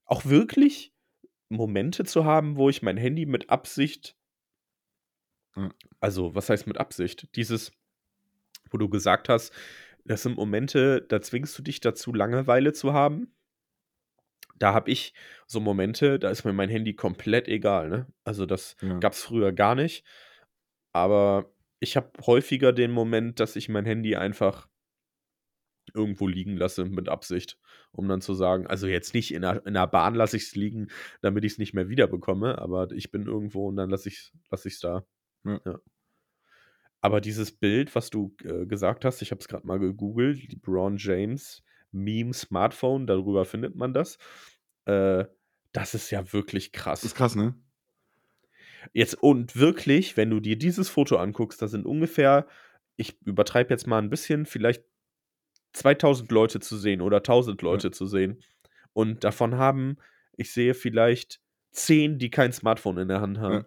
auch 0.04 0.24
wirklich 0.24 0.94
Momente 1.48 2.04
zu 2.04 2.24
haben, 2.24 2.56
wo 2.56 2.68
ich 2.68 2.82
mein 2.82 2.96
Handy 2.96 3.24
mit 3.26 3.50
Absicht, 3.50 4.16
Also 6.00 6.34
was 6.34 6.48
heißt 6.50 6.66
mit 6.66 6.78
Absicht? 6.78 7.34
Dieses, 7.36 7.72
wo 8.70 8.78
du 8.78 8.88
gesagt 8.88 9.28
hast, 9.28 9.52
das 10.04 10.22
sind 10.22 10.36
Momente, 10.36 11.02
da 11.02 11.20
zwingst 11.20 11.58
du 11.58 11.62
dich 11.62 11.80
dazu, 11.80 12.14
Langeweile 12.14 12.72
zu 12.72 12.92
haben. 12.92 13.34
Da 14.56 14.74
habe 14.74 14.90
ich 14.90 15.14
so 15.46 15.60
Momente, 15.60 16.18
da 16.18 16.30
ist 16.30 16.44
mir 16.44 16.52
mein 16.52 16.68
Handy 16.68 16.94
komplett 16.94 17.48
egal, 17.48 17.88
ne? 17.88 18.06
Also 18.24 18.44
das 18.46 18.76
Ja. 18.80 18.98
gab 18.98 19.12
es 19.12 19.22
früher 19.22 19.52
gar 19.52 19.74
nicht. 19.74 20.04
Aber 20.92 21.52
ich 21.80 21.96
habe 21.96 22.10
häufiger 22.26 22.72
den 22.72 22.90
Moment, 22.90 23.40
dass 23.40 23.56
ich 23.56 23.68
mein 23.68 23.84
Handy 23.84 24.16
einfach 24.16 24.68
irgendwo 25.94 26.26
liegen 26.28 26.56
lasse 26.56 26.84
mit 26.84 27.08
Absicht, 27.08 27.58
um 27.92 28.08
dann 28.08 28.20
zu 28.20 28.34
sagen, 28.34 28.66
also 28.66 28.86
jetzt 28.86 29.14
nicht 29.14 29.32
in 29.32 29.42
der, 29.42 29.64
in 29.66 29.74
der 29.74 29.86
Bahn 29.86 30.14
lasse 30.14 30.36
ich 30.36 30.44
es 30.44 30.54
liegen, 30.54 30.88
damit 31.22 31.44
ich 31.44 31.52
es 31.52 31.58
nicht 31.58 31.72
mehr 31.74 31.88
wiederbekomme, 31.88 32.58
aber 32.58 32.90
ich 32.92 33.10
bin 33.10 33.26
irgendwo 33.26 33.68
und 33.68 33.76
dann 33.76 33.90
lasse 33.90 34.08
ich 34.08 34.16
es 34.18 34.32
lass 34.50 34.66
ich's 34.66 34.80
da. 34.80 35.04
Ja. 35.44 35.60
Ja. 35.64 35.80
Aber 37.00 37.20
dieses 37.20 37.52
Bild, 37.52 37.94
was 37.94 38.10
du 38.10 38.34
äh, 38.42 38.66
gesagt 38.66 39.04
hast, 39.04 39.22
ich 39.22 39.30
habe 39.30 39.40
es 39.40 39.48
gerade 39.48 39.66
mal 39.66 39.78
gegoogelt, 39.78 40.52
LeBron 40.52 40.96
James 40.96 41.62
Meme 41.92 42.34
Smartphone, 42.34 43.06
darüber 43.06 43.44
findet 43.44 43.76
man 43.76 43.94
das. 43.94 44.18
Äh, 44.84 45.24
das 45.72 45.94
ist 45.94 46.10
ja 46.10 46.32
wirklich 46.32 46.72
krass. 46.72 47.04
Ist 47.04 47.14
krass, 47.14 47.36
ne? 47.36 47.54
Jetzt 48.92 49.14
und 49.14 49.56
wirklich, 49.56 50.16
wenn 50.16 50.30
du 50.30 50.40
dir 50.40 50.56
dieses 50.56 50.88
Foto 50.88 51.16
anguckst, 51.16 51.60
da 51.60 51.68
sind 51.68 51.86
ungefähr, 51.86 52.46
ich 52.96 53.20
übertreibe 53.22 53.70
jetzt 53.70 53.86
mal 53.86 53.98
ein 53.98 54.10
bisschen, 54.10 54.46
vielleicht 54.46 54.84
2000 55.74 56.30
Leute 56.30 56.60
zu 56.60 56.76
sehen 56.76 57.00
oder 57.00 57.18
1000 57.18 57.60
Leute 57.62 57.90
zu 57.90 58.06
sehen. 58.06 58.42
Und 58.92 59.24
davon 59.24 59.56
haben, 59.56 59.98
ich 60.36 60.52
sehe 60.52 60.74
vielleicht 60.74 61.40
10, 61.72 62.18
die 62.18 62.30
kein 62.30 62.52
Smartphone 62.52 62.98
in 62.98 63.08
der 63.08 63.20
Hand 63.20 63.38
haben. 63.38 63.54
Ja. 63.54 63.66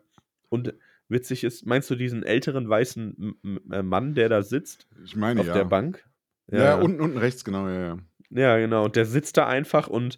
Und 0.49 0.74
witzig 1.12 1.43
ist, 1.43 1.66
meinst 1.66 1.89
du 1.89 1.95
diesen 1.95 2.24
älteren 2.24 2.68
weißen 2.68 3.36
äh, 3.72 3.84
Mann, 3.84 4.16
der 4.16 4.30
da 4.30 4.41
sitzt 4.41 4.88
Ich 5.03 5.16
meine, 5.16 5.41
auf 5.41 5.47
ja. 5.47 5.53
der 5.53 5.66
Bank? 5.66 6.07
Ja, 6.47 6.76
unten, 6.76 6.99
unten 6.99 7.18
rechts, 7.18 7.45
genau, 7.45 7.68
ja, 7.68 7.80
ja. 7.80 7.97
Ja, 8.30 8.57
genau. 8.57 8.86
Und 8.86 8.95
der 8.95 9.05
sitzt 9.05 9.38
da 9.38 9.47
einfach 9.47 9.88
und 9.88 10.18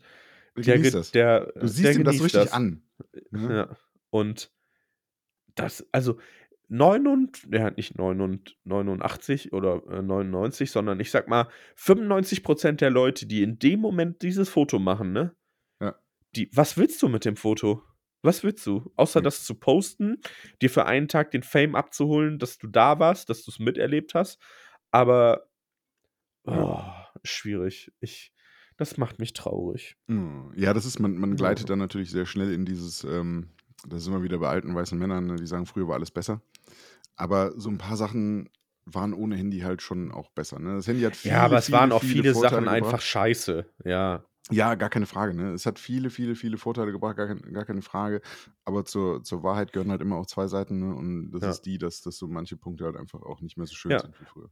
der, 0.56 0.78
das. 0.80 1.12
der 1.12 1.52
Du 1.60 1.68
siehst 1.68 1.86
der 1.86 1.96
ihm 1.96 2.04
das 2.04 2.16
richtig 2.16 2.44
das. 2.44 2.54
an. 2.54 2.84
Ne? 3.32 3.56
Ja. 3.56 3.78
Und 4.10 4.52
das, 5.56 5.88
also 5.92 6.20
9 6.70 7.08
und, 7.08 7.48
ja, 7.52 7.70
nicht 7.72 7.98
9 7.98 8.22
und 8.22 8.58
89 8.64 9.54
oder 9.54 9.84
äh, 9.90 10.02
99, 10.02 10.72
sondern 10.72 11.00
ich 11.00 11.12
sag 11.12 11.28
mal 11.28 11.48
95% 11.78 12.74
der 12.74 12.90
Leute, 12.90 13.26
die 13.26 13.44
in 13.44 13.60
dem 13.60 13.80
Moment 13.80 14.22
dieses 14.22 14.50
Foto 14.50 14.80
machen, 14.80 15.12
ne? 15.12 15.36
Ja. 15.80 15.96
Die, 16.36 16.50
was 16.54 16.78
willst 16.78 17.02
du 17.02 17.10
mit 17.10 17.26
dem 17.26 17.36
Foto? 17.36 17.84
Was 18.24 18.44
willst 18.44 18.66
du? 18.66 18.92
Außer 18.96 19.20
Nix. 19.20 19.36
das 19.38 19.46
zu 19.46 19.56
posten, 19.56 20.22
dir 20.62 20.70
für 20.70 20.86
einen 20.86 21.08
Tag 21.08 21.32
den 21.32 21.44
Fame 21.44 21.76
abzuholen, 21.76 22.40
dass 22.40 22.58
du 22.58 22.68
da 22.68 22.98
warst, 23.00 23.30
dass 23.30 23.44
du 23.44 23.52
es 23.52 23.60
miterlebt 23.60 24.16
hast. 24.16 24.40
Aber 24.92 25.48
oh, 26.46 26.80
schwierig. 27.24 27.92
Ich, 28.00 28.34
das 28.78 28.98
macht 28.98 29.20
mich 29.20 29.34
traurig. 29.34 29.98
Mm, 30.08 30.52
Ja, 30.56 30.74
das 30.74 30.86
ist, 30.86 31.00
man, 31.00 31.18
man 31.18 31.36
gleitet 31.36 31.70
dann 31.70 31.80
natürlich 31.80 32.12
sehr 32.12 32.26
schnell 32.26 32.54
in 32.54 32.66
dieses, 32.66 33.04
ähm, 33.04 33.50
das 33.88 34.02
ist 34.02 34.08
immer 34.08 34.24
wieder 34.24 34.40
bei 34.40 34.50
alten 34.50 34.74
weißen 34.74 34.98
Männern, 34.98 35.28
ne, 35.28 35.36
die 35.36 35.46
sagen, 35.48 35.66
früher 35.66 35.88
war 35.88 35.96
alles 35.96 36.12
besser. 36.12 36.42
Aber 37.16 37.52
so 37.60 37.70
ein 37.70 37.78
paar 37.78 37.98
Sachen 37.98 38.50
waren 38.86 39.14
ohne 39.14 39.36
Handy 39.36 39.60
halt 39.60 39.82
schon 39.82 40.12
auch 40.12 40.30
besser. 40.30 40.60
Ne? 40.60 40.76
Das 40.76 40.88
Handy 40.88 41.04
hat 41.04 41.16
viele, 41.16 41.36
ja, 41.36 41.44
aber 41.44 41.58
es 41.58 41.68
viele, 41.68 41.78
waren 41.78 41.92
auch 41.92 42.02
viele 42.02 42.22
viele 42.24 42.34
Sachen 42.36 42.60
gebracht. 42.60 42.76
einfach 42.76 43.02
scheiße. 43.02 43.66
Ja. 43.86 44.26
Ja, 44.52 44.76
gar 44.76 44.90
keine 44.90 45.06
Frage. 45.06 45.34
Ne? 45.34 45.54
Es 45.54 45.66
hat 45.66 45.80
viele, 45.80 46.10
viele, 46.10 46.36
viele 46.36 46.58
Vorteile 46.58 46.92
gebracht, 46.92 47.16
gar, 47.16 47.28
kein, 47.28 47.42
gar 47.54 47.66
keine 47.66 47.82
Frage. 47.82 48.22
Aber 48.66 48.84
zur, 48.86 49.24
zur 49.24 49.42
Wahrheit 49.44 49.72
gehören 49.72 49.90
halt 49.92 50.02
immer 50.02 50.18
auch 50.18 50.26
zwei 50.26 50.48
Seiten. 50.48 50.80
Ne? 50.80 50.94
Und 50.96 51.32
das 51.32 51.44
Ja. 51.44 51.52
ist 51.52 51.62
die, 51.66 51.78
dass, 51.78 52.02
dass 52.02 52.18
so 52.18 52.28
manche 52.28 52.58
Punkte 52.58 52.84
halt 52.86 52.98
einfach 52.98 53.22
auch 53.22 53.42
nicht 53.42 53.58
mehr 53.58 53.68
so 53.68 53.76
schön 53.76 53.92
Ja. 53.94 54.00
sind 54.00 54.20
wie 54.20 54.26
früher. 54.26 54.50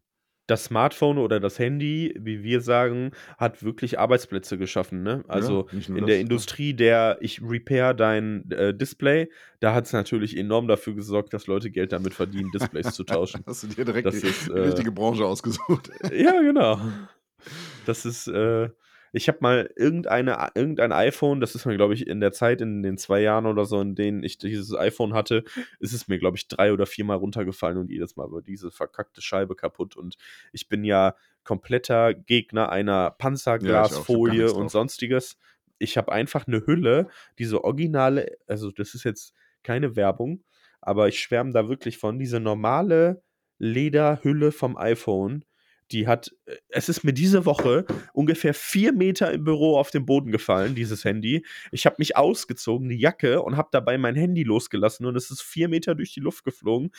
das 0.47 0.65
Smartphone 0.65 1.17
oder 1.17 1.39
das 1.39 1.59
Handy, 1.59 2.13
wie 2.19 2.43
wir 2.43 2.59
sagen, 2.61 3.11
hat 3.37 3.63
wirklich 3.63 3.99
Arbeitsplätze 3.99 4.57
geschaffen, 4.57 5.01
ne? 5.01 5.23
Also, 5.29 5.69
nur 5.87 5.99
in 5.99 6.01
das, 6.01 6.07
der 6.07 6.15
ja. 6.15 6.21
Industrie 6.21 6.73
der 6.73 7.17
ich 7.21 7.41
repair 7.41 7.93
dein, 7.93 8.51
äh, 8.51 8.73
Display, 8.75 9.29
da 9.61 9.73
hat's 9.73 9.93
natürlich 9.93 10.35
enorm 10.35 10.67
dafür 10.67 10.93
gesorgt, 10.93 11.33
dass 11.33 11.47
Leute 11.47 11.71
Geld 11.71 11.93
damit 11.93 12.13
verdienen, 12.15 12.51
Displays 12.51 12.93
zu 12.93 13.05
tauschen. 13.05 13.43
Hast 13.47 13.63
du 13.63 13.67
dir 13.67 13.85
direkt 13.85 14.07
Das 14.07 14.15
die 14.23 14.27
ist, 14.27 14.47
äh 14.49 14.59
richtige 14.59 14.91
Branche 14.91 15.25
ausgesucht. 15.25 15.89
Ja, 16.11 16.41
genau. 16.41 16.79
Das 17.85 18.05
ist, 18.05 18.27
äh 18.27 18.69
ich 19.13 19.27
habe 19.27 19.39
mal 19.41 19.69
irgendeine 19.75 20.49
irgendein 20.55 20.91
iPhone, 20.91 21.41
das 21.41 21.55
ist 21.55 21.65
mir, 21.65 21.75
glaube 21.77 21.93
ich, 21.93 22.07
in 22.07 22.19
der 22.21 22.31
Zeit 22.31 22.61
in 22.61 22.83
den 22.83 22.97
2 22.97 23.21
Jahren 23.21 23.45
oder 23.45 23.65
so, 23.65 23.79
in 23.81 23.95
denen 23.95 24.23
ich 24.23 24.37
dieses 24.37 24.73
iPhone 24.75 25.13
hatte, 25.13 25.43
ist 25.79 25.93
es 25.93 26.07
mir, 26.07 26.19
glaube 26.19 26.37
ich, 26.37 26.47
3 26.47 26.73
oder 26.73 26.85
viermal 26.85 27.17
runtergefallen 27.17 27.77
und 27.77 27.89
jedes 27.91 28.15
Mal 28.15 28.31
war 28.31 28.41
diese 28.41 28.71
verkackte 28.71 29.21
Scheibe 29.21 29.55
kaputt 29.55 29.95
und 29.97 30.17
ich 30.53 30.69
bin 30.69 30.83
ja 30.83 31.15
kompletter 31.43 32.13
Gegner 32.13 32.69
einer 32.71 33.11
Ja, 33.59 33.87
Panzerglasfolie 33.89 34.51
nix 34.51 34.53
und. 34.53 34.71
Sonstiges. 34.71 35.37
Ich 35.79 35.97
habe 35.97 36.11
einfach 36.11 36.47
'ne 36.47 36.65
Hülle, 36.65 37.09
diese 37.39 37.63
originale 37.63 38.37
also, 38.47 38.71
das 38.71 38.93
ist 38.95 39.03
jetzt 39.03 39.33
keine 39.63 39.95
Werbung, 39.95 40.43
aber 40.81 41.07
ich 41.07 41.19
schwärme 41.19 41.51
da 41.53 41.69
wirklich 41.69 41.97
von, 41.97 42.19
diese 42.19 42.39
normale 42.39 43.23
Lederhülle 43.59 44.51
vom 44.51 44.77
iPhone, 44.77 45.45
die 45.91 46.07
hat 46.07 46.31
äh, 46.45 46.55
es 46.69 46.89
ist 46.89 47.03
mir 47.03 47.13
diese 47.13 47.45
Woche 47.45 47.85
ungefähr 48.13 48.53
4 48.53 48.93
Meter 48.93 49.31
im 49.31 49.43
Büro 49.43 49.77
auf 49.77 49.91
den 49.91 50.05
Boden 50.05 50.31
gefallen, 50.31 50.75
dieses 50.75 51.03
Handy. 51.05 51.45
Ich 51.71 51.85
habe 51.85 51.97
mich 51.99 52.17
ausgezogen, 52.17 52.89
die 52.89 52.97
Jacke, 52.99 53.41
und 53.41 53.57
habe 53.57 53.69
dabei 53.71 53.97
mein 53.97 54.15
Handy 54.15 54.43
losgelassen 54.43 55.05
und 55.05 55.15
es 55.15 55.31
ist 55.31 55.41
4 55.41 55.67
Meter 55.69 55.95
durch 55.95 56.13
die 56.13 56.19
Luft 56.21 56.43
geflogen, 56.43 56.91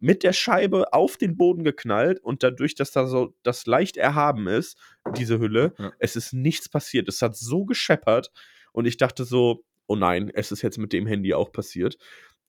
mit 0.00 0.22
der 0.22 0.32
Scheibe 0.32 0.92
auf 0.92 1.16
den 1.16 1.36
Boden 1.36 1.64
geknallt 1.64 2.20
und 2.20 2.42
dadurch, 2.42 2.74
dass 2.74 2.92
da 2.92 3.06
so 3.06 3.34
das 3.42 3.66
leicht 3.66 3.96
erhaben 3.96 4.46
ist, 4.46 4.78
diese 5.16 5.38
Hülle, 5.40 5.74
Ja. 5.78 5.92
es 5.98 6.16
ist 6.16 6.32
nichts 6.32 6.68
passiert. 6.68 7.08
Es 7.08 7.20
hat 7.22 7.36
so 7.36 7.64
gescheppert 7.64 8.30
und 8.72 8.86
ich 8.86 8.96
dachte 8.96 9.24
so: 9.24 9.64
„Oh 9.86 9.96
nein, 9.96 10.30
es 10.34 10.52
ist 10.52 10.62
jetzt 10.62 10.78
mit 10.78 10.92
dem 10.92 11.06
Handy 11.06 11.34
auch 11.34 11.52
passiert.“ 11.52 11.98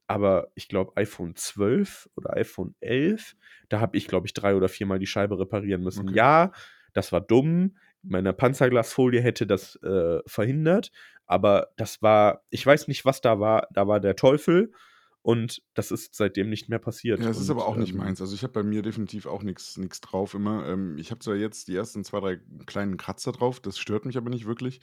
Aber 0.10 0.48
ich 0.56 0.68
glaube, 0.68 0.98
iPhone 0.98 1.36
12 1.36 2.10
oder 2.16 2.36
iPhone 2.36 2.74
11, 2.80 3.36
da 3.70 3.80
habe 3.80 3.96
ich, 3.96 4.08
glaube 4.08 4.26
ich, 4.26 4.34
3 4.34 4.56
oder 4.56 4.68
viermal 4.68 4.98
die 4.98 5.06
Scheibe 5.06 5.38
reparieren 5.38 5.84
müssen. 5.84 6.10
Okay. 6.10 6.18
Ja, 6.18 6.52
das 6.94 7.12
war 7.12 7.22
dumm. 7.22 7.78
Meine 8.02 8.34
Panzerglasfolie 8.34 9.22
hätte 9.22 9.46
das, 9.46 9.76
äh, 9.84 10.20
verhindert, 10.26 10.92
aber 11.28 11.68
das 11.78 12.02
war 12.02 12.42
ich 12.50 12.66
weiß 12.66 12.88
nicht, 12.88 13.06
was 13.06 13.22
da 13.22 13.40
war. 13.40 13.68
Da 13.72 13.88
war 13.88 14.00
der 14.00 14.16
Teufel 14.16 14.72
und 15.22 15.62
das 15.76 15.92
ist 15.92 16.16
seitdem 16.16 16.50
nicht 16.50 16.70
mehr 16.70 16.80
passiert 16.80 17.22
Ja, 17.22 17.28
es 17.30 17.40
ist 17.40 17.50
und, 17.50 17.50
aber 17.50 17.66
auch 17.66 17.76
nicht 17.76 17.96
ähm 17.96 17.96
meins. 17.96 18.22
Also, 18.22 18.36
ich 18.36 18.44
habe 18.44 18.54
bei 18.54 18.64
mir 18.64 18.82
definitiv 18.84 19.26
auch 19.26 19.42
nix 19.42 19.74
drauf 20.02 20.36
immer. 20.36 20.66
Ähm, 20.68 20.98
ich 20.98 21.10
habe 21.12 21.20
zwar 21.20 21.36
jetzt 21.36 21.68
die 21.68 21.76
ersten 21.76 22.04
2, 22.04 22.20
3 22.20 22.40
kleinen 22.68 22.98
Kratzer 22.98 23.32
drauf, 23.32 23.60
das 23.60 23.80
stört 23.80 24.06
mich 24.06 24.16
aber 24.16 24.30
nicht 24.30 24.46
wirklich, 24.46 24.80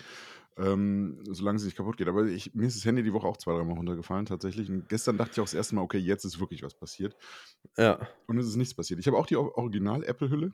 ähm, 0.58 1.22
solange 1.30 1.58
sie 1.60 1.66
nicht 1.66 1.76
kaputt 1.76 1.96
geht. 1.96 2.08
Aber 2.08 2.26
ich 2.26 2.54
mir 2.54 2.66
ist 2.66 2.76
das 2.76 2.84
Handy 2.84 3.02
die 3.04 3.12
Woche 3.12 3.26
auch 3.28 3.36
2, 3.36 3.52
dreimal 3.54 3.76
runtergefallen 3.76 4.26
tatsächlich 4.26 4.70
und 4.70 4.88
gestern 4.88 5.18
dachte 5.18 5.32
ich 5.34 5.40
auch 5.40 5.44
das 5.44 5.54
1. 5.54 5.76
Mal: 5.76 5.82
„Okay, 5.82 5.98
jetzt 5.98 6.24
ist 6.24 6.40
wirklich 6.40 6.62
was 6.62 6.74
passiert.“ 6.74 7.16
Ja. 7.76 8.08
Und 8.28 8.38
es 8.38 8.46
ist 8.48 8.56
nichts 8.56 8.74
passiert. 8.74 8.98
Ich 9.00 9.06
habe 9.06 9.16
auch 9.16 9.26
die 9.26 9.36
Original-Apple-Hülle, 9.36 10.52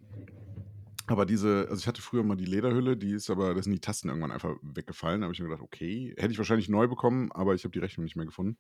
aber 1.07 1.26
diese 1.26 1.66
also, 1.68 1.76
ich 1.80 1.86
hatte 1.86 2.03
früher 2.03 2.22
mal 2.24 2.36
die 2.36 2.44
Lederhülle, 2.44 2.96
die 2.96 3.12
ist 3.12 3.30
aber 3.30 3.55
da 3.55 3.62
sind 3.62 3.72
die 3.72 3.80
Tasten 3.80 4.09
irgendwann 4.09 4.32
einfach 4.32 4.57
weggefallen. 4.62 5.20
Da 5.20 5.24
habe 5.26 5.34
ich 5.34 5.40
mir 5.40 5.48
gedacht: 5.48 5.62
„Okay, 5.62 6.14
hätte 6.18 6.32
ich 6.32 6.38
wahrscheinlich 6.38 6.68
neu 6.68 6.88
bekommen, 6.88 7.32
aber 7.32 7.55
ich 7.55 7.64
habe 7.64 7.72
die 7.72 7.78
Rechnung 7.80 8.05
nicht 8.05 8.16
mehr 8.16 8.26
gefunden.“ 8.26 8.59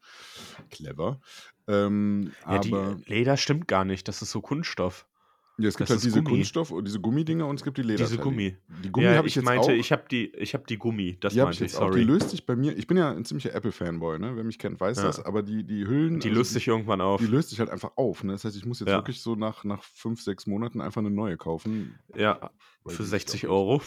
Clever. 0.70 1.20
Ähm, 1.68 2.36
Ja, 2.46 2.58
die 2.60 2.70
aber 2.70 3.00
Leder 3.06 3.36
stimmt 3.36 3.66
gar 3.68 3.84
nicht, 3.84 4.06
das 4.08 4.22
ist 4.22 4.30
so 4.30 4.40
Kunststoff. 4.40 5.08
Ja, 5.62 5.68
es 5.68 5.76
gibt 5.76 5.90
Das 5.90 5.90
halt 5.90 6.02
diese 6.02 6.22
Gummi. 6.22 6.22
Kunststoff 6.22 6.70
und 6.72 6.86
diese 6.86 7.00
Gummidinger 7.00 7.46
und 7.46 7.56
es 7.56 7.62
gibt 7.64 7.78
die 7.78 7.82
Diese 7.98 8.18
Lederteile. 8.18 8.18
Gummi. 8.18 8.56
Die 8.68 8.90
Gummi 8.90 9.12
Ja, 9.12 9.16
habe 9.16 9.28
ich 9.28 9.34
ich 9.34 9.36
jetzt 9.36 9.54
meinte, 9.54 9.72
auch. 9.72 9.74
ich 9.74 9.92
habe 9.92 10.04
die 10.10 10.28
ich 10.34 10.54
habe 10.54 10.64
die 10.68 10.78
Gummi, 10.78 11.18
das 11.20 11.36
Die 11.36 11.40
habe 11.40 11.52
ich 11.52 11.60
meinte 11.60 11.64
ich, 11.64 11.70
jetzt 11.70 11.76
auch. 11.76 11.90
Die 11.90 12.00
sorry. 12.00 12.02
löst 12.02 12.30
sich 12.30 12.46
bei 12.46 12.56
mir 12.56 12.76
ich 12.76 12.86
bin 12.86 12.96
ja 12.96 13.10
'n 13.12 13.24
ziemlicher 13.24 13.54
Apple-Fanboy, 13.54 14.18
ne? 14.18 14.36
Wer 14.36 14.44
mich 14.44 14.58
kennt, 14.58 14.80
weiß 14.80 15.00
das, 15.00 15.20
Ja. 15.20 15.24
aber 15.24 15.42
die 15.42 15.64
die 15.64 15.86
Hüllen 15.86 16.20
Die 16.20 16.28
also 16.28 16.30
löst 16.30 16.52
die 16.52 16.54
sich 16.54 16.68
irgendwann 16.68 17.00
die 17.18 17.26
auf. 17.26 17.26
löst 17.26 17.50
sich 17.50 17.60
halt 17.60 17.70
einfach 17.70 17.92
auf, 17.96 18.24
ne? 18.24 18.32
Das 18.32 18.44
heißt, 18.44 18.56
ich 18.56 18.64
muss 18.64 18.80
jetzt 18.80 18.94
Ja. 18.94 18.96
wirklich 18.96 19.20
so 19.22 19.34
nach 19.36 19.64
nach 19.64 19.84
5, 19.84 20.22
6 20.22 20.46
Monaten 20.46 20.80
einfach 20.80 21.02
'ne 21.02 21.10
neue 21.10 21.36
kaufen. 21.36 22.02
Ja, 22.14 22.50
Weiß 22.84 22.98
für 22.98 23.04
ich 23.04 23.10
nicht, 23.12 23.24
60 23.24 23.26
auch 23.30 23.48
nicht. 23.48 23.48
€. 23.48 23.80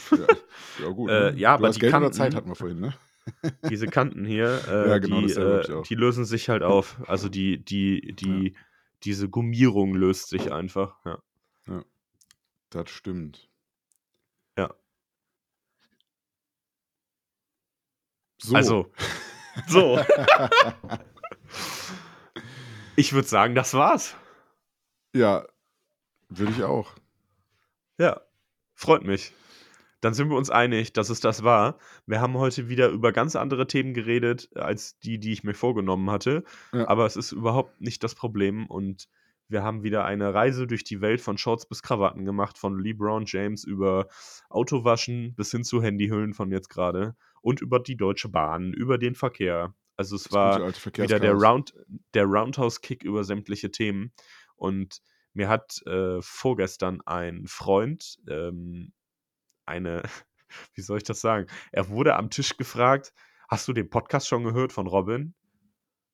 Ja, 0.78 0.90
gut, 0.90 1.14
Äh, 1.34 1.36
ne? 1.36 1.40
ja, 1.40 1.54
Du 1.56 1.56
aber 1.56 1.70
die 1.70 1.80
Geld 1.80 1.98
oder 1.98 2.12
Zeit 2.12 2.34
Kanten 2.34 2.36
hatten 2.36 2.50
wir 2.50 2.56
vorhin, 2.56 2.80
ne? 2.80 2.94
diese 3.70 3.90
Kanten 3.90 4.26
hier, 4.26 4.68
äh, 4.68 4.96
Ja, 4.96 5.00
genau, 5.00 5.22
die, 5.22 5.34
äh, 5.34 5.64
die 5.90 5.96
lösen 5.96 6.26
sich 6.26 6.50
halt 6.50 6.64
auf. 6.64 7.02
Also, 7.08 7.30
die 7.30 7.64
die 7.64 8.16
die 8.16 8.58
diese 9.04 9.30
Gummierung 9.30 9.96
löst 9.96 10.30
sich 10.30 10.52
einfach, 10.52 11.00
ja. 11.06 11.20
Das 12.76 12.90
stimmt. 12.90 13.50
Ja. 14.58 14.76
So. 18.38 18.54
Also, 18.54 18.92
so. 19.70 19.98
Ich 22.98 23.14
würde 23.14 23.30
sagen, 23.30 23.56
das 23.56 23.74
war's. 23.76 24.18
Ja, 25.14 25.48
würde 26.28 26.52
ich 26.52 26.64
auch. 26.66 26.92
Ja, 27.98 28.20
freut 28.74 29.06
mich. 29.06 29.32
Dann 30.02 30.14
sind 30.14 30.30
wir 30.30 30.36
uns 30.36 30.50
einig, 30.50 30.92
dass 30.92 31.10
es 31.10 31.22
das 31.22 31.46
war. 31.46 31.80
Wir 32.06 32.20
haben 32.20 32.38
heute 32.38 32.68
wieder 32.68 32.90
über 32.90 33.14
ganz 33.14 33.38
andere 33.38 33.68
Themen 33.68 33.94
geredet, 33.94 34.50
als 34.54 35.00
die, 35.00 35.18
die 35.18 35.32
ich 35.32 35.46
mir 35.46 35.54
vorgenommen 35.54 36.10
hatte. 36.12 36.44
Ja. 36.74 36.90
Aber 36.90 37.06
es 37.06 37.16
ist 37.16 37.32
überhaupt 37.32 37.80
nicht 37.80 38.04
das 38.04 38.16
Problem 38.16 38.68
und 38.68 39.08
wir 39.48 39.64
haben 39.64 39.84
wieder 39.84 40.06
eine 40.06 40.34
Reise 40.34 40.68
durch 40.68 40.84
die 40.84 41.02
Welt 41.02 41.22
von 41.22 41.38
Shorts 41.38 41.68
bis 41.68 41.82
Krawatten 41.82 42.26
gemacht, 42.26 42.58
von 42.58 42.80
LeBron 42.80 43.26
James 43.28 43.64
über 43.64 44.08
Autowaschen 44.50 45.36
bis 45.36 45.52
hin 45.52 45.64
zu 45.64 45.82
Handyhüllen 45.82 46.34
von 46.34 46.52
jetzt 46.52 46.70
grade 46.70 47.16
und 47.42 47.62
über 47.62 47.80
die 47.80 47.96
Deutsche 47.98 48.30
Bahn, 48.30 48.74
über 48.74 48.98
den 48.98 49.16
Verkehr. 49.16 49.76
Also, 49.98 50.16
es 50.16 50.24
Das 50.24 50.34
war 50.34 50.74
wieder 50.96 51.20
der. 51.20 51.34
Round 51.34 51.74
der 52.14 52.26
Roundhouse-Kick 52.26 53.04
über 53.04 53.24
sämtliche 53.24 53.72
Themen. 53.72 54.12
Und 54.56 55.02
mir 55.34 55.48
hat, 55.48 55.82
äh, 55.86 56.22
vorgestern 56.22 57.02
ein 57.06 57.46
Freund, 57.48 58.18
ähm, 58.28 58.94
eine 59.66 60.04
wie 60.74 60.82
soll 60.82 60.98
ich 60.98 61.04
das 61.04 61.22
sagen? 61.22 61.48
Er 61.72 61.90
wurde 61.90 62.16
am 62.16 62.30
Tisch 62.30 62.58
gefragt: 62.58 63.14
„Hast 63.48 63.68
du 63.68 63.74
den 63.74 63.90
Podcast 63.90 64.28
schon 64.28 64.44
gehört 64.44 64.74
von 64.74 64.88
Robin?“ 64.88 65.34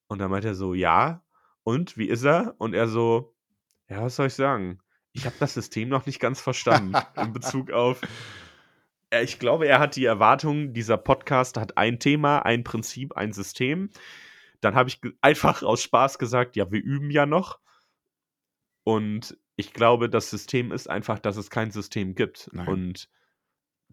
Und 0.08 0.20
dann 0.20 0.32
meinte 0.32 0.50
er 0.50 0.56
so: 0.56 0.74
„Ja. 0.74 1.24
Und, 1.64 1.97
wie 1.97 2.07
ist 2.07 2.24
er?“ 2.24 2.55
Und 2.57 2.74
er 2.74 2.88
so: 2.88 3.36
„Ja, 3.89 4.03
was 4.03 4.16
soll 4.16 4.28
ich 4.28 4.34
sagen? 4.34 4.80
Ich 5.14 5.26
habe 5.26 5.36
das 5.39 5.53
System 5.53 5.89
noch 5.89 6.05
nicht 6.05 6.20
ganz 6.20 6.41
verstanden.“ 6.41 6.93
In 7.18 7.34
Bezug 7.34 7.72
auf 7.72 8.01
ich 9.20 9.39
glaube, 9.39 9.68
er 9.68 9.80
hat 9.80 9.97
die 9.97 10.05
Erwartung, 10.05 10.74
dieser 10.74 10.97
Podcast 10.97 11.57
hat 11.57 11.78
ein 11.78 11.99
Thema, 11.99 12.39
ein 12.39 12.64
Prinzip, 12.64 13.18
ein 13.18 13.34
System. 13.34 13.89
Dann 14.62 14.76
habe 14.76 14.89
ich 14.89 15.01
einfach 15.20 15.64
aus 15.64 15.84
Spaß 15.84 16.18
gesagt: 16.18 16.55
„Ja, 16.55 16.72
wir 16.72 16.82
üben 16.82 17.12
ja 17.12 17.26
noch.“ 17.26 17.59
Und 18.84 19.38
ich 19.57 19.74
glaube, 19.74 20.09
das 20.09 20.30
System 20.30 20.72
ist 20.72 20.89
einfach, 20.89 21.20
dass 21.20 21.36
es 21.36 21.49
kein 21.49 21.72
System 21.72 22.16
gibt 22.16 22.49
Nein. 22.53 22.68
und 22.68 23.09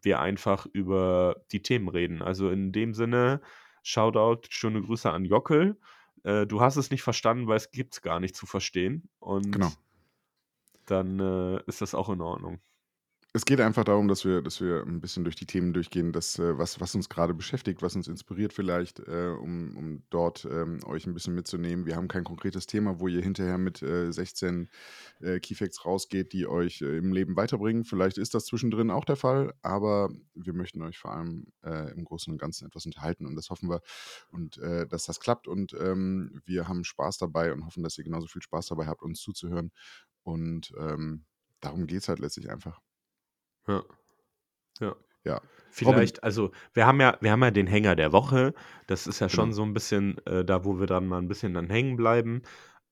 wir 0.00 0.20
einfach 0.20 0.66
über 0.72 1.44
die 1.50 1.62
Themen 1.62 1.88
reden. 1.88 2.22
Also, 2.22 2.50
in 2.50 2.70
dem 2.70 2.94
Sinne, 2.94 3.40
Shoutout, 3.82 4.42
schöne 4.50 4.82
Grüße 4.82 5.10
an 5.10 5.24
Jockel. 5.24 5.78
Äh, 6.24 6.46
du 6.46 6.60
hast 6.60 6.76
es 6.76 6.90
nicht 6.90 7.02
verstanden, 7.02 7.46
weil 7.46 7.56
es 7.56 7.70
gibt's 7.70 8.02
gar 8.02 8.20
nicht 8.20 8.36
zu 8.36 8.46
verstehen 8.46 9.08
Genau. 9.20 9.66
und 9.66 9.78
dann, 10.86 11.20
äh, 11.20 11.62
ist 11.66 11.80
das 11.80 11.94
auch 11.94 12.08
in 12.08 12.20
Ordnung. 12.20 12.60
Es 13.35 13.45
geht 13.45 13.61
einfach 13.61 13.85
darum, 13.85 14.09
dass 14.09 14.24
wir 14.24 14.41
dass 14.41 14.59
wir 14.62 14.83
'n 14.87 15.01
bisschen 15.03 15.22
durch 15.22 15.37
die 15.37 15.45
Themen 15.45 15.74
durchgehen, 15.74 16.12
das, 16.12 16.39
äh, 16.39 16.57
was 16.57 16.81
was 16.81 16.95
uns 16.95 17.11
grade 17.11 17.35
beschäftigt, 17.35 17.83
was 17.83 17.95
uns 17.95 18.09
inspiriert 18.09 18.55
vielleicht, 18.55 19.01
äh, 19.01 19.35
um 19.39 19.76
um 19.76 20.03
dort, 20.09 20.47
ähm, 20.51 20.81
euch 20.87 21.07
'n 21.07 21.12
bisschen 21.12 21.35
mitzunehmen. 21.35 21.85
Wir 21.85 21.97
haben 21.97 22.09
kein 22.09 22.24
konkretes 22.24 22.66
Thema, 22.66 23.01
wo 23.01 23.07
ihr 23.07 23.20
hinterher 23.22 23.59
mit, 23.59 23.83
äh, 23.83 24.11
16, 24.12 24.70
äh, 25.20 25.41
Keyfacts 25.41 25.85
rausgeht, 25.85 26.33
die 26.33 26.47
euch, 26.47 26.81
äh, 26.81 26.97
im 26.97 27.12
Leben 27.12 27.37
weiterbringen. 27.37 27.85
Vielleicht 27.85 28.16
ist 28.16 28.33
das 28.33 28.47
zwischendrin 28.47 28.91
auch 28.91 29.05
der 29.05 29.16
Fall, 29.16 29.53
aber 29.61 30.09
wir 30.35 30.55
möchten 30.55 30.81
euch 30.83 30.97
vor 30.99 31.12
allem, 31.12 31.49
äh, 31.62 31.91
im 31.93 32.05
Großen 32.05 32.33
und 32.33 32.39
Ganzen 32.39 32.66
etwas 32.66 32.87
unterhalten 32.87 33.26
und 33.26 33.35
das 33.37 33.51
hoffen 33.51 33.68
wir 33.68 33.83
und, 34.31 34.57
äh, 34.59 34.87
dass 34.87 35.05
das 35.05 35.20
klappt 35.20 35.49
und, 35.49 35.74
ähm, 35.79 36.41
wir 36.47 36.66
haben 36.66 36.83
Spaß 36.83 37.18
dabei 37.18 37.53
und 37.53 37.66
hoffen, 37.66 37.83
dass 37.83 37.99
ihr 37.99 38.05
genauso 38.05 38.26
viel 38.26 38.41
Spaß 38.43 38.68
dabei 38.68 38.87
habt, 38.87 39.03
uns 39.03 39.20
zuzuhören 39.20 39.70
und, 40.22 40.72
ähm, 40.79 41.24
darum 41.61 41.87
geht's 41.87 42.09
halt 42.09 42.20
letztlich 42.20 42.49
einfach. 42.51 42.81
Ja. 43.68 43.82
Ja. 44.80 44.96
Ja. 45.24 45.40
Robin 45.84 46.10
Vielleicht 46.10 46.24
also, 46.24 46.52
wir 46.74 46.86
haben 46.86 47.00
ja 47.00 47.18
wir 47.22 47.32
haben 47.32 47.42
ja 47.42 47.50
den 47.52 47.66
Hänger 47.68 47.96
der 47.96 48.12
Woche. 48.12 48.54
Das 48.88 49.06
ist 49.08 49.20
ja 49.20 49.28
schon 49.30 49.52
Genau. 49.52 49.54
so 49.54 49.62
'n 49.64 49.74
bisschen, 49.74 50.18
äh, 50.26 50.44
da, 50.44 50.64
wo 50.64 50.80
wir 50.80 50.86
dann 50.88 51.06
mal 51.08 51.18
'n 51.20 51.28
bisschen 51.28 51.54
dann 51.54 51.70
hängen 51.70 51.96
bleiben. 51.96 52.42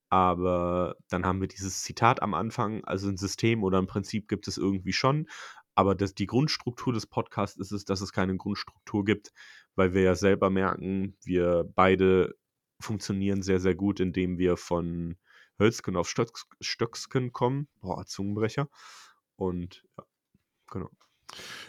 Aber 0.09 0.97
dann 1.09 1.25
haben 1.25 1.41
wir 1.41 1.47
dieses 1.49 1.83
Zitat 1.83 2.21
am 2.23 2.33
Anfang. 2.35 2.83
Also, 2.85 3.09
'n 3.09 3.17
System 3.17 3.63
oder 3.63 3.79
'n 3.79 3.87
Prinzip 3.87 4.27
gibt 4.29 4.47
es 4.49 4.57
irgendwie 4.57 4.93
schon, 4.93 5.27
aber 5.75 5.95
das 5.95 6.15
die 6.15 6.27
Grundstruktur 6.27 6.93
des 6.93 7.07
Podcasts 7.07 7.57
ist 7.59 7.71
es, 7.73 7.85
dass 7.85 8.01
es 8.01 8.13
keine 8.13 8.37
Grundstruktur 8.37 9.05
gibt, 9.05 9.33
weil 9.75 9.93
wir 9.95 10.03
ja 10.03 10.15
selber 10.15 10.49
merken, 10.51 11.17
wir 11.25 11.65
beide 11.75 12.35
funktionieren 12.81 13.43
sehr, 13.43 13.59
sehr 13.61 13.75
gut, 13.75 13.99
indem 14.01 14.39
wir 14.39 14.57
von 14.57 15.17
Hölzgen 15.59 15.97
auf 15.97 16.09
Stöcks 16.09 16.47
Stöcksken 16.61 17.33
kommen. 17.33 17.69
Boah, 17.81 18.05
Zungenbrecher. 18.07 18.69
Und 19.37 19.83
ja, 19.99 20.05
genau. 20.71 20.89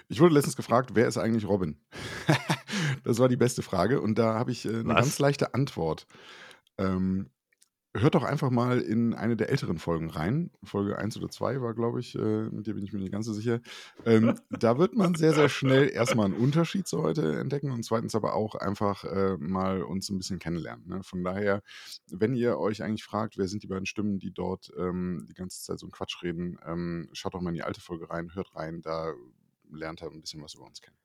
Ich 0.09 0.21
wurde 0.21 0.35
letztens 0.35 0.57
gefragt, 0.57 0.91
wer 0.95 1.07
ist 1.07 1.19
eigentlich 1.19 1.47
Robin? 1.47 1.81
das 3.05 3.19
war 3.19 3.29
die 3.29 3.37
beste 3.37 3.63
Frage 3.63 4.01
und 4.01 4.19
da 4.19 4.35
habe 4.35 4.51
ich 4.51 4.65
äh, 4.65 4.71
eine 4.71 4.89
Was? 4.89 4.97
ganz 4.97 5.19
leichte 5.19 5.55
Antwort. 5.55 6.07
Ähm, 6.79 7.31
hört 8.01 8.15
doch 8.15 8.23
einfach 8.23 8.51
mal 8.51 8.81
in 8.81 9.15
eine 9.15 9.37
der 9.37 9.51
älteren 9.51 9.79
Folgen 9.79 10.11
rein. 10.11 10.51
Folge 10.65 10.99
1 10.99 11.17
oder 11.17 11.29
2 11.29 11.61
war, 11.61 11.75
glaube 11.75 12.01
ich, 12.01 12.15
äh, 12.15 12.49
mit 12.51 12.67
dir 12.67 12.75
bin 12.75 12.85
ich 12.85 12.93
mir 12.93 12.99
nicht 12.99 13.13
ganz 13.13 13.27
so 13.27 13.33
sicher. 13.33 13.61
Ähm, 14.05 14.39
da 14.51 14.79
wird 14.79 14.97
man 14.97 15.15
sehr, 15.15 15.33
sehr 15.33 15.49
schnell 15.49 15.89
erstmal 15.89 16.27
einen 16.27 16.35
Unterschied 16.35 16.87
zu 16.87 17.03
heute 17.03 17.39
entdecken 17.39 17.71
und 17.71 17.85
zweitens 17.85 18.15
aber 18.15 18.35
auch 18.35 18.55
einfach 18.55 19.05
äh, 19.05 19.37
mal 19.39 19.83
uns 19.83 20.09
ein 20.11 20.19
bisschen 20.19 20.39
kennenlernen. 20.39 20.87
Ne? 20.89 21.03
Von 21.03 21.25
daher, 21.25 21.63
wenn 22.11 22.35
ihr 22.35 22.59
euch 22.59 22.83
eigentlich 22.83 23.05
fragt, 23.05 23.39
wer 23.39 23.49
sind 23.49 23.63
die 23.63 23.69
beiden 23.69 23.87
Stimmen, 23.87 24.19
die 24.19 24.33
dort 24.33 24.73
ähm, 24.79 25.27
die 25.29 25.35
ganze 25.35 25.63
Zeit 25.63 25.79
so 25.79 25.87
einen 25.87 25.93
Quatsch 25.93 26.23
reden, 26.23 26.59
ähm, 26.67 27.09
schaut 27.13 27.35
doch 27.35 27.41
mal 27.41 27.51
in 27.51 27.57
die 27.57 27.63
alte 27.63 27.81
Folge 27.81 28.11
rein, 28.11 28.35
hört 28.35 28.55
rein, 28.55 28.83
da 28.83 29.13
lernt 29.71 30.03
er 30.03 30.11
ein 30.11 30.21
bisschen 30.21 30.43
was 30.43 30.55
über 30.55 30.65
uns 30.65 30.81
kennen. 30.81 30.97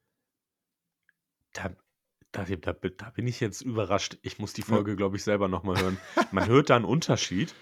Da, 1.54 1.76
da, 2.34 2.44
da, 2.44 2.74
da 2.74 3.10
bin 3.12 3.28
ich 3.28 3.40
jetzt 3.40 3.62
überrascht. 3.62 4.18
Ich 4.22 4.40
muss 4.40 4.52
die 4.54 4.62
Ja. 4.62 4.68
Folge, 4.68 4.96
glaube 4.98 5.16
ich, 5.16 5.24
selber 5.24 5.48
nochmal 5.48 5.78
hören. 5.82 5.98
Man 6.32 6.48
hört 6.48 6.70
da 6.70 6.76
einen 6.76 6.86
Unterschied. 6.86 7.54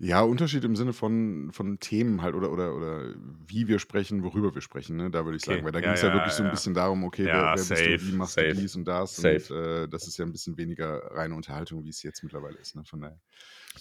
Ja, 0.00 0.20
Unterschied 0.22 0.62
im 0.62 0.76
Sinne 0.76 0.92
von, 0.92 1.50
von 1.52 1.80
Themen 1.80 2.22
halt 2.22 2.36
oder, 2.36 2.52
oder, 2.52 2.72
oder 2.76 3.14
wie 3.48 3.66
wir 3.66 3.80
sprechen, 3.80 4.22
worüber 4.22 4.54
wir 4.54 4.62
sprechen, 4.62 4.96
ne? 4.96 5.10
Da 5.10 5.24
würde 5.24 5.38
ich 5.38 5.42
sagen, 5.42 5.56
Okay. 5.58 5.64
weil 5.64 5.72
da 5.72 5.78
Ja, 5.80 5.86
ging 5.86 5.94
es 5.94 6.02
ja, 6.02 6.08
ja, 6.08 6.14
wirklich 6.14 6.34
so 6.34 6.42
ein 6.44 6.46
ja. 6.46 6.50
bisschen 6.52 6.72
darum, 6.74 7.02
okay, 7.02 7.26
Ja, 7.26 7.34
wer, 7.34 7.42
wer 7.46 7.52
bist 7.54 7.66
safe, 7.68 7.96
du, 7.98 8.06
wie 8.06 8.12
machst 8.12 8.34
safe, 8.34 8.48
du 8.48 8.54
dies 8.54 8.76
und 8.76 8.84
das 8.84 9.16
safe. 9.16 9.52
und 9.54 9.56
äh, 9.84 9.88
das 9.88 10.06
ist 10.06 10.16
ja 10.16 10.24
ein 10.24 10.30
bisschen 10.30 10.56
weniger 10.56 10.98
reine 11.16 11.34
Unterhaltung, 11.34 11.82
wie 11.82 11.88
es 11.88 12.00
jetzt 12.04 12.22
mittlerweile 12.22 12.58
ist, 12.58 12.76
ne? 12.76 12.84
Von 12.84 13.00
daher 13.00 13.18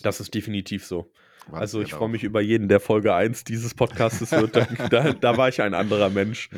Das 0.01 0.19
ist 0.19 0.33
definitiv 0.33 0.87
so. 0.87 1.11
war 1.49 1.59
Also 1.61 1.81
ich 1.81 1.93
freue 1.93 2.09
mich 2.09 2.23
über 2.23 2.41
jeden, 2.41 2.67
der 2.67 2.79
Folge 2.79 3.13
1 3.13 3.43
dieses 3.43 3.75
Podcastes 3.75 4.31
wird. 4.31 4.55
Da, 4.55 4.65
da, 4.89 5.13
da 5.13 5.37
war 5.37 5.49
ich 5.49 5.61
ein 5.61 5.75
anderer 5.75 6.09
Mensch. 6.09 6.49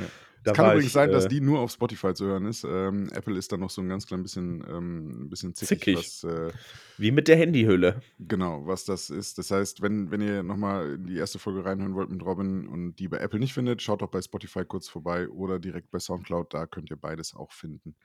Da 0.44 0.52
Es 0.52 0.58
kann 0.58 0.68
übrigens 0.68 0.86
ich, 0.88 0.94
sein, 0.94 1.12
dass 1.12 1.26
äh, 1.26 1.30
die 1.30 1.42
nur 1.42 1.60
auf 1.60 1.72
Spotify 1.72 2.14
zu 2.14 2.26
hören 2.26 2.46
ist. 2.46 2.64
Ähm, 2.64 3.10
Apple 3.14 3.38
ist 3.38 3.52
da 3.52 3.58
noch 3.58 3.70
so 3.70 3.82
ein 3.82 3.90
ganz 3.90 4.08
klein 4.08 4.24
bisschen, 4.24 4.64
ähm, 4.70 5.24
ein 5.24 5.30
bisschen 5.30 5.54
zickig, 5.54 5.80
Zickig. 5.80 5.98
was 5.98 6.24
äh, 6.24 6.52
Wie 6.98 7.12
mit 7.12 7.28
der 7.28 7.36
Handyhülle. 7.36 8.02
Genau, 8.20 8.66
was 8.66 8.86
das 8.86 9.10
ist. 9.10 9.38
Das 9.38 9.52
heißt, 9.52 9.82
wenn, 9.82 10.12
wenn 10.12 10.22
ihr 10.22 10.44
nochmal 10.44 10.94
in 10.94 11.08
die 11.08 11.18
erste 11.18 11.40
Folge 11.40 11.66
reinhören 11.66 11.94
wollt 11.94 12.10
mit 12.10 12.24
Robin 12.24 12.68
und 12.68 12.96
die 12.96 13.08
bei 13.10 13.18
Apple 13.18 13.40
nicht 13.40 13.54
findet, 13.54 13.82
schaut 13.82 14.02
doch 14.02 14.10
bei 14.10 14.22
Spotify 14.22 14.64
kurz 14.64 14.88
vorbei 14.88 15.28
oder 15.30 15.60
direkt 15.60 15.92
bei 15.92 16.00
Soundcloud, 16.00 16.54
da 16.54 16.66
könnt 16.68 16.90
ihr 16.90 16.98
beides 16.98 17.36
auch 17.36 17.52
finden. 17.52 17.96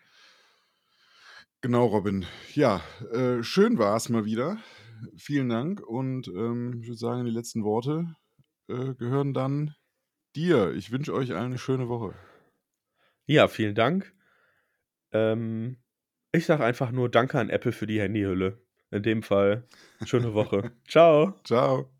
Genau, 1.61 1.87
Robin. 1.87 2.26
Ja, 2.55 2.82
äh, 3.12 3.43
schön 3.43 3.78
war 3.78 3.97
es 3.97 4.09
mal 4.09 4.24
wieder. 4.24 4.59
Vielen 5.16 5.49
Dank 5.49 5.80
und 5.80 6.28
ähm, 6.28 6.80
ich 6.80 6.89
würde 6.89 6.99
sagen, 6.99 7.24
die 7.24 7.30
letzten 7.30 7.64
Worte 7.64 8.16
äh, 8.68 8.95
gehören 8.95 9.32
dann 9.35 9.74
dir. 10.37 10.72
Ich 10.74 10.91
wünsche 10.91 11.14
euch 11.14 11.32
allen 11.32 11.47
eine 11.47 11.59
schöne 11.59 11.89
Woche. 11.89 12.14
Ja, 13.26 13.49
vielen 13.49 13.74
Dank. 13.74 14.12
Ähm, 15.12 15.76
ich 16.32 16.47
sage 16.47 16.64
einfach 16.64 16.91
nur 16.91 17.09
Danke 17.11 17.39
an 17.39 17.51
Apple 17.51 17.72
für 17.72 17.87
die 17.87 18.01
Handyhülle. 18.01 18.59
In 18.91 19.03
dem 19.03 19.22
Fall, 19.22 19.66
schöne 20.05 20.35
Woche. 20.35 20.72
Ciao. 20.89 21.41
Ciao. 21.45 21.93